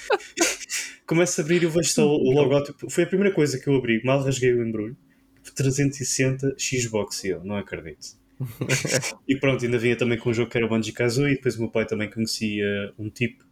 Começo 1.06 1.40
a 1.40 1.44
abrir 1.44 1.60
e 1.62 1.64
eu 1.64 1.70
vejo 1.70 1.90
só 1.90 2.06
o 2.06 2.32
logótipo. 2.32 2.88
Foi 2.88 3.04
a 3.04 3.06
primeira 3.06 3.34
coisa 3.34 3.58
que 3.58 3.68
eu 3.68 3.76
abri, 3.76 4.02
mal 4.02 4.22
rasguei 4.22 4.52
o 4.54 4.66
embrulho. 4.66 4.96
360 5.54 6.56
Xbox 6.58 7.24
e 7.24 7.28
eu, 7.28 7.44
não 7.44 7.56
acredito. 7.56 8.16
e 9.28 9.36
pronto, 9.36 9.64
ainda 9.64 9.78
vinha 9.78 9.96
também 9.96 10.18
com 10.18 10.30
um 10.30 10.34
jogo 10.34 10.50
que 10.50 10.56
era 10.56 10.66
o 10.66 10.68
Banjo 10.68 10.92
Kazooie 10.92 11.32
e 11.32 11.36
depois 11.36 11.56
o 11.56 11.60
meu 11.60 11.70
pai 11.70 11.84
também 11.84 12.10
conhecia 12.10 12.92
um 12.98 13.10
tipo 13.10 13.44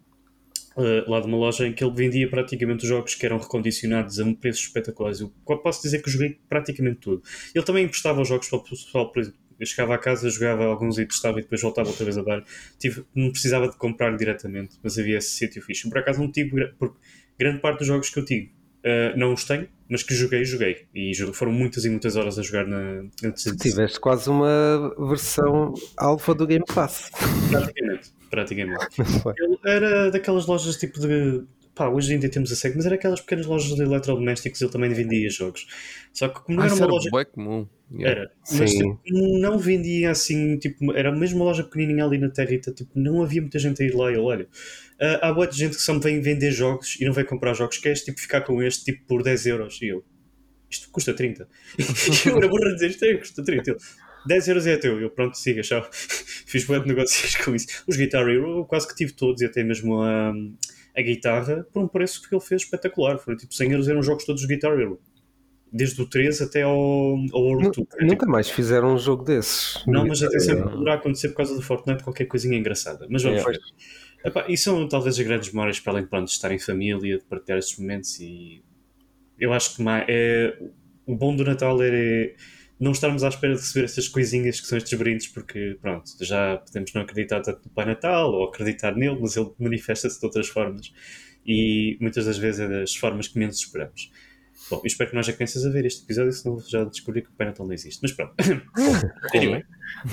eh, 0.76 1.04
lá 1.06 1.20
de 1.20 1.26
uma 1.26 1.36
loja 1.36 1.66
em 1.66 1.72
que 1.72 1.82
ele 1.82 1.94
vendia 1.94 2.28
praticamente 2.28 2.84
os 2.84 2.88
jogos 2.88 3.14
que 3.14 3.26
eram 3.26 3.38
recondicionados 3.38 4.20
a 4.20 4.24
um 4.24 4.34
preço 4.34 4.62
espetaculares. 4.62 5.20
Eu 5.20 5.32
posso 5.62 5.82
dizer 5.82 6.00
que 6.02 6.08
eu 6.08 6.12
joguei 6.12 6.38
praticamente 6.48 7.00
tudo. 7.00 7.22
Ele 7.54 7.64
também 7.64 7.84
emprestava 7.84 8.20
os 8.20 8.28
jogos 8.28 8.48
para 8.48 8.58
o 8.58 8.62
pessoal, 8.62 9.12
por 9.12 9.20
exemplo, 9.20 9.38
eu 9.58 9.66
chegava 9.66 9.94
à 9.94 9.98
casa, 9.98 10.30
jogava 10.30 10.64
alguns 10.64 10.98
e 10.98 11.04
testava 11.04 11.38
e 11.38 11.42
depois 11.42 11.60
voltava 11.60 11.88
outra 11.90 12.02
vez 12.02 12.16
a 12.16 12.22
dar. 12.22 12.42
Tive, 12.78 13.04
não 13.14 13.30
precisava 13.30 13.68
de 13.68 13.76
comprar 13.76 14.16
diretamente, 14.16 14.78
mas 14.82 14.98
havia 14.98 15.18
esse 15.18 15.30
sítio 15.32 15.60
fixe. 15.60 15.86
Por 15.88 15.98
acaso 15.98 16.18
não 16.18 16.32
tive, 16.32 16.66
porque 16.78 16.96
grande 17.38 17.60
parte 17.60 17.80
dos 17.80 17.86
jogos 17.86 18.08
que 18.08 18.18
eu 18.18 18.24
tive 18.24 18.52
eh, 18.82 19.14
não 19.16 19.34
os 19.34 19.44
tenho, 19.44 19.68
mas 19.90 20.02
que 20.02 20.14
joguei, 20.14 20.44
joguei. 20.44 20.86
E 20.94 21.12
foram 21.34 21.52
muitas 21.52 21.84
e 21.84 21.90
muitas 21.90 22.16
horas 22.16 22.38
a 22.38 22.42
jogar 22.42 22.66
na, 22.66 23.02
na 23.02 23.32
360. 23.32 23.56
Tiveste 23.62 24.00
quase 24.00 24.30
uma 24.30 24.94
versão 25.08 25.74
alfa 25.98 26.34
do 26.34 26.46
Game 26.46 26.64
Pass. 26.64 27.10
Praticamente, 27.50 28.12
praticamente. 28.30 28.86
Ele 29.38 29.58
era 29.66 30.10
daquelas 30.10 30.46
lojas 30.46 30.76
tipo 30.76 31.00
de. 31.00 31.44
Pá, 31.74 31.88
hoje 31.88 32.12
ainda 32.12 32.28
temos 32.28 32.50
a 32.52 32.56
SEG, 32.56 32.74
mas 32.76 32.84
era 32.84 32.96
aquelas 32.96 33.20
pequenas 33.20 33.46
lojas 33.46 33.74
de 33.74 33.82
eletrodomésticos, 33.82 34.60
ele 34.60 34.70
também 34.72 34.92
vendia 34.92 35.30
jogos. 35.30 35.66
Só 36.12 36.28
que 36.28 36.40
como 36.42 36.58
não 36.58 36.64
Ah, 36.64 36.66
era 36.66 36.74
uma 36.74 36.84
era 36.84 36.92
loja. 36.92 37.10
bué 37.10 37.24
comum. 37.24 37.66
Yeah. 37.92 38.20
Era, 38.20 38.32
mas 38.58 38.70
tipo, 38.72 39.00
não 39.38 39.56
vendia 39.58 40.10
assim, 40.10 40.58
tipo, 40.58 40.92
era 40.92 41.10
mesmo 41.12 41.38
uma 41.38 41.44
loja 41.46 41.62
pequenininha 41.64 42.04
ali 42.04 42.18
na 42.18 42.28
Territa, 42.28 42.72
tipo, 42.72 42.90
não 42.96 43.22
havia 43.22 43.40
muita 43.40 43.58
gente 43.58 43.82
a 43.82 43.86
ir 43.86 43.94
lá. 43.94 44.10
E 44.10 44.14
eu, 44.16 44.24
olha, 44.24 44.48
ah, 45.00 45.28
há 45.28 45.32
boa 45.32 45.46
de 45.46 45.56
gente 45.56 45.76
que 45.76 45.82
só 45.82 45.94
me 45.94 46.00
vem 46.00 46.20
vender 46.20 46.50
jogos 46.50 46.96
e 47.00 47.04
não 47.04 47.12
vem 47.12 47.24
comprar 47.24 47.54
jogos, 47.54 47.78
queres 47.78 48.02
tipo, 48.04 48.20
ficar 48.20 48.40
com 48.42 48.60
este 48.62 48.84
tipo 48.84 49.06
por 49.06 49.22
10 49.22 49.46
euros? 49.46 49.80
E 49.80 49.88
eu, 49.88 50.04
isto 50.68 50.90
custa 50.90 51.14
30. 51.14 51.48
E 52.26 52.28
eu 52.28 52.36
era 52.36 52.48
burro 52.48 52.66
a 52.68 52.74
dizer, 52.74 52.90
isto 52.90 53.04
é, 53.04 53.14
custa 53.16 53.42
30. 53.44 53.76
Ele, 54.24 54.34
10 54.34 54.48
euros 54.48 54.66
é 54.66 54.76
teu. 54.76 55.00
Eu, 55.00 55.10
pronto, 55.10 55.36
siga, 55.36 55.62
tchau. 55.62 55.86
Fiz 55.92 56.66
de 56.66 56.86
negócios 56.86 57.36
com 57.36 57.54
isso. 57.54 57.66
Os 57.86 57.96
Guitar 57.96 58.22
Hero, 58.28 58.58
eu 58.58 58.64
quase 58.64 58.86
que 58.88 58.94
tive 58.94 59.12
todos 59.12 59.40
e 59.42 59.46
até 59.46 59.62
mesmo 59.62 60.02
a, 60.02 60.32
a 60.96 61.02
guitarra 61.02 61.66
por 61.72 61.82
um 61.82 61.88
preço 61.88 62.28
que 62.28 62.34
ele 62.34 62.42
fez 62.42 62.62
espetacular. 62.62 63.18
Foram 63.18 63.36
tipo 63.38 63.54
100 63.54 63.70
euros, 63.72 63.88
eram 63.88 64.00
os 64.00 64.06
jogos 64.06 64.24
todos 64.24 64.42
do 64.42 64.48
Guitar 64.48 64.72
Hero. 64.78 65.00
Desde 65.72 66.02
o 66.02 66.06
3 66.06 66.42
até 66.42 66.62
ao, 66.62 66.72
ao 67.32 67.70
Tour. 67.70 67.86
É, 67.98 68.04
Nunca 68.04 68.26
mais 68.26 68.50
fizeram 68.50 68.94
um 68.94 68.98
jogo 68.98 69.24
desses. 69.24 69.84
não, 69.86 70.04
mas 70.04 70.20
atenção, 70.20 70.62
poderá 70.68 70.94
acontecer 70.94 71.28
por 71.28 71.36
causa 71.36 71.54
do 71.54 71.62
Fortnite 71.62 72.02
qualquer 72.02 72.24
coisinha 72.26 72.58
engraçada. 72.58 73.06
Mas 73.08 73.22
vamos 73.22 73.40
É. 73.40 73.44
ver. 73.44 73.60
Epá, 74.24 74.44
e 74.48 74.56
são 74.56 74.86
talvez 74.88 75.18
as 75.18 75.24
grandes 75.24 75.50
memórias 75.52 75.78
para 75.80 75.92
além 75.94 76.06
pronto, 76.06 76.26
de 76.26 76.32
estar 76.32 76.50
em 76.52 76.58
família, 76.58 77.18
de 77.18 77.24
partilhar 77.24 77.58
estes 77.58 77.78
momentos 77.78 78.18
e 78.20 78.62
eu 79.38 79.52
acho 79.52 79.76
que 79.76 79.82
mais, 79.82 80.04
é, 80.08 80.58
o 81.06 81.16
bom 81.16 81.34
do 81.34 81.42
Natal 81.44 81.80
é 81.82 82.34
não 82.80 82.92
estarmos 82.92 83.22
à 83.22 83.28
espera 83.28 83.54
de 83.54 83.60
receber 83.60 83.84
estas 83.84 84.08
coisinhas 84.08 84.60
que 84.60 84.66
são 84.66 84.78
estes 84.78 84.98
brindes, 84.98 85.26
porque 85.28 85.76
pronto, 85.80 86.10
já 86.20 86.56
podemos 86.56 86.92
não 86.94 87.02
acreditar 87.02 87.40
tanto 87.42 87.60
no 87.64 87.70
Pai 87.70 87.84
Natal 87.84 88.32
ou 88.32 88.48
acreditar 88.48 88.96
nele, 88.96 89.18
mas 89.20 89.36
ele 89.36 89.50
manifesta-se 89.58 90.18
de 90.18 90.24
outras 90.26 90.48
formas 90.48 90.92
e 91.46 91.96
muitas 92.00 92.24
das 92.26 92.38
vezes 92.38 92.60
é 92.60 92.68
das 92.68 92.96
formas 92.96 93.28
que 93.28 93.38
menos 93.38 93.58
esperamos. 93.58 94.10
Bom, 94.70 94.76
eu 94.78 94.86
espero 94.86 95.10
que 95.10 95.16
não 95.16 95.20
haja 95.20 95.32
crianças 95.32 95.66
a 95.66 95.70
ver 95.70 95.84
este 95.84 96.04
episódio, 96.04 96.32
senão 96.32 96.60
já 96.60 96.84
descobri 96.84 97.22
que 97.22 97.28
o 97.28 97.32
Pai 97.32 97.48
Natal 97.48 97.66
não 97.66 97.72
existe. 97.74 97.98
Mas 98.02 98.12
pronto. 98.12 98.34
anyway, 99.34 99.64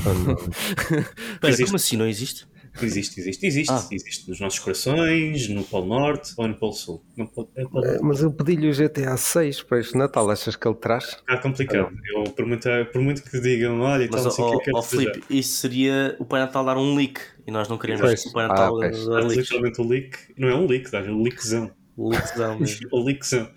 Oh. 0.06 0.50
Espera, 0.52 1.50
Existe. 1.50 1.66
como 1.66 1.76
assim 1.76 1.98
não 1.98 2.08
existe? 2.08 2.48
Existe, 2.86 3.20
existe, 3.20 3.46
existe, 3.46 3.72
Ah. 3.72 3.88
existe 3.92 4.30
nos 4.30 4.40
nossos 4.40 4.60
corações, 4.60 5.48
no 5.50 5.64
Polo 5.64 5.88
Norte 5.88 6.34
ou 6.38 6.48
no 6.48 6.56
Polo 6.56 6.74
Sul. 6.74 7.04
Não 7.16 7.26
pode, 7.28 7.50
é, 7.56 7.62
Eh, 7.64 8.00
Mas 8.02 8.22
eu 8.22 8.32
pedi-lhe 8.32 8.70
o 8.70 8.74
GTA 8.74 9.16
6 9.18 9.64
para 9.64 9.80
este 9.80 9.98
Natal. 9.98 10.30
Achas 10.30 10.56
que 10.56 10.68
ele 10.68 10.76
traz? 10.76 11.16
ficar 11.16 11.38
complicado. 11.42 11.90
Eu, 12.14 12.24
por, 12.32 12.46
muito, 12.46 12.68
por 12.92 13.02
muito 13.02 13.24
que 13.24 13.40
digam, 13.40 13.80
olha, 13.82 14.04
e 14.04 14.08
tal, 14.10 14.24
Mas, 14.24 14.26
não 14.26 14.32
sei 14.32 14.46
o 14.46 14.60
que 14.60 14.70
é 14.70 14.74
que. 14.74 14.82
Filipe, 14.88 15.24
isso 15.30 15.58
seria 15.58 16.16
o 16.20 16.26
Pai 16.26 16.40
Natal 16.42 16.64
dar 16.66 16.78
um 16.78 16.96
leak 16.96 17.20
e 17.48 17.52
nós 17.52 17.68
não 17.68 17.78
queremos 17.78 18.02
Pois. 18.02 18.24
que 18.24 18.30
o 18.30 18.34
Pai 18.34 18.46
Ah, 18.46 18.48
Natal 18.50 18.80
dê 18.80 18.90
Dá 18.92 19.20
leaks. 19.20 19.36
literalmente 19.38 19.82
o 19.82 19.88
leak. 19.88 20.18
Não 20.38 20.48
é 20.50 20.56
um 20.56 20.66
leak, 20.68 20.92
dá 20.92 21.02
um 21.02 21.22
leakzão. 21.24 21.72
Leakzão 21.98 22.60
mesmo. 22.60 22.88
O 22.92 23.04
leakzão. 23.04 23.50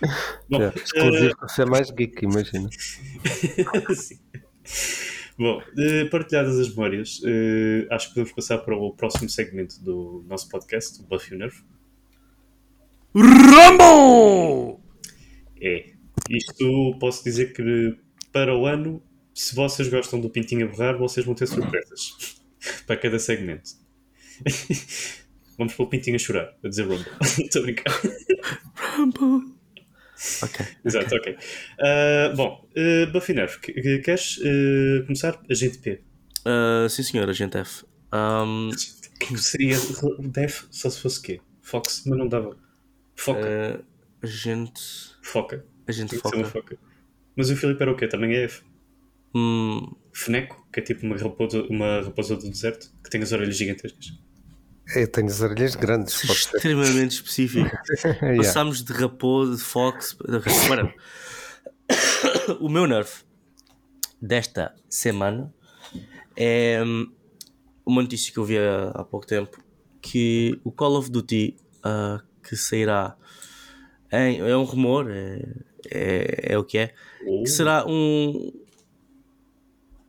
Bom, 0.48 0.62
É, 0.62 0.72
exclusivo 0.76 1.36
para 1.36 1.48
ser 1.48 1.66
mais 1.66 1.90
geek, 1.90 2.24
imagina. 2.24 2.68
sim. 3.94 4.18
Bom, 5.38 5.62
eh, 5.78 6.04
partilhadas 6.06 6.58
as 6.58 6.68
memórias, 6.70 7.20
eh, 7.24 7.86
acho 7.90 8.08
que 8.08 8.14
podemos 8.14 8.32
passar 8.32 8.58
para 8.58 8.76
o 8.76 8.92
próximo 8.92 9.28
segmento 9.30 9.80
do 9.84 10.24
nosso 10.26 10.48
podcast, 10.48 11.00
o 11.00 11.04
Buffy 11.04 11.36
o 11.36 11.38
Nerve. 11.38 11.62
Rumble! 13.14 14.80
É. 15.62 15.92
Isto 16.28 16.96
posso 16.98 17.22
dizer 17.22 17.52
que 17.52 17.96
para 18.32 18.56
o 18.56 18.66
ano, 18.66 19.00
se 19.32 19.54
vocês 19.54 19.88
gostam 19.88 20.20
do 20.20 20.28
Pintinho 20.28 20.66
a 20.66 20.70
borrar, 20.70 20.98
vocês 20.98 21.24
vão 21.24 21.36
ter 21.36 21.46
surpresas 21.46 22.42
para 22.84 22.96
cada 22.96 23.20
segmento. 23.20 23.70
Vamos 25.56 25.74
pôr 25.74 25.84
o 25.84 25.88
Pintinho 25.88 26.16
a 26.16 26.18
chorar, 26.18 26.52
a 26.64 26.68
dizer 26.68 26.82
Rumble. 26.82 27.06
Estou 27.38 27.62
a 27.62 27.64
brincar. 27.64 27.92
Rumble! 28.96 29.57
Ok. 30.42 30.66
Exato, 30.84 31.14
ok. 31.14 31.36
Ah, 31.80 32.32
bom, 32.36 32.68
uh, 32.76 33.10
que- 33.60 34.00
queres 34.00 34.40
eh, 34.44 35.02
começar? 35.06 35.40
Agente 35.50 35.78
P. 35.78 36.00
Ah, 36.44 36.86
sim, 36.88 37.02
senhor, 37.02 37.28
agente 37.28 37.56
F. 37.58 37.84
Ahm, 38.12 38.70
Seria 39.36 39.76
Def 40.30 40.64
só 40.70 40.88
se 40.90 41.00
fosse 41.00 41.20
quê? 41.20 41.40
Fox, 41.62 42.02
mas 42.06 42.18
não 42.18 42.26
dava. 42.28 42.56
Foca. 43.14 43.40
ah, 43.40 43.80
agente. 44.22 44.80
Foca. 45.22 45.64
Agente 45.86 46.10
Tem 46.10 46.20
que 46.20 46.28
ser 46.28 46.36
uma 46.36 46.44
Foca. 46.46 46.76
foca. 46.76 46.78
Mas 47.36 47.50
o 47.50 47.56
Filipe 47.56 47.82
era 47.82 47.92
o 47.92 47.96
quê? 47.96 48.08
Também 48.08 48.34
é 48.34 48.44
F. 48.44 48.62
Hum, 49.34 49.94
Feneco, 50.12 50.66
que 50.72 50.80
é 50.80 50.82
tipo 50.82 51.04
uma 51.06 51.16
raposa, 51.16 51.62
uma 51.64 52.00
raposa 52.02 52.36
do 52.36 52.48
deserto, 52.48 52.90
que 53.04 53.10
tem 53.10 53.22
as 53.22 53.30
orelhas 53.32 53.56
gigantescas. 53.56 54.12
Eu 54.94 55.06
tenho 55.08 55.26
as 55.28 55.40
orelhas 55.40 55.74
grandes, 55.74 56.14
ser. 56.14 56.30
extremamente 56.32 57.12
específico. 57.12 57.68
Yeah. 58.22 58.36
Passámos 58.38 58.82
de 58.82 58.92
raposo, 58.92 59.56
de 59.56 59.62
fox. 59.62 60.14
Para. 60.68 60.94
o 62.60 62.68
meu 62.68 62.86
nerve 62.86 63.10
desta 64.20 64.74
semana 64.88 65.52
é 66.36 66.82
hum, 66.84 67.10
uma 67.84 68.02
notícia 68.02 68.32
que 68.32 68.38
eu 68.38 68.44
vi 68.44 68.58
há, 68.58 68.90
há 68.94 69.04
pouco 69.04 69.26
tempo 69.26 69.62
que 70.00 70.60
o 70.64 70.70
Call 70.72 70.96
of 70.96 71.10
Duty 71.10 71.56
ah, 71.82 72.20
que 72.42 72.56
sairá 72.56 73.16
em- 74.12 74.40
é 74.40 74.56
um 74.56 74.64
rumor, 74.64 75.10
é, 75.10 75.42
é, 75.90 76.52
é 76.54 76.58
o 76.58 76.64
que 76.64 76.78
é, 76.78 76.94
Ou- 77.26 77.42
que 77.44 77.50
será 77.50 77.84
um 77.86 78.52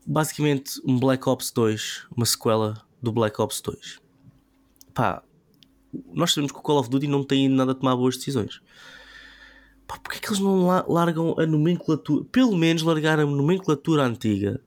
basicamente 0.06 0.82
um 0.86 0.98
Black 1.00 1.28
Ops 1.28 1.52
2, 1.52 2.08
uma 2.16 2.26
sequela 2.26 2.82
do 3.02 3.12
Black 3.12 3.40
Ops 3.42 3.62
2. 3.62 4.00
Pá, 5.00 5.24
nós 6.14 6.34
sabemos 6.34 6.52
que 6.52 6.58
o 6.58 6.62
Call 6.62 6.78
of 6.78 6.90
Duty 6.90 7.08
não 7.08 7.24
tem 7.24 7.48
nada 7.48 7.72
a 7.72 7.76
tomar 7.76 7.96
boas 7.96 8.18
decisões. 8.18 8.62
Pá, 9.88 9.98
porque 9.98 10.18
é 10.18 10.20
que 10.20 10.28
eles 10.28 10.40
não 10.40 10.68
largam 10.90 11.40
a 11.40 11.46
nomenclatura, 11.46 12.26
pelo 12.30 12.58
menos 12.58 12.84
largar 12.84 13.18
a 13.18 13.26
nomenclatura 13.26 14.04
antiga 14.04 14.60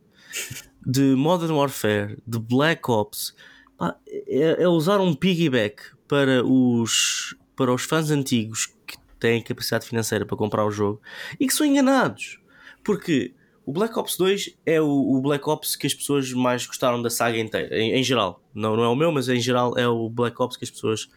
de 0.86 1.14
Modern 1.14 1.52
Warfare, 1.52 2.16
de 2.26 2.38
Black 2.38 2.90
Ops, 2.90 3.34
pá, 3.76 3.94
é, 4.08 4.62
é, 4.62 4.68
usar 4.68 5.00
um 5.00 5.14
piggyback 5.14 5.82
para 6.08 6.42
os, 6.42 7.36
para 7.54 7.70
os 7.70 7.82
fãs 7.82 8.10
antigos 8.10 8.72
que 8.86 8.96
têm 9.20 9.42
capacidade 9.42 9.86
financeira 9.86 10.24
para 10.24 10.38
comprar 10.38 10.64
o 10.64 10.70
jogo 10.70 11.02
e 11.38 11.46
que 11.46 11.52
são 11.52 11.66
enganados. 11.66 12.40
Porque 12.82 13.34
o 13.64 13.72
Black 13.72 13.96
Ops 13.98 14.16
2 14.16 14.58
é 14.66 14.80
o, 14.80 14.88
o, 14.88 15.20
Black 15.20 15.48
Ops 15.48 15.76
que 15.76 15.86
as 15.86 15.94
pessoas 15.94 16.32
mais 16.32 16.66
gostaram 16.66 17.00
da 17.00 17.08
saga 17.08 17.38
inteira, 17.38 17.78
em, 17.78 17.92
em, 17.92 18.02
geral. 18.02 18.42
Não, 18.52 18.76
não 18.76 18.82
é 18.82 18.88
o 18.88 18.96
meu, 18.96 19.12
mas 19.12 19.28
em 19.28 19.40
geral 19.40 19.78
é 19.78 19.86
o 19.86 20.08
Black 20.08 20.40
Ops 20.42 20.56
que 20.56 20.64
as 20.64 20.70
pessoas 20.70 21.08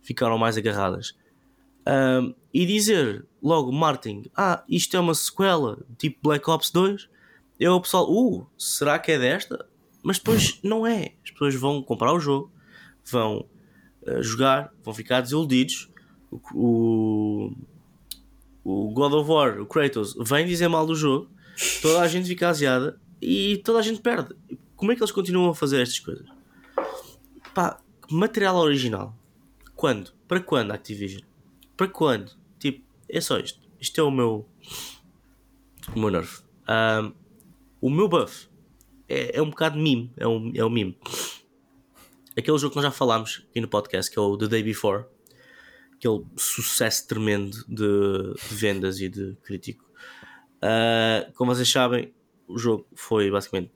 ficaram 0.00 0.38
mais 0.38 0.56
agarradas. 0.56 1.14
Um, 1.86 2.34
e 2.52 2.64
dizer 2.64 3.26
logo, 3.42 3.70
Martin, 3.70 4.24
ah, 4.34 4.64
isto 4.68 4.96
é 4.96 5.00
uma 5.00 5.14
sequela 5.14 5.78
tipo 5.98 6.18
Black 6.22 6.48
Ops 6.48 6.70
2, 6.70 7.08
é 7.58 7.70
o 7.70 7.80
pessoal, 7.80 8.10
uh, 8.10 8.46
será 8.56 8.98
que 8.98 9.12
é 9.12 9.18
desta? 9.18 9.66
Mas 10.02 10.18
depois 10.18 10.58
não 10.64 10.86
é. 10.86 11.12
As 11.22 11.30
pessoas 11.30 11.54
vão 11.54 11.82
comprar 11.82 12.14
o 12.14 12.20
jogo, 12.20 12.50
vão 13.04 13.46
uh, 14.06 14.22
jogar, 14.22 14.72
vão 14.82 14.94
ficar 14.94 15.20
desiludidos. 15.20 15.90
O, 16.30 16.40
o, 16.54 17.52
o 18.64 18.90
God 18.92 19.12
of 19.12 19.30
War, 19.30 19.60
o 19.60 19.66
Kratos, 19.66 20.14
vem 20.18 20.46
dizer 20.46 20.68
mal 20.68 20.86
do 20.86 20.94
jogo 20.94 21.28
toda 21.82 22.00
a 22.00 22.08
gente 22.08 22.28
fica 22.28 22.48
aziada 22.48 23.00
e 23.20 23.58
toda 23.58 23.78
a 23.78 23.82
gente 23.82 24.00
perde. 24.00 24.34
Como 24.76 24.92
é 24.92 24.96
que 24.96 25.02
eles 25.02 25.12
continuam 25.12 25.50
a 25.50 25.54
fazer 25.54 25.82
estas 25.82 26.00
coisas? 26.00 26.26
Pá, 27.54 27.80
material 28.10 28.56
original. 28.56 29.16
Quando? 29.74 30.12
Para 30.26 30.40
quando 30.40 30.72
Activision? 30.72 31.22
Para 31.76 31.88
quando? 31.88 32.32
Tipo, 32.58 32.84
é 33.08 33.20
só 33.20 33.38
isto. 33.38 33.60
Isto 33.80 34.00
é 34.00 34.04
o 34.04 34.10
meu. 34.10 34.48
O 35.94 35.98
meu 35.98 36.10
nerf. 36.10 36.42
Um, 36.68 37.12
o 37.80 37.90
meu 37.90 38.08
buff 38.08 38.48
é, 39.08 39.38
é 39.38 39.42
um 39.42 39.50
bocado 39.50 39.76
meme. 39.76 40.12
É 40.16 40.26
um, 40.26 40.52
é 40.54 40.64
um 40.64 40.70
meme. 40.70 40.98
Aquele 42.36 42.58
jogo 42.58 42.70
que 42.70 42.76
nós 42.76 42.84
já 42.84 42.90
falámos 42.90 43.44
aqui 43.50 43.60
no 43.60 43.68
podcast, 43.68 44.10
que 44.10 44.18
é 44.18 44.22
o 44.22 44.36
The 44.36 44.46
Day 44.46 44.62
Before. 44.62 45.04
Aquele 45.94 46.24
sucesso 46.36 47.06
tremendo 47.06 47.64
de, 47.68 48.48
de 48.48 48.54
vendas 48.54 49.00
e 49.00 49.08
de 49.08 49.36
crítico 49.42 49.89
Uh, 50.62 51.32
como 51.34 51.54
vocês 51.54 51.70
sabem, 51.70 52.12
o 52.46 52.58
jogo 52.58 52.86
foi 52.94 53.30
basicamente 53.30 53.72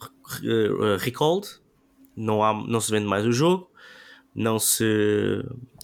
uh, 0.00 0.96
recalled, 0.98 1.48
não, 2.16 2.42
há, 2.42 2.52
não 2.52 2.80
se 2.80 2.90
vende 2.90 3.06
mais 3.06 3.26
o 3.26 3.32
jogo, 3.32 3.70
não 4.34 4.58
se. 4.58 4.84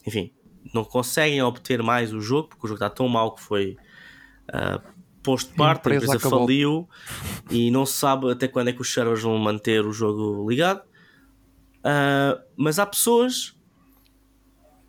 Enfim, 0.06 0.32
não 0.72 0.84
conseguem 0.84 1.42
obter 1.42 1.82
mais 1.82 2.12
o 2.12 2.20
jogo 2.20 2.48
porque 2.48 2.66
o 2.66 2.68
jogo 2.68 2.76
está 2.76 2.90
tão 2.90 3.08
mal 3.08 3.34
que 3.34 3.42
foi 3.42 3.76
uh, 4.50 4.80
posto 5.22 5.50
de 5.50 5.56
parte, 5.56 5.88
a 5.88 5.94
empresa 5.94 6.16
acabou. 6.16 6.40
faliu 6.40 6.88
e 7.50 7.70
não 7.70 7.86
se 7.86 7.94
sabe 7.94 8.30
até 8.30 8.46
quando 8.46 8.68
é 8.68 8.72
que 8.72 8.82
os 8.82 8.92
servers 8.92 9.22
vão 9.22 9.36
manter 9.38 9.84
o 9.84 9.92
jogo 9.92 10.48
ligado. 10.48 10.82
Uh, 11.80 12.40
mas 12.56 12.78
há 12.78 12.86
pessoas. 12.86 13.54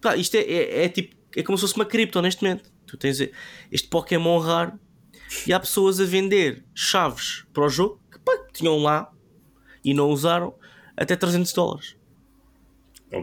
Pá, 0.01 0.15
isto 0.15 0.36
é, 0.36 0.41
é, 0.41 0.86
é, 0.86 0.89
tipo. 0.89 1.15
É 1.36 1.43
como 1.43 1.57
se 1.57 1.63
fosse 1.63 1.76
uma 1.76 1.86
cripto 1.86 2.21
neste 2.21 2.43
momento. 2.43 2.71
Tu 2.86 2.95
tens 2.97 3.19
este 3.71 3.88
Pokémon 3.89 4.39
raro 4.39 4.80
e 5.47 5.53
há 5.53 5.59
pessoas 5.59 5.99
a 5.99 6.05
vender 6.05 6.63
chaves 6.73 7.45
para 7.53 7.65
o 7.65 7.69
jogo 7.69 7.99
que 8.11 8.19
pá, 8.19 8.33
tinham 8.53 8.77
lá 8.77 9.11
e 9.83 9.93
não 9.93 10.09
usaram 10.09 10.53
até 10.95 11.15
300 11.15 11.53
dólares. 11.53 11.95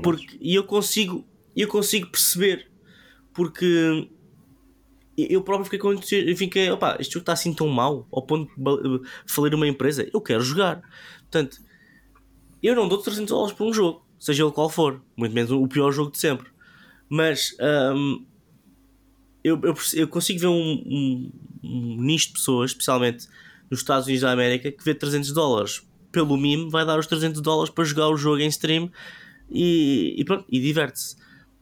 Porque, 0.02 0.38
e 0.40 0.54
eu 0.54 0.64
consigo, 0.64 1.26
eu 1.56 1.68
consigo 1.68 2.08
perceber 2.08 2.70
porque 3.34 4.08
eu 5.16 5.42
próprio 5.42 5.64
fiquei 5.64 5.78
com 5.78 5.96
fiquei, 6.36 6.70
opa, 6.70 6.96
este 6.98 7.14
jogo 7.14 7.22
está 7.22 7.32
assim 7.32 7.52
tão 7.52 7.68
mau 7.68 8.06
ao 8.10 8.22
ponto 8.22 8.50
de 8.56 9.08
falir 9.26 9.54
uma 9.54 9.66
empresa. 9.66 10.08
Eu 10.12 10.20
quero 10.20 10.40
jogar. 10.40 10.82
Portanto, 11.20 11.58
eu 12.62 12.74
não 12.74 12.88
dou 12.88 12.98
300 12.98 13.30
dólares 13.30 13.54
por 13.54 13.66
um 13.66 13.72
jogo, 13.72 14.06
seja 14.18 14.44
ele 14.44 14.52
qual 14.52 14.68
for, 14.68 15.02
muito 15.16 15.34
menos 15.34 15.50
o 15.50 15.66
pior 15.66 15.90
jogo 15.90 16.12
de 16.12 16.18
sempre. 16.18 16.50
Mas 17.08 17.54
um, 17.94 18.24
eu, 19.44 19.60
eu, 19.62 19.74
eu, 19.94 20.08
consigo 20.08 20.40
ver 20.40 20.46
um, 20.46 20.52
um, 20.52 21.32
um, 21.62 22.02
nicho 22.02 22.28
de 22.28 22.34
pessoas, 22.34 22.70
especialmente 22.70 23.26
nos 23.70 23.80
Estados 23.80 24.06
Unidos 24.06 24.22
da 24.22 24.32
América, 24.32 24.70
que 24.70 24.84
vê 24.84 24.94
300 24.94 25.32
dólares 25.32 25.82
pelo 26.10 26.36
mime, 26.36 26.70
vai 26.70 26.84
dar 26.84 26.98
os 26.98 27.06
300 27.06 27.40
dólares 27.40 27.72
para 27.72 27.84
jogar 27.84 28.08
o 28.08 28.16
jogo 28.16 28.40
em 28.40 28.48
stream 28.48 28.90
e, 29.50 30.16
e 30.18 30.24
e 30.48 30.60
diverte-se. 30.60 31.16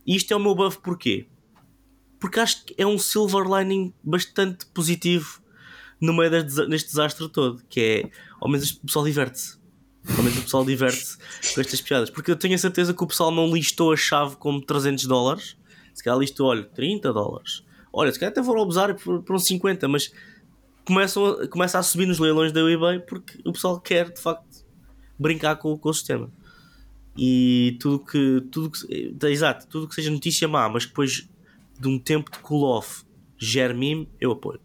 E 0.07 0.17
isto 0.17 0.33
é 0.33 0.37
o 0.37 0.41
meu 0.41 0.55
buff 0.55 0.79
porquê? 0.81 1.27
Porque 2.19 2.41
acho 2.41 2.65
que 2.65 2.75
é 2.77 2.87
um 2.87 2.99
silver 2.99 3.45
lining 3.47 3.93
bastante 4.03 4.67
positivo 4.67 5.41
no 6.01 6.13
meio 6.13 6.31
deste 6.31 6.89
desastre 6.89 7.29
todo, 7.29 7.63
que 7.69 7.81
é 7.81 8.11
ao 8.41 8.49
menos 8.49 8.71
o 8.73 8.81
pessoal 8.81 9.05
diverte-se. 9.05 9.59
Ao 10.17 10.23
menos 10.23 10.39
o 10.39 10.43
pessoal 10.43 10.65
diverte-se 10.65 11.19
com 11.55 11.61
estas 11.61 11.81
piadas. 11.81 12.11
Porque 12.11 12.31
eu 12.31 12.37
tenho 12.37 12.55
a 12.55 12.59
certeza 12.59 12.95
que 12.95 13.05
o 13.05 13.07
pessoal 13.07 13.31
não 13.31 13.53
listou 13.53 13.93
a 13.93 13.97
chave 13.97 14.37
como 14.37 14.61
300 14.61 15.05
dólares. 15.05 15.57
Se 15.95 16.03
calhar 16.03 16.19
listou, 16.19 16.49
olha, 16.49 16.65
30 16.65 17.13
dólares. 17.13 17.63
Olha, 17.93 18.13
se 18.13 18.19
calhar 18.19 18.33
até 18.33 18.41
vão 18.41 18.61
abusar 18.61 18.95
por, 18.95 19.23
por 19.23 19.37
uns 19.37 19.47
50, 19.47 19.89
mas 19.89 20.13
começam 20.85 21.27
a, 21.27 21.49
começa 21.49 21.79
a 21.79 21.83
subir 21.83 22.07
nos 22.07 22.19
leilões 22.19 22.53
da 22.53 22.61
eBay 22.61 23.01
porque 23.01 23.39
o 23.45 23.53
pessoal 23.53 23.81
quer 23.81 24.11
de 24.11 24.21
facto 24.21 24.65
brincar 25.19 25.57
com, 25.57 25.77
com 25.77 25.89
o 25.89 25.95
sistema. 25.95 26.31
E 27.17 27.77
tudo 27.81 27.99
que, 28.05 28.41
tudo 28.51 28.71
que. 28.71 29.27
Exato, 29.27 29.67
tudo 29.67 29.89
que 29.89 29.95
seja 29.95 30.11
notícia 30.11 30.47
má, 30.47 30.69
mas 30.69 30.87
depois 30.87 31.29
de 31.79 31.89
um 31.89 31.99
tempo 31.99 32.31
de 32.31 32.39
cool-off 32.39 33.05
gere 33.37 33.75
meme, 33.75 34.09
eu 34.21 34.33
apoio. 34.33 34.61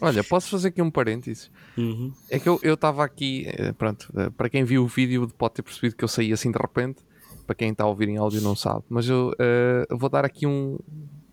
Olha, 0.00 0.22
posso 0.22 0.50
fazer 0.50 0.68
aqui 0.68 0.82
um 0.82 0.90
parênteses? 0.90 1.50
Uhum. 1.76 2.12
É 2.30 2.38
que 2.38 2.48
eu 2.48 2.58
estava 2.62 3.04
aqui, 3.04 3.46
eh, 3.46 3.72
pronto, 3.72 4.08
eh, 4.16 4.30
para 4.30 4.48
quem 4.48 4.64
viu 4.64 4.84
o 4.84 4.86
vídeo 4.86 5.28
pode 5.36 5.54
ter 5.54 5.62
percebido 5.62 5.96
que 5.96 6.04
eu 6.04 6.08
saí 6.08 6.32
assim 6.32 6.50
de 6.50 6.58
repente, 6.58 7.02
para 7.46 7.54
quem 7.54 7.70
está 7.70 7.84
a 7.84 7.86
ouvir 7.86 8.08
em 8.08 8.16
áudio 8.16 8.40
não 8.40 8.56
sabe, 8.56 8.84
mas 8.88 9.08
eu 9.08 9.32
uh, 9.32 9.96
vou 9.96 10.08
dar 10.08 10.24
aqui 10.24 10.46
um, 10.46 10.78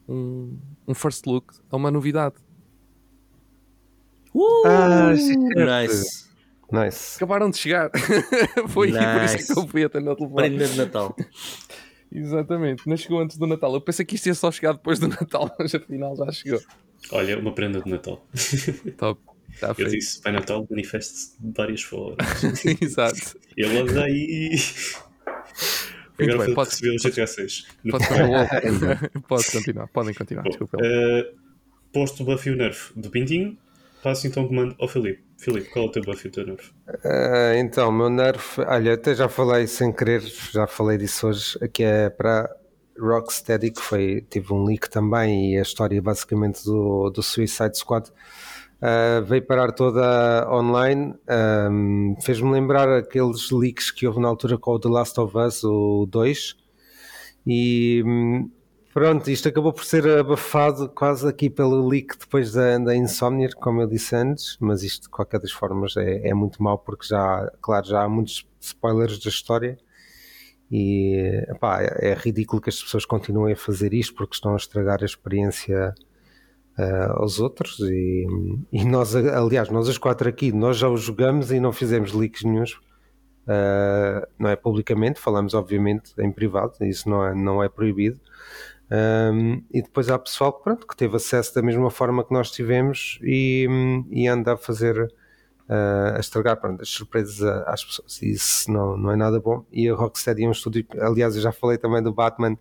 um, 0.08 0.58
um 0.88 0.94
first 0.94 1.26
look 1.26 1.54
a 1.70 1.76
uma 1.76 1.92
novidade. 1.92 2.36
Uh, 4.34 4.66
ah, 4.66 5.12
nice. 5.12 6.32
Nice. 6.72 7.18
Acabaram 7.18 7.50
de 7.50 7.58
chegar. 7.58 7.92
Foi 8.70 8.92
nice. 8.92 9.04
por 9.04 9.40
isso 9.42 9.54
que 9.54 9.60
eu 9.60 9.68
fui 9.68 9.84
até 9.84 10.00
no 10.00 10.16
telefone. 10.16 10.50
Prenda 10.50 10.68
de 10.68 10.78
Natal. 10.78 11.16
Exatamente, 12.14 12.88
não 12.90 12.98
chegou 12.98 13.22
antes 13.22 13.38
do 13.38 13.48
Natal. 13.48 13.74
Eu 13.74 13.80
pensei 13.80 14.06
que 14.06 14.16
isto 14.16 14.26
ia 14.26 14.36
só 14.36 14.52
chegar 14.52 14.74
depois 14.74 15.00
do 15.00 15.08
Natal, 15.08 15.50
mas 15.58 15.74
afinal 15.74 16.16
já 16.16 16.30
chegou. 16.32 16.60
Olha, 17.12 17.40
uma 17.40 17.54
prenda 17.54 17.82
de 17.82 17.90
Natal. 17.90 18.26
Top. 18.98 19.22
Tá 19.60 19.74
eu 19.78 19.88
disse, 19.88 20.22
Pai 20.22 20.32
Natal 20.32 20.66
manifeste 20.70 21.32
de 21.40 21.52
várias 21.56 21.82
formas. 21.82 22.18
Exato. 22.82 23.38
Ele 23.56 23.80
anda 23.80 24.04
aí. 24.04 24.58
Agora 26.24 26.46
bem, 26.46 26.56
pode, 26.56 26.70
receber 26.70 26.96
o 26.96 26.98
GTA 26.98 27.28
6. 27.28 27.68
Pode, 27.90 28.06
pode 29.28 29.52
continuar, 29.52 29.88
podem 29.88 30.14
continuar, 30.14 30.44
desculpa. 30.44 30.78
Uh, 30.78 31.36
posto 31.92 32.24
o 32.24 32.26
buff 32.26 32.48
e 32.48 32.52
o 32.52 32.56
nerf 32.56 32.92
do 32.96 33.10
Pintinho, 33.10 33.58
passo 34.04 34.28
então 34.28 34.44
o 34.44 34.48
comando 34.48 34.76
ao 34.80 34.88
Filipe. 34.88 35.24
Filipe, 35.38 35.70
qual 35.70 35.86
é 35.86 35.88
o 35.88 35.92
teu 35.92 36.04
buff 36.04 36.26
e 36.26 36.30
o 36.30 36.32
teu 36.32 36.46
nerf? 36.46 36.72
Uh, 36.88 37.56
então, 37.58 37.90
o 37.90 37.92
meu 37.92 38.10
nerf, 38.10 38.62
olha, 38.62 38.94
até 38.94 39.16
já 39.16 39.28
falei 39.28 39.68
sem 39.68 39.92
querer, 39.92 40.22
já 40.22 40.68
falei 40.68 40.98
disso 40.98 41.28
hoje, 41.28 41.58
que 41.70 41.84
é 41.84 42.10
para 42.10 42.50
Rocksteady, 43.00 43.72
que 43.72 43.82
foi, 43.82 44.26
tive 44.30 44.54
um 44.54 44.64
leak 44.64 44.90
também, 44.90 45.54
e 45.54 45.58
a 45.58 45.62
história 45.62 46.02
basicamente 46.02 46.64
do, 46.64 47.10
do 47.10 47.24
Suicide 47.24 47.78
Squad 47.78 48.10
Uh, 48.82 49.24
veio 49.24 49.46
parar 49.46 49.72
toda 49.72 50.50
online. 50.52 51.14
Um, 51.30 52.16
Fez-me 52.20 52.52
lembrar 52.52 52.90
aqueles 52.98 53.52
leaks 53.52 53.92
que 53.92 54.08
houve 54.08 54.20
na 54.20 54.28
altura 54.28 54.58
com 54.58 54.72
o 54.72 54.80
The 54.80 54.90
Last 54.90 55.20
of 55.20 55.38
Us, 55.38 55.64
o 55.64 56.08
2. 56.08 56.56
E 57.46 58.04
pronto, 58.92 59.30
isto 59.30 59.48
acabou 59.48 59.72
por 59.72 59.86
ser 59.86 60.08
abafado 60.08 60.90
quase 60.90 61.28
aqui 61.28 61.48
pelo 61.48 61.88
leak 61.88 62.18
depois 62.18 62.54
da, 62.54 62.80
da 62.80 62.96
Insomniac, 62.96 63.54
como 63.56 63.82
eu 63.82 63.88
disse 63.88 64.16
antes. 64.16 64.58
Mas 64.60 64.82
isto, 64.82 65.04
de 65.04 65.10
qualquer 65.10 65.40
das 65.40 65.52
formas, 65.52 65.96
é, 65.96 66.28
é 66.30 66.34
muito 66.34 66.62
mau 66.64 66.80
porque 66.80 67.06
já, 67.06 67.52
claro, 67.62 67.86
já 67.86 68.02
há 68.02 68.10
muitos 68.10 68.48
spoilers 68.60 69.20
da 69.20 69.30
história. 69.30 69.78
E 70.72 71.44
epá, 71.50 71.84
é, 71.84 72.12
é 72.12 72.14
ridículo 72.16 72.60
que 72.60 72.70
as 72.70 72.82
pessoas 72.82 73.06
continuem 73.06 73.54
a 73.54 73.58
fazer 73.58 73.94
isto 73.94 74.16
porque 74.16 74.34
estão 74.34 74.54
a 74.54 74.58
estragar 74.58 75.04
a 75.04 75.06
experiência 75.06 75.94
uh, 76.78 77.22
aos 77.22 77.40
outros 77.40 77.80
e, 77.80 78.26
e, 78.72 78.86
nós, 78.86 79.16
aliás, 79.16 79.70
nós 79.70 79.88
os 79.88 79.98
quatro 79.98 80.28
aqui, 80.28 80.52
nós 80.52 80.78
já 80.78 80.90
os 80.90 81.02
jogamos 81.02 81.52
e 81.52 81.60
não 81.60 81.72
fizemos 81.72 82.14
leaks 82.14 82.44
nenhums, 82.44 82.74
uh, 82.74 84.28
não 84.38 84.50
é 84.50 84.56
publicamente, 84.56 85.20
falamos 85.20 85.54
obviamente 85.54 86.14
em 86.20 86.32
privado, 86.32 86.74
isso 86.82 87.10
não 87.10 87.26
é, 87.26 87.36
não 87.36 87.64
é 87.64 87.70
proibido. 87.70 88.20
Um, 88.94 89.64
e 89.72 89.82
depois 89.82 90.10
há 90.10 90.20
pessoal 90.20 90.52
pronto, 90.52 90.86
que 90.86 90.98
teve 90.98 91.16
acesso 91.16 91.56
da 91.56 91.62
mesma 91.62 91.90
forma 91.90 92.26
que 92.26 92.34
nós 92.34 92.52
tivemos 92.52 93.20
e, 93.24 93.66
e 94.10 94.28
anda 94.28 94.54
a 94.54 94.58
fazer 94.58 95.04
uh, 95.70 96.16
a 96.16 96.20
estragar 96.20 96.60
pronto, 96.60 96.82
as 96.82 96.90
surpresas 96.90 97.42
às 97.66 97.86
pessoas. 97.86 98.22
E 98.22 98.32
isso 98.32 98.70
não, 98.70 98.98
não 98.98 99.12
é 99.12 99.16
nada 99.16 99.40
bom. 99.40 99.66
E 99.72 99.88
a 99.90 99.96
Rocksteady 99.96 100.44
é 100.44 100.48
um 100.48 100.52
estúdio, 100.52 100.86
aliás, 101.00 101.38
eu 101.38 101.42
já 101.42 101.54
falei 101.54 101.78
também 101.78 102.04
do 102.04 102.14
Batman 102.14 102.58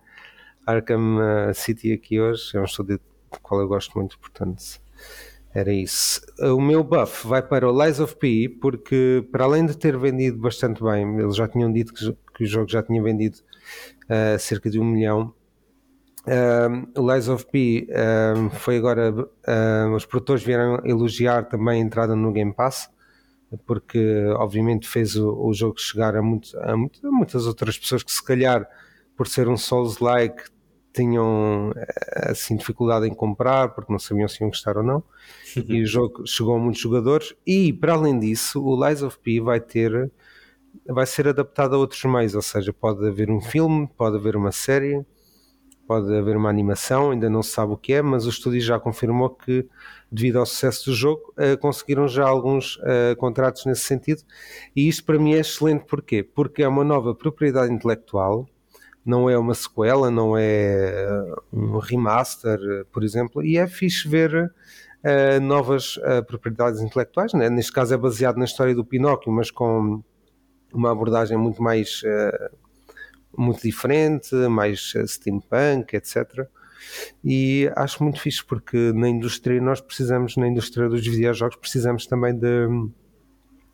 Arkham 0.65 1.17
City 1.53 1.91
aqui 1.91 2.21
hoje, 2.21 2.55
é 2.55 2.61
um 2.61 2.65
estúdio 2.65 2.97
qual 3.39 3.61
eu 3.61 3.67
gosto 3.67 3.97
muito, 3.97 4.17
portanto. 4.19 4.61
Era 5.53 5.73
isso. 5.73 6.21
O 6.39 6.61
meu 6.61 6.81
buff 6.83 7.27
vai 7.27 7.41
para 7.41 7.69
o 7.69 7.83
Lies 7.83 7.99
of 7.99 8.15
P, 8.15 8.47
porque 8.61 9.27
para 9.31 9.43
além 9.43 9.65
de 9.65 9.77
ter 9.77 9.97
vendido 9.97 10.37
bastante 10.37 10.81
bem, 10.81 11.19
eles 11.19 11.35
já 11.35 11.47
tinham 11.47 11.71
dito 11.71 11.93
que, 11.93 12.17
que 12.33 12.43
o 12.45 12.47
jogo 12.47 12.69
já 12.69 12.81
tinha 12.81 13.03
vendido 13.03 13.37
uh, 14.05 14.39
cerca 14.39 14.69
de 14.69 14.79
um 14.79 14.85
milhão. 14.85 15.33
o 16.97 17.11
Lies 17.11 17.27
of 17.27 17.45
P 17.47 17.87
foi 18.53 18.77
agora. 18.77 19.13
os 19.93 20.05
produtores 20.05 20.41
vieram 20.41 20.79
elogiar 20.85 21.43
também 21.49 21.81
a 21.81 21.85
entrada 21.85 22.15
no 22.15 22.31
Game 22.31 22.53
Pass 22.53 22.89
porque 23.65 24.25
obviamente 24.37 24.87
fez 24.87 25.15
o, 25.15 25.33
o 25.33 25.53
jogo 25.53 25.79
chegar 25.79 26.15
a, 26.15 26.21
muito, 26.21 26.57
a, 26.59 26.75
muito, 26.77 27.05
a, 27.05 27.11
muitas 27.11 27.45
outras 27.45 27.77
pessoas 27.77 28.03
que 28.03 28.11
se 28.11 28.23
calhar 28.23 28.67
por 29.15 29.27
ser 29.27 29.47
um 29.47 29.57
Souls-like 29.57 30.43
tinham 30.93 31.71
eh, 31.75 32.31
assim 32.31 32.55
dificuldade 32.55 33.07
em 33.07 33.13
comprar 33.13 33.69
porque 33.69 33.91
não 33.91 33.99
sabiam 33.99 34.27
se 34.27 34.41
iam 34.41 34.49
gostar 34.49 34.77
ou 34.77 34.83
não 34.83 35.03
e 35.67 35.81
o 35.81 35.85
jogo 35.85 36.25
chegou 36.25 36.55
a 36.55 36.59
muitos 36.59 36.81
jogadores 36.81 37.33
e 37.45 37.71
para 37.71 37.93
além 37.93 38.19
disso 38.19 38.63
o 38.63 38.87
Lies 38.87 39.01
of 39.01 39.17
P 39.19 39.39
vai 39.39 39.59
ter 39.59 40.11
vai 40.85 41.05
ser 41.05 41.27
adaptado 41.27 41.75
a 41.75 41.77
outros 41.77 42.03
meios, 42.05 42.33
ou 42.33 42.41
seja, 42.41 42.71
pode 42.71 43.05
haver 43.05 43.29
um 43.29 43.41
filme, 43.41 43.89
pode 43.97 44.15
haver 44.15 44.35
uma 44.35 44.51
série 44.51 45.05
pode 45.91 46.15
haver 46.15 46.37
uma 46.37 46.49
animação, 46.49 47.11
ainda 47.11 47.29
não 47.29 47.43
se 47.43 47.49
sabe 47.49 47.73
o 47.73 47.77
que 47.77 47.91
é, 47.91 48.01
mas 48.01 48.25
o 48.25 48.29
estúdio 48.29 48.61
já 48.61 48.79
confirmou 48.79 49.29
que, 49.29 49.67
devido 50.09 50.39
ao 50.39 50.45
sucesso 50.45 50.89
do 50.89 50.95
jogo, 50.95 51.33
uh, 51.37 51.57
conseguiram 51.59 52.07
já 52.07 52.25
alguns 52.25 52.77
uh, 52.77 53.13
contratos 53.17 53.65
nesse 53.65 53.81
sentido. 53.81 54.23
E 54.73 54.87
isto 54.87 55.03
para 55.03 55.19
mim 55.19 55.33
é 55.33 55.39
excelente, 55.39 55.83
porquê? 55.83 56.23
Porque 56.23 56.63
é 56.63 56.67
uma 56.67 56.85
nova 56.85 57.13
propriedade 57.13 57.73
intelectual, 57.73 58.47
não 59.05 59.29
é 59.29 59.37
uma 59.37 59.53
sequela, 59.53 60.11
não 60.11 60.37
é 60.37 60.93
eh, 60.93 61.35
um 61.51 61.77
remaster, 61.79 62.59
por 62.91 63.03
exemplo, 63.03 63.43
e 63.43 63.57
é 63.57 63.67
fixe 63.67 64.07
ver 64.07 64.33
uh, 64.43 65.39
novas 65.41 65.99
propriedades 66.27 66.81
intelectuais. 66.81 67.33
Né? 67.33 67.49
Neste 67.49 67.71
caso 67.71 67.93
é 67.93 67.97
baseado 67.97 68.37
na 68.37 68.45
história 68.45 68.75
do 68.75 68.85
Pinóquio, 68.85 69.31
mas 69.31 69.49
com 69.49 70.03
uma 70.73 70.91
abordagem 70.91 71.37
muito 71.37 71.61
mais 71.61 72.01
muito 73.35 73.61
diferente, 73.61 74.35
mais 74.35 74.93
steampunk, 75.07 75.95
etc. 75.95 76.47
E 77.23 77.71
acho 77.75 78.03
muito 78.03 78.19
fixe 78.19 78.43
porque 78.43 78.91
na 78.93 79.07
indústria, 79.07 79.61
nós 79.61 79.81
precisamos, 79.81 80.35
na 80.37 80.47
indústria 80.47 80.89
dos 80.89 81.05
videojogos, 81.05 81.55
precisamos 81.55 82.05
também 82.05 82.37
de, 82.37 82.67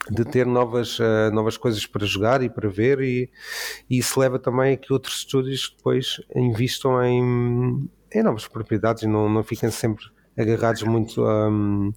de 0.09 0.23
ter 0.25 0.45
novas, 0.45 0.99
uh, 0.99 1.31
novas 1.33 1.57
coisas 1.57 1.85
para 1.85 2.05
jogar 2.05 2.41
e 2.41 2.49
para 2.49 2.69
ver, 2.69 3.01
e, 3.01 3.29
e, 3.89 3.97
isso 3.97 4.19
leva 4.19 4.39
também 4.39 4.73
a 4.73 4.77
que 4.77 4.91
outros 4.93 5.17
estúdios 5.17 5.73
depois 5.75 6.21
investam 6.35 7.03
em, 7.03 7.89
em 8.11 8.23
novas 8.23 8.47
propriedades 8.47 9.03
e 9.03 9.07
não, 9.07 9.29
não 9.29 9.43
fiquem 9.43 9.71
sempre 9.71 10.05
agarrados 10.37 10.83
muito 10.83 11.25
um, 11.25 11.91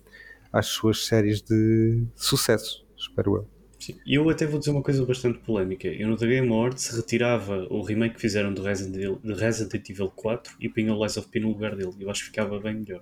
às 0.52 0.66
suas 0.66 1.06
séries 1.06 1.42
de 1.42 2.04
sucesso, 2.14 2.84
espero 2.96 3.36
eu. 3.36 3.60
Sim. 3.78 3.96
Eu 4.06 4.28
até 4.28 4.46
vou 4.46 4.58
dizer 4.58 4.72
uma 4.72 4.82
coisa 4.82 5.04
bastante 5.06 5.38
polémica. 5.38 5.88
Eu 5.88 6.08
no 6.08 6.16
The 6.16 6.26
Game 6.26 6.48
Awards 6.48 6.88
retirava 6.94 7.66
o 7.70 7.80
remake 7.80 8.16
que 8.16 8.20
fizeram 8.20 8.52
de 8.52 8.60
Resident 8.60 8.94
Evil, 8.94 9.18
de 9.24 9.32
Resident 9.32 9.88
Evil 9.88 10.10
4 10.10 10.54
e 10.60 10.68
punha 10.68 10.94
o 10.94 11.02
Lies 11.02 11.16
of 11.16 11.28
P 11.28 11.40
no 11.40 11.48
lugar 11.48 11.74
dele. 11.74 11.94
Eu 11.98 12.10
acho 12.10 12.20
que 12.20 12.26
ficava 12.26 12.60
bem 12.60 12.74
melhor. 12.74 13.00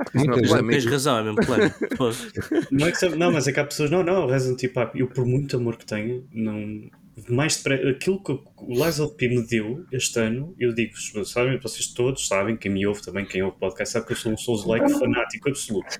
Ah, 0.00 0.24
não 0.24 0.56
é 0.56 0.70
Tens 0.70 0.86
razão, 0.86 1.18
é 1.18 1.22
mesmo 1.22 1.46
polémico. 1.46 1.78
não, 2.70 2.86
é 2.86 2.92
que, 2.92 3.08
não, 3.10 3.32
mas 3.32 3.46
é 3.46 3.52
que 3.52 3.60
há 3.60 3.64
pessoas, 3.64 3.90
não, 3.90 4.02
não, 4.02 4.26
Resident 4.26 4.62
Evil, 4.62 4.90
eu 4.94 5.06
por 5.08 5.26
muito 5.26 5.56
amor 5.56 5.76
que 5.76 5.86
tenho, 5.86 6.26
não, 6.32 6.90
mais 7.28 7.56
depressa, 7.56 7.88
aquilo 7.88 8.22
que 8.22 8.32
o 8.32 8.84
Lies 8.84 8.98
of 9.00 9.16
P 9.16 9.28
me 9.28 9.46
deu 9.46 9.84
este 9.92 10.18
ano, 10.18 10.54
eu 10.58 10.72
digo, 10.72 10.96
sabem, 11.24 11.58
vocês 11.58 11.88
todos 11.88 12.26
sabem, 12.26 12.56
quem 12.56 12.72
me 12.72 12.86
ouve 12.86 13.02
também, 13.02 13.26
quem 13.26 13.42
ouve 13.42 13.56
o 13.56 13.60
podcast, 13.60 13.92
sabe 13.92 14.06
que 14.06 14.12
eu 14.12 14.16
sou 14.16 14.32
um 14.32 14.36
Souls-like 14.36 14.90
fanático 14.98 15.48
absoluto. 15.48 15.98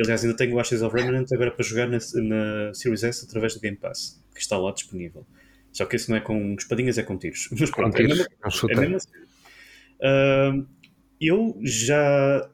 Aliás, 0.00 0.24
ainda 0.24 0.36
tenho 0.36 0.54
o 0.54 0.60
Ashes 0.60 0.80
of 0.80 0.94
Remnant 0.94 1.26
agora 1.32 1.50
para 1.50 1.64
jogar 1.64 1.88
na, 1.88 1.98
na, 2.14 2.72
Series 2.72 3.02
S 3.02 3.26
através 3.26 3.54
do 3.54 3.60
Game 3.60 3.76
Pass, 3.76 4.22
que 4.32 4.40
está 4.40 4.56
lá 4.56 4.70
disponível. 4.72 5.26
Só 5.72 5.84
que 5.86 5.96
isso 5.96 6.10
não 6.10 6.16
é 6.16 6.20
com 6.20 6.54
espadinhas, 6.54 6.98
é 6.98 7.02
com 7.02 7.18
tiros. 7.18 7.48
Mas 7.58 7.70
pronto, 7.70 7.96
com 7.96 8.02
é, 8.02 8.06
tiros, 8.06 8.18
mesmo, 8.18 8.70
é 8.70 8.76
mesmo 8.76 8.96
assim. 8.96 9.10
Uh, 10.00 10.66
eu 11.20 11.58
já, 11.62 12.48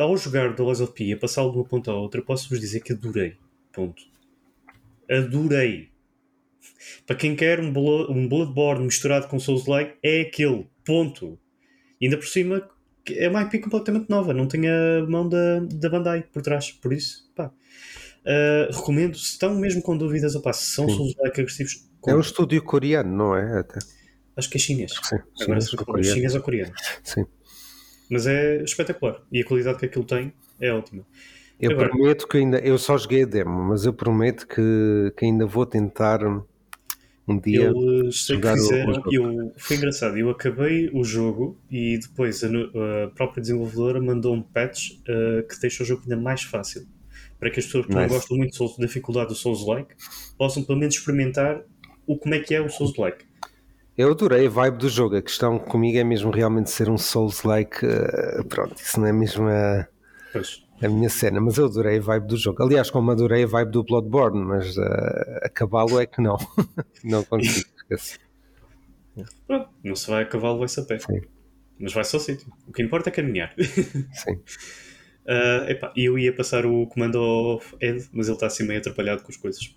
ao 0.00 0.16
jogar 0.16 0.54
The 0.54 0.62
Last 0.62 0.82
of 0.82 0.92
P, 0.92 1.12
a 1.12 1.16
passá-lo 1.16 1.52
de 1.52 1.58
uma 1.58 1.64
ponta 1.64 1.90
à 1.90 1.94
outra, 1.94 2.22
posso-vos 2.22 2.58
dizer 2.58 2.80
que 2.80 2.92
adorei. 2.92 3.36
Ponto. 3.72 4.02
Adorei. 5.10 5.90
Para 7.06 7.16
quem 7.16 7.36
quer 7.36 7.60
um, 7.60 7.68
um 8.10 8.28
Bloodborne 8.28 8.84
misturado 8.84 9.28
com 9.28 9.38
Souls-like, 9.38 9.96
é 10.02 10.22
aquele. 10.22 10.66
Ponto. 10.84 11.38
E 12.00 12.06
ainda 12.06 12.16
por 12.16 12.26
cima, 12.26 12.68
é 13.08 13.28
uma 13.28 13.42
IP 13.42 13.58
completamente 13.60 14.08
nova, 14.08 14.32
não 14.32 14.46
tem 14.46 14.68
a 14.68 15.04
mão 15.06 15.28
da, 15.28 15.60
da 15.60 15.88
Bandai 15.90 16.22
por 16.22 16.42
trás, 16.42 16.72
por 16.72 16.92
isso, 16.92 17.30
pá. 17.34 17.52
Uh, 18.20 18.74
recomendo, 18.74 19.16
se 19.16 19.32
estão 19.32 19.54
mesmo 19.54 19.82
com 19.82 19.96
dúvidas, 19.96 20.34
opá, 20.34 20.52
se 20.52 20.74
são 20.74 20.88
Souls-like 20.88 21.40
agressivos. 21.40 21.88
É 22.06 22.14
um 22.14 22.20
estúdio 22.20 22.62
coreano, 22.62 23.14
não 23.14 23.36
é? 23.36 23.60
Até. 23.60 23.78
Acho 24.36 24.48
que 24.48 24.56
é 24.56 24.60
chinês. 24.60 24.92
Sim, 25.02 25.18
Agora 25.42 25.60
se 25.60 25.76
for 25.76 26.04
chinês 26.04 26.34
ou 26.34 26.40
coreano. 26.40 26.72
Sim. 27.02 27.26
Mas 28.10 28.26
é 28.26 28.62
espetacular. 28.62 29.22
E 29.30 29.40
a 29.40 29.44
qualidade 29.44 29.78
que 29.78 29.86
aquilo 29.86 30.04
tem 30.04 30.32
é 30.60 30.72
ótima. 30.72 31.06
Eu 31.60 31.72
Agora, 31.72 31.90
prometo 31.90 32.26
que 32.26 32.38
ainda, 32.38 32.58
eu 32.58 32.76
só 32.78 32.96
joguei 32.98 33.22
a 33.22 33.26
demo, 33.26 33.62
mas 33.64 33.84
eu 33.84 33.92
prometo 33.92 34.46
que, 34.46 35.12
que 35.16 35.24
ainda 35.26 35.46
vou 35.46 35.64
tentar 35.66 36.20
um 37.28 37.38
dia 37.38 37.70
eles 37.70 38.24
sei 38.24 38.40
que 38.40 38.48
fizeram, 38.48 39.02
eu, 39.12 39.52
foi 39.56 39.76
engraçado, 39.76 40.18
eu 40.18 40.30
acabei 40.30 40.90
o 40.92 41.04
jogo 41.04 41.56
e 41.70 41.98
depois 41.98 42.42
a, 42.42 42.48
a 42.48 43.08
própria 43.08 43.40
desenvolvedora 43.40 44.00
mandou 44.00 44.34
um 44.34 44.42
patch 44.42 44.92
uh, 45.02 45.46
que 45.46 45.60
deixa 45.60 45.82
o 45.82 45.86
jogo 45.86 46.02
ainda 46.02 46.16
mais 46.16 46.42
fácil 46.42 46.86
para 47.38 47.50
que 47.50 47.60
as 47.60 47.66
pessoas 47.66 47.86
que 47.86 47.94
nice. 47.94 48.06
não 48.06 48.14
gostam 48.14 48.36
muito 48.36 48.76
da 48.78 48.86
dificuldade 48.86 49.28
do 49.28 49.34
Souls-like 49.34 49.94
possam 50.36 50.62
pelo 50.62 50.78
menos 50.78 50.94
experimentar 50.94 51.62
o 52.06 52.18
como 52.18 52.34
é 52.34 52.40
que 52.40 52.54
é 52.54 52.60
o 52.60 52.68
Souls-like. 52.68 53.24
Eu 54.00 54.12
adorei 54.12 54.46
a 54.46 54.48
vibe 54.48 54.78
do 54.78 54.88
jogo. 54.88 55.16
A 55.16 55.20
questão 55.20 55.58
comigo 55.58 55.98
é 55.98 56.02
mesmo 56.02 56.30
realmente 56.30 56.70
ser 56.70 56.88
um 56.88 56.96
Souls-like. 56.96 57.84
Uh, 57.84 58.42
pronto, 58.48 58.74
isso 58.80 58.98
não 58.98 59.06
é 59.06 59.12
mesmo 59.12 59.46
a. 59.46 59.86
A 60.82 60.88
minha 60.88 61.10
cena, 61.10 61.38
mas 61.38 61.58
eu 61.58 61.66
adorei 61.66 61.98
a 61.98 62.00
vibe 62.00 62.26
do 62.28 62.36
jogo. 62.38 62.62
Aliás, 62.62 62.88
como 62.88 63.10
adorei 63.10 63.44
a 63.44 63.46
vibe 63.46 63.72
do 63.72 63.84
Bloodborne, 63.84 64.42
mas 64.42 64.74
uh, 64.78 65.40
a 65.42 65.50
cavalo 65.50 66.00
é 66.00 66.06
que 66.06 66.22
não. 66.22 66.38
não 67.04 67.22
consigo, 67.24 67.68
esquecer. 67.76 68.20
Pronto, 69.46 69.68
não 69.84 69.94
se 69.94 70.10
vai 70.10 70.22
a 70.22 70.26
cavalo, 70.26 70.60
vai-se 70.60 70.80
a 70.80 70.84
pé. 70.84 70.98
Sim. 70.98 71.20
Mas 71.78 71.92
vai-se 71.92 72.16
ao 72.16 72.20
sítio. 72.20 72.50
O 72.66 72.72
que 72.72 72.82
importa 72.82 73.10
é 73.10 73.12
caminhar. 73.12 73.52
Sim. 74.14 74.36
Uh, 75.26 75.68
epá, 75.68 75.92
eu 75.94 76.18
ia 76.18 76.34
passar 76.34 76.64
o 76.64 76.86
comando 76.86 77.18
ao 77.18 77.62
Ed, 77.78 78.08
mas 78.14 78.28
ele 78.28 78.36
está 78.36 78.46
assim 78.46 78.66
meio 78.66 78.80
atrapalhado 78.80 79.22
com 79.22 79.30
as 79.30 79.36
coisas. 79.36 79.76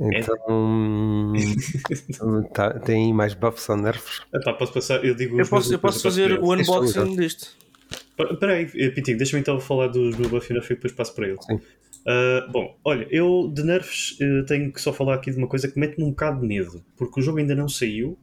Então 0.00 1.34
tá, 2.54 2.78
tem 2.78 3.12
mais 3.12 3.34
buffs 3.34 3.68
ou 3.68 3.76
nerfos? 3.76 4.22
Epá, 4.32 4.52
posso 4.52 4.72
passar, 4.72 5.04
eu 5.04 5.14
digo 5.14 5.40
eu 5.40 5.48
posso, 5.48 5.72
eu 5.72 5.78
posso 5.78 6.02
fazer 6.02 6.38
o 6.38 6.54
unboxing 6.54 7.16
disto. 7.16 7.56
Espera 8.18 8.54
aí, 8.54 8.70
eh, 8.74 8.90
Pitinho, 8.90 9.16
deixa-me 9.16 9.40
então 9.40 9.58
falar 9.60 9.88
dos 9.88 10.16
meu 10.16 10.28
buff 10.28 10.50
e 10.50 10.54
nerf 10.54 10.72
e 10.72 10.76
depois 10.76 10.92
passo 10.92 11.14
para 11.14 11.28
ele. 11.28 11.38
Uh, 11.40 12.50
bom, 12.50 12.76
olha, 12.84 13.06
eu 13.10 13.50
de 13.52 13.62
nerfs 13.62 14.16
uh, 14.20 14.44
tenho 14.46 14.72
que 14.72 14.80
só 14.80 14.92
falar 14.92 15.14
aqui 15.14 15.30
de 15.30 15.36
uma 15.36 15.46
coisa 15.46 15.68
que 15.68 15.78
mete-me 15.78 16.04
um 16.04 16.10
bocado 16.10 16.40
de 16.40 16.46
medo, 16.46 16.84
porque 16.96 17.20
o 17.20 17.22
jogo 17.22 17.38
ainda 17.38 17.54
não 17.54 17.68
saiu. 17.68 18.18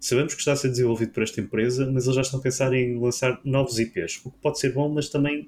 Sabemos 0.00 0.34
que 0.34 0.40
está 0.40 0.52
a 0.52 0.56
ser 0.56 0.68
desenvolvido 0.68 1.12
por 1.12 1.22
esta 1.22 1.40
empresa, 1.40 1.90
mas 1.90 2.04
eles 2.04 2.16
já 2.16 2.22
estão 2.22 2.38
a 2.38 2.42
pensar 2.42 2.72
em 2.72 2.98
lançar 3.00 3.40
novos 3.44 3.78
IPs, 3.78 4.20
o 4.24 4.30
que 4.30 4.38
pode 4.38 4.58
ser 4.60 4.72
bom, 4.72 4.88
mas 4.88 5.08
também, 5.08 5.46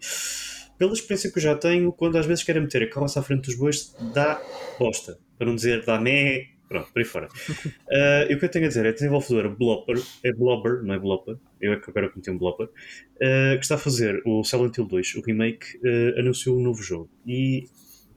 pela 0.76 0.92
experiência 0.92 1.30
que 1.30 1.38
eu 1.38 1.42
já 1.42 1.54
tenho, 1.54 1.92
quando 1.92 2.16
às 2.16 2.26
vezes 2.26 2.42
querem 2.42 2.62
meter 2.62 2.82
a 2.82 2.90
carroça 2.90 3.20
à 3.20 3.22
frente 3.22 3.42
dos 3.42 3.54
bois, 3.54 3.94
dá 4.12 4.40
bosta, 4.78 5.18
para 5.40 5.46
não 5.46 5.54
dizer 5.54 5.82
dá 5.86 5.98
mé, 5.98 6.48
Pronto, 6.68 6.92
por 6.92 6.98
aí 7.00 7.04
fora. 7.04 7.26
Uh, 7.26 8.28
e 8.30 8.34
o 8.34 8.38
que 8.38 8.44
eu 8.44 8.48
tenho 8.48 8.66
a 8.66 8.68
dizer 8.68 8.84
é 8.84 8.90
a 8.90 8.92
desenvolvedora 8.92 9.48
Blopper, 9.48 10.00
é 10.22 10.32
Blobber, 10.32 10.84
não 10.84 10.94
é 10.94 10.98
Blopper, 11.00 11.36
eu 11.60 11.72
é 11.72 11.80
que 11.80 11.90
agora 11.90 12.10
cometi 12.10 12.30
um 12.30 12.38
Blopper, 12.38 12.66
uh, 12.66 13.56
que 13.56 13.62
está 13.62 13.74
a 13.74 13.78
fazer 13.78 14.22
o 14.24 14.44
Silent 14.44 14.76
Hill 14.76 14.86
2, 14.86 15.14
o 15.16 15.20
remake, 15.22 15.78
uh, 15.78 16.20
anunciou 16.20 16.56
um 16.58 16.62
novo 16.62 16.80
jogo. 16.80 17.10
E 17.26 17.68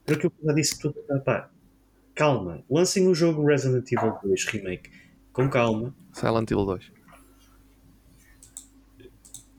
pelo 0.06 0.20
que 0.20 0.28
eu 0.28 0.34
já 0.44 0.54
disse 0.54 0.78
tudo, 0.78 0.96
pá, 1.26 1.50
calma, 2.14 2.64
lancem 2.70 3.08
o 3.08 3.16
jogo 3.16 3.44
Resident 3.44 3.90
Evil 3.92 4.20
2 4.22 4.46
Remake 4.46 4.92
com 5.32 5.50
calma. 5.50 5.96
Silent 6.12 6.52
Hill 6.52 6.66
2. 6.66 6.92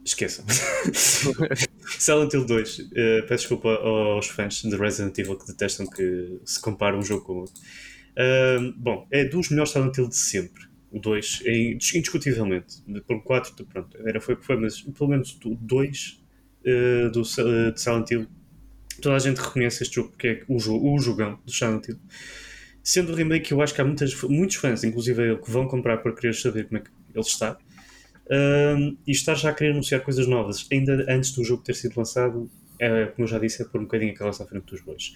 Esqueçam. 0.05 0.45
Silent 2.05 2.35
Hill 2.35 2.45
2. 2.45 2.79
Uh, 2.79 2.87
peço 3.27 3.49
desculpa 3.49 3.69
aos 3.71 4.27
fãs 4.29 4.63
de 4.63 4.77
Resident 4.77 5.17
Evil 5.19 5.37
que 5.37 5.47
detestam 5.47 5.87
que 5.87 6.39
se 6.45 6.61
compare 6.61 6.97
um 6.97 7.03
jogo 7.03 7.25
com 7.25 7.33
o 7.33 7.37
outro. 7.39 7.55
Uh, 8.13 8.73
bom, 8.77 9.07
é 9.11 9.25
dos 9.25 9.49
melhores 9.49 9.73
Silent 9.73 9.97
Hill 9.97 10.09
de 10.09 10.17
sempre. 10.17 10.65
O 10.91 11.01
2, 11.01 11.43
é 11.47 11.57
indiscutivelmente. 11.97 12.83
Por 13.07 13.23
4, 13.23 13.67
pronto, 13.67 13.97
era, 14.07 14.21
foi 14.21 14.35
o 14.35 14.37
que 14.37 14.47
foi, 14.47 14.57
mas 14.57 14.83
pelo 14.83 15.11
menos 15.11 15.39
o 15.45 15.57
2 15.57 16.23
uh, 16.61 17.11
do, 17.11 17.23
uh, 17.23 17.73
de 17.73 17.81
Silent 17.81 18.11
Hill 18.11 18.29
toda 19.01 19.17
a 19.17 19.19
gente 19.19 19.39
reconhece 19.39 19.83
este 19.83 19.97
jogo 19.97 20.11
porque 20.11 20.29
é 20.29 20.43
o, 20.47 20.57
o 20.57 20.99
jogão 20.99 21.39
do 21.45 21.53
Silent 21.53 21.89
Hill. 21.89 21.99
Sendo 22.83 23.13
o 23.13 23.15
remake, 23.15 23.51
eu 23.51 23.63
acho 23.63 23.75
que 23.75 23.81
há 23.81 23.85
muitas, 23.85 24.15
muitos 24.25 24.57
fãs, 24.57 24.85
inclusive 24.85 25.31
eu, 25.31 25.39
que 25.39 25.51
vão 25.51 25.67
comprar 25.67 25.99
para 25.99 26.13
querer 26.15 26.35
saber 26.35 26.67
como 26.67 26.79
é 26.79 26.81
que 26.83 26.91
ele 27.15 27.21
está. 27.21 27.57
E 28.31 29.13
estar 29.13 29.35
já 29.35 29.51
a 29.51 29.53
querer 29.53 29.73
anunciar 29.73 30.01
coisas 30.01 30.27
novas 30.27 30.67
ainda 30.73 31.07
antes 31.09 31.33
do 31.33 31.45
jogo 31.45 31.63
ter 31.63 31.75
sido 31.75 31.97
lançado, 31.97 32.51
é, 32.81 33.07
como 33.07 33.25
eu 33.25 33.31
já 33.31 33.39
disse, 33.39 33.63
é 33.63 33.65
por 33.65 33.81
um 33.81 33.85
bocadinho 33.85 34.13
a 34.13 34.15
carroça 34.15 34.43
à 34.43 34.47
frente 34.47 34.65
dos 34.65 34.81
bois. 34.83 35.15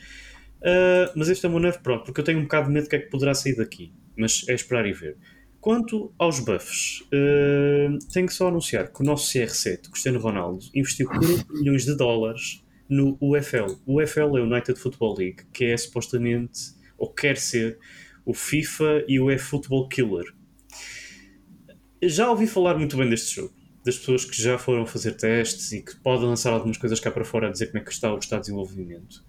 Uh, 0.59 1.11
mas 1.15 1.29
este 1.29 1.47
é 1.47 1.49
o 1.49 1.53
meu 1.53 1.61
novo 1.61 1.81
pronto, 1.81 2.05
porque 2.05 2.21
eu 2.21 2.25
tenho 2.25 2.39
um 2.39 2.43
bocado 2.43 2.67
de 2.67 2.73
medo 2.73 2.85
do 2.85 2.91
que 2.91 2.97
é 2.97 2.99
que 2.99 3.11
poderá 3.11 3.35
sair 3.35 3.57
daqui. 3.57 3.93
Mas 4.17 4.45
é 4.49 4.55
esperar 4.55 4.87
e 4.87 4.93
ver. 4.93 5.17
Quanto 5.61 6.13
aos 6.19 6.41
buffs, 6.41 7.03
uh, 7.13 7.99
tenho 8.13 8.29
só 8.31 8.49
anunciar 8.49 8.93
que 8.93 9.01
o 9.01 9.05
nosso 9.05 9.33
CR7, 9.33 9.91
Cristiano 9.91 10.19
Ronaldo, 10.19 10.65
investiu 10.75 11.09
40 11.09 11.53
milhões 11.53 11.85
de 11.85 11.97
dólares 11.97 12.65
no 12.89 13.17
UFL. 13.21 13.77
O 13.87 14.01
UFL 14.01 14.39
é 14.39 14.41
o 14.41 14.45
United 14.45 14.79
Football 14.79 15.17
League, 15.19 15.43
que 15.53 15.67
é 15.67 15.77
supostamente, 15.77 16.75
ou 16.97 17.13
quer 17.13 17.37
ser, 17.37 17.79
o 18.25 18.35
FIFA 18.35 19.05
e 19.07 19.21
o 19.21 19.31
eFootball 19.31 19.89
Killer. 19.89 20.35
Já 22.03 22.31
ouvi 22.31 22.47
falar 22.47 22.77
muito 22.79 22.97
bem 22.97 23.09
deste 23.09 23.37
jogo, 23.37 23.53
das 23.85 23.99
pessoas 23.99 24.25
que 24.25 24.41
já 24.41 24.57
foram 24.57 24.87
fazer 24.87 25.13
testes 25.13 25.73
e 25.73 25.83
que 25.83 25.97
podem 25.97 26.27
lançar 26.27 26.53
algumas 26.53 26.77
coisas 26.77 27.01
cá 27.01 27.11
para 27.11 27.25
fora 27.25 27.49
a 27.49 27.51
dizer 27.51 27.67
como 27.67 27.79
é 27.79 27.81
que 27.85 27.91
está 27.91 28.13
o 28.15 28.19
estado 28.19 28.41
de 28.41 28.47
desenvolvimento. 28.47 29.25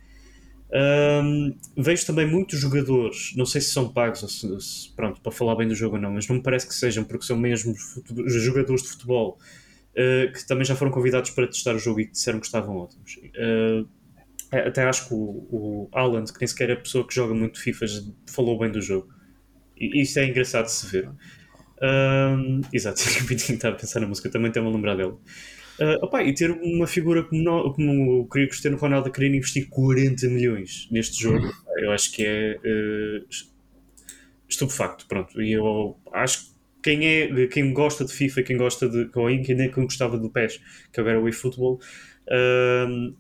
Um, 0.72 1.58
vejo 1.76 2.06
também 2.06 2.28
muitos 2.28 2.60
jogadores, 2.60 3.34
não 3.36 3.46
sei 3.46 3.60
se 3.60 3.72
são 3.72 3.92
pagos 3.92 4.22
ou 4.22 4.30
se, 4.30 4.62
se, 4.62 4.96
pronto, 4.96 5.20
para 5.20 5.32
falar 5.32 5.56
bem 5.56 5.68
do 5.68 5.74
jogo 5.74 5.96
ou 5.96 6.02
não, 6.02 6.12
mas 6.12 6.28
não 6.28 6.36
me 6.36 6.44
parece 6.44 6.68
que 6.68 6.76
sejam, 6.76 7.04
porque 7.04 7.26
são 7.26 7.36
mesmo 7.36 7.74
jogadores 8.28 8.84
de 8.84 8.90
futebol 8.90 9.40
uh, 9.94 10.32
que 10.32 10.46
também 10.46 10.64
já 10.64 10.76
foram 10.76 10.92
convidados 10.92 11.32
para 11.32 11.48
testar 11.48 11.76
o 11.76 11.80
jogo 11.80 12.02
e 12.02 12.12
disseram 12.12 12.40
que 12.40 12.46
estavam 12.46 12.78
ótimos. 12.78 13.18
Uh, 13.18 13.88
até 14.52 14.84
acho 14.84 15.08
que 15.08 15.14
o, 15.14 15.18
o 15.18 15.90
Alan, 15.92 16.24
que 16.24 16.40
nem 16.40 16.48
sequer 16.48 16.70
é 16.70 16.74
a 16.74 16.78
pessoa 16.78 17.06
que 17.06 17.16
joga 17.16 17.34
muito 17.34 17.60
FIFA, 17.60 17.86
falou 18.28 18.58
bem 18.60 18.72
do 18.72 18.82
jogo. 18.82 19.12
E 19.76 20.02
isso 20.02 20.20
é 20.20 20.28
engraçado 20.28 20.66
de 20.66 20.72
se 20.72 20.88
ver. 20.88 21.10
Um, 21.82 22.62
exato, 22.74 23.00
estava 23.32 23.76
a 23.76 23.80
pensar 23.80 24.00
na 24.00 24.08
música, 24.08 24.30
também 24.30 24.52
tem 24.52 24.62
uma 24.62 24.72
lembrar 24.72 24.96
dela. 24.96 25.18
Uh, 25.80 25.96
opa, 26.04 26.22
e 26.24 26.34
ter 26.34 26.52
uma 26.52 26.86
figura 26.86 27.24
como, 27.24 27.42
no, 27.42 27.74
como 27.74 28.20
o 28.20 28.28
Cristiano 28.28 28.76
Ronaldo 28.76 29.08
a 29.08 29.12
querer 29.12 29.34
investir 29.34 29.70
40 29.70 30.28
milhões 30.28 30.90
neste 30.92 31.24
jogo, 31.24 31.50
eu 31.78 31.92
acho 31.92 32.12
que 32.12 32.26
é 32.26 32.58
uh, 32.58 33.26
estupefacto. 34.48 35.06
Pronto, 35.08 35.42
e 35.42 35.54
eu 35.54 35.98
acho 36.12 36.48
que 36.48 36.60
quem, 36.82 37.08
é, 37.08 37.48
quem 37.48 37.74
gosta 37.74 38.04
de 38.04 38.12
FIFA, 38.12 38.44
quem 38.44 38.58
gosta 38.58 38.90
de. 38.90 39.10
Ou 39.16 39.28
quem, 39.28 39.56
nem 39.56 39.72
quem 39.72 39.84
gostava 39.84 40.18
do 40.18 40.30
PES, 40.30 40.60
que 40.92 41.00
agora 41.00 41.16
é 41.16 41.20
o 41.20 41.30
eFootball, 41.30 41.80
uh, 42.28 43.16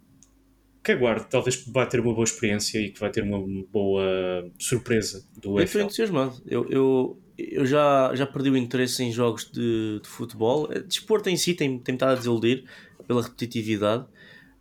que 0.83 0.91
aguarde, 0.91 1.27
talvez 1.29 1.63
vai 1.67 1.87
ter 1.87 2.01
uma 2.01 2.13
boa 2.13 2.25
experiência 2.25 2.79
e 2.79 2.89
que 2.89 2.99
vai 2.99 3.09
ter 3.09 3.23
uma 3.23 3.39
boa 3.71 4.51
surpresa 4.57 5.25
do 5.41 5.59
Eu 5.59 5.63
estou 5.63 5.81
entusiasmado. 5.81 6.41
Eu, 6.45 6.69
eu, 6.69 7.21
eu 7.51 7.65
já, 7.65 8.11
já 8.15 8.25
perdi 8.25 8.49
o 8.49 8.57
interesse 8.57 9.03
em 9.03 9.11
jogos 9.11 9.49
de, 9.51 9.99
de 10.01 10.07
futebol. 10.07 10.67
Desporto 10.87 11.29
em 11.29 11.37
si 11.37 11.53
tem, 11.53 11.79
tem 11.79 11.95
estado 11.95 12.11
a 12.11 12.15
desiludir 12.15 12.63
pela 13.07 13.21
repetitividade, 13.21 14.05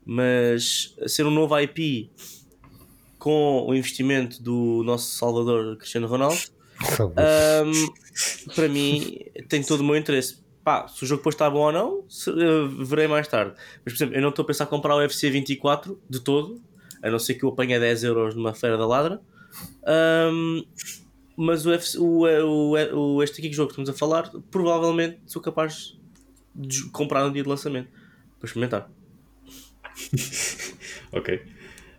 mas 0.04 0.94
ser 1.06 1.26
um 1.26 1.30
novo 1.30 1.58
IP 1.58 2.10
com 3.18 3.66
o 3.68 3.74
investimento 3.74 4.42
do 4.42 4.82
nosso 4.84 5.16
Salvador 5.16 5.76
Cristiano 5.76 6.06
Ronaldo, 6.06 6.38
um, 7.00 8.52
para 8.54 8.68
mim 8.68 9.18
tem 9.48 9.62
todo 9.62 9.80
o 9.80 9.84
meu 9.84 9.96
interesse. 9.96 10.38
Pá, 10.62 10.86
se 10.86 11.02
o 11.02 11.06
jogo 11.06 11.20
depois 11.20 11.34
está 11.34 11.50
bom 11.50 11.60
ou 11.60 11.72
não, 11.72 12.04
se, 12.08 12.30
verei 12.84 13.08
mais 13.08 13.26
tarde. 13.26 13.54
Mas, 13.84 13.94
por 13.94 13.96
exemplo, 13.96 14.14
eu 14.16 14.22
não 14.22 14.28
estou 14.28 14.42
a 14.42 14.46
pensar 14.46 14.64
em 14.64 14.68
comprar 14.68 14.94
o 14.94 14.98
UFC 14.98 15.30
24 15.30 16.00
de 16.08 16.20
todo, 16.20 16.60
a 17.02 17.10
não 17.10 17.18
ser 17.18 17.34
que 17.34 17.44
eu 17.44 17.48
apanhe 17.48 17.78
10 17.78 18.04
euros 18.04 18.34
numa 18.34 18.54
feira 18.54 18.76
da 18.76 18.86
ladra. 18.86 19.20
Um, 20.32 20.64
mas 21.40 21.64
o, 21.64 21.72
FC, 21.72 21.96
o, 21.98 22.24
o, 22.24 23.14
o, 23.16 23.22
este 23.22 23.38
aqui 23.38 23.48
que 23.48 23.54
jogo 23.54 23.68
que 23.68 23.80
estamos 23.80 23.88
a 23.88 23.92
falar, 23.92 24.28
provavelmente 24.50 25.20
sou 25.24 25.40
capaz 25.40 25.96
de 26.52 26.90
comprar 26.90 27.24
no 27.24 27.32
dia 27.32 27.44
de 27.44 27.48
lançamento 27.48 27.88
para 28.40 28.46
experimentar. 28.46 28.90
ok. 31.12 31.40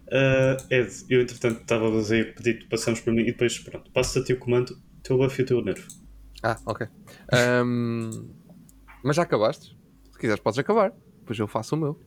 Uh, 0.08 0.58
Ed, 0.70 0.92
eu 1.10 1.22
entretanto 1.22 1.62
estava 1.62 1.88
a 1.88 1.92
fazer 1.94 2.36
pedido, 2.36 2.68
passamos 2.68 3.00
para 3.00 3.14
mim 3.14 3.22
e 3.22 3.28
depois 3.28 3.58
pronto, 3.60 3.90
passo 3.92 4.20
a 4.20 4.24
ti 4.26 4.34
o 4.34 4.38
comando, 4.38 4.78
teu 5.02 5.18
buff 5.18 5.40
e 5.40 5.44
o 5.44 5.48
teu 5.48 5.62
nervo. 5.64 5.88
Ah, 6.44 6.60
ok. 6.66 6.88
Um, 7.64 8.28
mas 9.02 9.16
já 9.16 9.24
acabaste? 9.24 9.74
Se 10.12 10.20
quiseres, 10.20 10.42
podes 10.42 10.60
acabar, 10.60 10.92
depois 11.20 11.40
eu 11.40 11.48
faço 11.48 11.76
o 11.76 11.80
meu. 11.80 12.00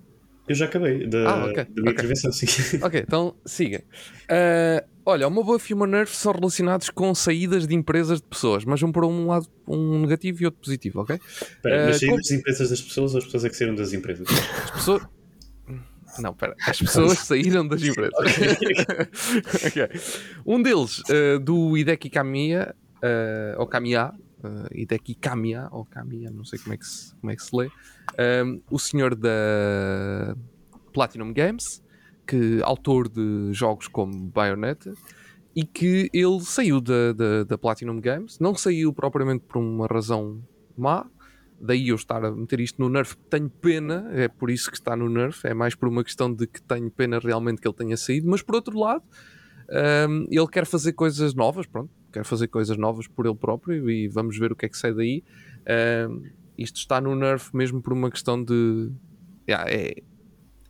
Eu 0.46 0.54
já 0.54 0.66
acabei 0.66 1.06
da, 1.06 1.30
ah, 1.30 1.44
okay. 1.46 1.64
da 1.64 1.70
minha 1.70 1.82
okay. 1.82 1.92
intervenção, 1.92 2.30
sim. 2.30 2.46
Ok, 2.82 3.00
então 3.00 3.34
siga. 3.46 3.82
Uh, 4.24 4.91
olha, 5.04 5.26
o 5.28 5.30
meu 5.30 5.44
buff 5.44 5.70
e 5.70 5.74
o 5.74 5.76
meu 5.76 5.86
nerf 5.86 6.14
são 6.14 6.32
relacionados 6.32 6.90
com 6.90 7.14
saídas 7.14 7.66
de 7.66 7.74
empresas 7.74 8.20
de 8.20 8.26
pessoas, 8.26 8.64
mas 8.64 8.82
um 8.82 8.92
por 8.92 9.04
um 9.04 9.26
lado 9.26 9.46
um 9.66 10.00
negativo 10.00 10.42
e 10.42 10.46
outro 10.46 10.60
positivo, 10.60 11.00
ok? 11.00 11.16
Espera, 11.16 11.82
uh, 11.82 11.86
mas 11.86 12.00
saídas 12.00 12.16
com... 12.16 12.22
de 12.22 12.34
empresas 12.34 12.70
das 12.70 12.80
pessoas 12.80 13.12
ou 13.12 13.18
as 13.18 13.24
pessoas 13.24 13.44
é 13.44 13.48
que 13.48 13.56
saíram 13.56 13.74
das 13.74 13.92
empresas? 13.92 14.26
As 14.28 14.70
pessoas. 14.70 15.02
Não, 16.18 16.30
espera. 16.30 16.54
As 16.66 16.78
pessoas 16.78 17.18
saíram 17.26 17.66
das 17.66 17.82
empresas. 17.82 18.12
okay. 19.66 19.88
Um 20.44 20.62
deles, 20.62 20.98
uh, 21.00 21.38
do 21.40 21.76
Hideki 21.76 22.10
Kamiya, 22.10 22.74
uh, 22.96 23.60
ou 23.60 23.66
Kamiya, 23.66 24.12
uh, 24.44 24.68
Hideki 24.70 25.14
Kamiya, 25.14 25.68
ou 25.70 25.84
Kamiya, 25.84 26.30
não 26.30 26.44
sei 26.44 26.58
como 26.58 26.74
é 26.74 26.76
que 26.76 26.86
se, 26.86 27.14
como 27.16 27.30
é 27.30 27.36
que 27.36 27.42
se 27.42 27.56
lê, 27.56 27.70
um, 28.44 28.60
o 28.70 28.78
senhor 28.78 29.14
da 29.14 30.36
Platinum 30.92 31.32
Games, 31.32 31.81
que 32.26 32.60
autor 32.62 33.08
de 33.08 33.52
jogos 33.52 33.88
como 33.88 34.28
Bayonetta, 34.28 34.92
e 35.54 35.64
que 35.64 36.10
ele 36.12 36.40
saiu 36.40 36.80
da, 36.80 37.12
da, 37.12 37.44
da 37.44 37.58
Platinum 37.58 38.00
Games, 38.00 38.38
não 38.38 38.54
saiu 38.54 38.92
propriamente 38.92 39.44
por 39.46 39.58
uma 39.58 39.86
razão 39.86 40.42
má, 40.76 41.06
daí 41.60 41.88
eu 41.88 41.96
estar 41.96 42.24
a 42.24 42.30
meter 42.30 42.60
isto 42.60 42.80
no 42.80 42.88
Nerf, 42.88 43.16
tenho 43.30 43.50
pena, 43.50 44.08
é 44.12 44.28
por 44.28 44.50
isso 44.50 44.70
que 44.70 44.76
está 44.76 44.96
no 44.96 45.08
Nerf, 45.08 45.46
é 45.46 45.54
mais 45.54 45.74
por 45.74 45.88
uma 45.88 46.02
questão 46.02 46.32
de 46.32 46.46
que 46.46 46.60
tenho 46.62 46.90
pena 46.90 47.18
realmente 47.18 47.60
que 47.60 47.68
ele 47.68 47.76
tenha 47.76 47.96
saído, 47.96 48.28
mas 48.28 48.42
por 48.42 48.54
outro 48.54 48.78
lado, 48.78 49.04
um, 50.08 50.26
ele 50.30 50.48
quer 50.48 50.66
fazer 50.66 50.92
coisas 50.92 51.34
novas, 51.34 51.66
pronto, 51.66 51.90
quer 52.12 52.24
fazer 52.24 52.48
coisas 52.48 52.76
novas 52.76 53.06
por 53.06 53.26
ele 53.26 53.36
próprio 53.36 53.90
e 53.90 54.08
vamos 54.08 54.38
ver 54.38 54.52
o 54.52 54.56
que 54.56 54.66
é 54.66 54.68
que 54.68 54.76
sai 54.76 54.92
daí. 54.92 55.22
Um, 56.08 56.22
isto 56.58 56.76
está 56.76 57.00
no 57.00 57.14
Nerf 57.14 57.54
mesmo 57.56 57.80
por 57.80 57.92
uma 57.92 58.10
questão 58.10 58.42
de. 58.42 58.90
Yeah, 59.48 59.70
é, 59.70 60.02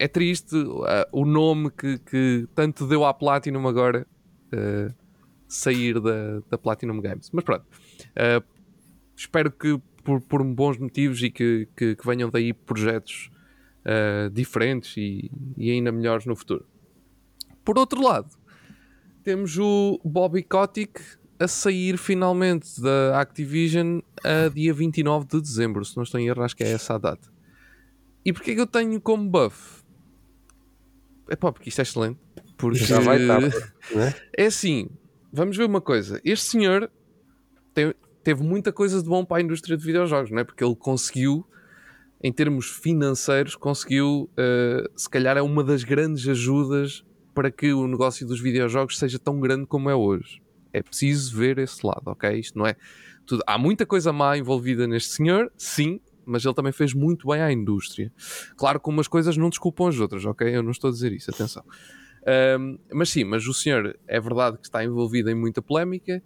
é 0.03 0.09
triste 0.09 0.57
uh, 0.57 0.85
o 1.13 1.25
nome 1.25 1.71
que, 1.71 1.97
que 1.99 2.49
tanto 2.57 2.89
deu 2.89 3.05
à 3.05 3.15
Platinum 3.15 3.69
agora 3.69 4.05
uh, 4.53 4.93
sair 5.47 6.01
da, 6.01 6.41
da 6.51 6.59
Platinum 6.59 7.01
Games. 7.01 7.31
Mas 7.33 7.45
pronto, 7.45 7.65
uh, 7.65 8.45
espero 9.15 9.53
que 9.53 9.81
por, 10.03 10.21
por 10.21 10.43
bons 10.43 10.77
motivos 10.79 11.23
e 11.23 11.31
que, 11.31 11.69
que, 11.77 11.95
que 11.95 12.07
venham 12.07 12.29
daí 12.29 12.53
projetos 12.53 13.31
diferentes 14.33 14.97
e, 14.97 15.29
e 15.57 15.73
ainda 15.73 15.91
melhores 15.91 16.25
no 16.25 16.37
futuro. 16.37 16.65
Por 17.65 17.77
outro 17.77 18.01
lado, 18.01 18.31
temos 19.25 19.59
o 19.59 20.01
Bobby 20.05 20.45
Kotick 20.45 21.01
a 21.37 21.49
sair 21.49 21.99
finalmente 21.99 22.81
da 22.81 23.21
Activision 23.21 23.99
a 24.23 24.49
dia 24.49 24.73
29 24.73 25.27
de 25.27 25.41
dezembro, 25.41 25.85
se 25.85 25.97
não 25.97 26.05
estou 26.05 26.21
em 26.21 26.29
erro, 26.29 26.45
acho 26.45 26.57
que 26.57 26.63
é 26.63 26.71
essa 26.71 26.95
a 26.95 26.99
data. 26.99 27.29
E 28.25 28.33
porquê 28.33 28.55
que 28.55 28.61
eu 28.61 28.69
tenho 28.69 29.01
como 29.01 29.29
buff? 29.29 29.82
É 31.29 31.37
pá, 31.37 31.53
porque 31.53 31.69
isto 31.69 31.81
é 31.81 31.83
excelente. 31.83 32.19
Porque 32.57 32.79
já 32.79 33.01
vai 33.01 33.21
estar, 33.21 33.41
né? 33.95 34.15
é 34.37 34.47
assim, 34.47 34.89
vamos 35.33 35.57
ver 35.57 35.65
uma 35.65 35.81
coisa. 35.81 36.21
Este 36.25 36.51
senhor 36.51 36.91
teve 38.23 38.43
muita 38.43 38.73
coisa 38.73 39.03
de 39.03 39.09
bom 39.09 39.25
para 39.25 39.39
a 39.39 39.41
indústria 39.41 39.77
de 39.77 39.85
videojogos, 39.85 40.31
não 40.31 40.39
é? 40.39 40.45
Porque 40.45 40.63
ele 40.63 40.77
conseguiu, 40.77 41.45
em 42.23 42.33
termos 42.33 42.67
financeiros, 42.67 43.57
conseguiu, 43.57 44.31
uh, 44.33 44.89
se 44.95 45.09
calhar 45.11 45.37
é 45.37 45.43
uma 45.43 45.65
das 45.65 45.83
grandes 45.83 46.29
ajudas 46.29 47.05
para 47.35 47.51
que 47.51 47.73
o 47.73 47.89
negócio 47.89 48.27
dos 48.27 48.41
videojogos 48.41 48.99
seja 48.99 49.19
tão 49.19 49.41
grande 49.41 49.67
como 49.67 49.91
é 49.91 49.95
hoje 49.95 50.43
é 50.73 50.83
preciso 50.83 51.37
ver 51.37 51.59
esse 51.59 51.87
lado, 51.87 52.03
ok? 52.07 52.39
Isto 52.39 52.59
não 52.59 52.67
é 52.67 52.75
tudo. 53.27 53.43
Há 53.47 53.59
muita 53.59 53.85
coisa 53.85 54.13
má 54.13 54.37
envolvida 54.37 54.87
neste 54.87 55.15
senhor, 55.15 55.53
sim, 55.57 56.01
mas 56.25 56.45
ele 56.45 56.55
também 56.55 56.73
fez 56.73 56.95
muito 56.95 57.29
bem 57.29 57.41
à 57.41 57.53
indústria. 57.53 58.13
Claro 58.57 58.81
que 58.81 58.89
umas 58.89 59.09
coisas 59.09 59.37
não 59.37 59.49
desculpam 59.49 59.89
as 59.89 59.99
outras, 59.99 60.25
ok? 60.25 60.55
Eu 60.55 60.63
não 60.63 60.71
estou 60.71 60.89
a 60.89 60.93
dizer 60.93 61.13
isso, 61.13 61.31
atenção. 61.31 61.65
Um, 62.59 62.79
mas 62.93 63.11
sim, 63.11 63.25
mas 63.25 63.47
o 63.47 63.55
senhor 63.55 63.99
é 64.07 64.21
verdade 64.21 64.59
que 64.59 64.65
está 64.65 64.85
envolvido 64.85 65.31
em 65.31 65.35
muita 65.35 65.61
polémica. 65.61 66.23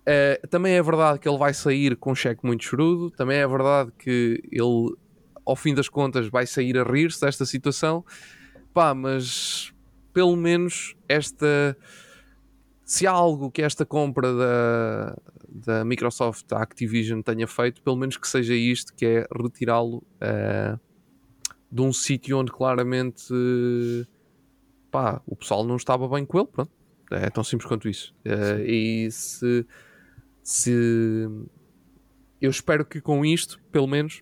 Uh, 0.00 0.46
também 0.48 0.74
é 0.74 0.82
verdade 0.82 1.18
que 1.18 1.28
ele 1.28 1.38
vai 1.38 1.52
sair 1.52 1.96
com 1.96 2.12
um 2.12 2.14
cheque 2.14 2.46
muito 2.46 2.64
chorudo. 2.64 3.10
Também 3.10 3.38
é 3.38 3.46
verdade 3.46 3.92
que 3.98 4.42
ele, 4.50 4.94
ao 5.44 5.56
fim 5.56 5.74
das 5.74 5.88
contas, 5.88 6.28
vai 6.28 6.46
sair 6.46 6.78
a 6.78 6.84
rir-se 6.84 7.20
desta 7.20 7.44
situação. 7.44 8.04
Pá, 8.72 8.94
mas 8.94 9.72
pelo 10.12 10.36
menos 10.36 10.94
esta 11.08 11.76
se 12.90 13.06
há 13.06 13.12
algo 13.12 13.52
que 13.52 13.62
esta 13.62 13.86
compra 13.86 14.34
da, 14.34 15.16
da 15.48 15.84
Microsoft 15.84 16.52
à 16.52 16.60
Activision 16.60 17.22
tenha 17.22 17.46
feito, 17.46 17.80
pelo 17.82 17.94
menos 17.94 18.16
que 18.16 18.26
seja 18.26 18.52
isto, 18.52 18.92
que 18.96 19.06
é 19.06 19.28
retirá-lo 19.32 19.98
uh, 19.98 20.76
de 21.70 21.82
um 21.82 21.92
sítio 21.92 22.36
onde 22.36 22.50
claramente 22.50 23.32
uh, 23.32 24.04
pá, 24.90 25.22
o 25.24 25.36
pessoal 25.36 25.64
não 25.64 25.76
estava 25.76 26.08
bem 26.08 26.26
com 26.26 26.40
ele, 26.40 26.48
pronto. 26.48 26.72
É 27.12 27.30
tão 27.30 27.44
simples 27.44 27.68
quanto 27.68 27.88
isso. 27.88 28.12
Uh, 28.26 28.60
e 28.66 29.08
se, 29.12 29.64
se 30.42 31.28
eu 32.40 32.50
espero 32.50 32.84
que 32.84 33.00
com 33.00 33.24
isto, 33.24 33.62
pelo 33.70 33.86
menos, 33.86 34.20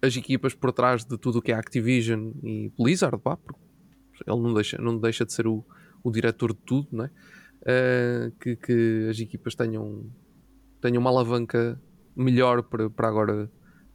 as 0.00 0.16
equipas 0.16 0.54
por 0.54 0.72
trás 0.72 1.04
de 1.04 1.18
tudo 1.18 1.40
o 1.40 1.42
que 1.42 1.52
é 1.52 1.54
Activision 1.54 2.32
e 2.42 2.72
Blizzard, 2.78 3.18
pá, 3.18 3.36
porque 3.36 3.60
ele 4.26 4.40
não 4.40 4.54
deixa, 4.54 4.78
não 4.80 4.98
deixa 4.98 5.26
de 5.26 5.34
ser 5.34 5.46
o, 5.46 5.62
o 6.02 6.10
diretor 6.10 6.54
de 6.54 6.60
tudo, 6.60 6.88
não 6.90 7.04
é? 7.04 7.10
Uh, 7.62 8.30
que, 8.38 8.54
que 8.54 9.08
as 9.10 9.18
equipas 9.18 9.56
tenham, 9.56 10.08
tenham 10.80 11.00
uma 11.00 11.10
alavanca 11.10 11.80
melhor 12.14 12.62
para, 12.62 12.88
para 12.88 13.08
agora 13.08 13.50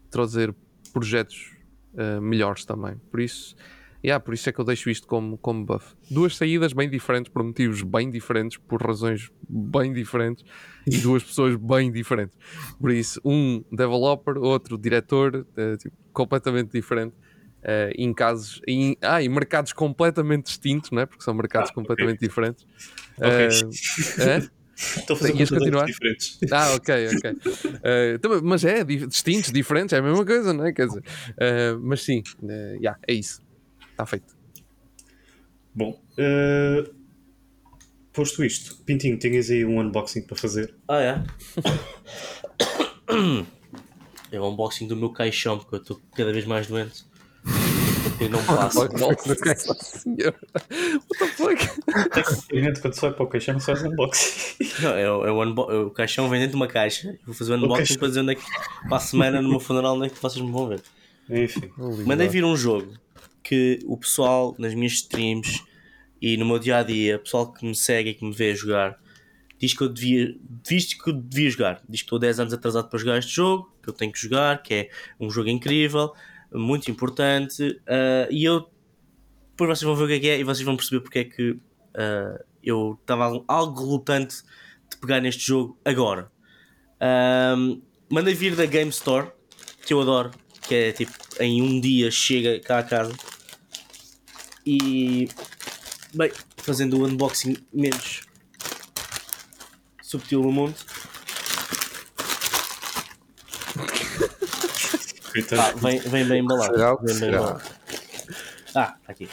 trazer 0.10 0.54
projetos 0.92 1.56
uh, 1.94 2.22
melhores 2.22 2.66
também. 2.66 2.98
Por 3.10 3.22
isso, 3.22 3.56
yeah, 4.04 4.22
por 4.22 4.34
isso 4.34 4.50
é 4.50 4.52
que 4.52 4.60
eu 4.60 4.66
deixo 4.66 4.90
isto 4.90 5.08
como, 5.08 5.38
como 5.38 5.66
buff. 5.66 5.96
Duas 6.10 6.36
saídas 6.36 6.74
bem 6.74 6.90
diferentes, 6.90 7.32
por 7.32 7.44
motivos 7.44 7.82
bem 7.82 8.12
diferentes, 8.12 8.58
por 8.58 8.82
razões 8.82 9.32
bem 9.48 9.94
diferentes 9.94 10.44
e 10.86 10.98
duas 10.98 11.24
pessoas 11.24 11.56
bem 11.56 11.92
diferentes. 11.92 12.38
Por 12.78 12.92
isso, 12.92 13.22
um 13.24 13.64
developer, 13.72 14.38
outro 14.38 14.78
diretor, 14.78 15.48
uh, 15.58 15.78
tipo, 15.78 15.96
completamente 16.12 16.72
diferente. 16.72 17.16
Uh, 17.62 17.94
em 17.96 18.12
casos 18.12 18.60
em, 18.68 18.98
ah, 19.02 19.22
em 19.22 19.30
mercados 19.30 19.72
completamente 19.72 20.46
distintos, 20.46 20.90
não 20.90 21.00
é? 21.00 21.06
porque 21.06 21.24
são 21.24 21.32
mercados 21.34 21.70
ah, 21.70 21.74
completamente 21.74 22.18
okay. 22.18 22.28
diferentes. 22.28 22.66
Okay. 23.18 24.50
Estou 24.98 25.16
a 25.16 25.20
fazer 25.20 25.34
coisas 25.34 25.50
continuar? 25.50 25.86
diferentes. 25.86 26.40
Ah, 26.52 26.74
ok, 26.74 27.08
ok. 27.16 27.32
Uh, 27.32 28.44
mas 28.44 28.66
é, 28.66 28.84
distintos, 28.84 29.52
diferentes, 29.52 29.94
é 29.94 30.00
a 30.00 30.02
mesma 30.02 30.26
coisa, 30.26 30.54
não 30.54 30.66
é? 30.66 30.74
Quer 30.74 30.88
dizer, 30.88 31.02
uh, 31.02 31.80
mas 31.80 32.02
sim, 32.02 32.24
uh, 32.42 32.76
yeah, 32.78 32.98
é 33.08 33.14
isso. 33.14 33.44
Está 33.92 34.06
feito. 34.08 34.36
Bom, 35.74 36.02
uh, 36.18 36.94
posto 38.12 38.44
isto, 38.44 38.78
Pintinho, 38.84 39.18
tinhas 39.18 39.50
aí 39.52 39.64
um 39.64 39.80
unboxing 39.80 40.24
para 40.24 40.36
fazer? 40.36 40.74
Ah, 40.88 41.02
é? 41.02 41.24
é 44.32 44.40
o 44.40 44.50
unboxing 44.50 44.88
do 44.88 44.96
meu 44.96 45.12
caixão, 45.12 45.60
porque 45.60 45.76
eu 45.76 45.82
estou 45.82 46.02
cada 46.16 46.34
vez 46.34 46.46
mais 46.46 46.66
doente. 46.68 47.06
E 48.22 48.30
não 48.30 48.44
passa. 48.46 48.88
Nossa 48.88 49.74
senhora. 49.84 50.36
What 50.52 51.18
the 51.18 51.28
fuck? 51.28 52.82
quando 52.82 52.96
vai 52.96 53.12
para 53.14 53.24
o 53.24 53.28
caixão, 53.28 53.54
não 53.54 53.60
se 53.60 53.66
faz 53.66 53.84
unboxing. 53.84 54.64
Não, 54.84 54.90
é, 54.92 55.12
o, 55.12 55.26
é 55.26 55.32
o, 55.32 55.44
unbo 55.44 55.62
o 55.88 55.90
caixão 55.90 56.30
vem 56.30 56.40
dentro 56.40 56.52
de 56.52 56.56
uma 56.58 56.68
caixa. 56.68 57.18
Vou 57.26 57.34
fazer 57.34 57.54
o 57.54 57.56
unboxing 57.56 57.98
para 57.98 58.08
dizer 58.10 58.22
onde 58.22 58.34
é 58.34 58.36
que, 58.36 58.44
para 58.88 58.98
a 58.98 59.00
semana, 59.00 59.42
no 59.42 59.50
meu 59.50 59.60
funeral, 59.60 59.96
onde 59.96 60.06
é 60.06 60.10
que 60.10 60.22
vocês 60.22 60.44
me 60.44 60.52
vão 60.52 60.68
ver. 60.68 60.82
Enfim. 61.28 61.72
Mandei 62.06 62.28
vir 62.28 62.44
um 62.46 62.56
jogo 62.56 62.94
que 63.44 63.80
o 63.86 63.98
pessoal 63.98 64.56
nas 64.60 64.76
minhas 64.76 64.94
streams 64.94 65.64
e 66.22 66.38
no 66.38 66.46
meu 66.46 66.60
dia 66.60 66.78
a 66.78 66.84
dia, 66.84 67.16
o 67.16 67.20
pessoal 67.20 67.52
que 67.52 67.66
me 67.66 67.76
segue 67.76 68.12
e 68.12 68.14
que 68.14 68.24
me 68.24 68.32
vê 68.32 68.54
jogar, 68.54 69.00
diz 69.58 69.74
que 69.74 69.82
eu 69.82 69.90
devia, 69.90 70.36
diz 70.64 70.94
que 70.94 71.10
eu 71.10 71.14
devia 71.14 71.50
jogar. 71.50 71.82
Diz 71.90 72.02
que 72.02 72.06
estou 72.06 72.20
10 72.20 72.42
anos 72.42 72.54
atrasado 72.54 72.88
para 72.88 73.00
jogar 73.00 73.18
este 73.18 73.36
jogo, 73.36 73.74
que 73.82 73.90
eu 73.90 73.94
tenho 73.94 74.12
que 74.12 74.20
jogar, 74.20 74.62
que 74.62 74.74
é 74.74 74.90
um 75.20 75.32
jogo 75.32 75.50
incrível 75.50 76.14
muito 76.54 76.90
importante. 76.90 77.64
Uh, 77.82 78.32
e 78.32 78.44
eu 78.44 78.70
depois 79.52 79.80
vocês 79.80 79.88
vão 79.88 79.96
ver 79.96 80.04
o 80.04 80.08
que 80.08 80.14
é 80.14 80.20
que 80.20 80.30
é 80.30 80.40
e 80.40 80.44
vocês 80.44 80.66
vão 80.66 80.76
perceber 80.76 81.02
porque 81.02 81.20
é 81.20 81.24
que 81.24 81.52
uh, 81.52 82.44
eu 82.64 82.98
estava 83.00 83.44
algo 83.48 83.80
relutante 83.80 84.38
de 84.90 84.98
pegar 84.98 85.20
neste 85.22 85.46
jogo 85.46 85.78
agora. 85.86 86.32
Um, 87.58 87.82
mandei 88.10 88.34
vir 88.34 88.56
da 88.56 88.66
Game 88.66 88.90
Store, 88.90 89.32
que 89.86 89.94
eu 89.94 90.02
adoro, 90.02 90.32
que 90.68 90.76
é 90.76 90.92
tipo 90.92 91.12
em 91.40 91.62
um 91.62 91.80
dia 91.80 92.10
chega 92.12 92.60
cá 92.60 92.80
a 92.80 92.84
casa. 92.84 93.14
E 94.66 95.28
bem, 96.14 96.32
fazendo 96.58 97.00
o 97.00 97.06
unboxing 97.06 97.58
menos 97.74 98.22
subtil 100.02 100.42
do 100.42 100.52
mundo. 100.52 100.76
Ah, 105.58 105.72
vem, 105.76 106.00
vem 106.00 106.28
bem 106.28 106.42
embalado. 106.42 107.00
Vem 107.04 107.20
bem 107.20 107.30
embalado. 107.30 107.62
Ah, 108.76 108.96
aqui. 109.08 109.30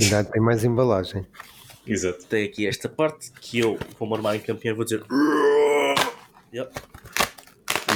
Ainda 0.00 0.24
tem 0.24 0.40
mais 0.40 0.64
embalagem. 0.64 1.26
Exato. 1.86 2.24
Tem 2.26 2.44
aqui 2.44 2.66
esta 2.66 2.88
parte 2.88 3.32
que 3.32 3.58
eu 3.58 3.78
vou 3.98 4.14
armar 4.14 4.36
em 4.36 4.40
campeão 4.40 4.76
vou 4.76 4.84
dizer. 4.84 5.04
Yep. 6.52 6.72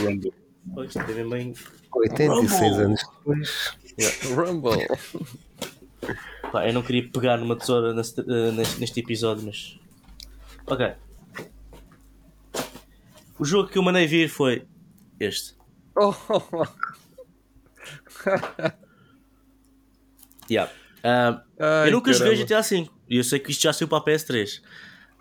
Rumble. 0.01 0.33
Pois, 0.75 0.93
tem 0.93 1.29
bem. 1.29 1.55
86 1.93 2.61
Rumble. 2.61 2.85
anos 2.85 3.01
depois. 3.19 3.79
Yeah. 3.99 4.35
Rumble. 4.35 4.89
Pá, 6.51 6.67
eu 6.67 6.73
não 6.73 6.83
queria 6.83 7.09
pegar 7.09 7.37
numa 7.37 7.57
tesoura 7.57 7.95
neste, 7.95 8.21
uh, 8.21 8.53
neste, 8.53 8.81
neste 8.81 9.01
episódio, 9.01 9.45
mas. 9.45 9.79
Ok. 10.67 10.95
O 13.39 13.45
jogo 13.45 13.69
que 13.69 13.79
eu 13.79 13.83
mandei 13.83 14.07
vir 14.07 14.29
foi 14.29 14.67
este. 15.21 15.54
Oh. 15.97 16.13
yeah. 20.51 20.71
Um, 21.05 21.41
Ai, 21.59 21.89
eu 21.89 21.93
nunca 21.93 22.13
caramba. 22.13 22.35
joguei 22.35 22.45
GTA 22.45 22.63
V 22.63 22.89
e 23.09 23.19
eu 23.19 23.25
sei 23.25 23.39
que 23.39 23.51
isto 23.51 23.63
já 23.63 23.73
saiu 23.73 23.89
para 23.89 23.99
a 23.99 24.05
PS3. 24.05 24.61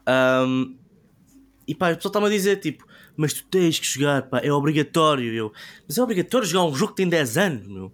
Um, 0.07 0.77
e 1.67 1.75
pá, 1.75 1.91
o 1.91 1.95
pessoal 1.95 2.09
está-me 2.09 2.27
a 2.27 2.29
dizer 2.29 2.57
tipo, 2.57 2.85
mas 3.15 3.33
tu 3.33 3.43
tens 3.45 3.79
que 3.79 3.85
jogar, 3.85 4.23
pá, 4.23 4.39
é 4.39 4.51
obrigatório. 4.51 5.33
Eu, 5.33 5.53
mas 5.87 5.97
é 5.97 6.01
obrigatório 6.01 6.47
jogar 6.47 6.65
um 6.65 6.75
jogo 6.75 6.93
que 6.93 6.97
tem 6.97 7.09
10 7.09 7.37
anos, 7.37 7.67
meu. 7.67 7.93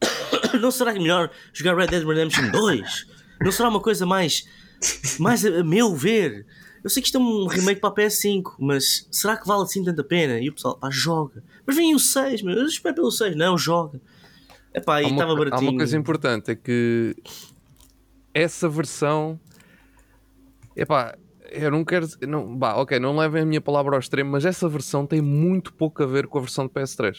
Não 0.60 0.70
será 0.70 0.92
melhor 0.94 1.30
jogar 1.52 1.76
Red 1.76 1.88
Dead 1.88 2.06
Redemption 2.06 2.50
2? 2.50 3.06
Não 3.40 3.52
será 3.52 3.68
uma 3.68 3.80
coisa 3.80 4.06
mais, 4.06 4.46
mais 5.18 5.44
a, 5.44 5.60
a 5.60 5.64
meu 5.64 5.94
ver? 5.94 6.46
Eu 6.84 6.90
sei 6.90 7.02
que 7.02 7.08
isto 7.08 7.16
é 7.16 7.20
um 7.20 7.46
remake 7.46 7.80
para 7.80 7.88
a 7.88 7.94
PS5, 7.94 8.56
mas 8.58 9.08
será 9.10 9.38
que 9.38 9.46
vale 9.48 9.62
assim 9.62 9.82
tanta 9.82 10.04
pena? 10.04 10.38
E 10.38 10.50
o 10.50 10.52
pessoal, 10.52 10.76
pá, 10.76 10.90
joga. 10.90 11.42
Mas 11.66 11.74
vem 11.74 11.94
o 11.94 11.98
6, 11.98 12.42
meu. 12.42 12.54
Eu 12.54 12.66
espero 12.66 12.94
pelo 12.94 13.10
6. 13.10 13.34
Não, 13.34 13.56
joga. 13.56 13.98
Epá, 14.74 15.02
e 15.02 15.10
estava 15.10 15.34
baratinho. 15.34 15.70
Há 15.70 15.72
uma 15.72 15.78
coisa 15.78 15.96
importante, 15.96 16.50
é 16.50 16.54
que 16.54 17.16
essa 18.34 18.68
versão... 18.68 19.40
Epá, 20.76 21.16
eu 21.50 21.70
não 21.70 21.86
quero... 21.86 22.06
Não, 22.28 22.54
bah, 22.54 22.76
ok, 22.76 22.98
não 23.00 23.16
levem 23.16 23.42
a 23.42 23.46
minha 23.46 23.62
palavra 23.62 23.96
ao 23.96 24.00
extremo, 24.00 24.32
mas 24.32 24.44
essa 24.44 24.68
versão 24.68 25.06
tem 25.06 25.22
muito 25.22 25.72
pouco 25.72 26.02
a 26.02 26.06
ver 26.06 26.26
com 26.26 26.36
a 26.36 26.42
versão 26.42 26.66
de 26.66 26.72
PS3. 26.74 27.16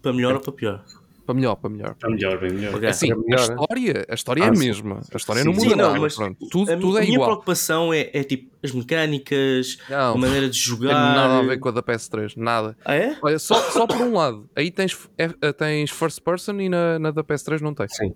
Para 0.00 0.12
melhor 0.12 0.30
é. 0.30 0.34
ou 0.34 0.40
para 0.40 0.52
pior? 0.52 0.84
Para 1.24 1.34
melhor, 1.34 1.56
para 1.56 1.70
melhor. 1.70 1.94
Para 1.94 2.10
melhor, 2.10 2.38
bem 2.38 2.52
melhor. 2.52 2.74
Okay. 2.74 2.88
Assim, 2.88 3.14
melhor, 3.14 3.38
a 3.38 3.42
história, 3.42 4.06
a 4.08 4.14
história 4.14 4.42
ah, 4.42 4.46
é 4.46 4.48
a 4.48 4.52
mesma. 4.52 5.00
A 5.12 5.16
história 5.16 5.42
sim, 5.42 5.48
não 5.48 5.54
muda 5.54 5.70
sim, 5.70 5.74
não, 5.76 6.00
mas 6.00 6.14
tudo, 6.50 6.70
a, 6.70 6.76
tudo 6.76 6.98
é 6.98 7.00
a 7.00 7.04
minha 7.04 7.14
igual. 7.14 7.30
preocupação 7.30 7.94
é, 7.94 8.10
é, 8.12 8.22
tipo 8.22 8.54
as 8.62 8.72
mecânicas, 8.72 9.78
não, 9.88 10.14
a 10.14 10.18
maneira 10.18 10.50
de 10.50 10.58
jogar. 10.58 10.92
Nada 10.92 11.38
a 11.38 11.42
ver 11.42 11.58
com 11.58 11.68
a 11.68 11.72
da 11.72 11.82
PS3, 11.82 12.34
nada. 12.36 12.76
Ah, 12.84 12.94
é? 12.94 13.16
Olha, 13.22 13.38
só, 13.38 13.54
só 13.70 13.86
por 13.86 13.96
um 13.96 14.12
lado. 14.12 14.48
Aí 14.54 14.70
tens, 14.70 15.08
é, 15.16 15.52
tens 15.52 15.90
first 15.90 16.20
person 16.20 16.60
e 16.60 16.68
na, 16.68 16.98
na 16.98 17.10
da 17.10 17.24
PS3 17.24 17.60
não 17.60 17.74
tens. 17.74 17.96
Sim. 17.96 18.14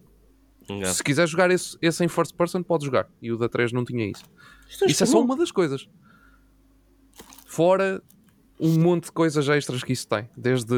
Se 0.84 1.02
quiser 1.02 1.26
jogar 1.26 1.50
esse, 1.50 1.78
esse 1.80 2.04
em 2.04 2.08
first 2.08 2.34
person, 2.34 2.62
pode 2.62 2.84
jogar. 2.84 3.08
E 3.22 3.32
o 3.32 3.38
da 3.38 3.48
3 3.48 3.72
não 3.72 3.84
tinha 3.84 4.06
isso. 4.06 4.24
Isso 4.86 5.02
é 5.02 5.06
só 5.06 5.20
uma 5.20 5.34
das 5.34 5.50
coisas. 5.50 5.88
Fora 7.46 8.02
um 8.60 8.78
monte 8.78 9.04
de 9.04 9.12
coisas 9.12 9.48
extras 9.48 9.82
que 9.82 9.92
isso 9.92 10.06
tem. 10.08 10.28
Desde 10.36 10.74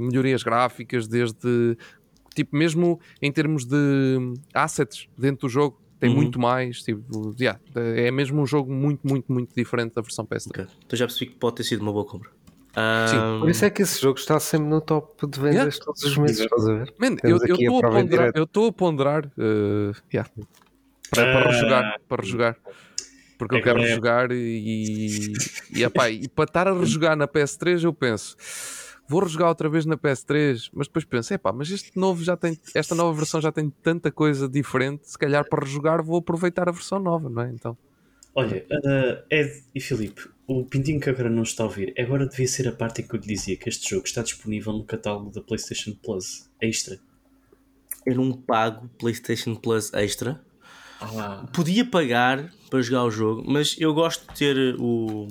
melhorias 0.00 0.42
gráficas, 0.42 1.08
desde 1.08 1.76
tipo, 2.34 2.56
mesmo 2.56 3.00
em 3.22 3.30
termos 3.32 3.64
de 3.64 4.34
assets 4.52 5.08
dentro 5.16 5.46
do 5.46 5.48
jogo, 5.48 5.80
tem 5.98 6.10
uhum. 6.10 6.16
muito 6.16 6.38
mais. 6.38 6.82
Tipo, 6.82 7.34
yeah, 7.40 7.58
é 7.74 8.10
mesmo 8.10 8.42
um 8.42 8.46
jogo 8.46 8.72
muito, 8.72 9.06
muito, 9.06 9.32
muito 9.32 9.54
diferente 9.54 9.94
da 9.94 10.02
versão 10.02 10.26
PS3. 10.26 10.48
Okay. 10.48 10.66
Então 10.84 10.96
já 10.96 11.06
percebi 11.06 11.30
que 11.30 11.38
pode 11.38 11.56
ter 11.56 11.64
sido 11.64 11.82
uma 11.82 11.92
boa 11.92 12.04
compra. 12.04 12.30
Sim, 13.08 13.40
por 13.40 13.48
isso 13.48 13.64
é 13.64 13.70
que 13.70 13.82
esse 13.82 14.02
jogo 14.02 14.18
está 14.18 14.40
sempre 14.40 14.68
no 14.68 14.80
top 14.80 15.28
de 15.28 15.38
vendas 15.38 15.76
yeah. 15.76 15.84
todos 15.84 16.02
os 16.02 16.18
meses. 16.18 16.40
Estás 16.40 16.68
a 16.68 16.74
ver? 16.74 16.94
Man, 16.98 17.16
eu 17.22 17.36
estou 17.36 17.76
a, 17.76 17.86
a, 17.86 17.90
ponderar, 17.90 18.32
eu 18.34 18.42
estou 18.42 18.66
a 18.66 18.72
ponderar 18.72 19.26
uh, 19.26 19.96
yeah, 20.12 20.28
para, 21.10 21.32
para 21.32 21.50
rejogar. 21.50 22.00
Para 22.08 22.22
rejogar. 22.22 22.56
Porque 23.48 23.56
eu 23.56 23.62
quero 23.62 23.80
é. 23.80 23.88
rejogar 23.88 24.30
e, 24.32 24.34
e, 24.34 25.32
e, 25.78 25.84
epá, 25.84 26.10
e 26.10 26.28
para 26.28 26.44
estar 26.44 26.68
a 26.68 26.72
rejogar 26.72 27.16
na 27.16 27.28
PS3 27.28 27.84
eu 27.84 27.92
penso 27.92 28.36
vou 29.08 29.22
rejogar 29.22 29.48
outra 29.48 29.68
vez 29.68 29.84
na 29.84 29.96
PS3, 29.96 30.70
mas 30.72 30.86
depois 30.86 31.04
penso, 31.04 31.34
epá, 31.34 31.52
mas 31.52 31.70
este 31.70 31.96
novo 31.96 32.22
já 32.24 32.36
tem, 32.36 32.58
esta 32.74 32.94
nova 32.94 33.12
versão 33.16 33.40
já 33.40 33.52
tem 33.52 33.70
tanta 33.82 34.10
coisa 34.10 34.48
diferente, 34.48 35.08
se 35.08 35.18
calhar 35.18 35.46
para 35.48 35.64
rejogar 35.64 36.02
vou 36.02 36.18
aproveitar 36.18 36.68
a 36.68 36.72
versão 36.72 36.98
nova, 36.98 37.28
não 37.28 37.42
é? 37.42 37.50
Então. 37.50 37.76
Olha, 38.34 38.66
uh, 38.70 39.24
Ed 39.30 39.62
e 39.74 39.80
Filipe, 39.80 40.28
o 40.46 40.64
Pintinho 40.64 41.00
que 41.00 41.08
agora 41.08 41.30
não 41.30 41.42
está 41.42 41.62
a 41.62 41.66
ouvir, 41.66 41.94
agora 41.98 42.26
devia 42.26 42.48
ser 42.48 42.66
a 42.66 42.72
parte 42.72 43.02
em 43.02 43.06
que 43.06 43.14
eu 43.14 43.20
lhe 43.20 43.26
dizia 43.26 43.56
que 43.56 43.68
este 43.68 43.88
jogo 43.88 44.06
está 44.06 44.22
disponível 44.22 44.72
no 44.72 44.84
catálogo 44.84 45.30
da 45.30 45.40
PlayStation 45.40 45.94
Plus 46.02 46.50
Extra. 46.60 46.98
Eu 48.04 48.16
não 48.16 48.32
pago 48.32 48.90
PlayStation 48.98 49.54
Plus 49.54 49.92
Extra. 49.94 50.40
Ah. 51.00 51.46
Podia 51.52 51.88
pagar 51.88 52.52
para 52.74 52.82
jogar 52.82 53.04
o 53.04 53.10
jogo, 53.10 53.44
mas 53.46 53.76
eu 53.78 53.94
gosto 53.94 54.26
de 54.32 54.36
ter 54.36 54.74
o, 54.80 55.28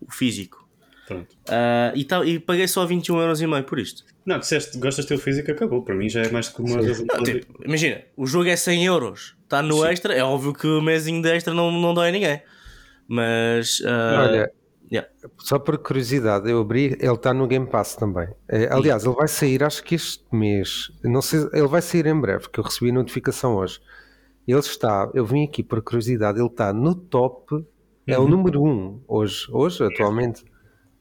o 0.00 0.10
físico. 0.12 0.68
Pronto. 1.06 1.36
Ah, 1.48 1.92
e, 1.94 2.04
tal, 2.04 2.24
e 2.24 2.40
paguei 2.40 2.66
só 2.66 2.84
21,5€ 2.84 3.62
por 3.62 3.78
isto. 3.78 4.04
Não, 4.26 4.40
disseste 4.40 4.76
gostas 4.78 5.04
de 5.04 5.10
ter 5.10 5.14
o 5.14 5.18
físico, 5.18 5.52
acabou. 5.52 5.84
Para 5.84 5.94
mim 5.94 6.08
já 6.08 6.22
é 6.22 6.30
mais 6.32 6.48
do 6.48 6.56
que 6.56 6.62
uma 6.62 6.82
razão 6.82 7.06
Não, 7.06 7.06
para- 7.06 7.22
tipo, 7.22 7.64
imagina, 7.64 8.02
o 8.16 8.26
jogo 8.26 8.48
é 8.48 8.56
100 8.56 8.86
euros, 8.86 9.36
está 9.44 9.62
no 9.62 9.82
Sim. 9.82 9.86
extra, 9.86 10.12
é 10.12 10.24
óbvio 10.24 10.52
que 10.52 10.66
o 10.66 10.82
mesinho 10.82 11.22
de 11.22 11.28
extra 11.28 11.54
não, 11.54 11.70
não 11.70 11.94
dói 11.94 12.08
a 12.08 12.12
ninguém. 12.12 12.42
Mas, 13.06 13.80
ah, 13.86 14.26
Olha, 14.28 14.52
yeah. 14.90 15.08
só 15.38 15.60
por 15.60 15.78
curiosidade, 15.78 16.50
eu 16.50 16.60
abri, 16.60 16.96
ele 17.00 17.14
está 17.14 17.32
no 17.32 17.46
Game 17.46 17.68
Pass 17.68 17.94
também. 17.94 18.26
Eh, 18.48 18.68
aliás, 18.68 19.04
ele 19.04 19.14
vai 19.14 19.28
sair, 19.28 19.62
acho 19.62 19.84
que 19.84 19.94
este 19.94 20.24
mês, 20.32 20.90
não 21.04 21.22
sei, 21.22 21.38
ele 21.52 21.68
vai 21.68 21.80
sair 21.80 22.06
em 22.06 22.20
breve, 22.20 22.48
que 22.48 22.58
eu 22.58 22.64
recebi 22.64 22.90
a 22.90 22.94
notificação 22.94 23.54
hoje. 23.54 23.80
Ele 24.50 24.60
está, 24.60 25.10
eu 25.14 25.24
vim 25.24 25.44
aqui 25.44 25.62
por 25.62 25.80
curiosidade, 25.80 26.38
ele 26.38 26.48
está 26.48 26.72
no 26.72 26.94
top, 26.94 27.64
é 28.06 28.18
o 28.18 28.26
número 28.26 28.62
1 28.62 28.68
um 28.68 29.00
hoje, 29.06 29.46
hoje, 29.50 29.84
atualmente, 29.84 30.44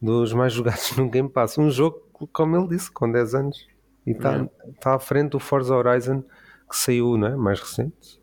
dos 0.02 0.34
mais 0.34 0.54
jogados 0.54 0.92
no 0.98 1.10
Game 1.10 1.30
Pass. 1.30 1.58
Um 1.58 1.70
jogo, 1.70 2.02
como 2.32 2.56
ele 2.56 2.68
disse, 2.68 2.92
com 2.92 3.12
10 3.12 3.36
anos, 3.36 3.68
e 4.06 4.12
está, 4.12 4.48
está 4.70 4.96
à 4.96 5.00
frente 5.00 5.32
do 5.32 5.40
Forza 5.40 5.76
Horizon, 5.76 6.22
que 6.70 6.78
saiu, 6.78 7.18
não 7.18 7.28
é? 7.28 7.36
Mais 7.36 7.60
recente. 7.60 8.20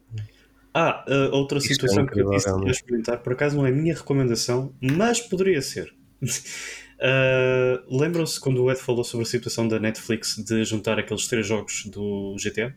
Ah, 0.73 1.05
uh, 1.09 1.35
outra 1.35 1.59
Isto 1.59 1.71
é 1.71 1.75
situação 1.75 2.07
que 2.07 2.21
eu 2.21 2.31
disse 2.31 2.45
que 2.45 2.51
realmente. 2.51 2.75
experimentar, 2.75 3.23
por 3.23 3.33
acaso 3.33 3.57
não 3.57 3.67
é 3.67 3.71
a 3.71 3.73
minha 3.73 3.95
recomendação, 3.95 4.75
mas 4.81 5.21
poderia 5.21 5.63
ser. 5.63 5.93
Uh, 6.23 7.81
Lembram-se 7.91 8.39
quando 8.39 8.63
o 8.63 8.71
Ed 8.71 8.79
falou 8.79 9.03
sobre 9.03 9.25
a 9.25 9.29
situação 9.29 9.67
da 9.67 9.81
Netflix 9.81 10.37
de 10.37 10.65
juntar 10.65 10.99
aqueles 10.99 11.27
três 11.27 11.47
jogos 11.47 11.87
do 11.87 12.37
GTA? 12.37 12.77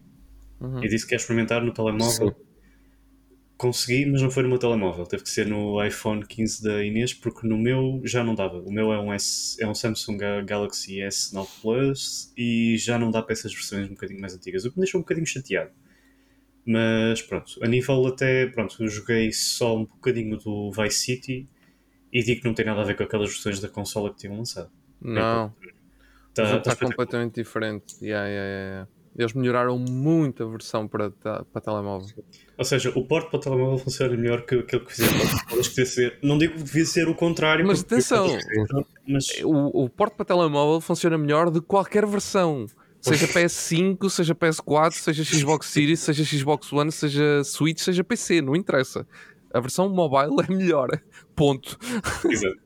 Uhum. 0.59 0.83
E 0.83 0.87
disse 0.89 1.07
que 1.07 1.13
ia 1.13 1.17
experimentar 1.17 1.63
no 1.63 1.73
telemóvel. 1.73 2.29
Sim. 2.29 2.49
Consegui, 3.57 4.05
mas 4.05 4.21
não 4.21 4.31
foi 4.31 4.43
no 4.43 4.49
meu 4.49 4.57
telemóvel. 4.57 5.05
Teve 5.05 5.23
que 5.23 5.29
ser 5.29 5.45
no 5.45 5.83
iPhone 5.83 6.25
15 6.25 6.63
da 6.63 6.83
Inês, 6.83 7.13
porque 7.13 7.45
no 7.45 7.57
meu 7.57 8.01
já 8.05 8.23
não 8.23 8.33
dava. 8.33 8.57
O 8.59 8.71
meu 8.71 8.93
é 8.93 8.99
um, 8.99 9.11
S, 9.13 9.61
é 9.61 9.67
um 9.67 9.75
Samsung 9.75 10.17
Galaxy 10.45 10.99
S9 10.99 11.47
Plus 11.61 12.33
e 12.37 12.77
já 12.77 12.97
não 12.97 13.11
dá 13.11 13.21
para 13.21 13.33
essas 13.33 13.53
versões 13.53 13.87
um 13.87 13.93
bocadinho 13.95 14.21
mais 14.21 14.33
antigas, 14.33 14.63
o 14.63 14.71
que 14.71 14.77
me 14.77 14.83
deixou 14.83 14.99
um 14.99 15.03
bocadinho 15.03 15.27
chateado. 15.27 15.71
Mas 16.65 17.21
pronto, 17.21 17.59
a 17.61 17.67
nível 17.67 18.05
até, 18.07 18.45
pronto, 18.47 18.81
eu 18.81 18.87
joguei 18.87 19.31
só 19.33 19.75
um 19.75 19.85
bocadinho 19.85 20.37
do 20.37 20.71
Vice 20.71 20.97
City 20.99 21.49
e 22.13 22.23
digo 22.23 22.41
que 22.41 22.47
não 22.47 22.53
tem 22.53 22.65
nada 22.65 22.81
a 22.81 22.83
ver 22.85 22.95
com 22.95 23.03
aquelas 23.03 23.29
versões 23.29 23.59
da 23.59 23.67
consola 23.67 24.11
que 24.13 24.19
tinham 24.19 24.37
lançado. 24.37 24.71
Não, 25.01 25.53
Tá, 26.33 26.45
jogo 26.45 26.63
tá 26.63 26.71
está 26.71 26.73
espetacular. 26.73 26.91
completamente 26.91 27.35
diferente. 27.35 27.95
Yeah, 28.01 28.27
yeah, 28.27 28.49
yeah. 28.49 28.89
Eles 29.19 29.33
melhoraram 29.33 29.77
muito 29.77 30.41
a 30.43 30.47
versão 30.47 30.87
para, 30.87 31.11
para 31.11 31.61
telemóvel. 31.61 32.07
Ou 32.57 32.63
seja, 32.63 32.89
o 32.95 33.05
porte 33.05 33.29
para 33.29 33.35
o 33.37 33.39
telemóvel 33.41 33.77
funciona 33.77 34.15
melhor 34.15 34.45
que 34.45 34.55
aquilo 34.55 34.85
que 34.85 34.95
fizeram 34.95 35.13
para 35.49 35.85
ser. 35.85 36.17
Não 36.23 36.37
digo 36.37 36.53
que 36.53 36.63
devia 36.63 36.85
ser 36.85 37.09
o 37.09 37.13
contrário. 37.13 37.67
Mas 37.67 37.81
atenção, 37.81 38.27
Mas 39.05 39.27
o, 39.43 39.83
o 39.83 39.89
porte 39.89 40.15
para 40.15 40.23
telemóvel 40.23 40.79
funciona 40.79 41.17
melhor 41.17 41.51
de 41.51 41.59
qualquer 41.59 42.05
versão. 42.05 42.65
Seja 43.01 43.27
PS5, 43.27 44.09
seja 44.09 44.33
PS4, 44.33 44.93
seja 44.93 45.23
Xbox 45.25 45.67
Series, 45.67 45.99
seja 45.99 46.23
Xbox 46.23 46.71
One, 46.71 46.89
seja 46.89 47.43
Switch, 47.43 47.79
seja 47.79 48.05
PC, 48.05 48.41
não 48.41 48.55
interessa. 48.55 49.05
A 49.53 49.59
versão 49.59 49.89
mobile 49.89 50.35
é 50.47 50.53
melhor. 50.53 50.89
Ponto. 51.35 51.77
Exato. 52.25 52.57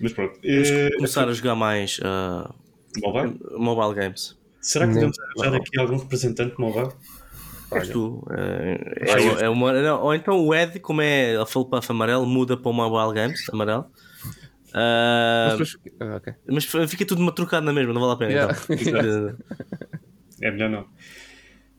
Mas 0.00 0.12
pronto. 0.12 0.38
Que 0.40 0.48
eh, 0.48 0.90
começar 0.94 1.28
a 1.28 1.32
jogar 1.32 1.56
mais 1.56 1.98
ah, 2.04 2.54
mobile? 3.02 3.40
mobile 3.58 3.94
games. 4.00 4.40
Será 4.62 4.86
que 4.86 4.94
podemos 4.94 5.16
arranjar 5.38 5.54
aqui 5.60 5.80
algum 5.80 5.96
representante 5.98 6.54
mobile? 6.58 6.92
És 7.72 7.88
tu. 7.88 8.22
eh, 8.30 9.40
é, 9.40 9.44
é 9.44 9.48
uma, 9.48 9.72
não, 9.72 10.02
ou 10.02 10.14
então 10.14 10.38
o 10.46 10.54
Ed, 10.54 10.78
como 10.80 11.00
é 11.02 11.36
a 11.36 11.46
full 11.46 11.64
puff 11.68 11.90
amarelo, 11.90 12.24
muda 12.26 12.56
para 12.56 12.70
o 12.70 12.72
mobile 12.72 13.14
games 13.14 13.48
amarelo. 13.50 13.86
Ah, 14.74 15.56
Mas 15.58 15.72
depois- 15.74 15.94
ah, 16.00 16.16
ok. 16.16 16.34
mas 16.48 16.64
fica 16.90 17.04
tudo 17.04 17.22
matrucado 17.22 17.64
na 17.66 17.72
mesma, 17.72 17.92
não 17.92 18.00
vale 18.00 18.12
a 18.12 18.16
pena. 18.16 18.32
Yeah. 18.32 18.58
Então. 18.70 19.36
É 20.40 20.50
melhor 20.50 20.70
não. 20.70 20.86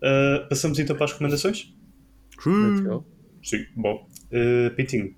Ah, 0.01 0.45
passamos 0.49 0.79
então 0.79 0.95
para 0.95 1.05
as 1.05 1.11
recomendações? 1.11 1.73
Go. 2.43 3.05
Sim. 3.43 3.65
Bom, 3.75 4.07
Ah, 4.31 4.69
Pitinho, 4.75 5.13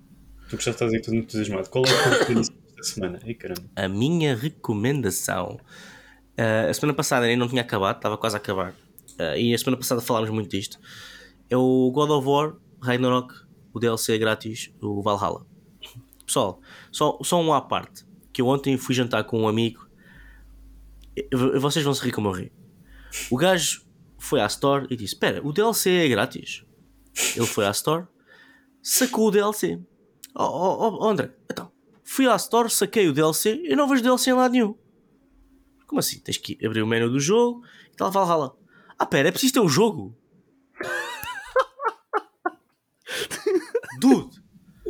tu 0.50 0.56
que 0.56 0.64
já 0.64 0.72
estás 0.72 0.92
aí 0.92 1.00
todo 1.00 1.14
entusiasmado, 1.14 1.68
qual 1.70 1.84
é 1.86 1.90
a 1.90 2.02
tua 2.02 2.18
recomendação 2.18 2.54
desta 2.76 2.82
semana? 2.94 3.18
Ai 3.24 3.34
caramba. 3.34 3.62
a 3.76 3.88
minha 3.88 4.34
recomendação. 4.36 5.58
Uh, 6.38 6.68
a 6.68 6.74
semana 6.74 6.94
passada 6.94 7.26
ainda 7.26 7.40
não 7.40 7.48
tinha 7.48 7.62
acabado, 7.62 7.96
estava 7.96 8.18
quase 8.18 8.36
a 8.36 8.38
acabar. 8.38 8.72
Uh, 9.18 9.36
e 9.36 9.54
a 9.54 9.58
semana 9.58 9.76
passada 9.76 10.00
falámos 10.00 10.30
muito 10.30 10.50
disto. 10.50 10.78
É 11.48 11.56
o 11.56 11.90
God 11.90 12.10
of 12.10 12.26
War 12.26 12.56
Ragnarok, 12.80 13.34
o 13.72 13.80
DLC 13.80 14.18
grátis, 14.18 14.70
o 14.80 15.02
Valhalla. 15.02 15.46
Pessoal, 16.26 16.60
só, 16.90 17.18
só 17.22 17.40
um 17.40 17.52
à 17.52 17.60
parte. 17.60 18.04
Que 18.32 18.42
eu 18.42 18.48
ontem 18.48 18.76
fui 18.76 18.94
jantar 18.94 19.24
com 19.24 19.40
um 19.40 19.48
amigo. 19.48 19.86
Vocês 21.58 21.84
vão 21.84 21.94
se 21.94 22.04
rir 22.04 22.12
como 22.12 22.28
eu 22.28 22.32
ri. 22.32 22.52
O 23.30 23.36
gajo 23.36 23.86
foi 24.18 24.40
à 24.40 24.46
Store 24.46 24.86
e 24.90 24.96
disse: 24.96 25.14
Espera, 25.14 25.40
o 25.42 25.52
DLC 25.52 26.04
é 26.04 26.08
grátis. 26.08 26.64
Ele 27.34 27.46
foi 27.46 27.64
à 27.64 27.70
Store, 27.70 28.06
sacou 28.82 29.28
o 29.28 29.30
DLC. 29.30 29.80
Oh, 30.34 30.44
oh, 30.44 30.98
oh, 31.00 31.08
André, 31.08 31.32
então, 31.50 31.72
fui 32.04 32.28
à 32.28 32.36
Store, 32.36 32.68
saquei 32.68 33.08
o 33.08 33.12
DLC 33.12 33.62
e 33.64 33.74
não 33.74 33.88
vejo 33.88 34.02
DLC 34.02 34.30
em 34.30 34.34
lado 34.34 34.52
nenhum. 34.52 34.76
Como 35.86 36.00
assim? 36.00 36.18
Tens 36.20 36.36
que 36.36 36.58
abrir 36.64 36.82
o 36.82 36.86
menu 36.86 37.10
do 37.10 37.20
jogo 37.20 37.62
e 37.92 37.96
tal, 37.96 38.10
Valhalla. 38.10 38.54
Ah, 38.98 39.06
pera, 39.06 39.28
é 39.28 39.30
preciso 39.30 39.54
ter 39.54 39.60
o 39.60 39.68
jogo? 39.68 40.16
Dude! 44.00 44.46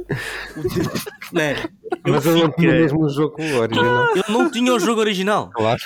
Eu 0.08 2.12
Mas 2.12 2.26
ele 2.26 2.42
não 2.42 2.52
tinha 2.52 2.72
mesmo 2.72 3.04
o 3.04 3.08
jogo 3.08 3.42
original. 3.42 4.06
Ele 4.14 4.24
não 4.28 4.50
tinha 4.50 4.72
o 4.72 4.78
jogo 4.78 5.00
original. 5.00 5.50
Claro. 5.50 5.80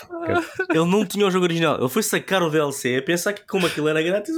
Ele 0.69 0.85
não 0.85 1.07
tinha 1.07 1.27
o 1.27 1.31
jogo 1.31 1.45
original. 1.45 1.79
Ele 1.79 1.89
foi 1.89 2.03
sacar 2.03 2.43
o 2.43 2.51
DLC 2.51 2.97
a 2.97 3.03
pensar 3.03 3.33
que 3.33 3.47
como 3.47 3.67
aquilo 3.67 3.89
era 3.89 4.03
grátis, 4.03 4.35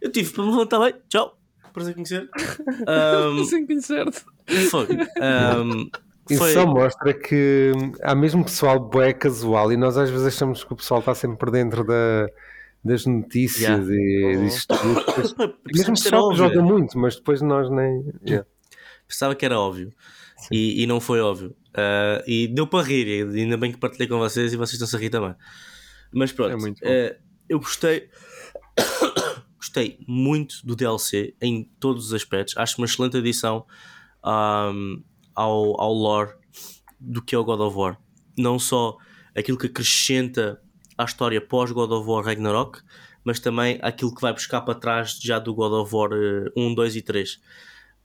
eu 0.00 0.12
tive 0.12 0.32
para 0.32 0.44
me 0.44 0.50
levantar 0.50 0.78
bem. 0.78 0.94
Tchau. 1.08 1.36
Prazer 1.72 1.92
em 1.92 1.94
conhecer. 1.94 2.30
Um, 2.88 3.44
Sem 3.44 3.66
conhecer-te. 3.66 4.24
foi. 4.70 4.86
Um, 4.86 5.90
Isso 6.28 6.40
foi- 6.40 6.52
só 6.52 6.66
mostra 6.66 7.14
que 7.14 7.72
há 8.02 8.14
mesmo 8.14 8.44
pessoal 8.44 8.80
bué 8.80 9.12
casual 9.12 9.72
e 9.72 9.76
nós 9.76 9.96
às 9.96 10.10
vezes 10.10 10.26
achamos 10.26 10.64
que 10.64 10.72
o 10.72 10.76
pessoal 10.76 11.00
está 11.00 11.14
sempre 11.14 11.38
por 11.38 11.50
dentro 11.50 11.84
da, 11.84 12.26
das 12.84 13.06
notícias 13.06 13.88
Yeah. 13.88 13.94
e 13.94 14.36
disto 14.44 14.76
tudo. 14.76 14.94
Depois- 14.94 15.34
Mesmo 15.74 15.94
pessoal 15.94 16.30
que 16.30 16.36
joga 16.36 16.62
muito, 16.62 16.98
mas 16.98 17.16
depois 17.16 17.40
nós 17.42 17.70
nem. 17.70 18.04
Yeah. 18.26 18.46
Pensava 19.06 19.34
que 19.36 19.44
era 19.44 19.58
óbvio 19.58 19.92
e, 20.50 20.82
e 20.82 20.86
não 20.86 21.00
foi 21.00 21.20
óbvio. 21.20 21.54
Ah, 21.74 22.22
e 22.26 22.48
deu 22.48 22.66
para 22.66 22.84
rir, 22.84 23.24
ainda 23.34 23.56
bem 23.56 23.70
que 23.70 23.78
partilhei 23.78 24.08
com 24.08 24.18
vocês 24.18 24.52
e 24.52 24.56
vocês 24.56 24.72
estão-se 24.74 24.96
a 24.96 24.98
rir 24.98 25.10
também. 25.10 25.34
Mas 26.12 26.32
pronto, 26.32 26.74
É 26.82 27.16
ah, 27.16 27.22
eu 27.48 27.58
gostei. 27.60 28.08
gostei 29.58 29.98
muito 30.06 30.64
do 30.66 30.74
DLC 30.76 31.34
em 31.40 31.70
todos 31.80 32.06
os 32.06 32.14
aspectos. 32.14 32.56
Acho 32.56 32.78
uma 32.78 32.86
excelente 32.86 33.16
adição 33.16 33.64
ahm, 34.24 35.02
ao, 35.36 35.80
ao 35.80 35.92
lore 35.92 36.32
do 36.98 37.22
que 37.22 37.34
é 37.34 37.38
o 37.38 37.44
God 37.44 37.60
of 37.60 37.76
War. 37.76 37.98
Não 38.36 38.58
só 38.58 38.96
aquilo 39.36 39.58
que 39.58 39.66
acrescenta 39.66 40.60
à 40.96 41.04
história 41.04 41.40
pós 41.40 41.70
God 41.70 41.92
of 41.92 42.08
War 42.08 42.24
Ragnarok, 42.24 42.80
mas 43.22 43.38
também 43.38 43.78
aquilo 43.82 44.14
que 44.14 44.22
vai 44.22 44.32
buscar 44.32 44.62
para 44.62 44.74
trás 44.78 45.18
já 45.20 45.38
do 45.38 45.54
God 45.54 45.72
of 45.72 45.94
War 45.94 46.10
eh, 46.12 46.50
1, 46.56 46.74
2 46.74 46.96
e 46.96 47.02
3. 47.02 47.40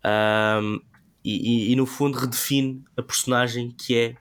Ahm, 0.03 0.79
e, 1.23 1.69
e- 1.69 1.71
e, 1.71 1.75
no 1.75 1.85
fundo 1.85 2.17
redefine 2.17 2.83
a 2.97 3.03
personagem 3.03 3.69
que 3.71 3.95
é 3.95 4.15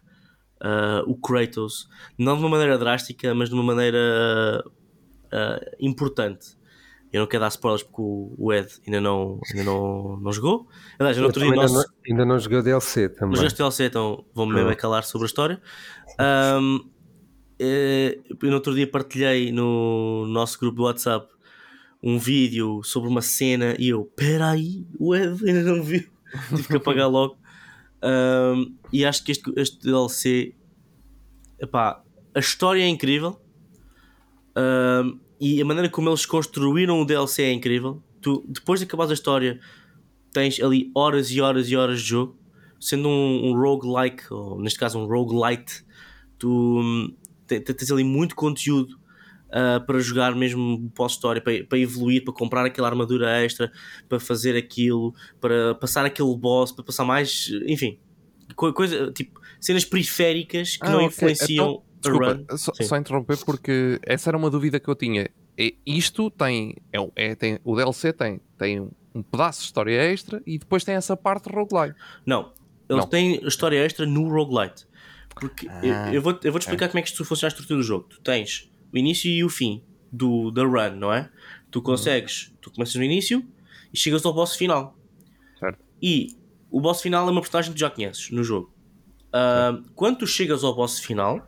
ah, 0.61 1.03
o 1.07 1.17
Kratos, 1.17 1.89
não 2.19 2.35
de 2.37 2.41
uma 2.43 2.51
maneira 2.51 2.77
drástica, 2.79 3.35
mas 3.35 3.49
de 3.49 3.55
uma 3.55 3.65
maneira 3.65 4.63
ah, 5.33 5.61
importante. 5.81 6.60
Eu 7.13 7.21
não 7.21 7.27
quero 7.27 7.41
dar 7.41 7.49
spoilers 7.49 7.83
porque 7.83 8.01
o 8.01 8.53
Ed 8.53 8.69
ainda 8.87 9.01
não, 9.01 9.41
ainda 9.51 9.65
não, 9.65 10.17
não 10.19 10.33
jogou. 10.33 10.69
Aliás, 10.99 11.17
no 11.17 11.25
outro 11.25 11.41
dia 11.41 11.51
ainda, 11.51 11.63
nós, 11.63 11.73
não, 11.73 11.85
ainda 12.09 12.25
não 12.25 12.37
o 12.37 12.63
DLC 12.63 13.09
também. 13.09 13.45
este 13.45 13.59
DLC, 13.59 13.87
então 13.87 14.25
vou-me 14.33 14.55
mesmo 14.55 14.77
calar 14.77 15.03
sobre 15.03 15.25
a 15.25 15.27
história. 15.27 15.61
Ahm, 16.19 16.79
eh, 17.59 18.19
eu 18.41 18.49
no 18.49 18.55
outro 18.55 18.75
dia 18.75 18.87
partilhei 18.87 19.51
no 19.51 20.25
nosso 20.29 20.59
grupo 20.61 20.77
do 20.77 20.83
WhatsApp 20.85 21.29
um 22.01 22.17
vídeo 22.17 22.81
sobre 22.85 23.09
uma 23.09 23.23
cena 23.23 23.75
e 23.79 23.89
eu, 23.89 24.05
peraí, 24.05 24.87
o 24.97 25.15
Ed 25.15 25.45
ainda 25.45 25.63
não 25.63 25.83
viu. 25.83 26.05
Tive 26.55 26.69
que 26.69 26.77
apagar 26.77 27.11
logo. 27.11 27.37
Ahm, 28.03 28.77
e 28.93 29.05
acho 29.05 29.25
que 29.25 29.33
este, 29.33 29.53
este 29.57 29.83
DLC, 29.83 30.55
epá, 31.59 32.03
a 32.33 32.39
história 32.39 32.83
é 32.83 32.89
incrível. 32.89 33.41
Ahm, 34.55 35.19
e 35.41 35.61
a 35.61 35.65
maneira 35.65 35.89
como 35.89 36.09
eles 36.11 36.27
construíram 36.27 37.01
o 37.01 37.05
DLC 37.05 37.43
é 37.45 37.53
incrível. 37.53 38.03
Tu, 38.21 38.45
depois 38.49 38.79
de 38.81 38.87
acabar 38.87 39.09
a 39.09 39.13
história, 39.15 39.59
tens 40.33 40.61
ali 40.61 40.91
horas 40.95 41.31
e 41.31 41.41
horas 41.41 41.69
e 41.71 41.77
horas 41.77 42.01
de 42.03 42.09
jogo. 42.09 42.39
Sendo 42.79 43.09
um, 43.09 43.51
um 43.51 43.55
roguelike, 43.55 44.25
ou 44.33 44.61
neste 44.61 44.79
caso 44.79 44.99
um 44.99 45.07
roguelite, 45.07 45.85
tu 46.39 46.81
hum, 46.81 47.15
te- 47.47 47.61
te- 47.61 47.75
tens 47.75 47.91
ali 47.91 48.05
muito 48.05 48.35
conteúdo 48.35 48.99
ah, 49.51 49.81
para 49.87 49.99
jogar 50.01 50.35
mesmo 50.35 50.91
pós-história, 50.95 51.43
para, 51.43 51.65
para 51.65 51.79
evoluir, 51.79 52.25
para 52.25 52.33
comprar 52.33 52.65
aquela 52.65 52.89
armadura 52.89 53.29
extra, 53.45 53.71
para 54.09 54.19
fazer 54.21 54.57
aquilo, 54.57 55.13
para 55.41 55.75
passar 55.75 56.05
aquele 56.07 56.35
boss, 56.37 56.73
para 56.73 56.85
passar 56.85 57.05
mais. 57.05 57.51
Enfim, 57.67 57.99
co- 58.57 58.73
coisa, 58.73 59.11
tipo, 59.13 59.41
cenas 59.61 59.85
periféricas 59.85 60.77
que 60.77 60.87
Ah, 60.87 60.93
não 60.93 61.01
ok. 61.03 61.07
influenciam 61.09 61.67
Então, 61.71 61.83
desculpa, 62.01 62.57
só, 62.57 62.73
só 62.81 62.97
interromper 62.97 63.37
porque 63.45 64.01
essa 64.05 64.31
era 64.31 64.37
uma 64.37 64.51
dúvida 64.51 64.79
que 64.81 64.89
eu 64.89 64.95
tinha. 64.95 65.29
É, 65.59 65.75
isto 65.87 66.31
tem, 66.31 66.75
é, 66.93 66.99
o- 67.01 67.13
é- 67.15 67.35
tem. 67.35 67.59
O 67.65 67.77
DLC 67.77 68.13
tem, 68.13 68.41
tem 68.57 68.89
um 69.15 69.23
pedaço 69.23 69.61
de 69.61 69.67
história 69.67 69.93
extra 70.13 70.43
e 70.47 70.59
depois 70.59 70.85
tem 70.85 70.95
essa 70.95 71.17
parte 71.17 71.49
roguelike. 71.53 71.99
Não, 72.25 72.53
eles 72.89 73.03
Não. 73.05 73.07
têm 73.11 73.45
história 73.47 73.77
extra 73.85 74.07
no 74.07 74.29
roguelite. 74.29 74.87
Porque 75.35 75.67
eu, 75.67 75.73
Ah, 75.95 76.13
eu 76.15 76.21
vou, 76.23 76.39
eu 76.43 76.51
vou 76.53 76.59
te 76.59 76.63
explicar 76.63 76.89
como 76.89 76.99
é 76.99 77.03
que 77.03 77.09
isto 77.09 77.25
funciona 77.25 77.49
a 77.49 77.53
estrutura 77.53 77.79
do 77.79 77.83
jogo. 77.83 78.07
Tu 78.09 78.21
tens 78.21 78.71
o 78.93 78.99
início 78.99 79.31
e 79.31 79.43
o 79.45 79.49
fim 79.49 79.83
do, 80.13 80.51
da 80.51 80.65
run, 80.65 80.97
não 80.97 81.13
é? 81.13 81.31
Tu 81.71 81.81
consegues, 81.81 82.53
tu 82.61 82.71
começas 82.71 82.95
no 82.97 83.05
início 83.05 83.47
e 83.93 83.97
chegas 83.99 84.25
ao 84.27 84.33
boss 84.35 84.57
final. 84.57 84.97
Certo. 85.59 85.79
E 86.03 86.37
o 86.71 86.81
boss 86.81 87.01
final 87.01 87.29
é 87.29 87.31
uma 87.31 87.41
personagem 87.41 87.73
que 87.73 87.79
já 87.81 87.89
conheces 87.91 88.31
no 88.31 88.43
jogo. 88.43 88.73
Ah, 89.33 89.79
quando 89.95 90.19
tu 90.19 90.27
chegas 90.27 90.65
ao 90.65 90.75
boss 90.75 90.99
final, 90.99 91.47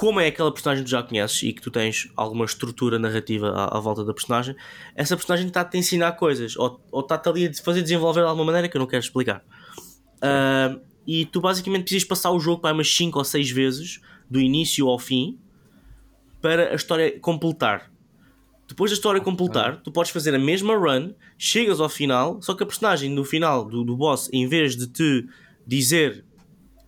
como 0.00 0.18
é 0.18 0.28
aquela 0.28 0.50
personagem 0.50 0.82
que 0.82 0.88
tu 0.88 0.92
já 0.92 1.02
conheces 1.02 1.42
e 1.42 1.52
que 1.52 1.60
tu 1.60 1.70
tens 1.70 2.10
alguma 2.16 2.46
estrutura 2.46 2.98
narrativa 2.98 3.50
à, 3.50 3.76
à 3.76 3.80
volta 3.80 4.02
da 4.02 4.14
personagem, 4.14 4.56
essa 4.94 5.14
personagem 5.14 5.46
está-te 5.46 5.76
a 5.76 5.78
ensinar 5.78 6.12
coisas 6.12 6.56
ou, 6.56 6.80
ou 6.90 7.02
está-te 7.02 7.28
ali 7.28 7.46
a 7.46 7.54
fazer 7.62 7.82
desenvolver 7.82 8.22
de 8.22 8.26
alguma 8.26 8.46
maneira 8.46 8.66
que 8.66 8.78
eu 8.78 8.78
não 8.78 8.86
quero 8.86 9.04
explicar. 9.04 9.44
Ah, 10.22 10.74
e 11.06 11.26
tu 11.26 11.42
basicamente 11.42 11.82
precisas 11.82 12.08
passar 12.08 12.30
o 12.30 12.40
jogo 12.40 12.62
para 12.62 12.72
umas 12.72 12.90
5 12.96 13.18
ou 13.18 13.24
6 13.26 13.50
vezes, 13.50 14.00
do 14.30 14.40
início 14.40 14.88
ao 14.88 14.98
fim, 14.98 15.38
para 16.40 16.72
a 16.72 16.74
história 16.74 17.20
completar. 17.20 17.92
Depois 18.66 18.90
da 18.90 18.94
história 18.94 19.20
completar, 19.20 19.82
tu 19.82 19.92
podes 19.92 20.12
fazer 20.12 20.34
a 20.34 20.38
mesma 20.38 20.76
run, 20.76 21.12
chegas 21.36 21.78
ao 21.78 21.90
final, 21.90 22.40
só 22.40 22.54
que 22.54 22.62
a 22.62 22.66
personagem 22.66 23.10
no 23.10 23.22
final 23.22 23.66
do, 23.66 23.84
do 23.84 23.94
boss, 23.94 24.30
em 24.32 24.48
vez 24.48 24.74
de 24.74 24.86
te 24.86 25.28
dizer 25.66 26.24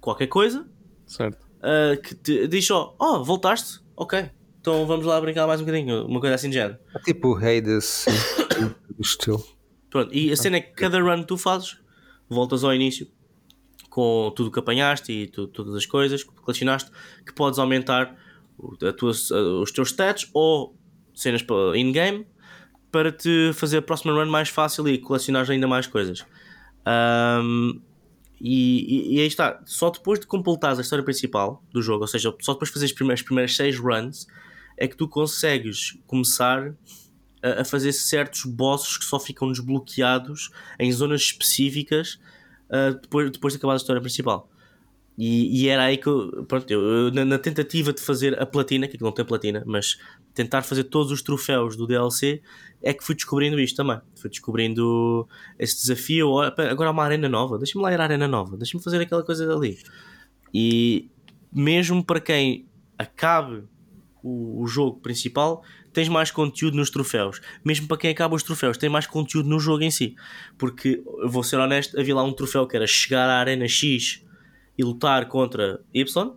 qualquer 0.00 0.28
coisa, 0.28 0.66
Certo. 1.06 1.51
Uh, 1.62 2.00
que 2.00 2.14
te 2.14 2.46
diz 2.48 2.66
só: 2.66 2.94
Oh, 2.98 3.22
voltaste? 3.24 3.80
Ok, 3.96 4.30
então 4.60 4.86
vamos 4.86 5.06
lá 5.06 5.20
brincar 5.20 5.46
mais 5.46 5.60
um 5.60 5.64
bocadinho. 5.64 6.06
Uma 6.06 6.20
coisa 6.20 6.34
assim 6.34 6.48
de 6.48 6.54
género. 6.56 6.78
É 6.94 6.98
tipo 7.00 7.28
o 7.28 7.34
sim, 7.80 8.10
do 8.96 9.02
estilo. 9.02 9.44
Pronto, 9.90 10.14
e 10.14 10.32
a 10.32 10.36
cena 10.36 10.56
é 10.56 10.60
que 10.60 10.72
cada 10.72 11.00
run 11.00 11.20
que 11.20 11.26
tu 11.28 11.36
fazes, 11.36 11.76
voltas 12.28 12.64
ao 12.64 12.74
início 12.74 13.06
com 13.90 14.32
tudo 14.34 14.50
que 14.50 14.58
apanhaste 14.58 15.12
e 15.12 15.26
tu- 15.26 15.46
todas 15.46 15.74
as 15.74 15.84
coisas 15.84 16.24
que 16.24 16.30
colecionaste, 16.32 16.90
que 17.26 17.32
podes 17.34 17.58
aumentar 17.58 18.16
o- 18.56 18.74
tua- 18.92 19.10
os 19.62 19.70
teus 19.70 19.88
stats 19.90 20.30
ou 20.32 20.74
cenas 21.14 21.42
in-game 21.76 22.26
para 22.90 23.12
te 23.12 23.52
fazer 23.52 23.78
a 23.78 23.82
próxima 23.82 24.12
run 24.14 24.30
mais 24.30 24.48
fácil 24.48 24.88
e 24.88 24.96
colecionar 24.96 25.50
ainda 25.50 25.68
mais 25.68 25.86
coisas. 25.86 26.24
Ahm, 26.86 27.80
e, 28.42 29.12
e- 29.12 29.16
e 29.16 29.20
aí 29.20 29.26
está, 29.26 29.62
só 29.64 29.88
depois 29.90 30.18
de 30.20 30.26
completares 30.26 30.78
a 30.78 30.82
história 30.82 31.04
principal 31.04 31.62
do 31.72 31.80
jogo, 31.80 32.02
ou 32.02 32.08
seja, 32.08 32.34
só 32.40 32.52
depois 32.54 32.68
de 32.70 32.74
fazer 32.74 32.86
as 32.86 32.92
primeiras, 32.92 33.20
as 33.20 33.24
primeiras 33.26 33.56
6 33.56 33.78
runs, 33.78 34.26
é 34.76 34.88
que 34.88 34.96
tu 34.96 35.06
consegues 35.08 35.96
começar 36.06 36.74
a, 37.42 37.60
a 37.62 37.64
fazer 37.64 37.92
certos 37.92 38.44
bosses 38.44 38.96
que 38.98 39.04
só 39.04 39.20
ficam 39.20 39.48
desbloqueados 39.52 40.50
em 40.78 40.90
zonas 40.92 41.20
específicas 41.22 42.18
uh, 42.68 42.98
depois, 43.00 43.30
depois 43.30 43.52
de 43.54 43.58
acabar 43.58 43.74
a 43.74 43.76
história 43.76 44.02
principal. 44.02 44.48
E, 45.16 45.62
e 45.64 45.68
era 45.68 45.84
aí 45.84 45.98
que 45.98 46.06
eu, 46.08 46.44
pronto, 46.48 46.70
eu, 46.70 47.10
na, 47.12 47.24
na 47.24 47.38
tentativa 47.38 47.92
de 47.92 48.00
fazer 48.00 48.40
a 48.40 48.46
platina, 48.46 48.88
que 48.88 49.00
não 49.00 49.12
tem 49.12 49.24
platina, 49.24 49.62
mas 49.66 49.98
tentar 50.34 50.62
fazer 50.62 50.84
todos 50.84 51.12
os 51.12 51.22
troféus 51.22 51.76
do 51.76 51.86
DLC, 51.86 52.42
é 52.82 52.92
que 52.92 53.04
fui 53.04 53.14
descobrindo 53.14 53.60
isto 53.60 53.76
também. 53.76 54.00
Fui 54.14 54.30
descobrindo 54.30 55.28
esse 55.58 55.76
desafio. 55.76 56.38
Agora 56.38 56.88
há 56.88 56.92
uma 56.92 57.04
arena 57.04 57.28
nova, 57.28 57.58
deixa-me 57.58 57.82
lá 57.82 57.92
ir 57.92 58.00
à 58.00 58.04
arena 58.04 58.26
nova, 58.26 58.56
deixa-me 58.56 58.82
fazer 58.82 59.00
aquela 59.00 59.22
coisa 59.22 59.46
dali. 59.46 59.78
E 60.52 61.10
mesmo 61.52 62.04
para 62.04 62.20
quem 62.20 62.66
acabe 62.98 63.64
o, 64.22 64.62
o 64.62 64.66
jogo 64.66 65.00
principal, 65.00 65.62
tens 65.92 66.08
mais 66.08 66.30
conteúdo 66.30 66.76
nos 66.76 66.90
troféus. 66.90 67.40
Mesmo 67.64 67.86
para 67.86 67.96
quem 67.96 68.10
acaba 68.10 68.34
os 68.34 68.42
troféus, 68.42 68.78
tem 68.78 68.88
mais 68.88 69.06
conteúdo 69.06 69.48
no 69.48 69.58
jogo 69.60 69.82
em 69.82 69.90
si. 69.90 70.14
Porque, 70.56 71.02
eu 71.18 71.28
vou 71.28 71.42
ser 71.42 71.56
honesto, 71.56 71.98
havia 71.98 72.14
lá 72.14 72.22
um 72.22 72.32
troféu 72.32 72.66
que 72.66 72.76
era 72.76 72.86
chegar 72.86 73.28
à 73.28 73.38
Arena 73.38 73.68
X 73.68 74.24
e 74.76 74.82
lutar 74.82 75.28
contra 75.28 75.80
Y. 75.92 76.32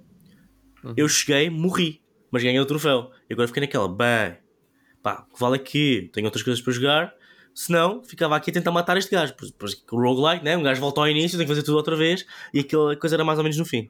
Eu 0.98 1.08
cheguei, 1.08 1.50
morri, 1.50 2.02
mas 2.30 2.44
ganhei 2.44 2.60
o 2.60 2.66
troféu. 2.66 3.12
E 3.30 3.34
agora 3.34 3.48
fiquei 3.48 3.62
naquela, 3.62 3.88
bem, 3.88 4.38
pá, 5.02 5.26
o 5.30 5.34
que 5.34 5.40
vale 5.40 5.56
é 5.56 5.60
que 5.60 6.10
tenho 6.14 6.26
outras 6.26 6.44
coisas 6.44 6.62
para 6.62 6.74
jogar. 6.74 7.14
Se 7.54 7.72
não, 7.72 8.04
ficava 8.04 8.36
aqui 8.36 8.50
a 8.50 8.54
tentar 8.54 8.72
matar 8.72 8.98
este 8.98 9.12
gajo. 9.12 9.34
Pois, 9.38 9.52
pois, 9.52 9.84
o 9.92 9.98
roguelike, 9.98 10.44
né? 10.44 10.58
Um 10.58 10.64
gajo 10.64 10.82
volta 10.82 11.00
ao 11.00 11.08
início, 11.08 11.38
tem 11.38 11.48
que 11.48 11.52
fazer 11.52 11.64
tudo 11.64 11.78
outra 11.78 11.96
vez. 11.96 12.26
E 12.54 12.60
aquela 12.60 12.96
coisa 12.98 13.16
era 13.16 13.24
mais 13.24 13.40
ou 13.40 13.44
menos 13.44 13.58
no 13.58 13.66
fim. 13.66 13.90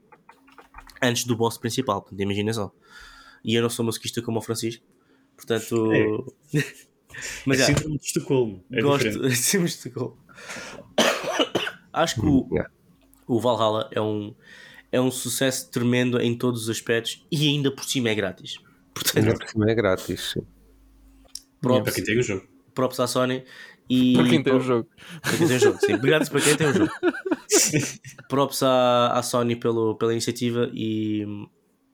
Antes 1.02 1.26
do 1.26 1.36
boss 1.36 1.57
principal, 1.57 2.02
portanto, 2.02 2.20
imagina 2.20 2.53
só. 2.53 2.72
E 3.44 3.56
eu 3.56 3.62
não 3.62 3.70
sou 3.70 3.84
masoquista 3.84 4.22
como 4.22 4.38
o 4.38 4.41
Francisco. 4.41 4.84
Portanto. 5.36 6.36
Mas 7.45 7.60
é 7.60 7.64
é, 7.64 7.66
síndrome 7.66 7.98
de 7.98 8.06
Estocolmo. 8.06 8.64
É 8.72 8.82
gosto. 8.82 9.10
diferente. 9.10 9.36
Sim, 9.36 9.60
mas 9.60 9.78
tocou. 9.78 10.18
Acho 11.94 12.16
que 12.16 12.26
o, 12.26 12.48
Yeah. 12.52 12.70
o 13.26 13.40
Valhalla 13.40 13.90
é 13.91 14.02
um, 14.02 14.36
é 14.91 14.99
um 14.99 15.10
sucesso 15.10 15.72
tremendo 15.72 16.20
em 16.20 16.38
todos 16.38 16.64
os 16.64 16.70
aspectos 16.70 17.26
e 17.32 17.48
ainda 17.48 17.72
por 17.72 17.86
cima 17.86 18.10
é 18.10 18.16
grátis. 18.16 18.57
Ainda 19.15 19.34
Portanto, 19.34 19.39
por 19.39 19.49
cima 19.49 19.72
é 19.72 19.76
grátis. 19.76 20.31
sim. 20.34 20.41
Para 21.61 21.73
props, 21.81 21.93
quem 21.95 22.03
tem 22.03 22.19
o 22.19 22.23
jogo. 22.23 22.47
props 22.73 22.99
à 22.99 23.07
Sony 23.07 23.43
e. 23.89 24.13
Para 24.13 24.30
quem 24.30 24.43
tem 24.43 24.53
o 24.55 24.59
jogo. 24.59 24.89
Para 25.22 25.38
quem 25.38 25.47
tem 25.47 25.57
o 25.57 25.59
jogo, 25.59 25.80
sim. 25.80 25.97
Grátis 25.97 26.30
para 26.30 26.41
quem 26.41 26.55
tem 26.55 26.67
o 26.67 26.73
jogo. 26.73 26.91
props 28.30 28.63
à, 28.63 29.13
à 29.13 29.23
Sony 29.23 29.55
pelo, 29.55 29.95
pela 29.95 30.11
iniciativa 30.11 30.69
e, 30.73 31.26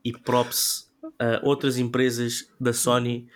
e 0.04 0.12
props 0.12 0.92
a 1.20 1.40
outras 1.44 1.78
empresas 1.78 2.50
da 2.60 2.74
Sony 2.74 3.28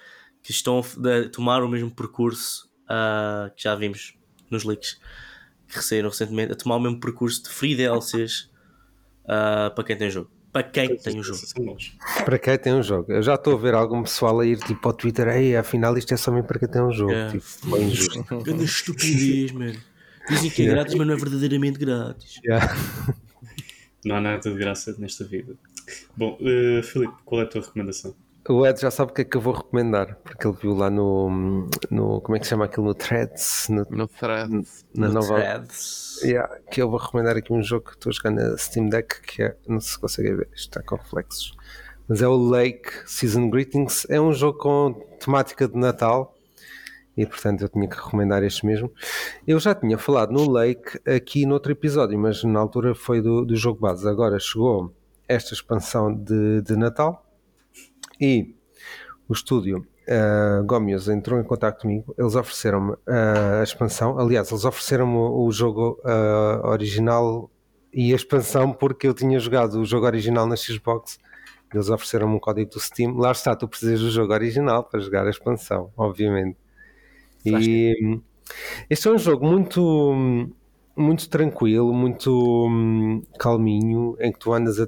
que 0.41 0.51
estão 0.51 0.79
a 0.79 1.29
tomar 1.29 1.63
o 1.63 1.69
mesmo 1.69 1.91
percurso 1.91 2.69
ah, 2.87 3.51
que 3.55 3.63
já 3.63 3.75
vimos 3.75 4.17
nos 4.49 4.63
leaks 4.63 4.99
que 5.67 5.83
saíram 5.83 6.09
recentemente, 6.09 6.53
a 6.53 6.55
tomar 6.55 6.75
o 6.75 6.79
mesmo 6.79 6.99
percurso 6.99 7.43
de 7.43 7.49
free 7.49 7.75
DLCs 7.75 8.49
ah, 9.27 9.71
para 9.75 9.83
quem 9.83 9.97
tem 9.97 10.07
o 10.07 10.11
jogo. 10.11 10.31
Para 10.56 10.64
quem 10.64 10.95
tem 10.95 11.19
o 11.19 11.22
jogo. 11.22 11.41
Para 12.23 12.40
quem 12.40 12.57
tem 12.57 12.73
um 12.73 12.82
jogo. 12.82 13.11
Eu 13.11 13.22
já 13.22 13.36
estou 13.36 13.56
a 13.56 13.57
ver 13.57 13.73
algum 13.73 14.02
pessoal 14.03 14.40
a 14.40 14.45
ir 14.45 14.57
tipo 14.60 14.88
ao 14.88 14.94
Twitter, 14.94 15.27
ei, 15.27 15.57
afinal 15.57 15.98
isto 15.98 16.14
é 16.14 16.18
só 16.18 16.32
mesmo 16.32 16.48
para 16.48 16.57
quem 16.57 16.69
tem 16.69 16.82
um 16.82 16.94
jogo. 16.94 17.11
É. 17.11 17.30
Tipo, 17.30 17.45
bem 17.76 17.90
injusto. 17.90 18.23
Grande 18.40 18.64
estupidez, 18.64 19.52
mano. 19.52 19.77
Dizem 20.30 20.49
que 20.49 20.61
é 20.61 20.68
grátis, 20.72 20.95
mas 20.95 21.06
não 21.06 21.14
é 21.14 21.18
verdadeiramente 21.18 21.77
grátis. 21.77 22.40
Yeah. 22.41 22.73
Não 24.06 24.15
há 24.15 24.22
nada 24.22 24.49
de 24.49 24.57
graça 24.57 24.95
nesta 24.98 25.26
vida. 25.26 25.57
Bom, 26.15 26.38
eh, 26.40 26.82
Filipe, 26.84 27.15
qual 27.26 27.41
é 27.41 27.44
a 27.44 27.48
tua 27.48 27.60
recomendação? 27.60 28.15
O 28.47 28.65
Ed 28.65 28.80
já 28.80 28.91
sabe 28.91 29.11
o 29.11 29.13
que 29.15 29.22
é 29.22 29.26
que 29.26 29.35
eu 29.38 29.41
vou 29.41 29.53
recomendar, 29.53 30.17
porque 30.23 30.45
ele 30.45 30.55
viu 30.61 30.76
lá 30.76 30.88
no, 30.89 31.67
no 31.89 32.22
como 32.22 32.35
é 32.35 32.39
que 32.39 32.45
se 32.45 32.51
chama 32.51 32.65
aquilo, 32.65 32.85
no 32.85 32.93
Threads, 32.93 33.67
no- 33.69 33.88
No 33.89 34.07
thread. 34.07 34.51
na 34.93 35.09
nova. 35.09 35.34
Threads. 35.35 36.22
Yeah, 36.23 36.55
que 36.69 36.80
eu 36.81 36.89
vou 36.89 36.99
recomendar 36.99 37.35
aqui 37.35 37.51
um 37.51 37.63
jogo 37.63 37.85
que 37.85 37.91
estou 37.93 38.11
a 38.11 38.13
jogar 38.13 38.30
na 38.31 38.55
Steam 38.57 38.88
Deck, 38.89 39.19
que 39.23 39.41
é, 39.41 39.55
não 39.67 39.80
sei 39.80 39.91
se 39.93 39.99
conseguem 39.99 40.35
ver, 40.35 40.47
isto 40.53 40.69
está 40.77 40.84
com 40.84 40.95
reflexos, 40.95 41.53
mas 42.07 42.22
é 42.22 42.27
o 42.27 42.35
Lake 42.38 42.89
Season 43.07 43.49
Greetings. 43.49 44.05
É 44.11 44.22
um 44.22 44.31
jogo 44.31 44.59
com 44.59 44.93
temática 45.19 45.67
de 45.67 45.76
Natal 45.76 46.35
e 47.17 47.26
portanto 47.26 47.61
eu 47.63 47.69
tinha 47.69 47.88
que 47.89 47.95
recomendar 47.95 48.43
este 48.43 48.63
mesmo. 48.63 48.91
Eu 49.47 49.59
já 49.59 49.73
tinha 49.73 49.97
falado 49.97 50.31
no 50.31 50.47
Lake 50.51 50.99
aqui 51.09 51.47
no 51.47 51.55
outro 51.55 51.72
episódio, 51.72 52.17
mas 52.19 52.43
na 52.43 52.59
altura 52.59 52.93
foi 52.93 53.22
do, 53.23 53.43
do 53.43 53.55
jogo 53.55 53.80
base. 53.81 54.07
Agora 54.07 54.38
chegou 54.39 54.93
esta 55.27 55.53
expansão 55.55 56.13
de, 56.13 56.61
de 56.61 56.76
Natal 56.77 57.24
e 58.19 58.55
o 59.27 59.33
estúdio 59.33 59.85
uh, 60.07 60.63
Gomios 60.65 61.07
entrou 61.07 61.39
em 61.39 61.43
contato 61.43 61.81
comigo. 61.81 62.13
Eles 62.17 62.35
ofereceram-me 62.35 62.93
uh, 62.93 63.59
a 63.59 63.63
expansão. 63.63 64.17
Aliás, 64.19 64.51
eles 64.51 64.65
ofereceram-me 64.65 65.17
o, 65.17 65.51
jogo 65.51 65.99
uh, 66.03 66.67
original 66.67 67.49
e 67.93 68.13
a 68.13 68.15
expansão 68.15 68.71
porque 68.71 69.07
eu 69.07 69.13
tinha 69.13 69.39
jogado 69.39 69.79
o 69.79 69.85
jogo 69.85 70.05
original 70.05 70.45
na 70.45 70.55
Xbox. 70.55 71.19
Eles 71.73 71.89
ofereceram-me 71.89 72.35
um 72.35 72.39
código 72.39 72.69
do 72.69 72.79
Steam. 72.79 73.17
Lá 73.17 73.31
está, 73.31 73.55
tu 73.55 73.67
precisas 73.67 73.99
do 73.99 74.09
jogo 74.09 74.33
original 74.33 74.83
para 74.83 74.99
jogar 74.99 75.25
a 75.25 75.29
expansão, 75.29 75.91
obviamente. 75.97 76.57
E 77.45 78.19
este 78.89 79.07
é 79.07 79.11
um 79.11 79.17
jogo 79.17 79.45
muito, 79.45 80.15
muito 80.95 81.29
tranquilo, 81.29 81.93
muito 81.93 82.67
hum, 82.67 83.21
calminho, 83.39 84.15
em 84.19 84.31
que 84.31 84.39
tu 84.39 84.53
andas 84.53 84.79
a- 84.79 84.87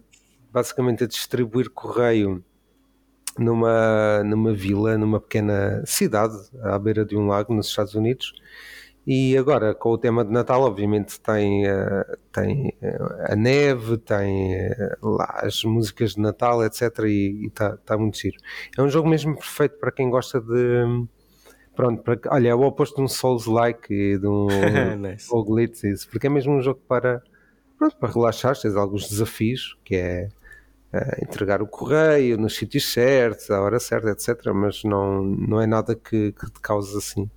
basicamente 0.51 1.03
a 1.03 1.07
distribuir 1.07 1.69
correio 1.69 2.43
numa, 3.38 4.23
numa 4.23 4.53
vila, 4.53 4.97
numa 4.97 5.19
pequena 5.19 5.84
cidade 5.85 6.35
à 6.61 6.77
beira 6.77 7.05
de 7.05 7.15
um 7.15 7.27
lago 7.27 7.53
nos 7.53 7.68
Estados 7.68 7.95
Unidos. 7.95 8.34
E 9.09 9.38
agora, 9.38 9.73
com 9.73 9.91
o 9.91 9.97
tema 9.97 10.26
de 10.26 10.34
Natal, 10.34 10.61
obviamente 10.64 11.18
tem, 11.22 11.65
eh, 11.65 12.18
tem 12.30 12.76
eh, 12.81 12.97
a 13.30 13.38
neve, 13.38 13.97
tem 13.99 14.53
eh, 14.53 14.97
lá 15.01 15.39
as 15.43 15.64
músicas 15.64 16.15
de 16.15 16.19
Natal, 16.19 16.61
etc. 16.65 17.05
E 17.05 17.45
está 17.47 17.77
tá 17.77 17.97
muito 17.97 18.18
giro. 18.18 18.35
É 18.77 18.81
um 18.81 18.89
jogo 18.89 19.07
mesmo 19.07 19.34
perfeito 19.38 19.77
para 19.80 19.93
quem 19.93 20.09
gosta 20.09 20.41
de. 20.41 21.05
Pronto, 21.73 22.03
para, 22.03 22.19
olha, 22.31 22.49
é 22.49 22.55
o 22.55 22.61
oposto 22.64 22.97
de 22.97 23.03
um 23.03 23.07
Souls-like 23.07 23.93
e 23.93 24.18
de 24.18 24.27
um 24.27 24.47
nice. 24.99 25.88
isso, 25.88 26.09
porque 26.09 26.27
é 26.27 26.30
mesmo 26.30 26.55
um 26.55 26.61
jogo 26.61 26.81
para, 26.85 27.23
pronto, 27.77 27.95
para 27.95 28.11
relaxar, 28.11 28.59
tens 28.59 28.76
alguns 28.76 29.07
desafios, 29.07 29.77
que 29.85 29.95
é 29.95 30.27
entregar 31.22 31.61
o 31.61 31.68
correio 31.68 32.38
nos 32.38 32.55
sítios 32.55 32.91
certos, 32.91 33.51
à 33.51 33.61
hora 33.61 33.80
certa, 33.80 34.09
etc. 34.09 34.51
Mas 34.53 34.84
não, 34.84 35.23
não 35.23 35.61
é 35.61 35.68
nada 35.68 35.95
que, 35.95 36.31
que 36.31 36.51
te 36.51 36.59
cause 36.61 36.97
assim 36.97 37.30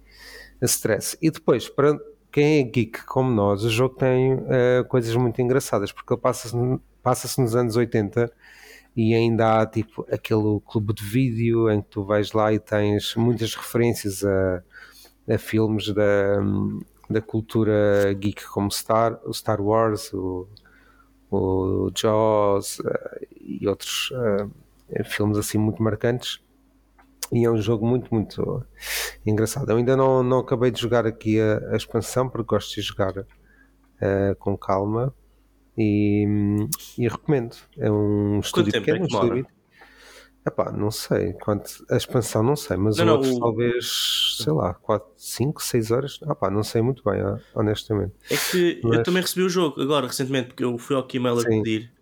stress. 0.62 1.16
E 1.20 1.30
depois, 1.30 1.68
para 1.68 1.98
quem 2.30 2.60
é 2.60 2.62
geek 2.62 3.04
como 3.06 3.30
nós, 3.30 3.64
o 3.64 3.70
jogo 3.70 3.96
tem 3.96 4.34
uh, 4.34 4.84
coisas 4.88 5.14
muito 5.16 5.40
engraçadas, 5.40 5.90
porque 5.92 6.12
ele 6.12 6.20
passa-se 6.20 6.56
passa 7.02 7.40
nos 7.40 7.56
anos 7.56 7.76
80 7.76 8.30
e 8.94 9.14
ainda 9.14 9.60
há 9.60 9.66
tipo 9.66 10.06
aquele 10.10 10.60
clube 10.66 10.92
de 10.92 11.04
vídeo 11.04 11.70
em 11.70 11.80
que 11.80 11.88
tu 11.88 12.04
vais 12.04 12.32
lá 12.32 12.52
e 12.52 12.58
tens 12.58 13.14
muitas 13.16 13.54
referências 13.54 14.24
a, 14.24 14.62
a 15.32 15.38
filmes 15.38 15.92
da, 15.94 16.38
da 17.08 17.20
cultura 17.20 18.12
geek 18.14 18.46
como 18.48 18.70
Star, 18.70 19.18
o 19.24 19.32
Star 19.32 19.60
Wars, 19.60 20.12
o, 20.12 20.46
o 21.30 21.90
Jaws 21.94 22.80
uh, 22.80 23.26
e 23.40 23.66
outros 23.68 24.10
uh, 24.10 25.04
filmes 25.04 25.38
assim 25.38 25.58
muito 25.58 25.82
marcantes 25.82 26.40
e 27.32 27.44
é 27.44 27.50
um 27.50 27.60
jogo 27.60 27.86
muito, 27.86 28.12
muito 28.12 28.66
engraçado. 29.24 29.70
Eu 29.70 29.76
ainda 29.76 29.96
não, 29.96 30.22
não 30.22 30.40
acabei 30.40 30.70
de 30.70 30.80
jogar 30.80 31.06
aqui 31.06 31.40
a, 31.40 31.72
a 31.72 31.76
expansão 31.76 32.28
porque 32.28 32.48
gosto 32.48 32.74
de 32.74 32.82
jogar 32.82 33.16
uh, 33.16 34.34
com 34.38 34.56
calma 34.56 35.14
e, 35.78 36.26
e, 36.98 37.08
recomendo. 37.08 37.56
É 37.78 37.90
um 37.90 38.40
estúdio 38.40 38.76
é 38.76 38.80
pequeno, 38.80 39.02
um 39.02 39.06
estúdio. 39.06 39.46
Epá, 40.46 40.72
não 40.72 40.90
sei 40.90 41.34
quanto 41.34 41.84
a 41.90 41.96
expansão 41.98 42.42
não 42.42 42.56
sei, 42.56 42.76
mas 42.76 42.96
Não, 42.96 43.04
o 43.04 43.06
não, 43.08 43.14
outro 43.16 43.34
o- 43.34 43.40
talvez, 43.40 44.36
sei 44.38 44.52
lá, 44.52 44.72
4, 44.72 45.12
5, 45.16 45.62
6 45.62 45.90
horas. 45.90 46.18
Epá, 46.22 46.50
não 46.50 46.62
sei 46.62 46.80
muito 46.80 47.02
bem, 47.04 47.20
honestamente. 47.54 48.14
É 48.30 48.36
que 48.36 48.80
eu 48.82 48.88
Mas- 48.88 49.02
também 49.02 49.20
recebi 49.22 49.42
o 49.42 49.50
jogo 49.50 49.80
agora, 49.82 50.06
recentemente, 50.06 50.48
porque 50.48 50.64
eu 50.64 50.78
fui 50.78 50.96
ao 50.96 51.06
Gmail 51.06 51.38
a 51.38 51.42
Sim. 51.42 51.62
pedir 51.62 51.92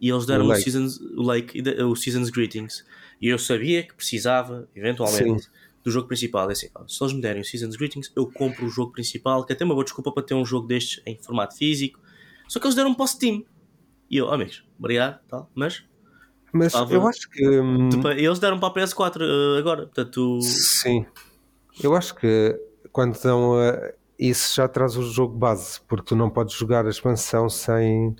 e 0.00 0.08
eles 0.08 0.26
deram 0.26 0.46
O. 0.48 0.54
Seasons, 0.54 1.00
o, 1.00 1.22
Lake, 1.22 1.60
o 1.82 1.96
Seasons 1.96 2.30
Greetings. 2.30 2.84
E 3.20 3.28
eu 3.28 3.38
sabia 3.38 3.82
que 3.82 3.94
precisava, 3.94 4.68
eventualmente, 4.76 5.48
do 5.82 5.90
jogo 5.90 6.06
principal. 6.06 6.48
É 6.48 6.52
assim, 6.52 6.68
se 6.86 7.02
eles 7.02 7.12
me 7.12 7.20
derem 7.20 7.42
o 7.42 7.44
Seasons 7.44 7.74
Greetings, 7.76 8.12
eu 8.14 8.30
compro 8.30 8.64
o 8.64 8.68
jogo 8.68 8.92
principal, 8.92 9.44
que 9.44 9.52
até 9.52 9.64
é 9.64 9.66
uma 9.66 9.74
boa 9.74 9.84
desculpa 9.84 10.12
para 10.12 10.22
ter 10.22 10.34
um 10.34 10.44
jogo 10.44 10.68
destes 10.68 11.02
em 11.04 11.18
formato 11.20 11.56
físico. 11.56 11.98
Só 12.48 12.60
que 12.60 12.66
eles 12.66 12.76
deram 12.76 12.94
para 12.94 13.04
o 13.04 13.08
Steam. 13.08 13.44
E 14.08 14.18
eu, 14.18 14.26
oh, 14.26 14.30
amigos, 14.32 14.64
obrigado, 14.78 15.20
tal, 15.28 15.50
mas 15.54 15.82
Mas 16.52 16.72
Tava- 16.72 16.92
eu 16.92 17.06
acho 17.06 17.28
que. 17.30 17.48
hum, 17.60 17.88
depois- 17.88 18.18
eles 18.18 18.38
deram 18.38 18.58
para 18.60 18.68
a 18.68 18.72
PS4 18.74 19.22
eh, 19.24 19.58
agora. 19.58 19.82
Portanto, 19.86 20.40
Sim. 20.42 21.06
Eu 21.82 21.96
acho 21.96 22.14
que 22.14 22.54
quando 22.92 23.18
dão 23.22 23.54
isso 24.18 24.54
já 24.56 24.68
traz 24.68 24.96
o 24.96 25.02
jogo 25.02 25.36
base, 25.36 25.80
porque 25.88 26.04
tu 26.08 26.16
não 26.16 26.28
podes 26.30 26.54
jogar 26.54 26.86
a 26.86 26.90
expansão 26.90 27.48
sem. 27.48 28.14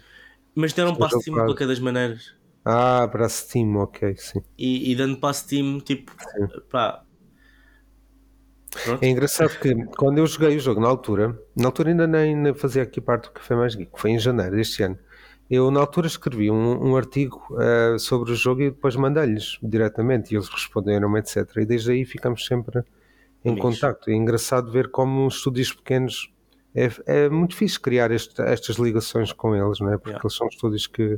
mas 0.55 0.73
deram 0.73 0.95
para 0.95 1.07
a 1.07 1.21
Steam 1.21 1.37
de 1.37 1.45
qualquer 1.45 1.67
das 1.69 1.79
maneiras. 1.79 2.35
Ah, 2.65 3.09
para 3.11 3.27
a 3.27 3.29
Steam, 3.29 3.77
ok, 3.77 4.17
sim. 4.17 4.41
E, 4.57 4.91
e 4.91 4.97
dando 4.97 5.17
para 5.19 5.31
a 5.31 5.35
Steam, 5.35 5.79
tipo, 5.81 6.13
pá, 6.71 7.05
É 9.01 9.09
engraçado 9.09 9.51
que 9.61 9.75
quando 9.97 10.19
eu 10.19 10.27
joguei 10.27 10.57
o 10.57 10.61
jogo 10.61 10.81
na 10.81 10.89
altura, 10.89 11.39
na 11.57 11.67
altura 11.67 11.91
ainda 11.91 12.07
nem, 12.07 12.35
nem 12.35 12.55
fazia 12.55 12.83
aqui 12.83 13.01
parte 13.01 13.25
do 13.25 13.33
Café 13.33 13.55
Mais 13.55 13.75
Geek, 13.75 13.91
foi 13.97 14.13
em 14.13 14.19
janeiro 14.19 14.57
deste 14.57 14.83
ano. 14.83 14.99
Eu 15.55 15.71
na 15.71 15.81
altura 15.81 16.07
escrevi 16.07 16.51
um, 16.51 16.83
um 16.93 16.97
artigo 16.97 17.47
eh, 17.61 17.99
sobre 17.99 18.33
o 18.33 18.35
jogo 18.35 18.63
e 18.63 18.71
depois 18.71 18.97
mandei-lhes 18.97 19.59
diretamente 19.63 20.33
e 20.33 20.37
eles 20.37 20.49
responderam, 20.49 21.15
etc. 21.19 21.47
E 21.59 21.67
desde 21.67 21.93
aí 21.93 22.07
ficamos 22.07 22.47
sempre 22.47 22.83
em 23.45 23.51
Amigos. 23.51 23.75
contacto. 23.75 24.09
É 24.11 24.15
engraçado 24.15 24.71
ver 24.73 24.91
como 24.91 25.27
os 25.27 25.35
estúdios 25.35 25.71
pequenos 25.71 26.33
é, 26.75 26.89
é 27.05 27.29
muito 27.29 27.55
fixe 27.55 27.79
criar 27.79 28.11
este- 28.11 28.41
estas 28.41 28.77
ligações 28.77 29.31
com 29.31 29.55
eles, 29.55 29.79
não 29.79 29.89
é? 29.93 29.99
Porque 29.99 30.09
Yeah. 30.11 30.23
eles 30.25 30.35
são 30.35 30.47
estúdios 30.49 30.87
que, 30.87 31.17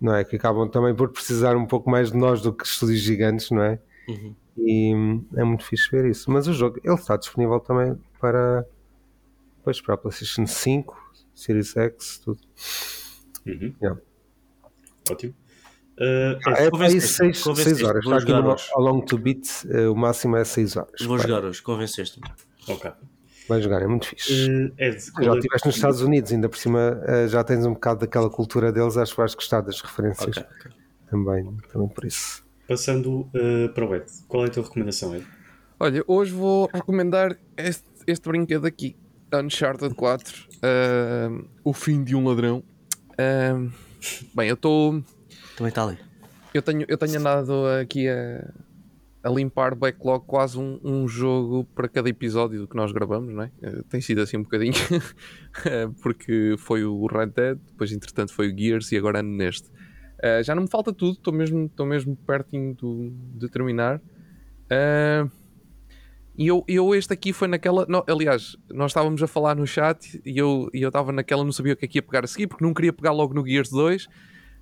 não 0.00 0.16
é? 0.16 0.24
que 0.24 0.34
acabam 0.34 0.68
também 0.68 0.92
por 0.92 1.10
precisar 1.10 1.54
um 1.56 1.64
pouco 1.64 1.88
mais 1.88 2.10
de 2.10 2.16
nós 2.18 2.42
do 2.42 2.52
que 2.52 2.66
estúdios 2.66 2.98
gigantes, 3.02 3.52
não 3.52 3.62
é? 3.62 3.78
Uhum. 4.08 4.34
E 4.58 4.92
hum, 4.96 5.24
é 5.36 5.44
muito 5.44 5.64
fixe 5.64 5.88
ver 5.92 6.06
isso. 6.06 6.28
Mas 6.28 6.48
o 6.48 6.52
jogo, 6.52 6.80
ele 6.82 6.94
está 6.94 7.16
disponível 7.16 7.60
também 7.60 7.96
para, 8.20 8.66
pois, 9.62 9.80
para 9.80 9.94
a 9.94 9.96
PlayStation 9.96 10.44
5, 10.44 10.96
Series 11.32 11.76
X, 11.76 12.18
tudo. 12.18 12.40
Uhum. 13.46 13.74
Yeah. 13.82 14.00
Ótimo. 15.10 15.34
Uh, 15.96 16.38
Ah, 16.44 16.50
é 16.50 16.54
para 16.54 16.56
aí 16.64 16.70
convenceste-me, 16.70 17.34
6 17.34 17.42
convenceste-me, 17.44 17.88
horas. 17.88 18.04
Está 18.04 18.16
aqui 18.16 18.32
no 18.32 18.82
Long 18.84 19.00
to 19.02 19.16
Beat, 19.18 19.46
eh, 19.70 19.86
o 19.88 19.94
máximo 19.94 20.36
é 20.36 20.44
6 20.44 20.76
horas. 20.76 21.00
vou 21.02 21.16
Vai, 21.18 21.28
jogar 21.28 21.44
hoje, 21.46 21.62
convenceste-me. 21.62 22.26
ok. 22.68 22.90
vai 23.48 23.60
jogar, 23.62 23.82
é 23.82 23.86
muito 23.86 24.06
fixe. 24.08 24.50
Uh, 24.50 24.72
Ed, 24.78 24.98
Já 25.20 25.32
é- 25.32 25.34
estiveste 25.36 25.66
nos 25.68 25.76
Estados 25.76 26.00
Unidos, 26.00 26.32
ainda 26.32 26.48
por 26.48 26.56
cima 26.58 27.00
eh, 27.06 27.28
já 27.28 27.44
tens 27.44 27.64
um 27.66 27.74
bocado 27.74 28.00
daquela 28.00 28.28
cultura 28.30 28.72
deles, 28.72 28.96
acho 28.96 29.12
que 29.12 29.18
vais 29.18 29.34
gostar 29.36 29.60
das 29.60 29.80
referências 29.82 30.36
Ok, 30.38 30.42
ok. 30.60 30.70
também, 31.10 31.56
também 31.70 31.88
por 31.88 32.04
isso. 32.06 32.42
passando 32.66 33.20
uh, 33.34 33.68
para 33.74 33.84
o 33.86 33.94
Ed, 33.94 34.06
qual 34.26 34.44
é 34.44 34.48
a 34.48 34.50
tua 34.50 34.62
recomendação, 34.64 35.14
Ed? 35.14 35.24
Olha, 35.78 36.02
hoje 36.08 36.32
vou 36.32 36.68
recomendar 36.72 37.36
este, 37.56 37.84
este 38.06 38.26
brinquedo 38.28 38.64
aqui, 38.66 38.96
Uncharted 39.32 39.94
4, 39.94 40.48
ahm, 40.62 41.44
O 41.62 41.72
Fim 41.72 42.02
de 42.02 42.16
um 42.16 42.26
Ladrão. 42.26 42.64
Bem, 44.34 44.48
eu 44.48 44.54
estou. 44.54 45.02
Também 45.56 45.68
está 45.68 45.84
ali. 45.84 45.98
Eu 46.52 46.62
tenho, 46.62 46.84
eu 46.88 46.96
tenho 46.98 47.18
andado 47.18 47.66
aqui 47.80 48.08
a, 48.08 48.48
a 49.24 49.30
limpar 49.30 49.74
backlog 49.74 50.24
quase 50.26 50.58
um, 50.58 50.78
um 50.84 51.08
jogo 51.08 51.64
para 51.74 51.88
cada 51.88 52.08
episódio 52.08 52.60
do 52.60 52.68
que 52.68 52.76
nós 52.76 52.92
gravamos, 52.92 53.34
não 53.34 53.42
é? 53.42 53.50
Eh, 53.62 53.82
tem 53.88 54.00
sido 54.00 54.20
assim 54.20 54.36
um 54.36 54.42
bocadinho, 54.42 54.74
porque 56.02 56.54
foi 56.58 56.84
o 56.84 57.06
Red 57.06 57.28
Dead, 57.28 57.58
depois 57.66 57.90
entretanto 57.92 58.32
foi 58.32 58.52
o 58.52 58.56
Gears 58.58 58.92
e 58.92 58.96
agora 58.96 59.20
ando 59.20 59.30
neste. 59.30 59.68
Eh, 60.22 60.42
já 60.44 60.54
não 60.54 60.62
me 60.62 60.70
falta 60.70 60.92
tudo, 60.92 61.14
estou 61.14 61.32
mesmo, 61.34 61.68
mesmo 61.80 62.16
pertinho 62.16 62.74
do- 62.74 63.10
de 63.36 63.48
terminar. 63.48 64.00
Eh, 64.70 65.26
e 66.36 66.48
eu, 66.48 66.64
eu 66.66 66.94
este 66.94 67.12
aqui 67.12 67.32
foi 67.32 67.46
naquela. 67.46 67.86
não, 67.88 68.04
aliás, 68.08 68.56
nós 68.68 68.90
estávamos 68.90 69.22
a 69.22 69.26
falar 69.26 69.54
no 69.54 69.66
chat 69.66 70.20
e 70.24 70.36
eu 70.36 70.68
e 70.74 70.82
eu 70.82 70.88
estava 70.88 71.12
naquela, 71.12 71.44
não 71.44 71.52
sabia 71.52 71.74
o 71.74 71.76
que 71.76 71.84
é 71.84 71.88
que 71.88 71.98
ia 71.98 72.02
pegar 72.02 72.24
a 72.24 72.26
seguir, 72.26 72.48
porque 72.48 72.64
não 72.64 72.74
queria 72.74 72.92
pegar 72.92 73.12
logo 73.12 73.32
no 73.32 73.46
Gears 73.46 73.70
2, 73.70 74.08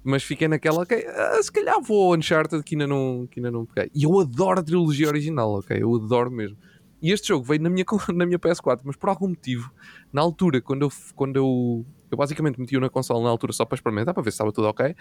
mas 0.05 0.23
fiquei 0.23 0.49
naquela, 0.49 0.82
ok, 0.82 1.07
ah, 1.07 1.43
se 1.43 1.51
calhar 1.51 1.81
vou 1.81 2.15
Uncharted 2.15 2.62
que 2.62 2.74
ainda, 2.74 2.86
não, 2.86 3.27
que 3.31 3.40
ainda 3.40 3.51
não 3.51 3.65
peguei. 3.65 3.90
E 3.94 4.05
eu 4.05 4.19
adoro 4.20 4.61
a 4.61 4.62
trilogia 4.62 5.09
original, 5.09 5.55
ok? 5.55 5.77
Eu 5.81 5.94
adoro 5.94 6.31
mesmo. 6.31 6.59
E 7.01 7.11
este 7.11 7.28
jogo 7.28 7.44
veio 7.44 7.62
na 7.62 7.70
minha, 7.70 7.85
na 8.15 8.27
minha 8.27 8.39
PS4, 8.39 8.81
mas 8.85 8.97
por 8.97 9.09
algum 9.09 9.28
motivo, 9.28 9.73
na 10.12 10.20
altura, 10.20 10.61
quando 10.61 10.82
eu, 10.82 10.93
quando 11.16 11.36
eu, 11.36 11.86
eu 12.11 12.19
basicamente 12.19 12.61
meti-o 12.61 12.81
na 12.81 12.90
consola 12.90 13.24
na 13.24 13.31
altura 13.31 13.53
só 13.53 13.65
para 13.65 13.77
experimentar, 13.77 14.12
para 14.12 14.23
ver 14.23 14.31
se 14.31 14.35
estava 14.35 14.53
tudo 14.53 14.69
ok, 14.69 14.94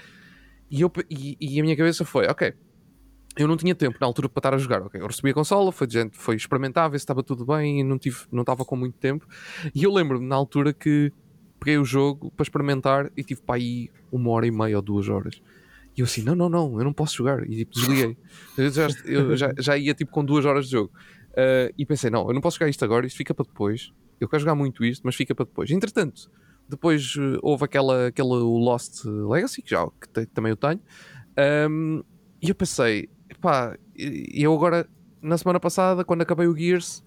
e, 0.69 0.81
eu, 0.81 0.91
e, 1.10 1.38
e 1.39 1.60
a 1.60 1.64
minha 1.64 1.76
cabeça 1.76 2.06
foi, 2.06 2.27
ok, 2.27 2.53
eu 3.37 3.47
não 3.47 3.55
tinha 3.57 3.73
tempo 3.73 3.97
na 3.99 4.07
altura 4.07 4.27
para 4.27 4.39
estar 4.39 4.53
a 4.53 4.57
jogar, 4.57 4.81
ok? 4.81 4.99
Eu 4.99 5.07
recebi 5.07 5.29
a 5.29 5.33
consola, 5.33 5.71
foi, 5.71 5.89
gente, 5.89 6.17
foi 6.17 6.35
experimentar, 6.35 6.89
ver 6.89 6.99
se 6.99 7.03
estava 7.03 7.23
tudo 7.23 7.45
bem 7.45 7.79
e 7.79 7.83
não, 7.83 7.97
tive, 7.97 8.19
não 8.31 8.41
estava 8.41 8.65
com 8.65 8.75
muito 8.75 8.97
tempo. 8.97 9.25
E 9.73 9.83
eu 9.83 9.93
lembro-me 9.93 10.25
na 10.25 10.35
altura 10.35 10.73
que 10.73 11.11
peguei 11.59 11.77
o 11.77 11.85
jogo 11.85 12.31
para 12.31 12.43
experimentar 12.43 13.11
e 13.15 13.23
tive 13.23 13.41
para 13.41 13.55
aí 13.55 13.89
uma 14.11 14.31
hora 14.31 14.47
e 14.47 14.51
meia 14.51 14.75
ou 14.75 14.81
duas 14.81 15.07
horas. 15.07 15.41
E 15.95 16.01
eu 16.01 16.05
assim, 16.05 16.21
não, 16.23 16.35
não, 16.35 16.49
não, 16.49 16.77
eu 16.77 16.83
não 16.83 16.93
posso 16.93 17.15
jogar. 17.15 17.43
E 17.49 17.57
tipo, 17.57 17.73
desliguei. 17.73 18.17
Eu 18.57 18.69
já, 18.69 18.87
eu 19.05 19.37
já, 19.37 19.53
já 19.57 19.77
ia 19.77 19.93
tipo 19.93 20.11
com 20.11 20.23
duas 20.23 20.45
horas 20.45 20.65
de 20.65 20.71
jogo. 20.71 20.91
Ah, 21.35 21.71
e 21.77 21.85
pensei, 21.85 22.09
não, 22.09 22.27
eu 22.27 22.33
não 22.33 22.41
posso 22.41 22.57
jogar 22.57 22.69
isto 22.69 22.83
agora, 22.83 23.05
isto 23.05 23.17
fica 23.17 23.33
para 23.33 23.45
depois. 23.45 23.91
Eu 24.19 24.27
quero 24.27 24.41
jogar 24.41 24.55
muito 24.55 24.83
isto, 24.85 25.01
mas 25.03 25.15
fica 25.15 25.33
para 25.33 25.45
depois. 25.45 25.71
Entretanto, 25.71 26.29
depois 26.69 27.15
eh, 27.17 27.39
houve 27.41 27.65
aquela, 27.65 28.07
aquele 28.07 28.29
o 28.29 28.57
Lost 28.57 29.03
Legacy, 29.05 29.61
que 29.61 29.71
já 29.71 29.87
que 29.99 30.25
também 30.27 30.51
eu 30.51 30.57
tenho. 30.57 30.79
Ahm, 31.35 32.01
e 32.41 32.49
eu 32.49 32.55
pensei, 32.55 33.09
pá, 33.41 33.77
e 33.95 34.43
eu 34.43 34.53
agora, 34.53 34.88
na 35.22 35.38
semana 35.38 35.59
passada, 35.59 36.05
quando 36.05 36.22
acabei 36.22 36.47
o 36.47 36.55
Gears, 36.55 37.03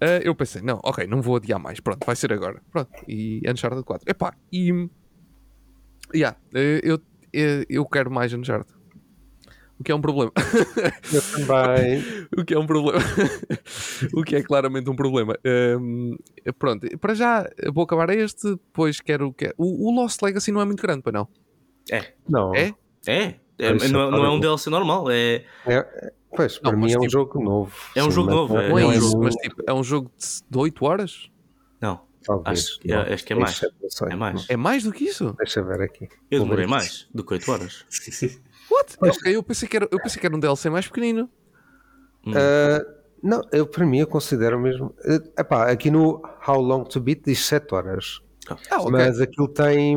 ah, 0.00 0.20
eu 0.22 0.34
pensei, 0.34 0.62
não, 0.62 0.80
ok, 0.82 1.06
não 1.06 1.20
vou 1.20 1.36
adiar 1.36 1.58
mais, 1.58 1.78
pronto, 1.78 2.04
vai 2.04 2.16
ser 2.16 2.32
agora. 2.32 2.62
Pronto, 2.70 2.90
e 3.06 3.42
Uncharted 3.46 3.84
4. 3.84 4.10
Epá, 4.10 4.34
e. 4.52 4.88
Yeah, 6.14 6.36
eh, 6.54 6.80
eu, 6.82 6.98
eu, 7.32 7.64
eu 7.68 7.86
quero 7.86 8.10
mais 8.10 8.32
Uncharted. 8.32 8.80
O 9.78 9.84
que 9.84 9.92
é 9.92 9.94
um 9.94 10.00
problema. 10.00 10.30
Eu 11.10 11.46
também. 11.46 12.04
o 12.36 12.44
que 12.44 12.52
é 12.52 12.58
um 12.58 12.66
problema. 12.66 12.98
o 14.12 14.22
que 14.22 14.36
é 14.36 14.42
claramente 14.42 14.90
um 14.90 14.96
problema. 14.96 15.38
Ahm, 15.42 16.16
pronto, 16.58 16.86
para 16.98 17.14
já 17.14 17.48
vou 17.72 17.84
acabar 17.84 18.10
este, 18.10 18.50
depois 18.50 19.00
quero. 19.00 19.32
quero... 19.32 19.54
O, 19.56 19.88
o 19.88 19.94
Lost 19.94 20.20
Legacy 20.20 20.52
não 20.52 20.60
é 20.60 20.66
muito 20.66 20.82
grande, 20.82 21.02
para 21.02 21.12
não. 21.12 21.28
É, 21.90 22.12
Não. 22.28 22.54
É? 22.54 22.74
é. 23.06 23.39
É 23.60 23.88
não, 23.88 24.08
é 24.08 24.10
não 24.10 24.24
é 24.24 24.30
um. 24.30 24.40
DLC 24.40 24.70
normal, 24.70 25.10
é, 25.10 25.44
É- 25.66 26.12
pois, 26.34 26.58
para 26.58 26.72
Não, 26.72 26.78
mim 26.78 26.92
é 26.92 26.96
um 26.96 27.00
tipo- 27.00 27.12
jogo 27.12 27.42
novo. 27.42 27.72
É 27.94 28.02
um 28.02 28.10
jogo 28.10 28.30
novo, 28.30 28.58
é- 28.58 28.68
Não 28.68 28.78
é, 28.78 28.82
é 28.82 28.86
um 28.86 28.92
isso, 28.92 29.10
jogo- 29.10 29.24
mas 29.24 29.34
tipo, 29.36 29.62
é 29.66 29.72
um 29.72 29.84
jogo 29.84 30.10
de, 30.16 30.26
de 30.50 30.58
8 30.58 30.84
horas? 30.84 31.30
Não, 31.80 32.00
Talvez. 32.24 32.58
acho, 32.60 32.80
que 32.80 32.92
é- 32.92 32.96
não. 32.96 33.14
acho 33.14 33.24
que 33.24 33.32
é 33.32 33.36
mais. 33.36 33.60
não. 34.00 34.08
É 34.08 34.16
mais. 34.16 34.46
É 34.50 34.56
mais 34.56 34.82
do 34.84 34.92
que 34.92 35.04
isso? 35.04 35.34
Deixa 35.38 35.60
eu 35.60 35.66
ver 35.66 35.82
aqui. 35.82 36.08
Eu 36.30 36.40
demorei 36.40 36.66
mais 36.66 37.08
do 37.14 37.24
que 37.24 37.32
8 37.34 37.50
horas. 37.50 37.84
What? 38.70 38.96
Ok, 39.00 39.34
eu 39.34 39.42
pensei, 39.42 39.68
que 39.68 39.76
era, 39.76 39.88
eu 39.90 39.98
pensei 40.00 40.20
que 40.20 40.26
era 40.26 40.36
um 40.36 40.38
DLC 40.38 40.70
mais 40.70 40.86
pequenino. 40.86 41.28
Hum. 42.26 42.32
Ah, 42.36 42.84
não, 43.22 43.42
eu 43.52 43.66
para 43.66 43.84
mim 43.84 43.98
eu 43.98 44.06
considero 44.06 44.58
mesmo. 44.60 44.94
eh, 45.04 45.18
epá, 45.40 45.70
aqui 45.70 45.90
no 45.90 46.22
How 46.46 46.60
Long 46.60 46.84
to 46.84 47.00
Beat 47.00 47.22
diz 47.24 47.44
7 47.44 47.74
horas. 47.74 48.20
Ah, 48.48 48.80
ok. 48.80 48.90
Mas 48.90 49.20
aquilo 49.20 49.48
tem, 49.48 49.96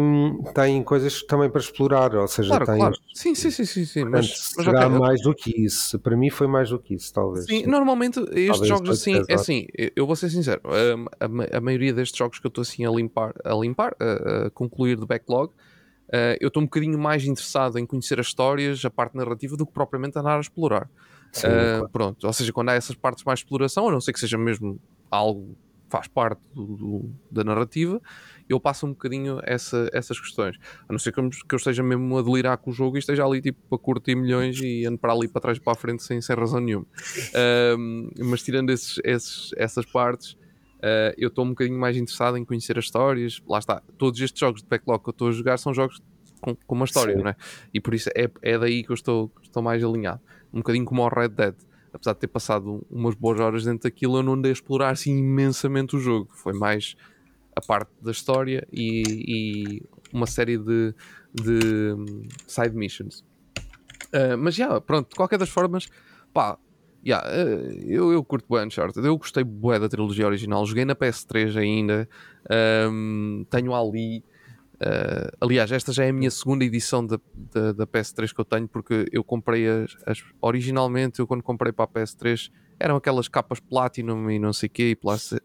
tem 0.53 0.83
coisas 0.83 1.23
também 1.23 1.49
para 1.49 1.61
explorar, 1.61 2.13
ou 2.15 2.27
seja, 2.27 2.49
Claro, 2.49 2.65
tem. 2.65 2.77
claro. 2.77 2.97
Sim, 3.13 3.33
sim, 3.35 3.49
sim, 3.49 3.65
sim, 3.65 3.85
sim. 3.85 4.01
Portanto, 4.01 4.21
Mas, 4.21 4.53
mas 4.57 4.65
será 4.65 4.89
ok, 4.89 4.99
mais 4.99 5.21
do 5.21 5.33
que 5.33 5.65
isso. 5.65 5.99
Para 5.99 6.15
mim 6.17 6.29
foi 6.29 6.47
mais 6.47 6.69
do 6.69 6.79
que 6.79 6.93
isso, 6.93 7.11
talvez. 7.13 7.45
Sim, 7.45 7.65
normalmente 7.65 8.19
estes 8.19 8.47
Talvez 8.47 8.67
jogos 8.67 8.89
assim, 8.89 9.13
é 9.27 9.33
assim, 9.33 9.65
eu- 9.95 10.05
vou 10.05 10.15
ser 10.15 10.29
sincero, 10.29 10.61
hum, 10.65 11.05
a, 11.19 11.27
ma- 11.27 11.47
a 11.51 11.61
maioria 11.61 11.93
destes 11.93 12.17
jogos 12.17 12.39
que 12.39 12.45
eu 12.45 12.49
estou 12.49 12.61
assim 12.61 12.85
a 12.85 12.91
limpar, 12.91 13.33
a 13.43 13.53
limpar, 13.55 13.95
a, 13.99 14.47
a 14.47 14.49
concluir 14.51 14.97
de 14.99 15.05
backlog, 15.05 15.49
uh, 15.49 16.37
eu 16.39 16.49
estou 16.49 16.61
um 16.61 16.65
bocadinho 16.65 16.99
mais 16.99 17.25
interessado 17.25 17.79
em 17.79 17.85
conhecer 17.85 18.19
as 18.19 18.27
histórias, 18.27 18.83
a 18.85 18.89
parte 18.89 19.15
narrativa, 19.15 19.55
do 19.57 19.65
que 19.65 19.73
propriamente 19.73 20.17
andar 20.19 20.37
a 20.37 20.41
explorar. 20.41 20.89
Sim, 21.31 21.47
Uh, 21.47 21.77
claro. 21.77 21.89
Pronto, 21.91 22.27
ou 22.27 22.33
seja, 22.33 22.53
quando 22.53 22.69
há 22.69 22.73
essas 22.73 22.95
partes 22.95 23.23
mais 23.23 23.39
de 23.39 23.45
exploração, 23.45 23.87
a 23.89 23.91
não 23.91 24.01
ser 24.01 24.13
que 24.13 24.19
seja 24.19 24.37
mesmo 24.37 24.79
algo 25.09 25.55
faz 25.93 26.07
parte 26.07 26.41
do- 26.55 26.75
do- 26.75 27.11
da 27.29 27.43
narrativa, 27.43 28.01
eu 28.49 28.59
passo 28.59 28.87
um 28.87 28.89
bocadinho 28.89 29.39
essa, 29.43 29.87
essas 29.93 30.19
questões. 30.19 30.57
A 30.89 30.91
não 30.91 30.97
ser 30.97 31.11
que 31.11 31.19
eu, 31.19 31.29
que 31.29 31.53
eu 31.53 31.57
esteja 31.57 31.83
mesmo 31.83 32.17
a 32.17 32.21
delirar 32.23 32.57
com 32.57 32.71
o 32.71 32.73
jogo 32.73 32.97
e 32.97 32.99
esteja 32.99 33.23
ali 33.23 33.39
tipo 33.41 33.75
a 33.75 33.77
curtir 33.77 34.15
milhões 34.15 34.59
e 34.59 34.85
ando 34.87 34.97
para 34.97 35.13
ali 35.13 35.27
para 35.27 35.39
trás 35.41 35.57
e 35.59 35.61
para 35.61 35.73
a 35.73 35.75
frente 35.75 36.01
sem, 36.01 36.19
sem 36.19 36.35
razão 36.35 36.59
nenhuma. 36.59 36.87
Um, 37.77 38.09
mas 38.25 38.41
tirando 38.41 38.71
esses, 38.71 38.99
esses- 39.03 39.51
essas 39.55 39.85
partes, 39.85 40.31
uh, 40.33 41.13
eu 41.17 41.27
estou 41.27 41.45
um 41.45 41.49
bocadinho 41.49 41.79
mais 41.79 41.95
interessado 41.95 42.37
em 42.37 42.43
conhecer 42.43 42.77
as 42.79 42.85
histórias. 42.85 43.41
Lá 43.47 43.59
está, 43.59 43.81
todos 43.97 44.19
estes 44.19 44.39
jogos 44.39 44.61
de 44.63 44.67
backlog 44.67 45.03
que 45.03 45.09
eu 45.09 45.11
estou 45.11 45.27
a 45.27 45.31
jogar 45.31 45.57
são 45.57 45.73
jogos 45.73 46.01
com, 46.41 46.55
com 46.55 46.75
uma 46.75 46.85
história, 46.85 47.15
Sim. 47.15 47.21
não 47.21 47.29
é? 47.29 47.35
E 47.73 47.79
por 47.79 47.93
isso 47.93 48.09
é, 48.15 48.29
é 48.41 48.57
daí 48.57 48.83
que 48.83 48.91
eu 48.91 48.95
estou, 48.95 49.31
estou 49.43 49.61
mais 49.61 49.83
alinhado. 49.83 50.21
Um 50.51 50.57
bocadinho 50.57 50.85
como 50.85 51.03
ao 51.03 51.09
Red 51.09 51.29
Dead. 51.29 51.55
Apesar 51.93 52.13
de 52.13 52.19
ter 52.19 52.27
passado 52.27 52.85
umas 52.89 53.15
boas 53.15 53.39
horas 53.39 53.63
dentro 53.63 53.83
daquilo, 53.83 54.17
eu 54.17 54.23
não 54.23 54.33
andei 54.33 54.51
a 54.51 54.53
explorar 54.53 54.89
assim 54.89 55.17
imensamente 55.17 55.95
o 55.95 55.99
jogo. 55.99 56.29
Foi 56.33 56.53
mais 56.53 56.95
a 57.55 57.61
parte 57.61 57.91
da 58.01 58.11
história 58.11 58.67
e, 58.71 59.03
e 59.05 59.83
uma 60.11 60.25
série 60.25 60.57
de, 60.57 60.93
de 61.33 61.93
hum, 61.93 62.27
side 62.47 62.75
missions. 62.75 63.23
Uh, 64.13 64.37
mas 64.37 64.55
já, 64.55 64.81
pronto, 64.81 65.09
de 65.09 65.15
qualquer 65.15 65.37
das 65.37 65.49
formas, 65.49 65.87
pá, 66.33 66.57
já, 67.05 67.19
uh, 67.21 67.83
eu, 67.85 68.11
eu 68.13 68.23
curto 68.23 68.45
bem 68.49 68.65
Uncharted. 68.65 69.05
Eu 69.05 69.17
gostei 69.17 69.43
bué 69.43 69.77
da 69.77 69.89
trilogia 69.89 70.25
original. 70.25 70.65
Joguei 70.65 70.85
na 70.85 70.95
PS3 70.95 71.57
ainda. 71.57 72.07
Um, 72.89 73.45
tenho 73.49 73.75
ali. 73.75 74.23
Uh, 74.85 75.37
aliás, 75.41 75.71
esta 75.71 75.91
já 75.91 76.05
é 76.05 76.09
a 76.09 76.13
minha 76.13 76.29
segunda 76.31 76.63
edição 76.65 77.05
da, 77.05 77.19
da, 77.53 77.71
da 77.73 77.87
PS3 77.87 78.33
que 78.33 78.39
eu 78.41 78.45
tenho, 78.45 78.67
porque 78.67 79.05
eu 79.11 79.23
comprei 79.23 79.67
as, 79.67 79.95
as- 80.05 80.23
Originalmente, 80.41 81.19
eu 81.19 81.27
quando 81.27 81.41
comprei 81.43 81.71
para 81.71 81.85
a 81.85 81.87
PS3 81.87 82.49
eram 82.79 82.95
aquelas 82.97 83.27
capas 83.27 83.59
Platinum 83.59 84.29
e 84.29 84.39
não 84.39 84.51
sei 84.51 84.67
o 84.67 84.69
quê, 84.69 84.89
e 84.91 84.95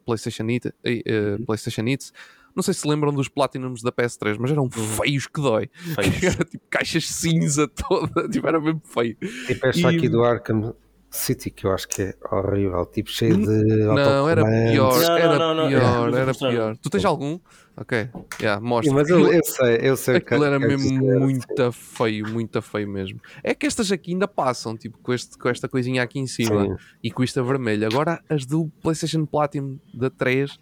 PlayStation 0.05 0.45
It, 0.49 0.73
e, 0.85 1.05
uh, 1.41 1.45
PlayStation 1.47 1.83
Hits. 1.87 2.13
Não 2.57 2.63
sei 2.63 2.75
se 2.75 2.89
lembram 2.89 3.13
dos 3.13 3.29
Platinums 3.29 3.83
da 3.83 3.93
PS3, 3.93 4.37
mas 4.41 4.51
eram 4.51 4.69
feios 4.69 5.27
que 5.29 5.41
dói. 5.41 5.71
Feios. 5.95 6.23
Era 6.35 6.45
tipo 6.45 6.65
caixas 6.69 7.07
cinza 7.09 7.69
toda, 7.69 8.27
tipo, 8.31 8.47
era 8.49 8.61
mesmo 8.61 8.81
feio. 8.85 9.17
Tipo 9.47 9.67
esta 9.67 9.93
E- 9.93 9.97
aqui 9.97 10.09
do 10.09 10.25
Arkham 10.25 10.75
City, 11.11 11.51
que 11.51 11.65
eu 11.67 11.73
acho 11.73 11.87
que 11.89 12.03
é 12.03 12.15
horrível, 12.33 12.85
tipo 12.87 13.11
cheio 13.11 13.37
de 13.37 13.47
Não, 13.47 14.29
era 14.29 14.45
pior, 14.45 14.99
Não, 15.01 15.17
era 15.17 15.39
não, 15.39 15.55
não, 15.55 15.69
pior, 15.69 15.81
não, 15.83 16.11
não 16.11 16.19
era 16.19 16.35
pior. 16.35 16.77
Tu 16.79 16.91
tens 16.91 17.05
algum? 17.05 17.39
Ok, 17.81 18.11
yeah, 18.43 18.61
Sim, 18.61 18.67
mostra. 18.67 18.93
mas 18.93 19.09
eu, 19.09 19.33
eu 19.33 19.45
sei, 19.45 19.79
eu 19.83 19.97
sei 19.97 20.17
o 20.17 20.21
que 20.21 20.35
Aquilo 20.35 20.45
era 20.45 20.59
queres 20.59 20.83
mesmo 20.85 21.01
dizer, 21.01 21.19
muito 21.21 21.73
feio, 21.73 22.29
muito 22.29 22.61
feio 22.61 22.89
mesmo. 22.89 23.21
É 23.45 23.55
que 23.55 23.67
estas 23.67 23.93
aqui 23.93 24.11
ainda 24.13 24.27
passam, 24.27 24.77
tipo, 24.77 24.99
com, 24.99 25.13
este, 25.13 25.39
com 25.39 25.49
esta 25.49 25.69
coisinha 25.69 26.03
aqui 26.03 26.19
em 26.19 26.27
cima 26.27 26.65
Sim. 26.65 26.77
e 27.05 27.11
com 27.13 27.23
esta 27.23 27.41
vermelha. 27.41 27.87
Agora 27.87 28.21
as 28.29 28.45
do 28.45 28.69
PlayStation 28.83 29.25
Platinum 29.25 29.79
da 29.95 30.11
3, 30.11 30.59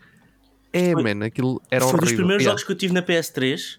é, 0.74 0.92
Foi- 0.92 1.02
man, 1.02 1.24
aquilo 1.24 1.62
era 1.70 1.84
Foi 1.86 1.94
um 1.94 1.96
dos 1.96 2.02
horrível. 2.02 2.16
primeiros 2.16 2.42
Yeah. 2.42 2.50
jogos 2.50 2.64
que 2.64 2.72
eu 2.72 2.76
tive 2.76 2.92
na 2.92 3.00
PS3 3.02 3.78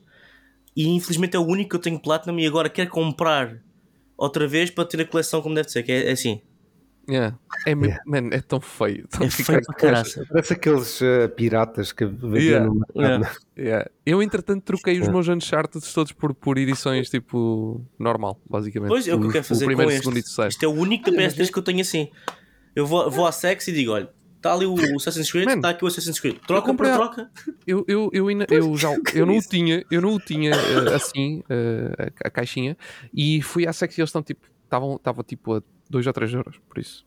e 0.75 0.87
infelizmente 0.87 1.35
é 1.35 1.39
o 1.39 1.45
único 1.45 1.69
que 1.69 1.75
eu 1.75 1.79
tenho 1.79 1.99
Platinum 2.01 2.39
e 2.39 2.47
agora 2.47 2.69
quero 2.69 2.89
comprar 2.89 3.61
outra 4.17 4.47
vez 4.47 4.71
para 4.71 4.83
ter 4.85 4.99
a 5.01 5.05
coleção 5.05 5.43
como 5.43 5.53
deve 5.53 5.69
ser, 5.69 5.83
que 5.83 5.91
é, 5.91 6.09
é 6.09 6.11
assim. 6.11 6.41
Yeah. 7.09 7.37
É, 7.65 7.73
mesmo- 7.73 7.97
man, 8.05 8.29
é 8.31 8.41
tão 8.41 8.59
feio. 8.59 9.07
Tão 9.07 9.25
É 9.25 9.29
feio 9.29 9.61
para 9.65 9.75
caraça. 9.75 10.25
Parece 10.29 10.53
aqueles 10.53 11.01
eh, 11.01 11.27
piratas 11.29 11.91
que 11.93 12.05
vendiam 12.05 12.39
Yeah, 12.41 12.65
no 12.65 12.75
mercado. 12.75 12.99
yeah. 12.99 13.35
Yeah. 13.57 13.89
Eu, 14.05 14.21
entretanto, 14.21 14.63
troquei 14.63 14.93
os 14.99 15.07
Yeah. 15.07 15.13
meus 15.13 15.27
Uncharted 15.27 15.83
todos 15.93 16.11
por, 16.11 16.33
por 16.33 16.57
edições 16.57 17.09
tipo 17.09 17.81
normal, 17.97 18.39
basicamente. 18.49 18.89
Pois 18.89 19.07
é 19.07 19.15
o 19.15 19.19
que 19.21 19.27
eu 19.27 19.31
quero 19.31 19.43
fazer 19.45 19.63
o 19.63 19.67
primeiro, 19.67 19.89
com 19.89 19.93
este. 19.95 20.03
segundo 20.03 20.17
e 20.19 20.23
terceiro. 20.23 20.49
Isto 20.49 20.63
é 20.63 20.67
o 20.67 20.71
único 20.73 21.09
da 21.11 21.17
PS3 21.17 21.51
que 21.51 21.57
eu 21.59 21.63
tenho 21.63 21.81
assim. 21.81 22.09
Eu 22.75 22.85
vou, 22.85 23.09
vou 23.09 23.25
à 23.25 23.31
Sex 23.31 23.67
e 23.69 23.71
digo: 23.71 23.91
olha, 23.93 24.09
está 24.35 24.53
ali 24.53 24.65
o 24.65 24.75
Assassin's 24.97 25.31
Creed, 25.31 25.49
está 25.49 25.69
aqui 25.69 25.83
o 25.83 25.87
Assassin's 25.87 26.19
Creed. 26.19 26.37
Troca 26.45 26.73
por 26.73 26.85
troca. 26.85 27.31
Eu, 27.65 27.83
eu, 27.87 28.09
eu, 28.13 28.27
ainda- 28.27 28.45
eu 28.51 28.75
já 28.77 28.89
eu 29.15 29.25
não 29.25 29.37
o 29.37 29.41
tinha, 29.41 29.83
eu 29.89 30.01
não 30.01 30.13
o 30.15 30.19
tinha 30.19 30.51
eh, 30.51 30.93
assim, 30.93 31.41
eh, 31.49 32.11
a, 32.23 32.27
a 32.27 32.29
caixinha, 32.29 32.77
e 33.13 33.41
fui 33.41 33.65
à 33.65 33.71
Sex 33.73 33.97
e 33.97 34.01
eles 34.01 34.09
estão 34.09 34.21
tipo, 34.21 34.45
estava 34.95 35.23
tipo 35.23 35.55
a 35.55 35.63
2 35.89 36.05
ou 36.07 36.13
3 36.13 36.33
euros, 36.33 36.55
por 36.69 36.77
isso. 36.79 37.03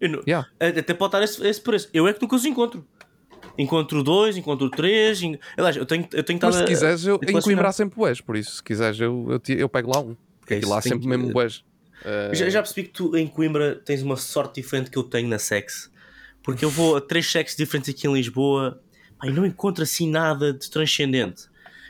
Eu 0.00 0.08
não- 0.08 0.22
Yeah. 0.26 0.48
Até 0.58 0.94
pode 0.94 1.08
estar 1.16 1.22
esse, 1.22 1.46
esse 1.46 1.60
preço. 1.60 1.88
Eu 1.92 2.08
é 2.08 2.12
que 2.14 2.22
nunca 2.22 2.36
os 2.36 2.44
encontro. 2.44 2.86
Encontro 3.58 4.02
dois, 4.02 4.36
encontro 4.36 4.70
três. 4.70 5.22
En... 5.22 5.38
Aliás, 5.56 5.76
eu 5.76 5.84
tenho, 5.84 6.06
eu 6.12 6.22
tenho 6.22 6.38
Mas 6.40 6.54
estado 6.54 6.56
se 6.56 6.62
a- 6.62 6.66
quiseres, 6.66 7.06
eu, 7.06 7.20
em. 7.26 7.40
Coimbra 7.40 7.72
sempre 7.72 7.96
bués, 7.96 8.20
por 8.20 8.36
isso, 8.36 8.56
se 8.56 8.62
quiseres, 8.62 8.98
eu, 9.00 9.26
eu, 9.28 9.38
te- 9.38 9.58
eu 9.58 9.68
pego 9.68 9.90
lá 9.90 10.00
um. 10.00 10.16
Porque 10.40 10.54
isso, 10.56 10.68
lá 10.68 10.80
sempre 10.80 11.00
que- 11.00 11.08
mesmo 11.08 11.30
bués. 11.30 11.62
Eh, 12.04 12.30
Já, 12.34 12.48
já 12.48 12.62
percebi 12.62 12.86
que 12.88 12.94
tu 12.94 13.14
em 13.16 13.26
Coimbra 13.26 13.74
tens 13.84 14.00
uma 14.02 14.16
sorte 14.16 14.60
diferente 14.62 14.90
que 14.90 14.96
eu 14.96 15.02
tenho 15.02 15.28
na 15.28 15.38
Sex. 15.38 15.90
Porque 16.42 16.64
eu 16.64 16.70
vou 16.70 16.96
a 16.96 17.00
três 17.00 17.30
Sex 17.30 17.54
diferentes 17.56 17.94
aqui 17.94 18.06
em 18.08 18.14
Lisboa 18.14 18.80
pá, 19.18 19.26
e 19.26 19.30
não 19.32 19.44
encontro 19.44 19.82
assim 19.82 20.08
nada 20.08 20.52
de 20.54 20.70
transcendente. 20.70 21.44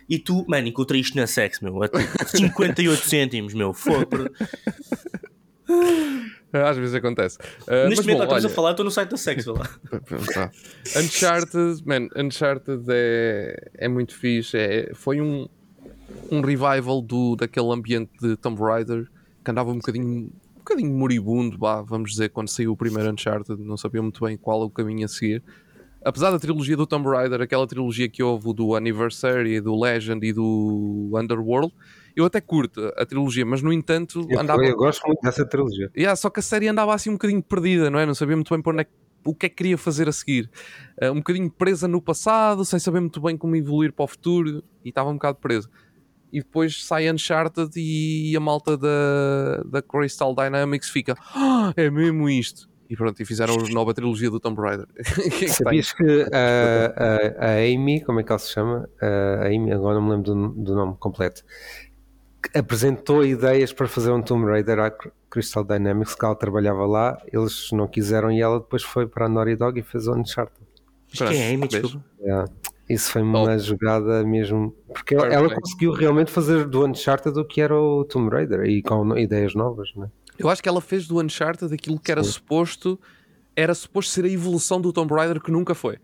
E 0.08 0.18
tu, 0.18 0.44
mano, 0.48 0.66
encontrei 0.66 1.00
isto 1.00 1.16
na 1.16 1.28
Sex, 1.28 1.60
meu. 1.60 1.80
A 1.84 1.88
tipo 1.88 2.28
58 2.28 3.08
cêntimos, 3.08 3.54
meu. 3.54 3.72
Foda. 3.72 4.32
Às 6.52 6.76
vezes 6.76 6.94
acontece. 6.94 7.38
Eh, 7.68 7.88
Neste 7.88 7.98
mas 7.98 8.06
momento, 8.06 8.18
bom, 8.18 8.24
estamos 8.24 8.44
a 8.44 8.48
falar, 8.48 8.70
estou 8.72 8.84
no 8.84 8.90
site 8.90 9.10
da 9.10 9.16
Sex, 9.16 9.44
vê 9.44 9.52
lá. 9.52 9.70
Uncharted, 10.96 11.82
man, 11.86 12.08
Uncharted 12.16 12.84
é, 12.88 13.70
é 13.74 13.88
muito 13.88 14.14
fixe. 14.16 14.56
É, 14.58 14.90
foi 14.94 15.20
um, 15.20 15.48
um 16.30 16.40
revival 16.40 17.00
do, 17.00 17.36
daquele 17.36 17.72
ambiente 17.72 18.10
de 18.20 18.36
Tomb 18.36 18.60
Raider 18.60 19.08
que 19.44 19.50
andava 19.50 19.70
um 19.70 19.76
bocadinho, 19.76 20.06
um 20.06 20.32
bocadinho 20.58 20.92
moribundo, 20.92 21.56
vá, 21.56 21.82
vamos 21.82 22.10
dizer, 22.10 22.30
quando 22.30 22.48
saiu 22.48 22.72
o 22.72 22.76
primeiro 22.76 23.10
Uncharted, 23.10 23.60
não 23.62 23.76
sabia 23.76 24.02
muito 24.02 24.24
bem 24.24 24.36
qual 24.36 24.62
é 24.62 24.64
o 24.64 24.70
caminho 24.70 25.04
a 25.04 25.08
seguir. 25.08 25.42
Apesar 26.04 26.30
da 26.30 26.38
trilogia 26.38 26.76
do 26.76 26.86
Tomb 26.86 27.08
Raider, 27.08 27.40
aquela 27.42 27.66
trilogia 27.66 28.08
que 28.08 28.22
houve 28.22 28.54
do 28.54 28.74
Anniversary, 28.74 29.60
do 29.60 29.78
Legend 29.78 30.26
e 30.26 30.32
do 30.32 31.10
Underworld, 31.14 31.72
eu 32.16 32.24
até 32.24 32.40
curto 32.40 32.92
a 32.96 33.04
trilogia, 33.06 33.44
mas 33.46 33.62
no 33.62 33.72
entanto 33.72 34.26
Eu, 34.28 34.40
andava. 34.40 34.64
eu 34.64 34.76
gosto 34.76 35.06
muito 35.06 35.20
dessa 35.22 35.44
trilogia. 35.46 35.90
Yeah, 35.96 36.14
só 36.16 36.30
que 36.30 36.40
a 36.40 36.42
série 36.42 36.68
andava 36.68 36.94
assim 36.94 37.10
um 37.10 37.14
bocadinho 37.14 37.42
perdida, 37.42 37.90
não 37.90 37.98
é? 37.98 38.06
Não 38.06 38.14
sabia 38.14 38.36
muito 38.36 38.52
bem 38.52 38.62
para 38.62 38.72
onde 38.72 38.80
é 38.82 38.84
que- 38.84 38.90
o 39.24 39.34
que 39.34 39.46
é 39.46 39.48
que 39.50 39.56
queria 39.56 39.76
fazer 39.76 40.08
a 40.08 40.12
seguir. 40.12 40.50
Uh, 41.02 41.10
um 41.12 41.16
bocadinho 41.16 41.50
presa 41.50 41.86
no 41.86 42.00
passado, 42.00 42.64
sem 42.64 42.78
saber 42.78 43.00
muito 43.00 43.20
bem 43.20 43.36
como 43.36 43.54
evoluir 43.54 43.92
para 43.92 44.04
o 44.04 44.08
futuro 44.08 44.62
e 44.84 44.88
estava 44.88 45.10
um 45.10 45.14
bocado 45.14 45.38
presa. 45.38 45.68
E 46.32 46.38
depois 46.38 46.84
sai 46.84 47.10
Uncharted 47.10 47.70
e 47.76 48.34
a 48.36 48.40
malta 48.40 48.76
da, 48.78 49.62
da 49.66 49.82
Crystal 49.82 50.34
Dynamics 50.34 50.88
fica 50.88 51.14
"Ah, 51.34 51.72
é 51.76 51.90
mesmo 51.90 52.30
isto. 52.30 52.70
E 52.88 52.96
pronto, 52.96 53.20
e 53.20 53.24
fizeram 53.24 53.54
a 53.54 53.68
nova 53.72 53.92
trilogia 53.94 54.30
do 54.30 54.40
Tomb 54.40 54.60
Raider. 54.60 54.86
Que 55.38 55.44
está 55.44 55.64
Sabias 55.64 55.92
que 55.92 56.26
a, 56.32 57.44
a, 57.44 57.46
a 57.46 57.54
Amy, 57.58 58.00
como 58.00 58.20
é 58.20 58.24
que 58.24 58.32
ela 58.32 58.38
se 58.38 58.52
chama? 58.52 58.88
A 59.00 59.46
Amy, 59.46 59.70
agora 59.72 59.96
não 59.96 60.02
me 60.02 60.10
lembro 60.10 60.34
do, 60.34 60.48
do 60.64 60.74
nome 60.74 60.96
completo, 60.98 61.42
apresentou 62.54 63.24
ideias 63.24 63.72
para 63.72 63.86
fazer 63.86 64.10
um 64.10 64.22
Tomb 64.22 64.46
Raider 64.46 64.78
à 64.78 64.90
Cr- 64.90 65.08
Crystal 65.30 65.64
Dynamics, 65.64 66.14
que 66.14 66.24
ela 66.24 66.34
trabalhava 66.34 66.86
lá, 66.86 67.20
eles 67.32 67.70
não 67.72 67.86
quiseram 67.86 68.30
e 68.32 68.40
ela 68.40 68.58
depois 68.58 68.82
foi 68.82 69.06
para 69.06 69.26
a 69.26 69.28
Naughty 69.28 69.56
Dog 69.56 69.78
e 69.78 69.82
fez 69.82 70.06
o 70.06 70.14
Uncharted. 70.14 70.66
Mas 71.18 71.28
quem 71.28 71.42
é 71.42 71.66
desculpa? 71.66 72.04
Yeah. 72.20 72.50
Isso 72.88 73.12
foi 73.12 73.22
uma 73.22 73.56
jogada 73.56 74.24
mesmo. 74.24 74.74
Porque 74.92 75.14
ela, 75.14 75.26
ela 75.26 75.54
conseguiu 75.54 75.92
realmente 75.92 76.30
fazer 76.30 76.66
do 76.66 76.84
Uncharted 76.84 77.38
o 77.38 77.44
que 77.44 77.60
era 77.60 77.76
o 77.76 78.04
Tomb 78.04 78.28
Raider 78.28 78.64
e 78.64 78.82
com 78.82 79.16
ideias 79.16 79.54
novas, 79.54 79.90
né? 79.94 80.10
Eu 80.36 80.48
acho 80.48 80.62
que 80.62 80.68
ela 80.68 80.80
fez 80.80 81.06
do 81.06 81.20
Uncharted 81.20 81.72
aquilo 81.72 82.00
que 82.00 82.10
era 82.10 82.24
Sim. 82.24 82.32
suposto 82.32 82.98
era 83.54 83.74
suposto 83.74 84.12
ser 84.12 84.24
a 84.24 84.28
evolução 84.28 84.80
do 84.80 84.92
Tomb 84.92 85.12
Raider 85.14 85.40
que 85.40 85.52
nunca 85.52 85.74
foi. 85.74 85.98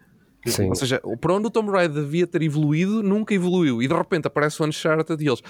Sim. 0.44 0.68
Ou 0.68 0.74
seja, 0.76 1.00
para 1.20 1.34
onde 1.34 1.48
o 1.48 1.50
Tomb 1.50 1.70
Raider 1.72 2.02
devia 2.02 2.26
ter 2.26 2.42
evoluído, 2.42 3.02
nunca 3.02 3.34
evoluiu. 3.34 3.82
E 3.82 3.88
de 3.88 3.94
repente 3.94 4.26
aparece 4.26 4.62
o 4.62 4.66
Uncharted 4.66 5.22
e 5.22 5.26
eles, 5.26 5.42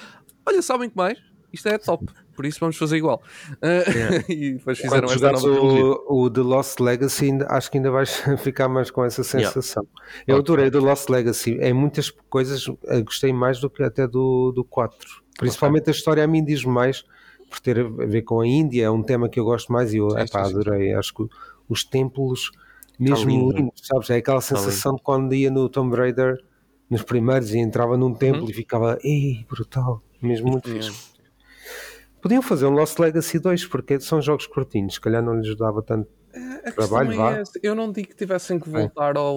olha, 0.46 0.62
sabem 0.62 0.88
que 0.88 0.96
mais? 0.96 1.18
Isto 1.52 1.68
é 1.68 1.78
top, 1.78 2.06
por 2.34 2.44
isso 2.44 2.60
vamos 2.60 2.76
fazer 2.76 2.98
igual. 2.98 3.22
Ah, 3.62 4.22
e 4.28 4.52
depois 4.52 4.78
fizeram 4.78 5.08
Quando 5.08 5.12
esta 5.12 5.32
nova 5.32 5.48
o, 5.48 6.24
o 6.24 6.30
The 6.30 6.40
Lost 6.40 6.80
Legacy, 6.80 7.30
acho 7.48 7.70
que 7.70 7.78
ainda 7.78 7.90
vais 7.90 8.22
ficar 8.42 8.68
mais 8.68 8.90
com 8.90 9.04
essa 9.04 9.24
sensação. 9.24 9.86
Eu 10.26 10.36
adorei 10.36 10.70
The 10.70 10.78
Lost 10.78 11.08
Legacy. 11.08 11.58
Em 11.60 11.72
muitas 11.72 12.10
coisas 12.10 12.66
eh, 12.88 13.00
gostei 13.00 13.32
mais 13.32 13.60
do 13.60 13.70
que 13.70 13.82
até 13.82 14.06
do, 14.06 14.52
do 14.52 14.64
4. 14.64 15.22
Principalmente 15.38 15.88
a 15.88 15.92
história 15.92 16.24
a 16.24 16.26
mim 16.26 16.44
diz 16.44 16.64
mais, 16.64 17.04
por 17.48 17.60
ter 17.60 17.80
a 17.80 17.88
ver 17.88 18.22
com 18.22 18.40
a 18.40 18.46
Índia, 18.46 18.84
é 18.84 18.90
um 18.90 19.02
tema 19.02 19.28
que 19.28 19.40
eu 19.40 19.44
gosto 19.44 19.72
mais 19.72 19.94
e 19.94 19.98
eu 19.98 20.10
Sim, 20.10 20.20
epá, 20.20 20.44
adorei. 20.44 20.92
Acho 20.94 21.14
que 21.14 21.26
os 21.68 21.84
templos, 21.84 22.50
mesmo 22.98 23.30
lindo. 23.30 23.56
lindos, 23.56 23.82
sabes? 23.84 24.10
É 24.10 24.16
aquela 24.16 24.40
sensação 24.40 24.94
de 24.94 25.02
quando 25.02 25.34
ia 25.34 25.50
no 25.50 25.68
Tomb 25.68 25.96
Raider 25.96 26.38
nos 26.88 27.02
primeiros 27.02 27.52
e 27.52 27.58
entrava 27.58 27.96
num 27.96 28.14
templo 28.14 28.48
e 28.48 28.52
ficava, 28.52 28.98
ei, 29.02 29.44
brutal, 29.48 30.02
mesmo 30.22 30.50
muito 30.50 30.68
Yeah. 30.68 30.86
fixe. 30.92 31.16
Podiam 32.20 32.42
fazer 32.42 32.66
um 32.66 32.70
Lost 32.70 32.98
Legacy 32.98 33.38
2, 33.38 33.66
porque 33.66 34.00
são 34.00 34.20
jogos 34.20 34.46
curtinhos, 34.46 34.94
se 34.94 35.00
calhar 35.00 35.22
não 35.22 35.34
lhes 35.40 35.56
dava 35.56 35.82
tanto. 35.82 36.08
A 36.64 36.72
Trabalho, 36.72 37.12
é 37.12 37.16
vá. 37.16 37.42
Eu 37.62 37.74
não 37.74 37.92
digo 37.92 38.08
que 38.08 38.16
tivessem 38.16 38.58
que 38.58 38.68
voltar 38.68 39.16
ao, 39.16 39.36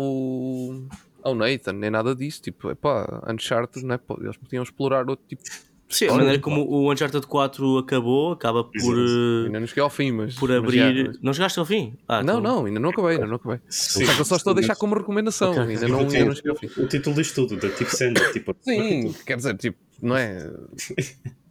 ao 1.21 1.35
Nathan, 1.35 1.73
nem 1.73 1.89
nada 1.89 2.15
disso. 2.15 2.41
Tipo, 2.41 2.71
epá, 2.71 3.23
Uncharted, 3.29 3.85
né? 3.85 3.99
eles 4.19 4.37
podiam 4.37 4.63
explorar 4.63 5.07
outro 5.09 5.25
tipo. 5.27 5.43
Sim, 5.89 6.07
a 6.07 6.13
maneira 6.13 6.37
como 6.39 6.61
o 6.69 6.91
Uncharted 6.91 7.25
4 7.25 7.79
acabou, 7.79 8.31
acaba 8.33 8.63
por, 8.63 8.95
eh, 8.97 9.45
Ainda 9.47 9.59
não 9.59 9.65
cheguei 9.67 9.81
ao 9.83 9.89
fim, 9.89 10.11
mas. 10.11 10.35
por 10.35 10.47
mas 10.49 10.57
abrir. 10.59 11.05
já- 11.07 11.13
Não 11.21 11.33
chegaste 11.33 11.57
ao 11.59 11.65
fim? 11.65 11.95
Ah, 12.07 12.21
Não, 12.21 12.39
então- 12.39 12.41
não, 12.57 12.65
ainda 12.65 12.79
não 12.79 12.89
acabei, 12.91 13.11
ainda 13.15 13.25
não 13.25 13.35
acabei. 13.37 13.59
Sim. 13.69 14.05
Só 14.05 14.13
que 14.13 14.21
eu 14.21 14.25
só 14.25 14.35
estou 14.35 14.51
a 14.51 14.53
deixar 14.55 14.75
como 14.75 14.93
recomendação. 14.95 15.49
Ok. 15.51 15.63
Ainda, 15.63 15.87
não, 15.87 15.99
ainda 16.01 16.25
não 16.25 16.35
cheguei 16.35 16.51
ao 16.51 16.57
fim. 16.57 16.67
O 16.77 16.87
título 16.87 17.15
diz 17.15 17.31
tudo, 17.31 17.57
da 17.57 17.69
tipo 17.69 17.89
Sender, 17.95 18.31
tipo. 18.31 18.55
Sim, 18.61 19.15
quer 19.25 19.37
dizer, 19.37 19.57
tipo, 19.57 19.77
não 20.01 20.15
é. 20.15 20.47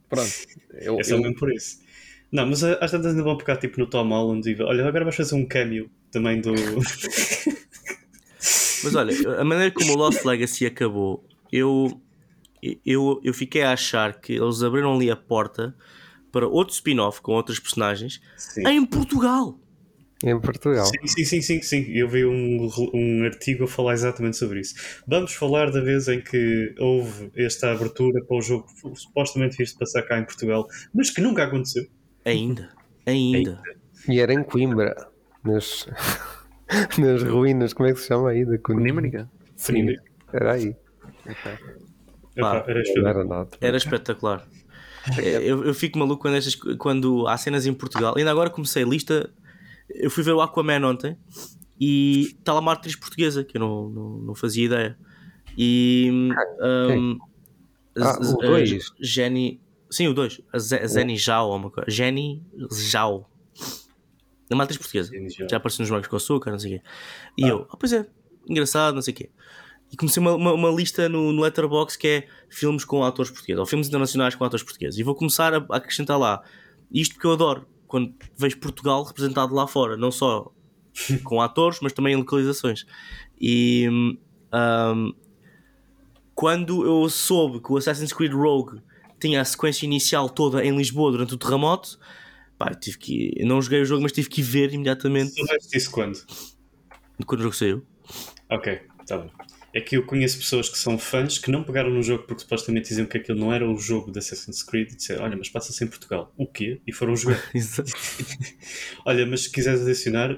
Pronto. 0.09 0.31
Eu, 0.81 1.01
É 1.01 1.03
só 1.03 1.17
eu- 1.17 1.21
mesmo 1.21 1.35
por 1.37 1.53
isso. 1.53 1.81
Não, 2.31 2.47
mas 2.47 2.63
ah, 2.63 2.79
às 2.81 2.91
tantas 2.93 3.11
ainda 3.13 3.23
vão 3.25 3.37
pegar 3.37 3.57
tipo 3.57 3.81
no 3.81 3.87
Tom 3.87 4.09
Holland 4.09 4.49
e 4.49 4.63
olha, 4.63 4.87
agora 4.87 5.03
vais 5.05 5.17
fazer 5.17 5.35
um 5.35 5.45
cameo 5.47 5.91
também 6.13 6.41
do. 6.41 6.53
Mas 8.85 8.95
olha, 8.95 9.41
a 9.41 9.45
maneira 9.45 9.73
como 9.75 9.93
o 9.93 9.97
Lost 9.97 10.25
Legacy 10.25 10.65
acabou, 10.67 11.25
eu, 11.53 12.01
eu, 12.85 13.21
eu 13.23 13.35
fiquei 13.35 13.63
a 13.63 13.73
achar 13.73 14.21
que 14.21 14.33
eles 14.35 14.63
abriram 14.63 14.95
ali 14.95 15.11
a 15.11 15.17
porta 15.17 15.75
para 16.31 16.47
outro 16.47 16.75
spin-off 16.75 17.21
com 17.21 17.33
outros 17.33 17.59
personagens 17.59 18.21
Sim. 18.37 18.67
em 18.69 18.85
Portugal. 18.85 19.59
Em 20.25 20.39
Portugal. 20.41 20.85
Sim, 20.87 21.07
sim, 21.07 21.25
sim, 21.25 21.41
sim, 21.41 21.63
sim. 21.63 21.93
Eu 21.93 22.09
vi 22.09 22.25
um, 22.25 22.69
um 22.93 23.25
artigo 23.25 23.65
a 23.65 23.69
falar 23.69 23.95
exatamente 23.95 24.37
sobre 24.37 24.61
isso. 24.61 24.75
Vamos 25.07 25.33
falar 25.33 25.71
da 25.71 25.81
vez 25.81 26.09
em 26.09 26.21
que 26.21 26.75
houve 26.79 27.31
esta 27.37 27.71
abertura 27.71 28.25
para 28.25 28.37
o 28.37 28.43
jogo 28.43 28.67
supostamente 28.95 29.57
visto 29.57 29.79
passar 29.79 30.03
cá 30.03 30.19
em 30.19 30.25
Portugal, 30.25 30.67
mas 30.93 31.11
que 31.11 31.21
nunca 31.21 31.45
aconteceu. 31.45 31.87
Ainda. 32.25 32.71
Ainda. 33.07 33.63
E 34.09 34.19
era 34.19 34.33
em 34.33 34.43
Coimbra, 34.43 35.09
nas, 35.45 35.87
nas 36.99 37.23
ruínas, 37.23 37.73
como 37.73 37.89
é 37.89 37.93
que 37.93 38.01
se 38.01 38.09
chama 38.09 38.31
aí? 38.31 38.45
Da 38.45 38.59
Coimbra? 38.59 39.31
Sim, 39.57 39.97
era 40.33 40.55
aí. 40.55 40.75
Ok. 41.27 41.79
Epá, 42.39 42.65
era 42.67 42.83
era 43.09 43.25
nada. 43.25 43.49
Era 43.61 43.77
espetacular. 43.77 44.47
É, 45.19 45.37
Eu, 45.43 45.65
eu 45.65 45.75
fico 45.75 45.99
maluco 45.99 46.23
quando, 46.23 46.35
estas, 46.37 46.55
quando 46.55 47.27
há 47.27 47.37
cenas 47.37 47.67
em 47.67 47.73
Portugal. 47.75 48.15
Ainda 48.17 48.31
agora 48.31 48.51
comecei 48.51 48.83
a 48.83 48.87
lista. 48.87 49.31
Eu 49.89 50.11
fui 50.11 50.23
ver 50.23 50.33
o 50.33 50.41
Aquaman 50.41 50.87
ontem 50.87 51.17
e 51.81 52.35
está 52.39 52.53
lá 52.53 52.61
uma 52.61 52.73
atriz 52.73 52.95
portuguesa 52.97 53.43
que 53.43 53.57
eu 53.57 53.61
não, 53.61 53.89
não, 53.89 54.09
não 54.19 54.35
fazia 54.35 54.67
ideia. 54.67 54.99
E. 55.57 56.11
Um, 56.61 57.19
Ah, 58.01 58.19
o 58.21 58.37
dois? 58.37 58.71
a 58.73 58.95
Jenny. 59.01 59.61
Sim, 59.91 60.09
o 60.09 60.15
2. 60.15 60.43
A 60.53 60.59
Ze- 60.59 60.87
Zeni 60.87 61.17
Zhao, 61.17 61.49
ou 61.49 61.57
uma 61.57 61.71
coisa. 61.71 61.91
Jenny 61.91 62.43
Zhao. 62.73 63.29
É 64.51 64.55
uma 64.55 64.65
atriz 64.65 64.77
portuguesa. 64.79 65.11
Jenny. 65.11 65.31
Já 65.51 65.57
apareceu 65.57 65.83
nos 65.83 65.91
Morangos 65.91 66.09
com 66.09 66.17
Açúcar, 66.17 66.51
não 66.51 66.59
sei 66.59 66.77
o 66.77 66.79
quê. 66.79 66.85
E 67.39 67.49
eu, 67.49 67.67
ah, 67.71 67.77
pois 67.79 67.93
é, 67.95 68.07
engraçado, 68.47 68.95
não 68.95 69.03
sei 69.03 69.15
o 69.15 69.17
quê. 69.17 69.31
E 69.91 69.97
comecei 69.97 70.21
uma, 70.21 70.35
uma, 70.35 70.53
uma 70.53 70.71
lista 70.71 71.09
no, 71.09 71.33
no 71.33 71.43
Letterboxd 71.43 71.99
que 71.99 72.09
é 72.09 72.29
filmes 72.49 72.85
com 72.85 73.03
atores 73.05 73.31
portugueses, 73.31 73.59
ou 73.59 73.67
filmes 73.67 73.89
internacionais 73.89 74.35
com 74.35 74.45
atores 74.45 74.63
portugueses. 74.63 74.99
E 74.99 75.03
vou 75.03 75.15
começar 75.15 75.55
a, 75.55 75.65
a 75.71 75.77
acrescentar 75.77 76.19
lá. 76.19 76.43
Isto 76.93 77.15
porque 77.15 77.27
eu 77.27 77.33
adoro, 77.33 77.67
quando 77.87 78.15
vejo 78.37 78.59
Portugal 78.59 79.03
representado 79.03 79.55
lá 79.55 79.67
fora, 79.67 79.97
não 79.97 80.11
só 80.11 80.53
com 81.25 81.41
atores, 81.43 81.79
mas 81.81 81.93
também 81.93 82.15
em 82.15 82.17
localizações. 82.17 82.85
E 83.41 83.89
hum, 83.91 84.17
quando 86.35 86.87
eu 86.87 87.09
soube 87.09 87.61
que 87.61 87.73
o 87.73 87.77
Assassin's 87.77 88.13
Creed 88.13 88.33
Rogue 88.33 88.81
tinha 89.21 89.41
a 89.41 89.45
sequência 89.45 89.85
inicial 89.85 90.29
toda 90.29 90.65
em 90.65 90.77
Lisboa 90.77 91.11
durante 91.11 91.35
o 91.35 91.39
terremoto, 91.39 91.99
pá, 92.57 92.73
tive 92.75 92.99
que. 92.99 93.35
Eu 93.37 93.47
não 93.47 93.61
joguei 93.61 93.83
o 93.83 93.85
jogo, 93.85 94.03
mas 94.03 94.13
tive 94.13 94.29
que 94.29 94.41
ir 94.41 94.45
ver 94.45 94.73
imediatamente 94.73 95.35
Soubeste 95.35 95.77
isso 95.77 95.91
quando? 95.91 96.19
quando 97.27 97.41
o 97.41 97.43
jogo 97.43 97.57
saiu. 97.57 97.85
Ok, 98.51 98.81
tá 99.07 99.19
bem. 99.19 99.31
É 99.75 99.81
que 99.83 99.97
eu 99.97 100.05
conheço 100.07 100.39
pessoas 100.39 100.69
que 100.69 100.79
são 100.79 100.99
fãs 100.99 101.37
que 101.39 101.51
não 101.51 101.63
pegaram 101.63 101.91
no 101.91 102.03
jogo 102.03 102.25
porque 102.25 102.41
supostamente 102.43 102.89
diziam 102.89 103.07
que 103.07 103.19
aquilo 103.19 103.39
não 103.39 103.53
era 103.53 103.69
o 103.69 103.77
jogo 103.77 104.11
de 104.11 104.19
Assassin's 104.19 104.63
Creed 104.63 104.93
e 104.93 104.97
disseram, 104.97 105.25
olha, 105.25 105.37
mas 105.37 105.51
passa-se 105.51 105.85
em 105.85 105.87
Portugal. 105.87 106.33
O 106.37 106.47
quê? 106.47 106.81
E 106.87 106.93
foram 106.93 107.15
jogar. 107.15 107.39
Olha, 109.05 109.27
mas 109.27 109.43
se 109.45 109.51
quiseres 109.53 109.83
adicionar, 109.83 110.31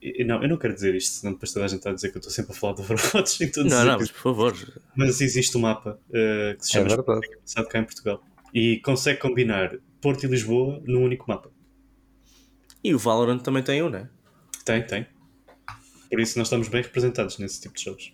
e- 0.00 0.24
não, 0.24 0.42
eu 0.42 0.48
não 0.48 0.56
quero 0.56 0.72
dizer 0.74 0.94
isto, 0.94 1.12
senão 1.16 1.34
depois 1.34 1.52
toda 1.52 1.66
a 1.66 1.68
gente 1.68 1.78
está 1.80 1.90
a 1.90 1.94
dizer 1.94 2.10
que 2.10 2.16
eu 2.16 2.20
estou 2.20 2.32
sempre 2.32 2.52
a 2.52 2.54
falar 2.54 2.72
do 2.72 2.82
Overwatch 2.82 3.44
em 3.44 3.50
todos 3.50 3.70
Não, 3.70 3.80
os 3.80 3.86
não, 3.86 3.98
mas 3.98 4.10
por 4.10 4.20
favor. 4.20 4.56
Mas 4.96 5.20
existe 5.20 5.56
um 5.56 5.60
mapa 5.60 6.00
eh, 6.12 6.56
que 6.58 6.64
se 6.66 6.70
É 6.78 6.80
chama 6.80 6.96
verdade. 6.96 7.20
passado 7.44 7.68
cá 7.68 7.78
em 7.80 7.84
Portugal 7.84 8.24
e 8.54 8.78
consegue 8.80 9.20
combinar 9.20 9.76
Porto 10.00 10.24
e 10.24 10.28
Lisboa 10.28 10.82
num 10.86 11.04
único 11.04 11.26
mapa. 11.28 11.50
E 12.82 12.94
o 12.94 12.98
Valorant 12.98 13.40
também 13.40 13.62
tem 13.62 13.82
um, 13.82 13.88
né? 13.90 14.08
Tem, 14.64 14.84
tem. 14.86 15.06
Por 16.10 16.18
isso 16.18 16.36
nós 16.38 16.46
estamos 16.48 16.68
bem 16.68 16.82
representados 16.82 17.38
nesse 17.38 17.60
tipo 17.60 17.76
de 17.76 17.84
jogos. 17.84 18.12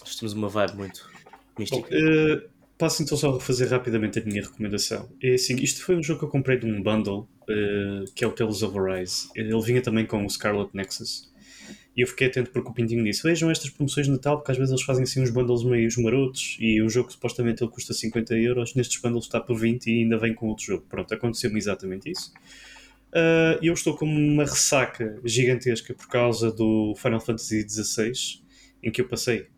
Nós 0.00 0.16
temos 0.16 0.32
uma 0.32 0.48
vibe 0.48 0.76
muito 0.76 1.08
Bom, 1.12 1.60
mística. 1.60 1.88
eh, 1.90 2.42
passo 2.78 3.02
então 3.02 3.16
só 3.16 3.36
a 3.36 3.40
fazer 3.40 3.66
rapidamente 3.66 4.18
a 4.18 4.24
minha 4.24 4.42
recomendação. 4.42 5.08
É 5.22 5.34
assim, 5.34 5.56
isto 5.56 5.84
foi 5.84 5.96
um 5.96 6.02
jogo 6.02 6.20
que 6.20 6.24
eu 6.24 6.30
comprei 6.30 6.58
de 6.58 6.66
um 6.66 6.82
bundle, 6.82 7.28
eh, 7.48 8.04
que 8.14 8.24
é 8.24 8.26
o 8.26 8.32
Tales 8.32 8.62
of 8.62 8.78
Arise. 8.78 9.28
Ele 9.34 9.60
vinha 9.60 9.82
também 9.82 10.06
com 10.06 10.24
o 10.24 10.30
Scarlet 10.30 10.70
Nexus. 10.74 11.30
E 11.96 12.02
eu 12.02 12.06
fiquei 12.06 12.28
atento 12.28 12.50
porque 12.50 12.68
o 12.70 12.72
Pintinho 12.72 13.04
disse: 13.04 13.22
Vejam 13.22 13.50
estas 13.50 13.68
promoções 13.68 14.06
de 14.06 14.12
Natal, 14.12 14.38
porque 14.38 14.52
às 14.52 14.56
vezes 14.56 14.70
eles 14.72 14.84
fazem 14.84 15.02
assim 15.02 15.20
uns 15.22 15.30
bundles 15.30 15.64
meio 15.64 15.88
marotos 15.98 16.56
e 16.60 16.80
um 16.80 16.88
jogo 16.88 17.10
supostamente 17.10 17.62
ele 17.62 17.70
custa 17.70 17.92
50 17.92 18.34
euros, 18.36 18.74
nestes 18.74 19.00
bundles 19.00 19.24
está 19.24 19.40
por 19.40 19.58
20 19.58 19.86
e 19.86 20.02
ainda 20.02 20.16
vem 20.16 20.32
com 20.32 20.46
outro 20.48 20.64
jogo. 20.64 20.86
Pronto, 20.88 21.12
aconteceu-me 21.12 21.58
exatamente 21.58 22.10
isso. 22.10 22.32
E 23.60 23.66
eu 23.66 23.74
estou 23.74 23.96
com 23.96 24.06
uma 24.06 24.44
ressaca 24.44 25.20
gigantesca 25.24 25.92
por 25.92 26.08
causa 26.08 26.52
do 26.52 26.94
Final 26.96 27.20
Fantasy 27.20 27.66
XVI, 27.68 28.12
em 28.82 28.90
que 28.90 29.00
eu 29.00 29.08
passei 29.08 29.48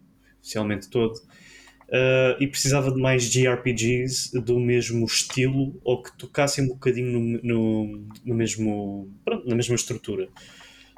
oficialmente 0.43 0.90
todo. 0.90 1.16
Uh, 1.89 2.40
e 2.40 2.47
precisava 2.47 2.90
de 2.90 2.98
mais 2.98 3.31
JRPGs 3.31 4.40
do 4.40 4.59
mesmo 4.59 5.05
estilo 5.05 5.78
ou 5.85 6.02
que 6.02 6.16
tocassem 6.16 6.64
um 6.64 6.69
bocadinho 6.69 7.20
no, 7.20 7.40
no, 7.43 8.06
no 8.24 8.35
mesmo, 8.35 9.10
pronto, 9.24 9.47
na 9.47 9.55
mesma 9.55 9.74
estrutura. 9.74 10.28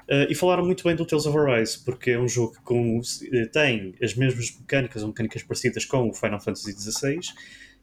Uh, 0.09 0.31
e 0.31 0.35
falaram 0.35 0.65
muito 0.65 0.85
bem 0.85 0.95
do 0.95 1.05
Tales 1.05 1.27
of 1.27 1.37
Arise, 1.37 1.83
porque 1.85 2.11
é 2.13 2.21
um 2.21 2.29
jogo 2.29 2.53
que 2.53 2.61
com- 2.61 3.01
eh, 3.33 3.47
tem 3.47 3.95
as 4.01 4.15
mesmas 4.15 4.55
mecânicas, 4.57 5.03
ou 5.03 5.09
mecânicas 5.09 5.43
parecidas 5.43 5.85
com 5.85 6.11
o 6.11 6.13
Final 6.13 6.39
Fantasy 6.39 6.73
XVI, 6.73 7.19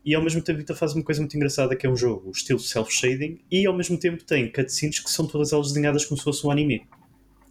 e 0.06 0.16
ao 0.16 0.24
mesmo 0.24 0.42
tempo 0.42 0.74
faz 0.76 0.94
uma 0.94 1.04
coisa 1.04 1.20
muito 1.20 1.36
engraçada 1.36 1.76
que 1.76 1.86
é 1.86 1.90
um 1.90 1.96
jogo 1.98 2.32
estilo 2.32 2.60
self-shading, 2.60 3.40
e 3.52 3.66
ao 3.66 3.76
mesmo 3.76 3.98
tempo 3.98 4.24
tem 4.24 4.52
cutscenes 4.52 5.00
que 5.00 5.10
são 5.10 5.28
todas 5.28 5.52
elas 5.52 5.70
desenhadas 5.70 6.06
como 6.06 6.18
se 6.18 6.24
fosse 6.24 6.46
um 6.46 6.52
anime. 6.52 6.88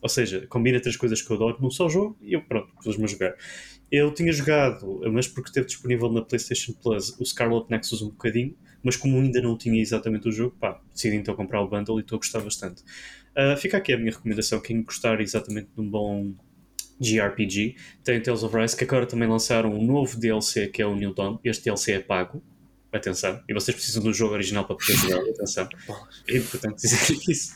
Ou 0.03 0.09
seja, 0.09 0.47
combina 0.49 0.81
três 0.81 0.97
coisas 0.97 1.21
que 1.21 1.31
eu 1.31 1.37
adoro 1.37 1.59
num 1.61 1.71
só 1.71 1.89
jogo 1.89 2.17
e 2.23 2.33
eu, 2.33 2.41
pronto, 2.43 2.73
pus-me 2.83 3.05
a 3.05 3.07
jogar. 3.07 3.35
Eu 3.91 4.13
tinha 4.15 4.33
jogado, 4.33 5.01
mas 5.13 5.27
porque 5.27 5.49
esteve 5.49 5.67
disponível 5.67 6.11
na 6.11 6.23
PlayStation 6.23 6.73
Plus, 6.73 7.19
o 7.19 7.25
Scarlet 7.25 7.67
Nexus 7.69 8.03
um 8.03 8.11
bocadinho, 8.11 8.57
mas 8.83 8.97
como 8.97 9.19
ainda 9.19 9.41
não 9.43 9.59
tinha 9.59 9.81
exatamente 9.81 10.29
o 10.29 10.33
jogo, 10.33 10.57
pá, 10.61 10.81
decidi 10.93 11.17
então 11.17 11.35
comprar 11.35 11.61
o 11.61 11.69
bundle 11.69 11.99
e 11.99 12.03
estou 12.03 12.17
a 12.17 12.19
gostar 12.19 12.41
bastante. 12.41 12.83
Ah, 13.35 13.57
fica 13.57 13.77
aqui 13.77 13.93
a 13.93 13.99
minha 13.99 14.13
recomendação, 14.13 14.61
quem 14.61 14.83
gostar 14.83 15.21
exatamente 15.21 15.69
de 15.75 15.81
um 15.81 15.91
bom 15.91 16.35
JRPG, 17.01 17.77
tem 18.05 18.21
Tales 18.21 18.43
of 18.43 18.57
Rise, 18.57 18.77
que 18.77 18.85
agora 18.85 19.07
também 19.07 19.29
lançaram 19.29 19.75
um 19.75 19.85
novo 19.85 20.19
DLC 20.19 20.69
que 20.69 20.83
é 20.83 20.87
o 20.87 20.95
New 20.95 21.15
Dawn. 21.15 21.39
Este 21.43 21.65
DLC 21.65 21.93
é 21.93 22.01
pago, 22.01 22.43
atenção, 22.99 23.41
e 23.49 23.55
vocês 23.55 23.75
precisam 23.75 24.03
do 24.03 24.13
jogo 24.13 24.35
original 24.35 24.65
para 24.65 24.77
poder 24.77 24.95
jogar, 24.95 25.21
atenção. 25.31 25.69
É 26.29 26.37
importante 26.37 26.77
dizer 26.83 27.17
isso. 27.31 27.55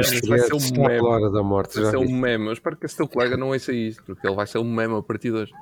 Este 0.00 0.28
vai 0.28 0.38
é 0.40 0.42
ser 0.42 0.54
um 0.54 0.82
meme. 0.86 1.00
hora 1.00 1.30
da 1.30 1.42
morte. 1.42 1.74
Vai 1.76 1.84
Já 1.84 1.90
ser 1.92 1.96
um 1.98 2.10
meme. 2.12 2.46
Eu 2.46 2.52
espero 2.52 2.76
que 2.76 2.86
esse 2.86 2.96
teu 2.96 3.06
colega 3.08 3.36
não 3.36 3.48
ouça 3.48 3.72
isto, 3.72 4.02
porque 4.04 4.26
ele 4.26 4.34
vai 4.36 4.46
ser 4.46 4.58
um 4.58 4.64
meme 4.74 4.96
a 4.96 5.02
partir 5.02 5.30
de 5.30 5.36
hoje. 5.36 5.52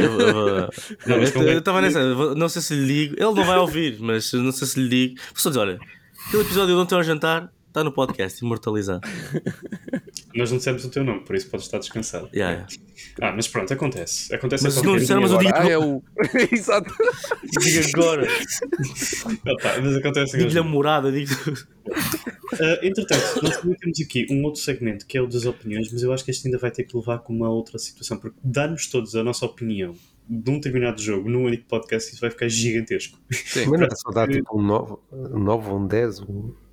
Eu- 0.00 0.20
eu- 0.20 0.28
eu- 0.28 0.68
Não, 1.06 1.16
eu- 1.16 1.58
estava 1.58 1.80
nessa, 1.80 2.34
não 2.34 2.48
sei 2.48 2.62
se 2.62 2.74
lhe 2.74 2.86
digo, 2.86 3.14
ele 3.14 3.34
não 3.34 3.44
vai 3.44 3.58
ouvir, 3.58 3.98
mas 4.00 4.32
não 4.32 4.52
sei 4.52 4.66
se 4.68 4.80
lhe 4.80 5.14
só 5.34 5.48
dizer: 5.48 5.60
olha, 5.60 5.78
aquele 6.28 6.42
episódio 6.42 6.74
de 6.74 6.80
ontem 6.80 6.94
ao 6.94 7.02
jantar 7.02 7.50
está 7.74 7.82
no 7.82 7.90
podcast, 7.90 8.40
imortalizado. 8.44 9.00
Nós 10.32 10.50
não 10.50 10.58
dissemos 10.58 10.84
o 10.84 10.90
teu 10.90 11.02
nome, 11.02 11.20
por 11.24 11.34
isso 11.34 11.48
podes 11.50 11.66
estar 11.66 11.78
descansado. 11.78 12.28
Yeah, 12.32 12.52
yeah. 12.54 12.68
Ah, 13.20 13.32
mas 13.34 13.48
pronto, 13.48 13.72
acontece. 13.72 14.32
Acontece 14.32 14.62
Mas 14.64 14.74
se 14.74 14.78
não 14.80 14.92
qualquer 14.92 15.00
disser, 15.00 15.20
mas 15.20 15.30
eu 15.32 15.38
digo 15.38 15.52
Ah, 15.54 15.68
é 15.68 15.78
o. 15.78 16.02
Exato. 16.52 16.94
digo 17.60 17.98
agora, 17.98 18.22
Opa, 19.46 19.80
mas 19.82 19.96
acontece 19.96 20.36
digo-lhe 20.36 20.58
a 20.58 20.60
agora. 20.60 20.72
morada, 20.72 21.12
digo. 21.12 21.32
Ah, 22.60 22.78
entretanto, 22.82 23.42
nós 23.42 23.56
também 23.56 23.76
temos 23.76 24.00
aqui 24.00 24.26
um 24.30 24.44
outro 24.44 24.60
segmento 24.60 25.06
que 25.06 25.18
é 25.18 25.20
o 25.20 25.26
das 25.26 25.44
opiniões, 25.44 25.92
mas 25.92 26.02
eu 26.02 26.12
acho 26.12 26.24
que 26.24 26.30
este 26.30 26.46
ainda 26.46 26.58
vai 26.58 26.70
ter 26.70 26.84
que 26.84 26.96
levar 26.96 27.18
com 27.18 27.32
uma 27.32 27.48
outra 27.50 27.78
situação, 27.78 28.18
porque 28.18 28.36
dar-nos 28.42 28.86
todos 28.86 29.14
a 29.16 29.24
nossa 29.24 29.46
opinião 29.46 29.94
de 30.28 30.50
um 30.50 30.54
determinado 30.54 31.00
jogo 31.02 31.28
num 31.28 31.44
único 31.44 31.64
podcast, 31.66 32.12
isso 32.12 32.20
vai 32.20 32.30
ficar 32.30 32.48
gigantesco. 32.48 33.18
Sim. 33.30 33.66
Mas 33.66 33.80
não 33.80 33.86
é 33.86 33.94
só 33.94 34.10
dar 34.10 34.28
tipo 34.28 34.58
um 34.58 34.62
9, 34.62 34.94
um 35.12 35.38
9 35.38 35.70
um 35.70 35.86
10, 35.86 36.20
um... 36.20 36.63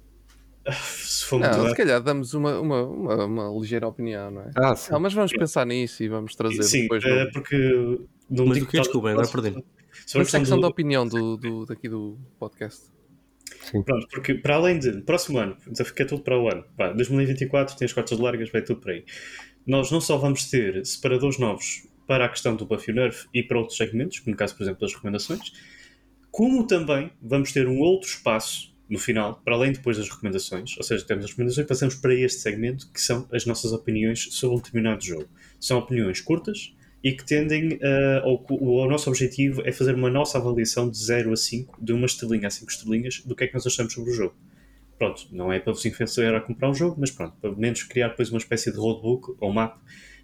Se 0.72 1.26
for 1.26 1.40
Não, 1.40 1.70
se 1.70 1.76
calhar 1.76 2.02
damos 2.02 2.34
uma, 2.34 2.60
uma, 2.60 2.84
uma, 2.84 3.26
uma 3.26 3.60
ligeira 3.60 3.88
opinião, 3.88 4.30
não 4.30 4.42
é? 4.42 4.52
Ah, 4.56 4.76
sim. 4.76 4.92
Não, 4.92 5.00
mas 5.00 5.14
vamos 5.14 5.32
pensar 5.32 5.66
nisso 5.66 6.04
e 6.04 6.08
vamos 6.08 6.36
trazer 6.36 6.62
Sim, 6.64 6.84
depois 6.84 7.04
eh, 7.04 7.26
no- 7.26 7.32
porque. 7.32 8.00
Não 8.30 8.46
Mas 8.46 8.60
do 8.60 8.66
quê? 8.66 8.78
que 8.78 8.84
Desculpa, 8.84 9.10
agora 9.12 9.28
perdi-me. 9.28 9.56
Sobre 9.56 10.22
a 10.22 10.24
questão 10.24 10.26
secção 10.40 10.58
do- 10.58 10.62
da 10.62 10.68
opinião 10.68 11.08
do, 11.08 11.36
do, 11.36 11.66
daqui 11.66 11.90
do 11.90 12.18
podcast. 12.40 12.90
Pronto, 13.86 14.08
porque 14.12 14.36
para 14.36 14.56
além 14.56 14.80
de 14.80 15.02
próximo 15.02 15.38
ano, 15.40 15.58
o 15.68 15.94
que 15.94 16.02
é 16.02 16.06
tudo 16.06 16.24
para 16.24 16.40
o 16.40 16.48
ano, 16.50 16.64
pá, 16.78 16.92
2024 16.94 17.76
tem 17.76 17.86
as 17.86 17.94
cotas 17.94 18.18
largas, 18.20 18.50
vai 18.52 18.62
tudo 18.62 18.80
para 18.80 18.94
aí. 18.94 19.04
Nós 19.68 19.92
não 19.92 20.00
só 20.02 20.18
vamos 20.18 20.50
ter 20.50 20.84
separadores 20.86 21.38
novos 21.38 21.88
para 22.08 22.26
a 22.26 22.30
questão 22.30 22.56
do 22.56 22.66
buff 22.66 22.90
e 22.90 22.94
o 22.94 22.96
nerf 22.96 23.28
e 23.34 23.44
para 23.44 23.58
outros 23.60 23.78
segmentos, 23.78 24.20
como 24.20 24.32
no 24.32 24.38
caso, 24.38 24.56
por 24.56 24.64
exemplo, 24.64 24.82
das 24.82 24.94
recomendações, 24.94 25.52
como 26.32 26.66
também 26.66 27.12
vamos 27.22 27.52
ter 27.52 27.68
um 27.68 27.80
outro 27.80 28.08
espaço 28.10 28.71
no 28.92 29.00
final, 29.00 29.42
para 29.46 29.56
além 29.56 29.72
depois 29.72 29.98
das 29.98 30.10
recomendações, 30.10 30.76
ou 30.78 30.84
seja, 30.84 31.06
temos 31.06 31.24
as 31.24 31.32
recomendações 31.32 31.66
passamos 31.66 31.96
para 31.96 32.14
este 32.14 32.42
segmento 32.42 32.92
que 32.92 33.00
são 33.00 33.26
as 33.32 33.46
nossas 33.46 33.72
opiniões 33.72 34.28
sobre 34.32 34.58
um 34.58 34.60
determinado 34.60 35.02
jogo. 35.02 35.30
São 35.62 35.80
opiniões 35.80 36.20
curtas 36.20 36.76
e 37.02 37.14
que 37.14 37.26
tendem 37.26 37.80
a. 37.82 38.28
o, 38.28 38.84
o 38.84 38.86
nosso 38.90 39.10
objetivo 39.10 39.62
é 39.66 39.72
fazer 39.72 39.96
uma 39.96 40.10
nossa 40.10 40.38
avaliação 40.38 40.90
de 40.90 40.98
0 40.98 41.32
a 41.32 41.38
5, 41.38 41.78
de 41.82 41.94
uma 41.94 42.06
estrelinha 42.06 42.48
a 42.48 42.52
5 42.52 42.70
estrelinhas, 42.70 43.22
do 43.22 43.34
que 43.34 43.46
é 43.46 43.48
que 43.48 43.54
nós 43.54 43.66
achamos 43.66 43.94
sobre 43.94 44.12
o 44.12 44.14
jogo. 44.14 44.36
Pronto, 44.98 45.26
não 45.32 45.54
é 45.54 45.58
para 45.58 45.72
vos 45.72 45.86
influenciar 45.86 46.36
a 46.36 46.42
comprar 46.42 46.70
um 46.70 46.76
jogo, 46.76 46.98
mas 47.00 47.12
pronto, 47.12 47.34
pelo 47.42 47.58
menos 47.58 47.84
criar 47.84 48.10
depois 48.10 48.30
uma 48.30 48.40
espécie 48.40 48.74
de 48.74 48.78
roadbook 48.78 49.36
ou 49.40 49.54
mapa 49.54 49.80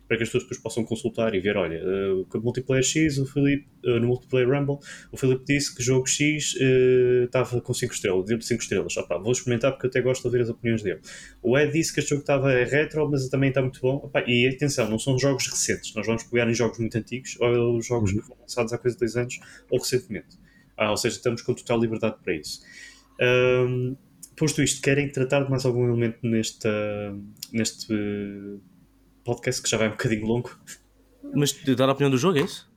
para 0.07 0.17
que 0.17 0.23
as 0.23 0.29
pessoas 0.29 0.43
depois 0.43 0.59
possam 0.59 0.83
consultar 0.85 1.35
e 1.35 1.39
ver, 1.39 1.57
olha, 1.57 1.81
com 2.29 2.37
o 2.37 2.41
multiplayer 2.41 2.83
X, 2.83 3.17
o 3.17 3.25
Filipe, 3.25 3.67
eh, 3.83 3.99
no 3.99 4.07
multiplayer 4.07 4.49
Rumble, 4.49 4.77
o 5.11 5.17
Filipe 5.17 5.43
disse 5.45 5.75
que 5.75 5.83
jogo 5.83 6.07
X 6.07 6.55
eh, 6.59 7.25
estava 7.25 7.59
com 7.59 7.73
5 7.73 7.93
estrelas, 7.93 8.25
deu-lhe 8.25 8.43
5 8.43 8.61
estrelas. 8.61 8.95
Opá, 8.97 9.17
vou 9.17 9.31
experimentar 9.31 9.71
porque 9.71 9.87
eu 9.87 9.89
até 9.89 10.01
gosto 10.01 10.21
de 10.21 10.27
ouvir 10.27 10.41
as 10.41 10.49
opiniões 10.49 10.81
dele. 10.81 10.99
O 11.41 11.57
Ed 11.57 11.73
disse 11.73 11.93
que 11.93 11.99
este 11.99 12.09
jogo 12.09 12.21
estava 12.21 12.51
retro, 12.63 13.09
mas 13.09 13.27
também 13.29 13.49
está 13.49 13.61
muito 13.61 13.81
bom. 13.81 14.09
E 14.25 14.47
atenção, 14.47 14.89
não 14.89 14.97
são 14.97 15.19
jogos 15.19 15.47
recentes, 15.47 15.93
nós 15.93 16.07
vamos 16.07 16.23
pegar 16.23 16.49
em 16.49 16.53
jogos 16.53 16.79
muito 16.79 16.97
antigos 16.97 17.37
ou 17.39 17.81
jogos 17.81 18.11
que 18.11 18.21
foram 18.21 18.41
lançados 18.41 18.71
há 18.71 18.77
coisa 18.77 18.95
de 18.95 19.01
2 19.01 19.17
anos 19.17 19.39
ou 19.69 19.79
recentemente. 19.79 20.37
Ah, 20.77 20.91
ou 20.91 20.97
seja, 20.97 21.17
estamos 21.17 21.41
com 21.41 21.53
total 21.53 21.79
liberdade 21.79 22.17
para 22.23 22.33
isso. 22.33 22.61
Ahm, 23.19 23.95
posto 24.37 24.61
isto, 24.61 24.81
querem 24.81 25.09
tratar 25.09 25.43
de 25.43 25.49
mais 25.49 25.65
algum 25.65 25.85
elemento 25.85 26.19
neste, 26.21 26.67
neste 27.51 27.93
podcast 29.27 29.61
que 29.61 29.69
já 29.69 29.77
vai 29.77 29.87
um 29.87 29.91
bocadinho 29.91 30.25
longo? 30.25 30.57
Mas 31.35 31.51
de 31.51 31.75
dar 31.75 31.89
a 31.89 31.91
opinião 31.91 32.09
do 32.09 32.17
jogo, 32.17 32.37
é 32.39 32.41
isso? 32.41 32.69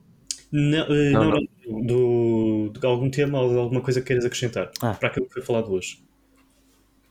Não, 0.51 0.79
eh, 0.93 1.09
Não, 1.11 1.23
não, 1.31 1.41
não, 1.65 1.81
do, 1.85 2.73
de 2.77 2.85
algum 2.85 3.09
tema 3.09 3.39
ou 3.41 3.49
de 3.49 3.57
alguma 3.57 3.81
coisa 3.81 4.01
que 4.01 4.07
queiras 4.07 4.25
acrescentar 4.25 4.69
Ah. 4.81 4.93
para 4.93 5.07
aquilo 5.07 5.25
que 5.27 5.33
foi 5.33 5.41
falado 5.41 5.71
hoje. 5.71 6.03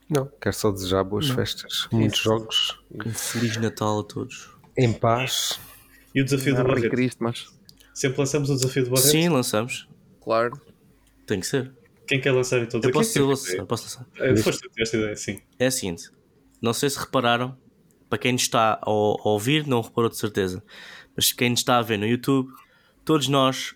Não, 0.09 0.29
quero 0.41 0.55
só 0.55 0.71
desejar 0.71 1.03
boas 1.03 1.29
festas, 1.29 1.87
muitos 1.91 2.19
jogos, 2.19 2.79
Um 2.93 3.09
Feliz 3.11 3.57
Natal 3.57 4.01
a 4.01 4.03
todos. 4.03 4.49
em 4.77 4.91
paz. 4.93 5.59
E 6.13 6.21
o 6.21 6.25
desafio 6.25 6.53
do 6.53 6.59
Merry 6.63 6.75
Barreto? 6.75 6.91
Christmas, 6.91 7.47
Sempre 7.93 8.19
lançamos 8.19 8.49
o 8.49 8.55
desafio 8.55 8.83
do 8.85 8.89
Barreto? 8.91 9.07
Sim, 9.09 9.29
lançamos. 9.29 9.87
claro. 10.21 10.59
Tem 11.25 11.39
que 11.39 11.47
ser. 11.47 11.71
Quem 12.07 12.19
quer 12.19 12.31
lançar 12.31 12.59
então? 12.61 12.79
Eu 12.83 12.91
posso, 12.91 13.13
teve 13.13 13.25
lançar, 13.25 13.65
posso 13.65 13.83
lançar. 13.85 14.05
Eh, 14.19 14.35
Foste 14.35 14.61
tu 14.61 14.67
que 14.67 14.73
tiveste 14.75 14.95
a 14.97 14.99
ideia, 14.99 15.15
sim. 15.15 15.39
É 15.57 15.67
a 15.67 15.71
seguinte: 15.71 16.09
não 16.61 16.73
sei 16.73 16.89
se 16.89 16.99
repararam, 16.99 17.57
para 18.11 18.19
quem 18.19 18.33
nos 18.33 18.41
está 18.41 18.77
a, 18.81 18.89
ouvir, 18.91 19.65
não 19.65 19.79
reparou 19.79 20.09
de 20.09 20.17
certeza, 20.17 20.61
mas 21.15 21.31
quem 21.31 21.49
nos 21.49 21.61
está 21.61 21.77
a 21.77 21.81
ver 21.81 21.97
no 21.97 22.05
YouTube, 22.05 22.51
todos 23.05 23.29
nós 23.29 23.73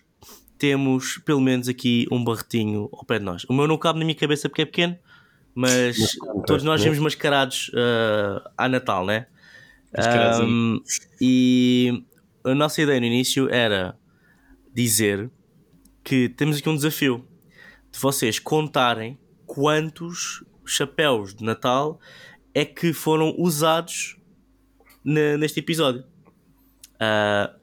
temos 0.58 1.16
pelo 1.24 1.40
menos 1.40 1.68
aqui 1.70 2.06
um 2.12 2.22
barretinho 2.22 2.90
ao 2.92 3.02
pé 3.06 3.18
de 3.18 3.24
nós. 3.24 3.44
O 3.48 3.54
meu 3.54 3.66
não 3.66 3.78
cabe 3.78 3.98
na 3.98 4.04
minha 4.04 4.14
cabeça 4.14 4.46
porque 4.46 4.60
é 4.60 4.66
pequeno, 4.66 4.98
mas 5.54 5.98
Mas, 5.98 6.44
todos 6.46 6.62
nós 6.64 6.82
né? 6.82 6.84
temos 6.84 6.98
mascarados 6.98 7.70
ah, 7.74 8.50
à 8.58 8.68
Natal, 8.68 9.06
né? 9.06 9.26
Ahm, 9.96 10.80
e 11.18 12.04
a 12.44 12.54
nossa 12.54 12.82
ideia 12.82 13.00
no 13.00 13.06
início 13.06 13.48
era 13.48 13.98
dizer 14.74 15.30
que 16.04 16.28
temos 16.28 16.58
aqui 16.58 16.68
um 16.68 16.76
desafio 16.76 17.26
de 17.90 17.98
vocês 17.98 18.38
contarem 18.38 19.18
quantos 19.46 20.44
chapéus 20.66 21.34
de 21.34 21.42
Natal 21.42 21.98
é 22.52 22.66
que 22.66 22.92
foram 22.92 23.34
usados 23.38 24.16
neste 25.06 25.60
episódio. 25.60 26.04
Ah, 26.98 27.54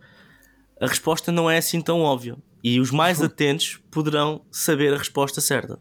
a 0.80 0.88
resposta 0.88 1.32
não 1.32 1.50
é 1.50 1.58
assim 1.58 1.82
tão 1.82 2.02
óbvia 2.02 2.38
e 2.64 2.80
os 2.80 2.90
mais 2.90 3.22
atentos 3.24 3.80
poderão 3.92 4.46
saber 4.50 4.94
a 4.94 4.98
resposta 4.98 5.42
certa. 5.42 5.80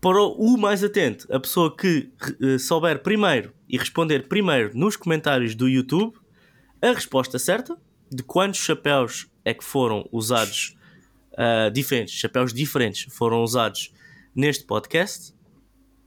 Para 0.00 0.22
o 0.22 0.56
mais 0.56 0.84
atento, 0.84 1.26
a 1.32 1.40
pessoa 1.40 1.76
que 1.76 2.08
eh, 2.40 2.56
souber 2.58 3.02
primeiro 3.02 3.52
e 3.68 3.76
responder 3.76 4.28
primeiro 4.28 4.70
nos 4.72 4.94
comentários 4.94 5.56
do 5.56 5.68
YouTube 5.68 6.16
a 6.80 6.92
resposta 6.92 7.36
certa 7.36 7.76
de 8.08 8.22
quantos 8.22 8.60
chapéus 8.60 9.26
é 9.44 9.52
que 9.52 9.64
foram 9.64 10.08
usados 10.12 10.76
ah, 11.36 11.68
diferentes, 11.68 12.14
chapéus 12.14 12.52
diferentes 12.52 13.12
foram 13.12 13.42
usados 13.42 13.92
neste 14.34 14.64
podcast, 14.64 15.34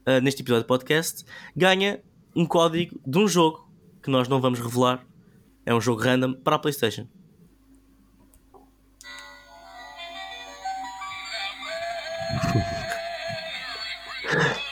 ah, 0.06 0.22
neste 0.22 0.42
episódio 0.42 0.64
de 0.64 0.68
podcast, 0.68 1.26
ganha 1.54 2.02
um 2.34 2.46
código 2.46 2.98
de 3.06 3.18
um 3.18 3.28
jogo 3.28 3.71
que 4.02 4.10
nós 4.10 4.28
não 4.28 4.42
vamos 4.42 4.60
revelar. 4.60 5.06
É 5.66 5.74
um 5.74 5.82
jogo 5.82 6.02
random 6.02 6.34
para 6.34 6.56
a 6.56 6.60
PlayStation. 6.60 7.08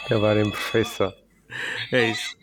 Acabar 0.06 0.38
em 0.38 0.50
perfeição. 0.50 1.14
É 1.92 2.12
isso. 2.12 2.36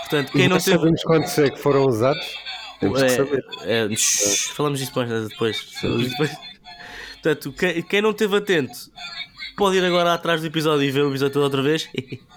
Portanto, 0.00 0.32
quem 0.32 0.48
não 0.48 0.56
Nós 0.56 0.64
teve. 0.64 0.76
sabemos 0.76 1.02
quantos 1.02 1.38
é 1.38 1.50
que 1.50 1.58
foram 1.58 1.86
usados? 1.86 2.36
Temos 2.78 3.02
que 3.02 3.08
saber. 3.08 3.44
É, 3.62 3.92
é, 3.92 3.96
shh, 3.96 4.50
falamos 4.54 4.78
disso 4.78 4.92
mais 4.94 5.28
depois. 5.28 5.72
Depois. 5.82 6.30
Portanto, 7.14 7.52
quem, 7.52 7.82
quem 7.82 8.02
não 8.02 8.10
esteve 8.10 8.36
atento 8.36 8.78
pode 9.56 9.76
ir 9.76 9.84
agora 9.84 10.12
atrás 10.12 10.40
do 10.40 10.46
episódio 10.46 10.84
e 10.84 10.90
ver 10.90 11.02
o 11.02 11.10
episódio 11.10 11.32
todo 11.32 11.44
outra 11.44 11.62
vez. 11.62 11.88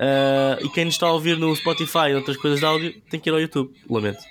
Ah, 0.00 0.58
e 0.60 0.68
quem 0.70 0.84
nos 0.84 0.94
está 0.94 1.06
a 1.06 1.12
ouvir 1.12 1.36
no 1.38 1.54
Spotify 1.54 2.10
e 2.10 2.14
outras 2.14 2.36
coisas 2.36 2.60
de 2.60 2.66
áudio 2.66 2.92
tem 3.10 3.20
que 3.20 3.30
ir 3.30 3.32
ao 3.32 3.40
YouTube. 3.40 3.72
Lamento. 3.88 4.22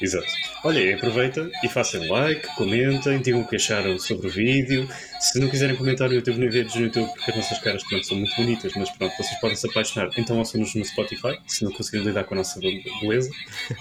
Exato. 0.00 0.26
Olha, 0.62 0.80
e 0.80 0.92
aproveita 0.92 1.48
e 1.62 1.68
façam 1.68 2.06
like, 2.08 2.46
comentem, 2.56 3.20
digam 3.20 3.40
o 3.40 3.48
que 3.48 3.56
acharam 3.56 3.98
sobre 3.98 4.26
o 4.26 4.30
vídeo. 4.30 4.88
Se 5.20 5.38
não 5.38 5.48
quiserem 5.48 5.76
comentar 5.76 6.08
no 6.08 6.14
YouTube, 6.14 6.38
nem 6.38 6.50
vídeos 6.50 6.74
no 6.74 6.82
YouTube, 6.82 7.08
porque 7.14 7.30
as 7.30 7.36
nossas 7.36 7.58
caras 7.60 7.84
pronto, 7.84 8.06
são 8.06 8.16
muito 8.16 8.34
bonitas, 8.36 8.72
mas 8.76 8.90
pronto, 8.90 9.16
vocês 9.16 9.40
podem 9.40 9.56
se 9.56 9.68
apaixonar. 9.68 10.10
Então 10.18 10.38
ouçam-nos 10.38 10.74
no 10.74 10.84
Spotify, 10.84 11.38
se 11.46 11.64
não 11.64 11.72
conseguirem 11.72 12.08
lidar 12.08 12.24
com 12.24 12.34
a 12.34 12.38
nossa 12.38 12.60
beleza. 12.60 13.30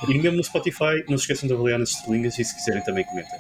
E 0.08 0.14
mesmo 0.18 0.38
no 0.38 0.44
Spotify, 0.44 1.04
não 1.10 1.18
se 1.18 1.24
esqueçam 1.24 1.48
de 1.48 1.54
avaliar 1.54 1.80
nas 1.80 1.90
estrelinhas 1.90 2.38
e 2.40 2.46
se 2.46 2.56
quiserem 2.56 2.84
também 2.84 3.04
comentem. 3.04 3.40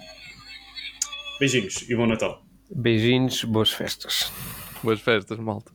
Beijinhos 1.39 1.85
e 1.87 1.95
bom 1.95 2.07
Natal. 2.07 2.43
Beijinhos, 2.69 3.43
boas 3.43 3.71
festas. 3.71 4.31
Boas 4.83 4.99
festas, 5.01 5.37
malta. 5.37 5.74